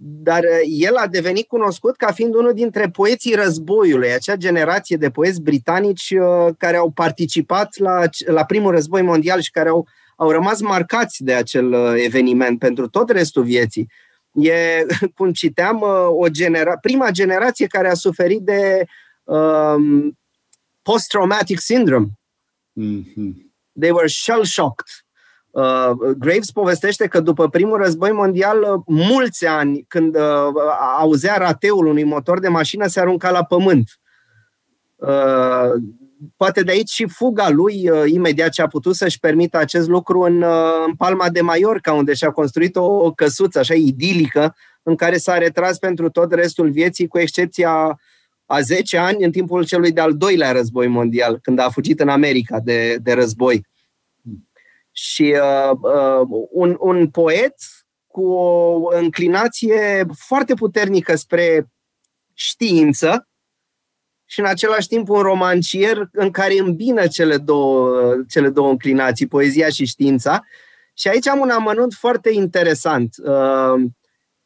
Dar 0.00 0.42
uh, 0.42 0.60
el 0.64 0.94
a 0.96 1.06
devenit 1.06 1.46
cunoscut 1.46 1.96
ca 1.96 2.12
fiind 2.12 2.34
unul 2.34 2.52
dintre 2.52 2.88
poeții 2.88 3.34
războiului, 3.34 4.12
acea 4.12 4.36
generație 4.36 4.96
de 4.96 5.10
poeți 5.10 5.42
britanici 5.42 6.10
uh, 6.10 6.54
care 6.58 6.76
au 6.76 6.90
participat 6.90 7.78
la, 7.78 8.02
la 8.26 8.44
primul 8.44 8.70
război 8.70 9.02
mondial 9.02 9.40
și 9.40 9.50
care 9.50 9.68
au, 9.68 9.88
au 10.16 10.30
rămas 10.30 10.60
marcați 10.60 11.24
de 11.24 11.34
acel 11.34 11.72
eveniment 11.96 12.58
pentru 12.58 12.88
tot 12.88 13.10
restul 13.10 13.42
vieții. 13.42 13.88
E, 14.40 14.86
cum 15.16 15.32
citeam, 15.32 15.80
uh, 15.80 16.06
o 16.08 16.28
genera- 16.28 16.78
prima 16.80 17.10
generație 17.10 17.66
care 17.66 17.90
a 17.90 17.94
suferit 17.94 18.40
de 18.40 18.84
um, 19.24 20.18
post-traumatic 20.82 21.58
syndrome. 21.58 22.06
Mm-hmm. 22.80 23.50
They 23.80 23.90
were 23.90 24.08
shell-shocked. 24.08 24.86
Uh, 25.50 25.90
Graves 26.18 26.50
povestește 26.50 27.06
că 27.06 27.20
după 27.20 27.48
primul 27.48 27.78
război 27.78 28.12
mondial, 28.12 28.62
uh, 28.62 28.82
mulți 28.86 29.46
ani, 29.46 29.84
când 29.88 30.16
uh, 30.16 30.22
auzea 30.98 31.36
rateul 31.36 31.86
unui 31.86 32.04
motor 32.04 32.40
de 32.40 32.48
mașină, 32.48 32.86
se 32.86 33.00
arunca 33.00 33.30
la 33.30 33.44
pământ. 33.44 33.98
Uh, 34.96 35.70
poate 36.36 36.62
de 36.62 36.70
aici 36.70 36.90
și 36.90 37.06
fuga 37.06 37.48
lui 37.48 37.90
uh, 37.90 38.02
imediat 38.06 38.50
ce 38.50 38.62
a 38.62 38.66
putut 38.66 38.94
să-și 38.94 39.18
permită 39.18 39.56
acest 39.56 39.88
lucru 39.88 40.20
în, 40.20 40.42
uh, 40.42 40.84
în 40.86 40.94
Palma 40.94 41.28
de 41.28 41.40
Mallorca, 41.40 41.92
unde 41.92 42.14
și-a 42.14 42.30
construit 42.30 42.76
o, 42.76 42.84
o 42.84 43.12
căsuță 43.12 43.58
așa 43.58 43.74
idilică 43.74 44.56
în 44.82 44.96
care 44.96 45.16
s-a 45.16 45.38
retras 45.38 45.78
pentru 45.78 46.10
tot 46.10 46.32
restul 46.32 46.70
vieții, 46.70 47.06
cu 47.06 47.18
excepția 47.18 47.98
a 48.46 48.60
10 48.60 48.96
ani 48.96 49.24
în 49.24 49.30
timpul 49.30 49.64
celui 49.66 49.92
de-al 49.92 50.16
doilea 50.16 50.52
război 50.52 50.86
mondial, 50.86 51.38
când 51.42 51.58
a 51.58 51.70
fugit 51.70 52.00
în 52.00 52.08
America 52.08 52.60
de, 52.60 52.96
de 53.02 53.12
război. 53.12 53.66
Și 54.90 55.34
uh, 55.36 55.70
uh, 55.80 56.46
un, 56.50 56.76
un 56.80 57.08
poet 57.08 57.54
cu 58.06 58.22
o 58.22 58.88
înclinație 58.96 60.06
foarte 60.16 60.54
puternică 60.54 61.16
spre 61.16 61.68
știință, 62.34 63.28
și 64.30 64.40
în 64.40 64.46
același 64.46 64.88
timp 64.88 65.08
un 65.08 65.20
romancier 65.20 66.08
în 66.12 66.30
care 66.30 66.58
îmbină 66.58 67.06
cele 67.06 67.36
două, 67.36 68.14
cele 68.28 68.48
două 68.48 68.70
înclinații, 68.70 69.26
poezia 69.26 69.68
și 69.68 69.84
știința. 69.84 70.44
Și 70.94 71.08
aici 71.08 71.28
am 71.28 71.40
un 71.40 71.50
amănunt 71.50 71.92
foarte 71.92 72.30
interesant. 72.30 73.14
Uh, 73.22 73.84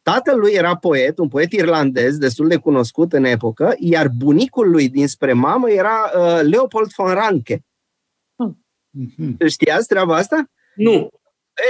tatăl 0.03 0.39
lui 0.39 0.53
era 0.53 0.77
poet, 0.77 1.19
un 1.19 1.29
poet 1.29 1.53
irlandez 1.53 2.17
destul 2.17 2.49
de 2.49 2.57
cunoscut 2.57 3.13
în 3.13 3.25
epocă, 3.25 3.75
iar 3.79 4.09
bunicul 4.09 4.71
lui 4.71 4.89
dinspre 4.89 5.33
mamă 5.33 5.71
era 5.71 6.11
uh, 6.17 6.41
Leopold 6.43 6.93
von 6.97 7.13
Ranke. 7.13 7.65
Mm-hmm. 8.99 9.47
Știați 9.47 9.87
treaba 9.87 10.17
asta? 10.17 10.51
Nu. 10.75 11.11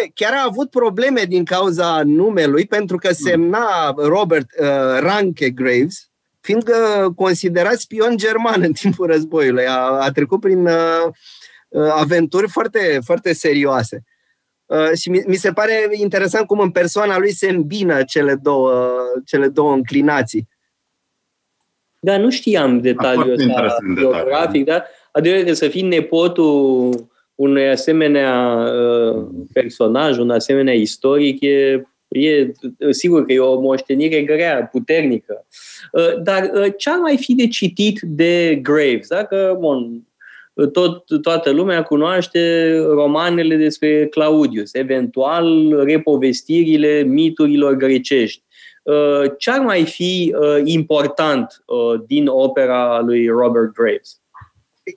E, 0.03 0.11
chiar 0.15 0.33
a 0.33 0.45
avut 0.47 0.71
probleme 0.71 1.25
din 1.25 1.45
cauza 1.45 2.03
numelui, 2.05 2.67
pentru 2.67 2.97
că 2.97 3.13
semna 3.13 3.95
Robert 3.97 4.47
uh, 4.61 4.67
Ranke 5.01 5.51
Graves, 5.51 6.12
fiindcă 6.43 6.73
considerat 7.17 7.79
spion 7.79 8.17
german 8.17 8.63
în 8.63 8.73
timpul 8.73 9.07
războiului. 9.07 9.67
A, 9.67 9.79
a 9.79 10.11
trecut 10.11 10.41
prin 10.41 10.67
uh, 10.67 11.07
uh, 11.69 11.91
aventuri 11.95 12.49
foarte, 12.49 12.99
foarte 13.05 13.33
serioase. 13.33 14.05
Uh, 14.67 14.93
și 15.01 15.11
mi, 15.11 15.23
mi 15.27 15.35
se 15.35 15.53
pare 15.53 15.89
interesant 15.93 16.47
cum 16.47 16.59
în 16.59 16.71
persoana 16.71 17.19
lui 17.19 17.33
se 17.33 17.49
îmbină 17.49 18.03
cele 18.03 18.35
două, 18.35 18.93
cele 19.25 19.49
două 19.49 19.73
înclinații. 19.73 20.49
Da, 22.01 22.19
nu 22.19 22.31
știam 22.31 22.81
detaliul 22.81 23.33
ăsta 23.33 23.77
biografic, 23.95 24.65
da? 24.65 24.85
Adică 25.13 25.53
să 25.53 25.69
fii 25.69 25.83
nepotul 25.83 26.91
unui 27.35 27.69
asemenea 27.69 28.57
uh, 28.57 29.27
personaj, 29.53 30.19
un 30.19 30.31
asemenea 30.31 30.75
istoric, 30.75 31.41
e 31.41 31.87
E 32.13 32.53
sigur 32.91 33.25
că 33.25 33.33
e 33.33 33.39
o 33.39 33.61
moștenire 33.61 34.23
grea, 34.23 34.69
puternică. 34.73 35.47
Uh, 35.93 36.23
dar 36.23 36.51
uh, 36.55 36.73
ce 36.77 36.91
ar 36.91 36.99
mai 36.99 37.17
fi 37.17 37.35
de 37.35 37.49
citit 37.49 38.01
de 38.03 38.59
Graves? 38.63 39.09
Dacă, 39.09 39.57
bun, 39.61 40.07
tot, 40.73 41.05
toată 41.23 41.51
lumea 41.51 41.83
cunoaște 41.83 42.73
romanele 42.79 43.57
despre 43.57 44.07
Claudius, 44.07 44.75
eventual 44.75 45.77
repovestirile 45.85 47.03
miturilor 47.03 47.75
grecești. 47.75 48.43
Uh, 48.83 49.31
ce 49.39 49.51
ar 49.51 49.61
mai 49.61 49.85
fi 49.85 50.35
important 50.65 51.65
din 52.07 52.27
opera 52.27 53.01
lui 53.01 53.27
Robert 53.29 53.73
Graves? 53.73 54.21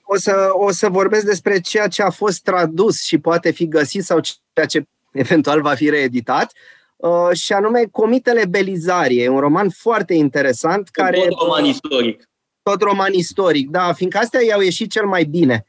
O 0.04 0.16
să, 0.16 0.48
o 0.52 0.70
să 0.70 0.88
vorbesc 0.88 1.24
despre 1.24 1.60
ceea 1.60 1.88
ce 1.88 2.02
a 2.02 2.10
fost 2.10 2.42
tradus 2.42 3.04
și 3.04 3.18
poate 3.18 3.50
fi 3.50 3.68
găsit 3.68 4.04
sau 4.04 4.20
ceea 4.52 4.66
ce 4.66 4.86
eventual 5.12 5.60
va 5.60 5.74
fi 5.74 5.90
reeditat. 5.90 6.52
Uh, 6.96 7.30
și 7.32 7.52
anume 7.52 7.84
Comitele 7.90 8.46
Belizarie, 8.46 9.28
un 9.28 9.38
roman 9.38 9.70
foarte 9.70 10.14
interesant. 10.14 10.88
Care, 10.88 11.18
tot 11.18 11.40
roman 11.40 11.64
istoric. 11.64 12.28
Tot 12.62 12.82
roman 12.82 13.12
istoric, 13.12 13.70
da, 13.70 13.92
fiindcă 13.92 14.18
astea 14.18 14.42
i-au 14.42 14.60
ieșit 14.60 14.90
cel 14.90 15.06
mai 15.06 15.24
bine. 15.24 15.66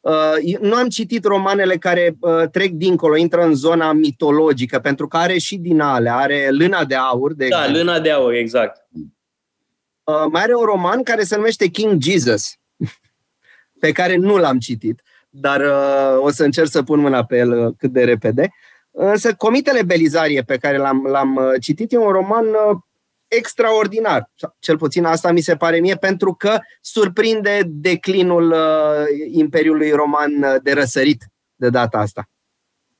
Uh, 0.00 0.58
nu 0.60 0.74
am 0.74 0.88
citit 0.88 1.24
romanele 1.24 1.76
care 1.76 2.16
uh, 2.20 2.48
trec 2.50 2.70
dincolo, 2.70 3.16
intră 3.16 3.42
în 3.42 3.54
zona 3.54 3.92
mitologică, 3.92 4.78
pentru 4.78 5.08
că 5.08 5.16
are 5.16 5.38
și 5.38 5.56
din 5.56 5.80
alea, 5.80 6.16
are 6.16 6.48
Lâna 6.50 6.84
de 6.84 6.94
Aur. 6.94 7.32
De 7.32 7.48
da, 7.48 7.56
exemplu. 7.56 7.82
Lâna 7.82 8.00
de 8.00 8.10
Aur, 8.10 8.32
exact. 8.32 8.86
Uh, 10.04 10.24
mai 10.30 10.42
are 10.42 10.54
un 10.54 10.64
roman 10.64 11.02
care 11.02 11.22
se 11.22 11.36
numește 11.36 11.66
King 11.66 12.02
Jesus, 12.02 12.50
pe 13.80 13.92
care 13.92 14.16
nu 14.16 14.36
l-am 14.36 14.58
citit, 14.58 15.02
dar 15.30 15.60
uh, 15.60 16.24
o 16.24 16.30
să 16.30 16.44
încerc 16.44 16.68
să 16.68 16.82
pun 16.82 17.00
mâna 17.00 17.24
pe 17.24 17.36
el 17.36 17.66
uh, 17.66 17.74
cât 17.78 17.90
de 17.90 18.04
repede. 18.04 18.50
Uh, 18.98 19.06
Însă 19.06 19.34
Comitele 19.34 19.82
Belizarie 19.82 20.42
pe 20.42 20.56
care 20.56 20.76
l-am, 20.76 21.06
l-am 21.06 21.36
uh, 21.36 21.52
citit 21.60 21.92
e 21.92 21.96
un 21.96 22.10
roman 22.10 22.46
uh, 22.46 22.76
extraordinar. 23.28 24.30
Cel 24.58 24.76
puțin 24.76 25.04
asta 25.04 25.32
mi 25.32 25.40
se 25.40 25.56
pare 25.56 25.78
mie, 25.78 25.94
pentru 25.94 26.34
că 26.34 26.58
surprinde 26.80 27.62
declinul 27.66 28.50
uh, 28.50 29.04
Imperiului 29.30 29.90
Roman 29.90 30.60
de 30.62 30.72
răsărit 30.72 31.24
de 31.54 31.70
data 31.70 31.98
asta. 31.98 32.28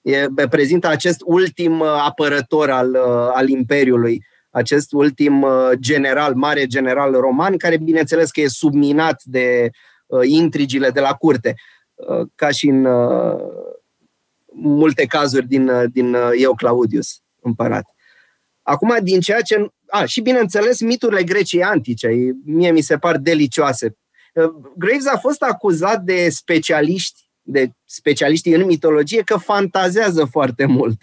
E, 0.00 0.26
prezintă 0.50 0.88
acest 0.88 1.20
ultim 1.24 1.82
apărător 1.82 2.70
al, 2.70 2.94
al 3.34 3.48
Imperiului, 3.48 4.24
acest 4.50 4.92
ultim 4.92 5.46
general, 5.74 6.34
mare 6.34 6.66
general 6.66 7.12
roman, 7.12 7.56
care 7.56 7.78
bineînțeles 7.78 8.30
că 8.30 8.40
e 8.40 8.48
subminat 8.48 9.22
de 9.24 9.70
intrigile 10.22 10.90
de 10.90 11.00
la 11.00 11.14
curte, 11.14 11.54
ca 12.34 12.50
și 12.50 12.68
în 12.68 12.86
multe 14.60 15.04
cazuri 15.04 15.46
din, 15.46 15.70
din 15.92 16.16
Eu 16.38 16.54
Claudius, 16.54 17.20
împărat. 17.40 17.84
Acum, 18.62 18.96
din 19.02 19.20
ceea 19.20 19.40
ce... 19.40 19.66
A, 19.88 20.04
și 20.04 20.20
bineînțeles, 20.20 20.80
miturile 20.80 21.22
Greciei 21.22 21.62
antice, 21.62 22.08
mie 22.44 22.70
mi 22.70 22.80
se 22.80 22.98
par 22.98 23.16
delicioase. 23.16 23.96
Uh, 24.34 24.50
Graves 24.76 25.06
a 25.06 25.18
fost 25.18 25.42
acuzat 25.42 26.02
de 26.02 26.28
specialiști, 26.28 27.30
de 27.42 27.70
specialiști 27.84 28.54
în 28.54 28.64
mitologie, 28.64 29.22
că 29.22 29.36
fantazează 29.36 30.24
foarte 30.24 30.64
mult. 30.64 31.02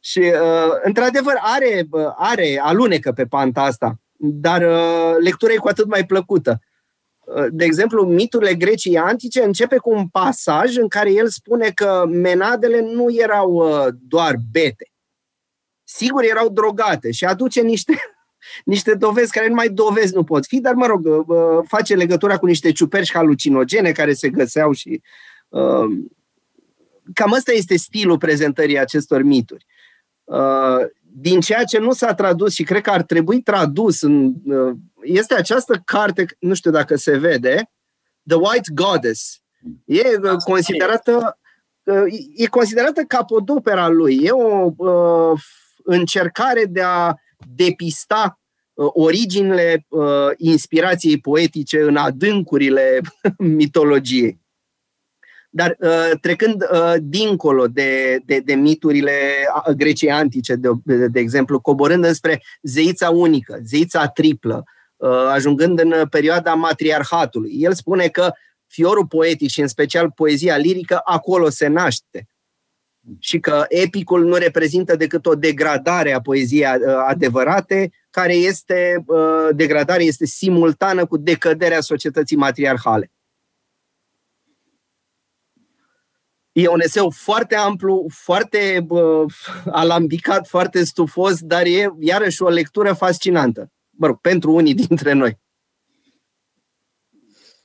Și, 0.00 0.18
uh, 0.18 0.70
într-adevăr, 0.82 1.34
are, 1.40 1.86
uh, 1.90 2.12
are, 2.16 2.60
alunecă 2.62 3.12
pe 3.12 3.24
panta 3.24 3.62
asta, 3.62 4.00
dar 4.18 4.62
lectura 5.20 5.52
e 5.52 5.56
cu 5.56 5.68
atât 5.68 5.86
mai 5.86 6.06
plăcută 6.06 6.60
de 7.50 7.64
exemplu, 7.64 8.04
miturile 8.04 8.54
Greciei 8.54 8.98
antice 8.98 9.42
începe 9.42 9.76
cu 9.76 9.90
un 9.90 10.08
pasaj 10.08 10.76
în 10.76 10.88
care 10.88 11.12
el 11.12 11.28
spune 11.28 11.70
că 11.70 12.04
menadele 12.08 12.80
nu 12.80 13.06
erau 13.10 13.52
uh, 13.52 13.86
doar 14.08 14.34
bete. 14.52 14.90
Sigur, 15.84 16.22
erau 16.24 16.48
drogate 16.48 17.10
și 17.10 17.24
aduce 17.24 17.60
niște, 17.60 17.94
niște 18.64 18.94
dovezi 18.94 19.32
care 19.32 19.48
numai 19.48 19.68
dovezi 19.68 20.14
nu 20.14 20.24
pot 20.24 20.46
fi, 20.46 20.60
dar, 20.60 20.74
mă 20.74 20.86
rog, 20.86 21.06
uh, 21.06 21.24
uh, 21.26 21.64
face 21.68 21.94
legătura 21.94 22.38
cu 22.38 22.46
niște 22.46 22.72
ciuperci 22.72 23.12
halucinogene 23.12 23.92
care 23.92 24.12
se 24.12 24.28
găseau 24.28 24.72
și... 24.72 25.02
Cam 27.14 27.32
ăsta 27.32 27.52
este 27.52 27.76
stilul 27.76 28.18
prezentării 28.18 28.78
acestor 28.78 29.22
mituri 29.22 29.66
din 31.18 31.40
ceea 31.40 31.64
ce 31.64 31.78
nu 31.78 31.92
s-a 31.92 32.14
tradus 32.14 32.54
și 32.54 32.62
cred 32.62 32.82
că 32.82 32.90
ar 32.90 33.02
trebui 33.02 33.42
tradus, 33.42 34.02
în, 34.02 34.34
uh, 34.44 34.76
este 35.02 35.34
această 35.34 35.82
carte, 35.84 36.26
nu 36.38 36.54
știu 36.54 36.70
dacă 36.70 36.96
se 36.96 37.16
vede, 37.16 37.70
The 38.26 38.36
White 38.36 38.70
Goddess. 38.74 39.40
E 39.84 40.02
uh, 40.22 40.36
considerată 40.44 41.38
uh, 41.84 42.04
e 42.36 42.46
considerată 42.46 43.02
capodopera 43.02 43.88
lui. 43.88 44.18
E 44.22 44.30
o 44.30 44.72
uh, 44.76 45.40
încercare 45.84 46.64
de 46.64 46.82
a 46.82 47.14
depista 47.54 48.40
uh, 48.74 48.86
originile 48.92 49.86
uh, 49.88 50.30
inspirației 50.36 51.20
poetice 51.20 51.82
în 51.82 51.96
adâncurile 51.96 53.00
mitologiei. 53.38 54.40
Dar 55.56 55.76
uh, 55.80 56.10
trecând 56.20 56.62
uh, 56.62 56.94
dincolo 57.00 57.66
de, 57.66 58.20
de, 58.24 58.38
de 58.38 58.54
miturile 58.54 59.12
Greciei 59.76 60.10
antice, 60.10 60.54
de, 60.54 60.68
de, 60.84 61.08
de 61.08 61.20
exemplu, 61.20 61.60
coborând 61.60 62.04
înspre 62.04 62.42
zeița 62.62 63.10
unică, 63.10 63.58
zeița 63.64 64.06
triplă, 64.06 64.64
uh, 64.96 65.10
ajungând 65.10 65.80
în 65.80 65.94
perioada 66.10 66.54
matriarhatului, 66.54 67.52
el 67.54 67.72
spune 67.72 68.08
că 68.08 68.32
fiorul 68.66 69.06
poetic 69.06 69.48
și 69.48 69.60
în 69.60 69.68
special 69.68 70.10
poezia 70.10 70.56
lirică 70.56 71.00
acolo 71.04 71.48
se 71.48 71.66
naște 71.66 72.26
și 73.18 73.38
că 73.38 73.64
epicul 73.68 74.24
nu 74.24 74.34
reprezintă 74.34 74.96
decât 74.96 75.26
o 75.26 75.34
degradare 75.34 76.12
a 76.12 76.20
poeziei 76.20 76.66
adevărate, 77.08 77.90
care 78.10 78.34
este, 78.34 79.04
degradare 79.50 80.02
este 80.02 80.26
simultană 80.26 81.06
cu 81.06 81.16
decăderea 81.16 81.80
societății 81.80 82.36
matriarhale. 82.36 83.10
E 86.58 86.68
un 86.68 86.80
eseu 86.80 87.10
foarte 87.10 87.54
amplu, 87.54 88.06
foarte 88.08 88.84
bă, 88.86 89.24
alambicat, 89.70 90.46
foarte 90.46 90.84
stufos, 90.84 91.40
dar 91.40 91.62
e 91.66 91.94
iarăși 92.00 92.42
o 92.42 92.48
lectură 92.48 92.92
fascinantă. 92.92 93.70
Mă 93.90 94.06
rog, 94.06 94.20
pentru 94.20 94.52
unii 94.52 94.74
dintre 94.88 95.12
noi. 95.12 95.38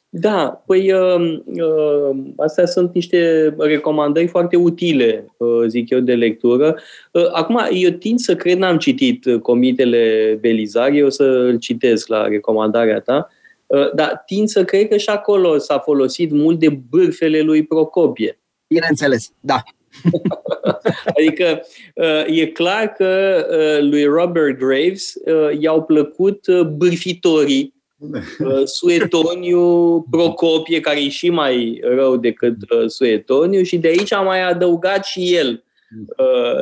Da, 0.09 0.63
păi 0.65 0.91
uh, 0.91 1.39
uh, 1.45 2.17
astea 2.37 2.65
sunt 2.65 2.93
niște 2.93 3.53
recomandări 3.57 4.27
foarte 4.27 4.55
utile, 4.55 5.33
uh, 5.37 5.67
zic 5.67 5.89
eu, 5.89 5.99
de 5.99 6.15
lectură. 6.15 6.79
Uh, 7.11 7.27
acum, 7.31 7.59
eu 7.69 7.89
tind 7.89 8.19
să 8.19 8.35
cred, 8.35 8.57
n-am 8.57 8.77
citit 8.77 9.25
Comitele 9.41 10.37
Belizarie, 10.41 11.03
o 11.03 11.09
să 11.09 11.23
îl 11.23 11.57
citesc 11.57 12.07
la 12.07 12.27
recomandarea 12.27 12.99
ta, 12.99 13.27
uh, 13.65 13.93
dar 13.93 14.23
tind 14.25 14.47
să 14.47 14.63
cred 14.63 14.87
că 14.87 14.97
și 14.97 15.09
acolo 15.09 15.57
s-a 15.57 15.79
folosit 15.79 16.31
mult 16.31 16.59
de 16.59 16.69
bârfele 16.89 17.41
lui 17.41 17.65
Procopie. 17.65 18.40
Bineînțeles, 18.73 19.31
da. 19.39 19.63
adică 21.17 21.61
uh, 21.95 22.37
e 22.37 22.45
clar 22.45 22.87
că 22.87 23.45
uh, 23.49 23.89
lui 23.89 24.03
Robert 24.03 24.57
Graves 24.57 25.13
uh, 25.25 25.59
i-au 25.59 25.83
plăcut 25.83 26.47
bârfitorii 26.77 27.73
Suetoniu, 28.63 30.05
Procopie, 30.11 30.79
care 30.79 31.03
e 31.03 31.09
și 31.09 31.29
mai 31.29 31.81
rău 31.83 32.17
decât 32.17 32.55
Suetoniu 32.87 33.63
și 33.63 33.77
de 33.77 33.87
aici 33.87 34.13
a 34.13 34.21
mai 34.21 34.41
adăugat 34.41 35.05
și 35.05 35.35
el 35.35 35.63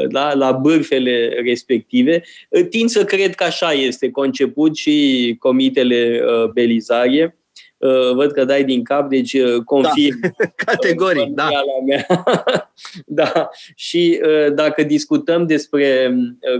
la, 0.10 0.34
la 0.34 0.52
bârfele 0.52 1.41
respective. 1.44 2.23
Tind 2.69 2.90
să 2.90 3.03
cred 3.03 3.36
că 3.36 3.44
așa 3.44 3.72
este 3.72 4.11
conceput 4.11 4.76
și 4.76 5.36
comitele 5.40 6.22
Belizarie 6.53 7.23
Uh, 7.23 7.39
văd 8.14 8.31
că 8.31 8.45
dai 8.45 8.64
din 8.64 8.84
cap, 8.84 9.10
deci 9.10 9.34
uh, 9.34 9.64
confirm. 9.64 10.19
Da. 10.22 10.45
Categoric, 10.65 11.30
da. 11.34 11.49
Mea. 11.88 12.06
da. 13.06 13.49
Și 13.76 14.22
uh, 14.23 14.53
dacă 14.53 14.84
discutăm 14.84 15.45
despre 15.45 16.14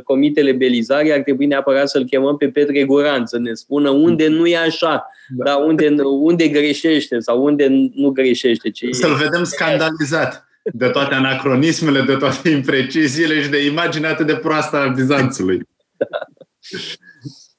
comitele 0.04 0.52
Belizarii, 0.52 1.14
ar 1.14 1.20
trebui 1.20 1.46
neapărat 1.46 1.90
să-l 1.90 2.06
chemăm 2.06 2.38
pe 2.38 2.50
Petre 2.50 2.84
Guran, 2.84 3.26
să 3.26 3.38
ne 3.38 3.54
spună 3.54 3.90
unde 3.90 4.28
nu 4.28 4.46
e 4.46 4.58
așa, 4.58 5.10
da. 5.28 5.44
da 5.44 5.56
unde, 5.56 5.96
unde 6.22 6.48
greșește 6.48 7.20
sau 7.20 7.44
unde 7.44 7.68
nu 7.94 8.10
greșește. 8.10 8.70
Ce 8.70 8.88
Să-l 8.92 9.16
vedem 9.16 9.44
scandalizat 9.44 10.48
de 10.74 10.88
toate 10.88 11.14
anacronismele, 11.14 12.02
de 12.02 12.16
toate 12.16 12.50
impreciziile 12.50 13.42
și 13.42 13.50
de 13.50 13.66
imaginea 13.66 14.10
atât 14.10 14.26
de 14.26 14.36
proastă 14.36 14.78
a 14.78 14.88
Bizanțului. 14.88 15.68
Da. 15.98 16.08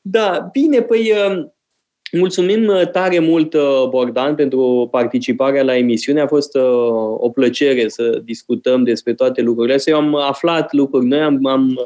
da, 0.00 0.48
bine, 0.52 0.80
păi 0.80 1.12
Mulțumim 2.12 2.66
uh, 2.66 2.90
tare 2.90 3.18
mult, 3.18 3.54
uh, 3.54 3.88
Bogdan, 3.88 4.34
pentru 4.34 4.88
participarea 4.90 5.62
la 5.62 5.76
emisiune. 5.76 6.20
A 6.20 6.26
fost 6.26 6.54
uh, 6.54 6.62
o 7.18 7.30
plăcere 7.34 7.88
să 7.88 8.20
discutăm 8.24 8.82
despre 8.84 9.14
toate 9.14 9.42
lucrurile 9.42 9.74
astea. 9.74 9.92
Eu 9.92 10.00
am 10.00 10.14
aflat 10.14 10.72
lucruri 10.72 11.06
noi, 11.06 11.20
am, 11.20 11.46
am, 11.46 11.78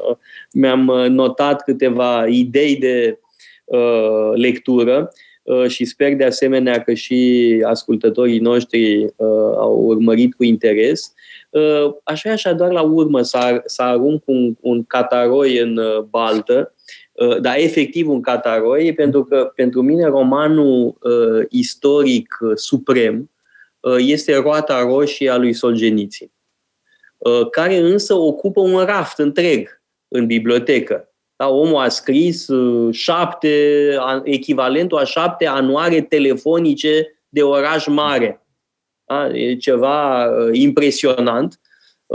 mi-am 0.51 0.85
notat 1.09 1.63
câteva 1.63 2.25
idei 2.27 2.75
de 2.75 3.19
uh, 3.65 4.31
lectură 4.33 5.11
uh, 5.43 5.67
și 5.67 5.85
sper 5.85 6.15
de 6.15 6.23
asemenea 6.23 6.81
că 6.81 6.93
și 6.93 7.63
ascultătorii 7.65 8.39
noștri 8.39 9.03
uh, 9.03 9.55
au 9.57 9.81
urmărit 9.85 10.33
cu 10.33 10.43
interes. 10.43 11.13
Uh, 11.49 11.93
aș 12.03 12.21
vrea 12.21 12.33
așa 12.33 12.53
doar 12.53 12.71
la 12.71 12.81
urmă 12.81 13.21
să, 13.21 13.61
să 13.65 13.81
arunc 13.81 14.21
un, 14.25 14.55
un 14.59 14.83
cataroi 14.83 15.57
în 15.57 15.77
uh, 15.77 15.99
baltă 16.09 16.69
Uh, 16.69 16.74
dar 17.41 17.57
efectiv 17.57 18.09
un 18.09 18.21
cataroi, 18.21 18.93
pentru 18.93 19.23
că 19.23 19.51
pentru 19.55 19.81
mine 19.81 20.05
romanul 20.05 20.97
uh, 21.01 21.45
istoric 21.49 22.37
uh, 22.39 22.51
suprem 22.55 23.31
uh, 23.79 23.95
este 23.99 24.35
Roata 24.35 24.81
Roșie 24.81 25.29
a 25.29 25.37
lui 25.37 25.53
Solgenițin, 25.53 26.31
uh, 27.17 27.49
care 27.49 27.77
însă 27.77 28.13
ocupă 28.13 28.61
un 28.61 28.83
raft 28.83 29.17
întreg 29.17 29.81
în 30.07 30.25
bibliotecă. 30.25 31.09
Da, 31.35 31.49
omul 31.49 31.75
a 31.75 31.89
scris 31.89 32.47
uh, 32.47 32.93
șapte, 32.93 33.97
echivalentul 34.23 34.97
a 34.97 35.03
șapte 35.03 35.47
anuare 35.47 36.01
telefonice 36.01 37.19
de 37.29 37.43
oraș 37.43 37.87
mare. 37.87 38.45
Da? 39.05 39.27
E 39.27 39.55
ceva 39.55 40.25
uh, 40.25 40.49
impresionant. 40.51 41.59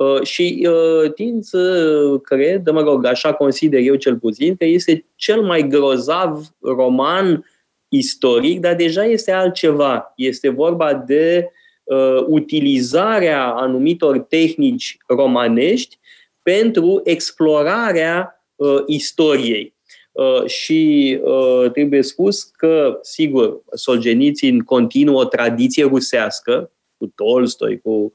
Uh, 0.01 0.23
și 0.23 0.69
uh, 0.71 1.13
tind 1.13 1.45
să 1.45 2.19
cred, 2.23 2.71
mă 2.71 2.81
rog, 2.81 3.05
așa 3.05 3.33
consider 3.33 3.81
eu 3.81 3.95
cel 3.95 4.19
puțin, 4.19 4.57
că 4.57 4.65
este 4.65 5.07
cel 5.15 5.43
mai 5.43 5.69
grozav 5.69 6.47
roman 6.61 7.45
istoric, 7.89 8.61
dar 8.61 8.75
deja 8.75 9.05
este 9.05 9.33
altceva. 9.33 10.13
Este 10.17 10.49
vorba 10.49 10.95
de 10.95 11.51
uh, 11.85 12.25
utilizarea 12.27 13.47
anumitor 13.47 14.19
tehnici 14.19 14.97
romanești 15.07 15.99
pentru 16.43 17.01
explorarea 17.05 18.45
uh, 18.57 18.83
istoriei. 18.87 19.75
Uh, 20.13 20.45
și 20.47 21.19
uh, 21.23 21.71
trebuie 21.73 22.03
spus 22.03 22.43
că, 22.43 22.99
sigur, 23.03 23.61
Solgenițin 23.73 24.61
continuă 24.61 25.21
o 25.21 25.25
tradiție 25.25 25.85
rusească, 25.85 26.71
cu 27.01 27.07
Tolstoi, 27.15 27.81
cu 27.81 27.91
uh, 27.91 28.13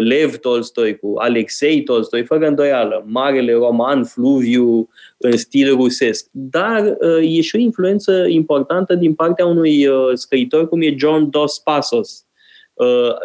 Lev 0.00 0.36
Tolstoi, 0.36 0.98
cu 0.98 1.14
Alexei 1.16 1.82
Tolstoi, 1.82 2.24
fără 2.24 2.46
îndoială, 2.46 3.04
marele 3.06 3.52
roman 3.52 4.04
fluviu 4.04 4.88
în 5.18 5.36
stil 5.36 5.74
rusesc. 5.74 6.26
Dar 6.30 6.96
uh, 7.00 7.36
e 7.36 7.40
și 7.40 7.56
o 7.56 7.58
influență 7.58 8.26
importantă 8.28 8.94
din 8.94 9.14
partea 9.14 9.46
unui 9.46 9.86
uh, 9.86 10.10
scriitor 10.14 10.68
cum 10.68 10.82
e 10.82 10.94
John 10.96 11.30
Dos 11.30 11.58
Passos. 11.58 12.24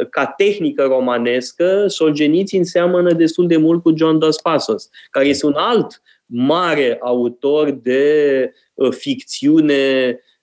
Ca 0.10 0.26
tehnică 0.26 0.84
romanescă, 0.84 1.88
Solzhenitsyn 1.88 2.64
seamănă 2.64 3.14
destul 3.14 3.48
de 3.48 3.58
mult 3.58 3.82
cu 3.82 3.94
John 3.96 4.18
Dos 4.18 4.42
Passos, 4.42 4.90
care 5.10 5.28
este 5.28 5.46
un 5.46 5.54
alt 5.56 6.02
mare 6.26 6.98
autor 7.02 7.72
de 7.72 8.52
ficțiune 8.90 10.10
Uh, 10.10 10.35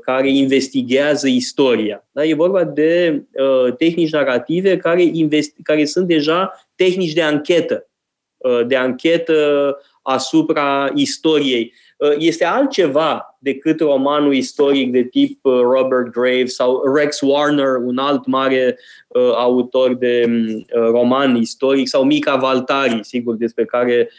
care 0.00 0.30
investigează 0.30 1.28
istoria. 1.28 2.08
Da? 2.12 2.24
E 2.24 2.34
vorba 2.34 2.64
de 2.64 3.22
uh, 3.32 3.74
tehnici 3.76 4.10
narrative 4.10 4.76
care, 4.76 5.02
investi- 5.02 5.62
care 5.62 5.84
sunt 5.84 6.06
deja 6.06 6.66
tehnici 6.74 7.12
de 7.12 7.22
anchetă, 7.22 7.88
uh, 8.36 8.66
de 8.66 8.76
anchetă 8.76 9.78
asupra 10.02 10.90
istoriei. 10.94 11.72
Uh, 12.00 12.14
este 12.18 12.44
altceva 12.44 13.36
decât 13.38 13.80
romanul 13.80 14.34
istoric 14.34 14.92
de 14.92 15.02
tip 15.02 15.44
uh, 15.44 15.52
Robert 15.60 16.10
Graves 16.10 16.54
sau 16.54 16.94
Rex 16.94 17.20
Warner, 17.20 17.76
un 17.84 17.98
alt 17.98 18.26
mare 18.26 18.78
uh, 19.08 19.32
autor 19.34 19.94
de 19.94 20.24
roman 20.70 21.36
istoric, 21.36 21.88
sau 21.88 22.04
Mica 22.04 22.36
Valtari, 22.36 23.04
sigur, 23.04 23.34
despre 23.34 23.64
care 23.64 24.10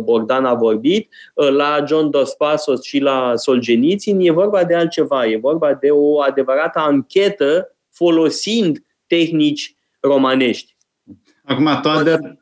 Bogdan 0.00 0.44
a 0.44 0.54
vorbit. 0.54 1.08
La 1.34 1.84
John 1.86 2.10
Dos 2.10 2.34
Passos 2.34 2.82
și 2.82 2.98
la 2.98 3.32
Solzhenitsyn 3.36 4.20
e 4.20 4.30
vorba 4.30 4.64
de 4.64 4.74
altceva, 4.74 5.26
e 5.26 5.36
vorba 5.36 5.74
de 5.74 5.90
o 5.90 6.20
adevărată 6.20 6.78
anchetă 6.78 7.76
folosind 7.90 8.84
tehnici 9.06 9.76
romanești. 10.00 10.76
Acum, 11.44 11.78
Toader, 11.82 12.18
Ă, 12.24 12.38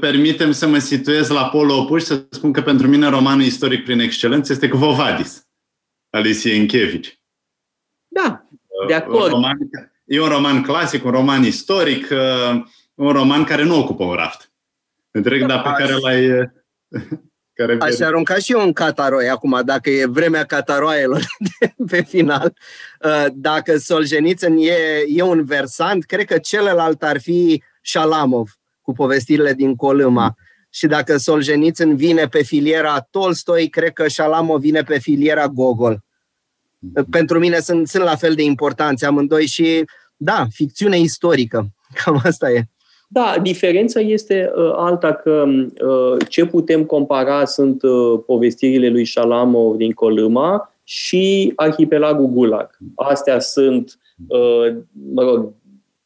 permitem 0.00 0.52
să 0.52 0.66
mă 0.66 0.78
situez 0.78 1.28
la 1.28 1.48
polul 1.48 1.78
opus 1.78 2.00
și 2.00 2.06
să 2.06 2.24
spun 2.30 2.52
că 2.52 2.62
pentru 2.62 2.88
mine 2.88 3.08
romanul 3.08 3.44
istoric 3.44 3.84
prin 3.84 4.00
excelență 4.00 4.52
este 4.52 4.68
cu 4.68 4.76
Vovadis, 4.76 5.46
Alice 6.10 6.52
Enchevici. 6.52 7.18
Da, 8.08 8.46
de 8.86 8.94
acord. 8.94 9.30
Roman, 9.30 9.58
e 10.04 10.20
un 10.20 10.28
roman 10.28 10.62
clasic, 10.62 11.04
un 11.04 11.10
roman 11.10 11.44
istoric, 11.44 12.10
ă, 12.10 12.64
un 12.94 13.12
roman 13.12 13.44
care 13.44 13.64
nu 13.64 13.78
ocupă 13.78 14.04
un 14.04 14.14
raft. 14.14 14.52
Întreg, 15.10 15.40
da, 15.40 15.46
dar 15.46 15.62
pe 15.62 15.82
care 15.82 15.94
l-ai... 15.94 16.28
Care 17.56 17.76
Aș 17.80 18.00
arunca 18.00 18.34
și 18.34 18.52
eu 18.52 18.60
un 18.60 18.72
cataroi 18.72 19.28
acum, 19.28 19.60
dacă 19.64 19.90
e 19.90 20.06
vremea 20.06 20.44
cataroaielor 20.44 21.20
pe 21.90 22.02
final. 22.02 22.56
Ă, 23.04 23.26
dacă 23.32 23.76
Solzhenitsyn 23.76 24.56
e, 24.56 25.04
e 25.08 25.22
un 25.22 25.44
versant, 25.44 26.04
cred 26.04 26.26
că 26.26 26.38
celălalt 26.38 27.02
ar 27.02 27.20
fi 27.20 27.62
Shalamov 27.82 28.58
cu 28.84 28.92
povestirile 28.92 29.52
din 29.52 29.74
Colâma. 29.76 30.34
Și 30.70 30.86
dacă 30.86 31.16
Solzhenitsyn 31.16 31.96
vine 31.96 32.26
pe 32.26 32.42
filiera 32.42 33.06
Tolstoi, 33.10 33.68
cred 33.68 33.92
că 33.92 34.08
Shalamov 34.08 34.60
vine 34.60 34.82
pe 34.82 34.98
filiera 34.98 35.46
Gogol. 35.48 36.04
Pentru 37.10 37.38
mine 37.38 37.58
sunt, 37.58 37.88
sunt 37.88 38.02
la 38.02 38.16
fel 38.16 38.34
de 38.34 38.42
importanți 38.42 39.04
amândoi 39.04 39.46
și, 39.46 39.84
da, 40.16 40.46
ficțiune 40.50 40.98
istorică. 40.98 41.66
Cam 42.04 42.20
asta 42.24 42.50
e. 42.50 42.62
Da, 43.08 43.36
diferența 43.42 44.00
este 44.00 44.52
uh, 44.56 44.72
alta 44.74 45.12
că 45.12 45.44
uh, 45.86 46.16
ce 46.28 46.46
putem 46.46 46.84
compara 46.84 47.44
sunt 47.44 47.82
uh, 47.82 48.20
povestirile 48.26 48.88
lui 48.88 49.04
Shalamov 49.04 49.76
din 49.76 49.92
Colâma 49.92 50.74
și 50.84 51.52
arhipelagul 51.56 52.26
Gulag. 52.26 52.78
Astea 52.94 53.40
sunt, 53.40 53.98
uh, 54.28 54.76
mă 55.12 55.22
rog, 55.22 55.52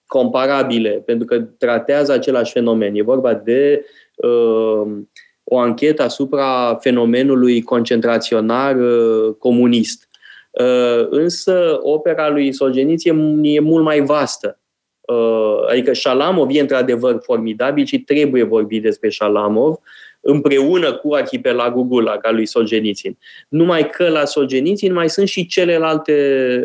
comparabile, 0.09 0.91
pentru 0.91 1.27
că 1.27 1.41
tratează 1.41 2.13
același 2.13 2.53
fenomen. 2.53 2.95
E 2.95 3.03
vorba 3.03 3.35
de 3.35 3.85
uh, 4.17 4.99
o 5.45 5.59
anchetă 5.59 6.03
asupra 6.03 6.79
fenomenului 6.81 7.63
concentraționar 7.63 8.77
uh, 8.77 9.35
comunist. 9.39 10.09
Uh, 10.51 11.07
însă 11.11 11.79
opera 11.83 12.29
lui 12.29 12.53
Solzhenitsyn 12.53 13.41
e, 13.43 13.53
e 13.53 13.61
mult 13.61 13.85
mai 13.85 14.01
vastă. 14.01 14.61
Uh, 15.01 15.69
adică 15.71 15.95
Shalamov 15.95 16.49
e 16.51 16.61
într-adevăr 16.61 17.19
formidabil 17.23 17.85
și 17.85 17.99
trebuie 18.01 18.43
vorbit 18.43 18.83
despre 18.83 19.09
Shalamov 19.09 19.77
împreună 20.21 20.95
cu 20.95 21.15
arhipelagul 21.15 21.83
Gulag 21.83 22.27
al 22.27 22.35
lui 22.35 22.47
Solzhenitsyn. 22.47 23.19
Numai 23.49 23.91
că 23.91 24.09
la 24.09 24.25
Solzhenitsyn 24.25 24.93
mai 24.93 25.09
sunt 25.09 25.29
și 25.29 25.47
celelalte 25.47 26.13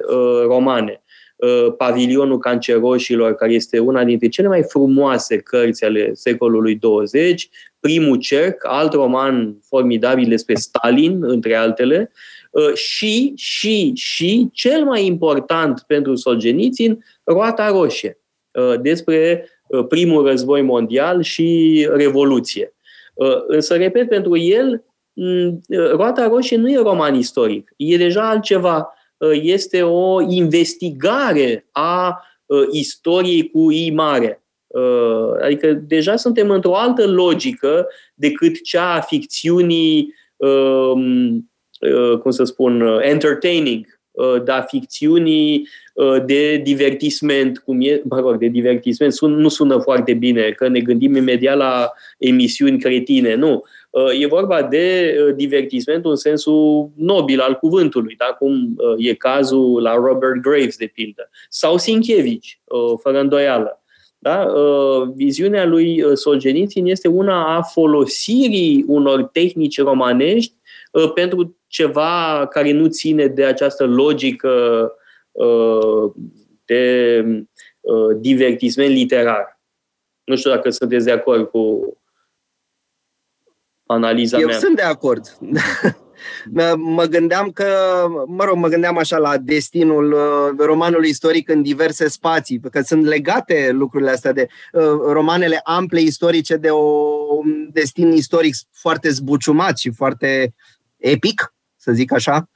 uh, 0.08 0.42
romane. 0.46 1.03
Uh, 1.44 1.74
Pavilionul 1.78 2.38
Canceroșilor, 2.38 3.36
care 3.36 3.54
este 3.54 3.80
una 3.80 4.04
dintre 4.04 4.28
cele 4.28 4.48
mai 4.48 4.64
frumoase 4.64 5.38
cărți 5.38 5.84
ale 5.84 6.14
secolului 6.14 6.76
20, 6.76 7.50
Primul 7.80 8.18
cerc, 8.18 8.66
alt 8.68 8.94
roman 8.94 9.58
formidabil 9.68 10.30
despre 10.30 10.56
Stalin, 10.56 11.24
între 11.24 11.56
altele, 11.56 12.12
uh, 12.52 12.74
și, 12.74 13.34
și, 13.36 13.92
și, 13.96 14.50
cel 14.54 14.84
mai 14.84 15.06
important 15.06 15.84
pentru 15.88 16.16
Solzhenitsyn, 16.16 17.06
Roata 17.24 17.68
Roșie, 17.68 18.20
uh, 18.52 18.80
despre 18.82 19.48
primul 19.88 20.28
război 20.28 20.62
mondial 20.62 21.22
și 21.22 21.88
Revoluție. 21.94 22.74
Însă, 23.48 23.76
repet, 23.76 24.10
pentru 24.10 24.38
el, 24.38 24.84
mm, 25.14 25.62
Roata 25.92 26.28
Roșie 26.28 26.58
nu 26.58 26.70
e 26.70 26.78
roman 26.78 27.16
istoric, 27.16 27.74
e 27.78 27.98
deja 27.98 28.30
altceva 28.30 28.88
Uh, 28.88 29.02
este 29.32 29.82
o 29.82 30.22
investigare 30.22 31.68
a 31.72 32.22
uh, 32.46 32.68
istoriei 32.72 33.50
cu 33.50 33.72
I 33.72 33.92
mare. 33.92 34.44
Uh, 34.68 35.42
adică 35.42 35.74
deja 35.74 36.16
suntem 36.16 36.50
într-o 36.50 36.76
altă 36.76 37.08
logică 37.08 37.88
decât 38.14 38.64
cea 38.64 38.94
a 38.94 39.02
ficțiunii, 39.02 40.14
um, 40.36 41.52
cum 42.22 42.32
să 42.32 42.44
spun, 42.44 42.82
entertaining, 43.02 43.86
da, 44.44 44.62
ficțiunii 44.62 45.68
de 46.26 46.58
divertisment, 46.58 47.60
cum 47.60 47.82
e, 47.82 48.02
mă 48.04 48.20
rog, 48.20 48.38
de 48.38 48.48
divertisment, 48.48 49.14
sun, 49.14 49.34
nu 49.34 49.48
sună 49.48 49.80
foarte 49.80 50.14
bine, 50.14 50.52
că 50.52 50.68
ne 50.68 50.80
gândim 50.80 51.16
imediat 51.16 51.58
la 51.58 51.92
emisiuni 52.18 52.80
cretine, 52.80 53.36
nu. 53.36 53.64
Uh, 53.94 54.22
e 54.22 54.26
vorba 54.26 54.64
de 54.64 55.16
uh, 55.20 55.36
divertisment 55.36 56.06
în 56.06 56.16
sensul 56.16 56.90
nobil 56.96 57.40
al 57.40 57.54
cuvântului, 57.56 58.16
da? 58.16 58.26
cum 58.26 58.76
uh, 58.78 58.96
e 58.98 59.14
cazul 59.14 59.82
la 59.82 59.96
Robert 59.96 60.42
Graves, 60.42 60.78
de 60.78 60.86
pildă, 60.86 61.30
sau 61.50 61.78
Sienkiewicz, 61.78 62.46
fără 63.02 63.20
îndoială. 63.20 63.84
Da? 64.18 64.48
Viziunea 65.16 65.66
lui 65.66 66.04
Solzhenitsyn 66.14 66.86
este 66.86 67.08
una 67.08 67.56
a 67.56 67.62
folosirii 67.62 68.84
unor 68.88 69.24
tehnici 69.24 69.82
romanești 69.82 70.54
pentru 71.14 71.58
ceva 71.68 72.48
care 72.50 72.72
nu 72.72 72.88
ține 72.88 73.28
de 73.28 73.46
această 73.46 73.86
logică 73.86 74.92
de 76.66 77.26
divertisment 78.20 78.90
literar. 78.90 79.60
Nu 80.24 80.36
știu 80.36 80.50
dacă 80.50 80.70
sunteți 80.70 81.06
de 81.06 81.12
acord 81.12 81.48
cu 81.48 81.98
analiza 83.86 84.40
Eu 84.40 84.48
mea. 84.48 84.58
sunt 84.58 84.76
de 84.76 84.82
acord. 84.82 85.38
mă 86.76 87.06
gândeam 87.06 87.52
că, 87.52 87.68
mă 88.28 88.44
rog, 88.44 88.58
mă 88.58 88.68
gândeam 88.68 88.98
așa 88.98 89.18
la 89.18 89.38
destinul 89.38 90.12
uh, 90.12 90.66
romanului 90.66 91.10
istoric 91.10 91.50
în 91.50 91.62
diverse 91.62 92.08
spații, 92.08 92.60
că 92.72 92.82
sunt 92.82 93.06
legate 93.06 93.70
lucrurile 93.72 94.12
astea 94.12 94.32
de 94.32 94.48
uh, 94.72 94.84
romanele 95.12 95.60
ample 95.64 96.02
istorice 96.02 96.56
de 96.56 96.70
o, 96.70 96.82
un 97.36 97.70
destin 97.72 98.12
istoric 98.12 98.56
foarte 98.72 99.10
zbuciumat 99.10 99.78
și 99.78 99.92
foarte 99.92 100.54
epic, 100.98 101.54
să 101.76 101.92
zic 101.92 102.12
așa. 102.12 102.50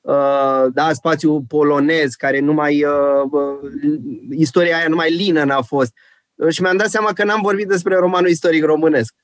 Uh, 0.00 0.64
da, 0.72 0.92
spațiul 0.92 1.44
polonez, 1.48 2.14
care 2.14 2.38
numai 2.38 2.84
istoria 4.30 4.76
aia 4.76 4.88
numai 4.88 5.10
lină 5.10 5.44
n-a 5.44 5.62
fost. 5.62 5.92
Și 6.48 6.62
mi-am 6.62 6.76
dat 6.76 6.88
seama 6.88 7.12
că 7.12 7.24
n-am 7.24 7.40
vorbit 7.42 7.68
despre 7.68 7.96
romanul 7.96 8.30
istoric 8.30 8.64
românesc. 8.64 9.14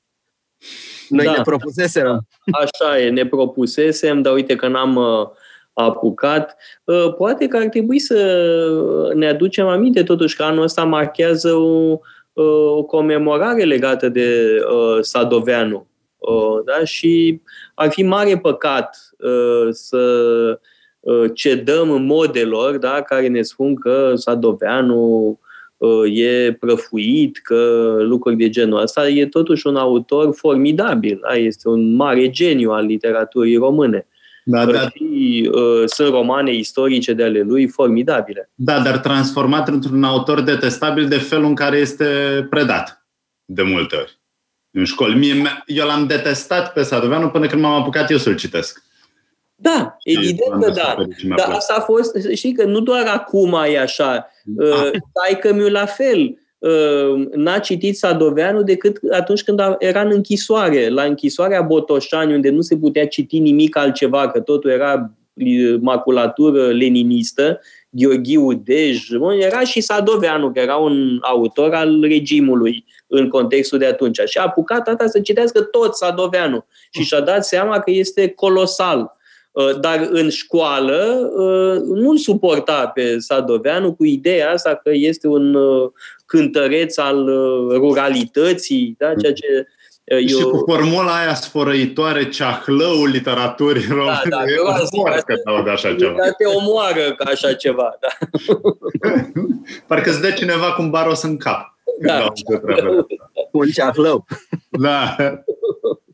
Noi 1.08 1.24
da. 1.24 1.32
ne 1.32 1.42
propusesem. 1.42 2.26
Așa 2.62 3.00
e, 3.00 3.10
ne 3.10 3.26
propusesem, 3.26 4.22
dar 4.22 4.32
uite 4.32 4.56
că 4.56 4.68
n-am 4.68 4.96
uh, 4.96 5.28
apucat. 5.72 6.56
Uh, 6.84 7.14
poate 7.14 7.46
că 7.46 7.56
ar 7.56 7.66
trebui 7.66 7.98
să 7.98 9.12
ne 9.14 9.28
aducem 9.28 9.66
aminte 9.66 10.02
totuși 10.02 10.36
că 10.36 10.42
anul 10.42 10.62
ăsta 10.62 10.84
marchează 10.84 11.52
o, 11.52 11.98
uh, 12.32 12.76
o 12.76 12.82
comemorare 12.82 13.62
legată 13.62 14.08
de 14.08 14.58
Sadoveanu. 15.00 15.86
Da? 16.64 16.84
Și 16.84 17.40
ar 17.74 17.90
fi 17.90 18.02
mare 18.02 18.38
păcat 18.38 18.96
să 19.70 20.04
cedăm 21.34 22.02
modelor 22.02 22.76
da? 22.76 23.02
care 23.02 23.26
ne 23.26 23.42
spun 23.42 23.74
că 23.74 24.12
Sadoveanu 24.14 25.38
e 26.12 26.52
prăfuit, 26.52 27.38
că 27.38 27.94
lucruri 27.98 28.36
de 28.36 28.48
genul 28.48 28.80
ăsta, 28.80 29.08
e 29.08 29.26
totuși 29.26 29.66
un 29.66 29.76
autor 29.76 30.34
formidabil, 30.34 31.20
da? 31.28 31.34
este 31.34 31.68
un 31.68 31.94
mare 31.94 32.30
geniu 32.30 32.70
al 32.70 32.84
literaturii 32.84 33.56
române. 33.56 34.06
Da, 34.44 34.66
da. 34.66 34.88
Și, 34.88 35.50
uh, 35.52 35.82
sunt 35.84 36.08
romane 36.08 36.54
istorice 36.54 37.12
de 37.12 37.22
ale 37.22 37.40
lui 37.40 37.68
formidabile. 37.68 38.50
Da, 38.54 38.80
dar 38.80 38.98
transformat 38.98 39.68
într-un 39.68 40.04
autor 40.04 40.40
detestabil 40.40 41.08
de 41.08 41.18
felul 41.18 41.44
în 41.44 41.54
care 41.54 41.76
este 41.76 42.06
predat 42.50 43.06
de 43.44 43.62
multe 43.62 43.96
ori 43.96 44.20
în 44.70 44.84
școli. 44.84 45.18
Mie, 45.18 45.62
eu 45.66 45.86
l-am 45.86 46.06
detestat 46.06 46.72
pe 46.72 46.82
Sadoveanu 46.82 47.28
până 47.28 47.46
când 47.46 47.62
m-am 47.62 47.80
apucat 47.80 48.10
eu 48.10 48.18
să-l 48.18 48.36
citesc. 48.36 48.82
Da, 49.62 49.96
evident 50.02 50.62
că 50.62 50.70
da. 50.70 50.96
Dar 51.36 51.50
asta 51.50 51.74
a 51.78 51.80
fost, 51.80 52.16
știi 52.34 52.52
că 52.52 52.64
nu 52.64 52.80
doar 52.80 53.06
acum 53.06 53.56
e 53.72 53.78
așa. 53.78 54.30
Da. 54.44 54.64
Uh, 54.64 54.90
tai 54.90 55.38
că 55.40 55.52
mi 55.52 55.70
la 55.70 55.86
fel 55.86 56.38
uh, 56.58 57.26
n-a 57.34 57.58
citit 57.58 57.96
Sadoveanu 57.96 58.62
decât 58.62 58.98
atunci 59.10 59.42
când 59.42 59.60
era 59.78 60.00
în 60.00 60.10
închisoare. 60.12 60.88
La 60.88 61.02
închisoarea 61.02 61.62
Botoșani, 61.62 62.34
unde 62.34 62.50
nu 62.50 62.60
se 62.60 62.76
putea 62.76 63.06
citi 63.06 63.38
nimic 63.38 63.76
altceva, 63.76 64.30
că 64.30 64.40
totul 64.40 64.70
era 64.70 65.10
maculatură 65.80 66.66
leninistă, 66.66 67.60
Gheorghiu 67.90 68.52
Dej, 68.52 69.08
era 69.38 69.60
și 69.60 69.80
Sadoveanu, 69.80 70.52
că 70.52 70.58
era 70.58 70.76
un 70.76 71.18
autor 71.20 71.74
al 71.74 72.00
regimului 72.00 72.84
în 73.06 73.28
contextul 73.28 73.78
de 73.78 73.86
atunci. 73.86 74.20
Și 74.24 74.38
a 74.38 74.42
apucat 74.42 74.84
tata 74.84 75.06
să 75.06 75.20
citească 75.20 75.60
tot 75.60 75.94
Sadoveanu 75.94 76.64
și 76.90 77.02
și-a 77.02 77.20
dat 77.20 77.44
seama 77.44 77.80
că 77.80 77.90
este 77.90 78.28
colosal. 78.28 79.16
Uh, 79.52 79.80
dar 79.80 80.08
în 80.10 80.30
școală 80.30 81.30
uh, 81.36 81.82
nu-l 81.82 82.16
suporta 82.16 82.86
pe 82.94 83.18
Sadoveanu 83.18 83.94
cu 83.94 84.04
ideea 84.04 84.50
asta 84.50 84.74
că 84.74 84.90
este 84.92 85.26
un 85.26 85.54
uh, 85.54 85.90
cântăreț 86.26 86.96
al 86.96 87.26
ruralității, 87.70 88.94
da? 88.98 89.14
ceea 89.14 89.32
ce 89.32 89.66
eu... 90.04 90.38
Și 90.38 90.44
cu 90.44 90.64
formula 90.66 91.20
aia 91.20 91.34
sfărăitoare, 91.34 92.28
ceahlăul 92.28 93.08
literaturii 93.08 93.86
române. 93.88 94.20
Da, 94.28 94.36
da, 94.36 94.42
eu 94.42 94.84
zic, 94.84 95.24
că 95.24 95.62
de 95.64 95.70
așa 95.70 95.94
ceva. 95.94 96.14
Da, 96.16 96.30
te 96.30 96.44
omoară 96.44 97.14
ca 97.16 97.24
așa 97.30 97.52
ceva, 97.52 97.98
da. 98.00 98.26
Parcă 99.86 100.10
îți 100.10 100.20
dă 100.20 100.30
cineva 100.30 100.72
cu 100.72 100.82
un 100.82 100.90
baros 100.90 101.22
în 101.22 101.36
cap. 101.36 101.78
Da. 102.00 102.32
Un 103.50 103.66
ceahlău. 103.66 104.26
Da. 104.70 105.16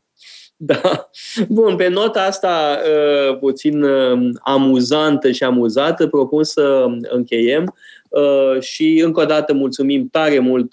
Da. 0.61 1.09
Bun, 1.47 1.75
pe 1.75 1.87
nota 1.87 2.23
asta 2.23 2.79
uh, 2.85 3.37
puțin 3.37 3.83
uh, 3.83 4.29
amuzantă 4.41 5.31
și 5.31 5.43
amuzată, 5.43 6.07
propun 6.07 6.43
să 6.43 6.85
încheiem 7.01 7.75
uh, 8.09 8.61
și 8.61 9.01
încă 9.05 9.21
o 9.21 9.25
dată 9.25 9.53
mulțumim 9.53 10.07
tare 10.11 10.39
mult, 10.39 10.71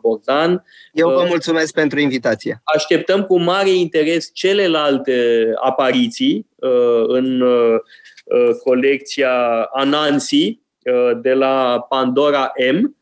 Bogdan. 0.00 0.64
Eu 0.92 1.08
vă 1.08 1.24
mulțumesc 1.28 1.72
pentru 1.72 2.00
invitație. 2.00 2.60
Așteptăm 2.64 3.22
cu 3.22 3.38
mare 3.38 3.70
interes 3.70 4.30
celelalte 4.32 5.50
apariții 5.60 6.46
în 7.06 7.44
colecția 8.64 9.68
Anansi 9.72 10.60
de 11.22 11.32
la 11.32 11.86
Pandora 11.88 12.52
M 12.72 12.76
Uh, 12.76 12.95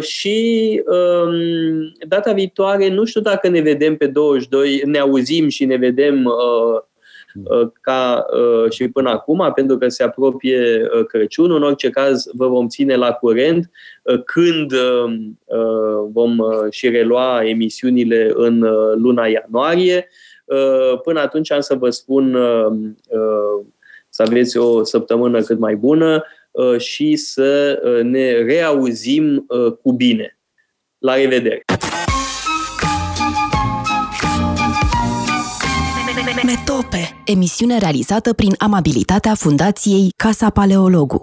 și 0.00 0.82
um, 0.86 1.92
data 2.08 2.32
viitoare, 2.32 2.88
nu 2.88 3.04
știu 3.04 3.20
dacă 3.20 3.48
ne 3.48 3.60
vedem 3.60 3.96
pe 3.96 4.06
22, 4.06 4.82
ne 4.84 4.98
auzim 4.98 5.48
și 5.48 5.64
ne 5.64 5.76
vedem 5.76 6.24
uh, 6.24 6.80
uh, 7.44 7.68
ca 7.80 8.26
uh, 8.32 8.70
și 8.70 8.88
până 8.88 9.10
acum, 9.10 9.52
pentru 9.54 9.78
că 9.78 9.88
se 9.88 10.02
apropie 10.02 10.88
uh, 10.98 11.06
Crăciunul. 11.06 11.56
În 11.56 11.62
orice 11.62 11.90
caz, 11.90 12.24
vă 12.32 12.48
vom 12.48 12.68
ține 12.68 12.96
la 12.96 13.12
curent 13.12 13.70
uh, 14.02 14.22
când 14.24 14.72
um, 14.72 15.38
uh, 15.44 16.08
vom 16.12 16.38
uh, 16.38 16.70
și 16.70 16.88
relua 16.88 17.44
emisiunile 17.44 18.30
în 18.34 18.62
uh, 18.62 18.94
luna 18.96 19.26
ianuarie. 19.26 20.08
Uh, 20.44 21.00
până 21.02 21.20
atunci 21.20 21.52
am 21.52 21.60
să 21.60 21.74
vă 21.74 21.90
spun 21.90 22.34
uh, 22.34 22.72
uh, 23.08 23.64
să 24.08 24.22
aveți 24.22 24.56
o 24.56 24.84
săptămână 24.84 25.40
cât 25.42 25.58
mai 25.58 25.76
bună. 25.76 26.24
Uh, 26.52 26.80
și 26.80 27.16
să 27.16 27.80
uh, 27.84 28.04
ne 28.04 28.30
reauzim 28.30 29.44
uh, 29.48 29.72
cu 29.82 29.92
bine. 29.92 30.38
La 30.98 31.14
revedere! 31.14 31.64
Metope, 36.44 37.22
emisiune 37.24 37.78
realizată 37.78 38.32
prin 38.32 38.54
amabilitatea 38.58 39.34
Fundației 39.34 40.12
Casa 40.16 40.50
Paleologu. 40.50 41.16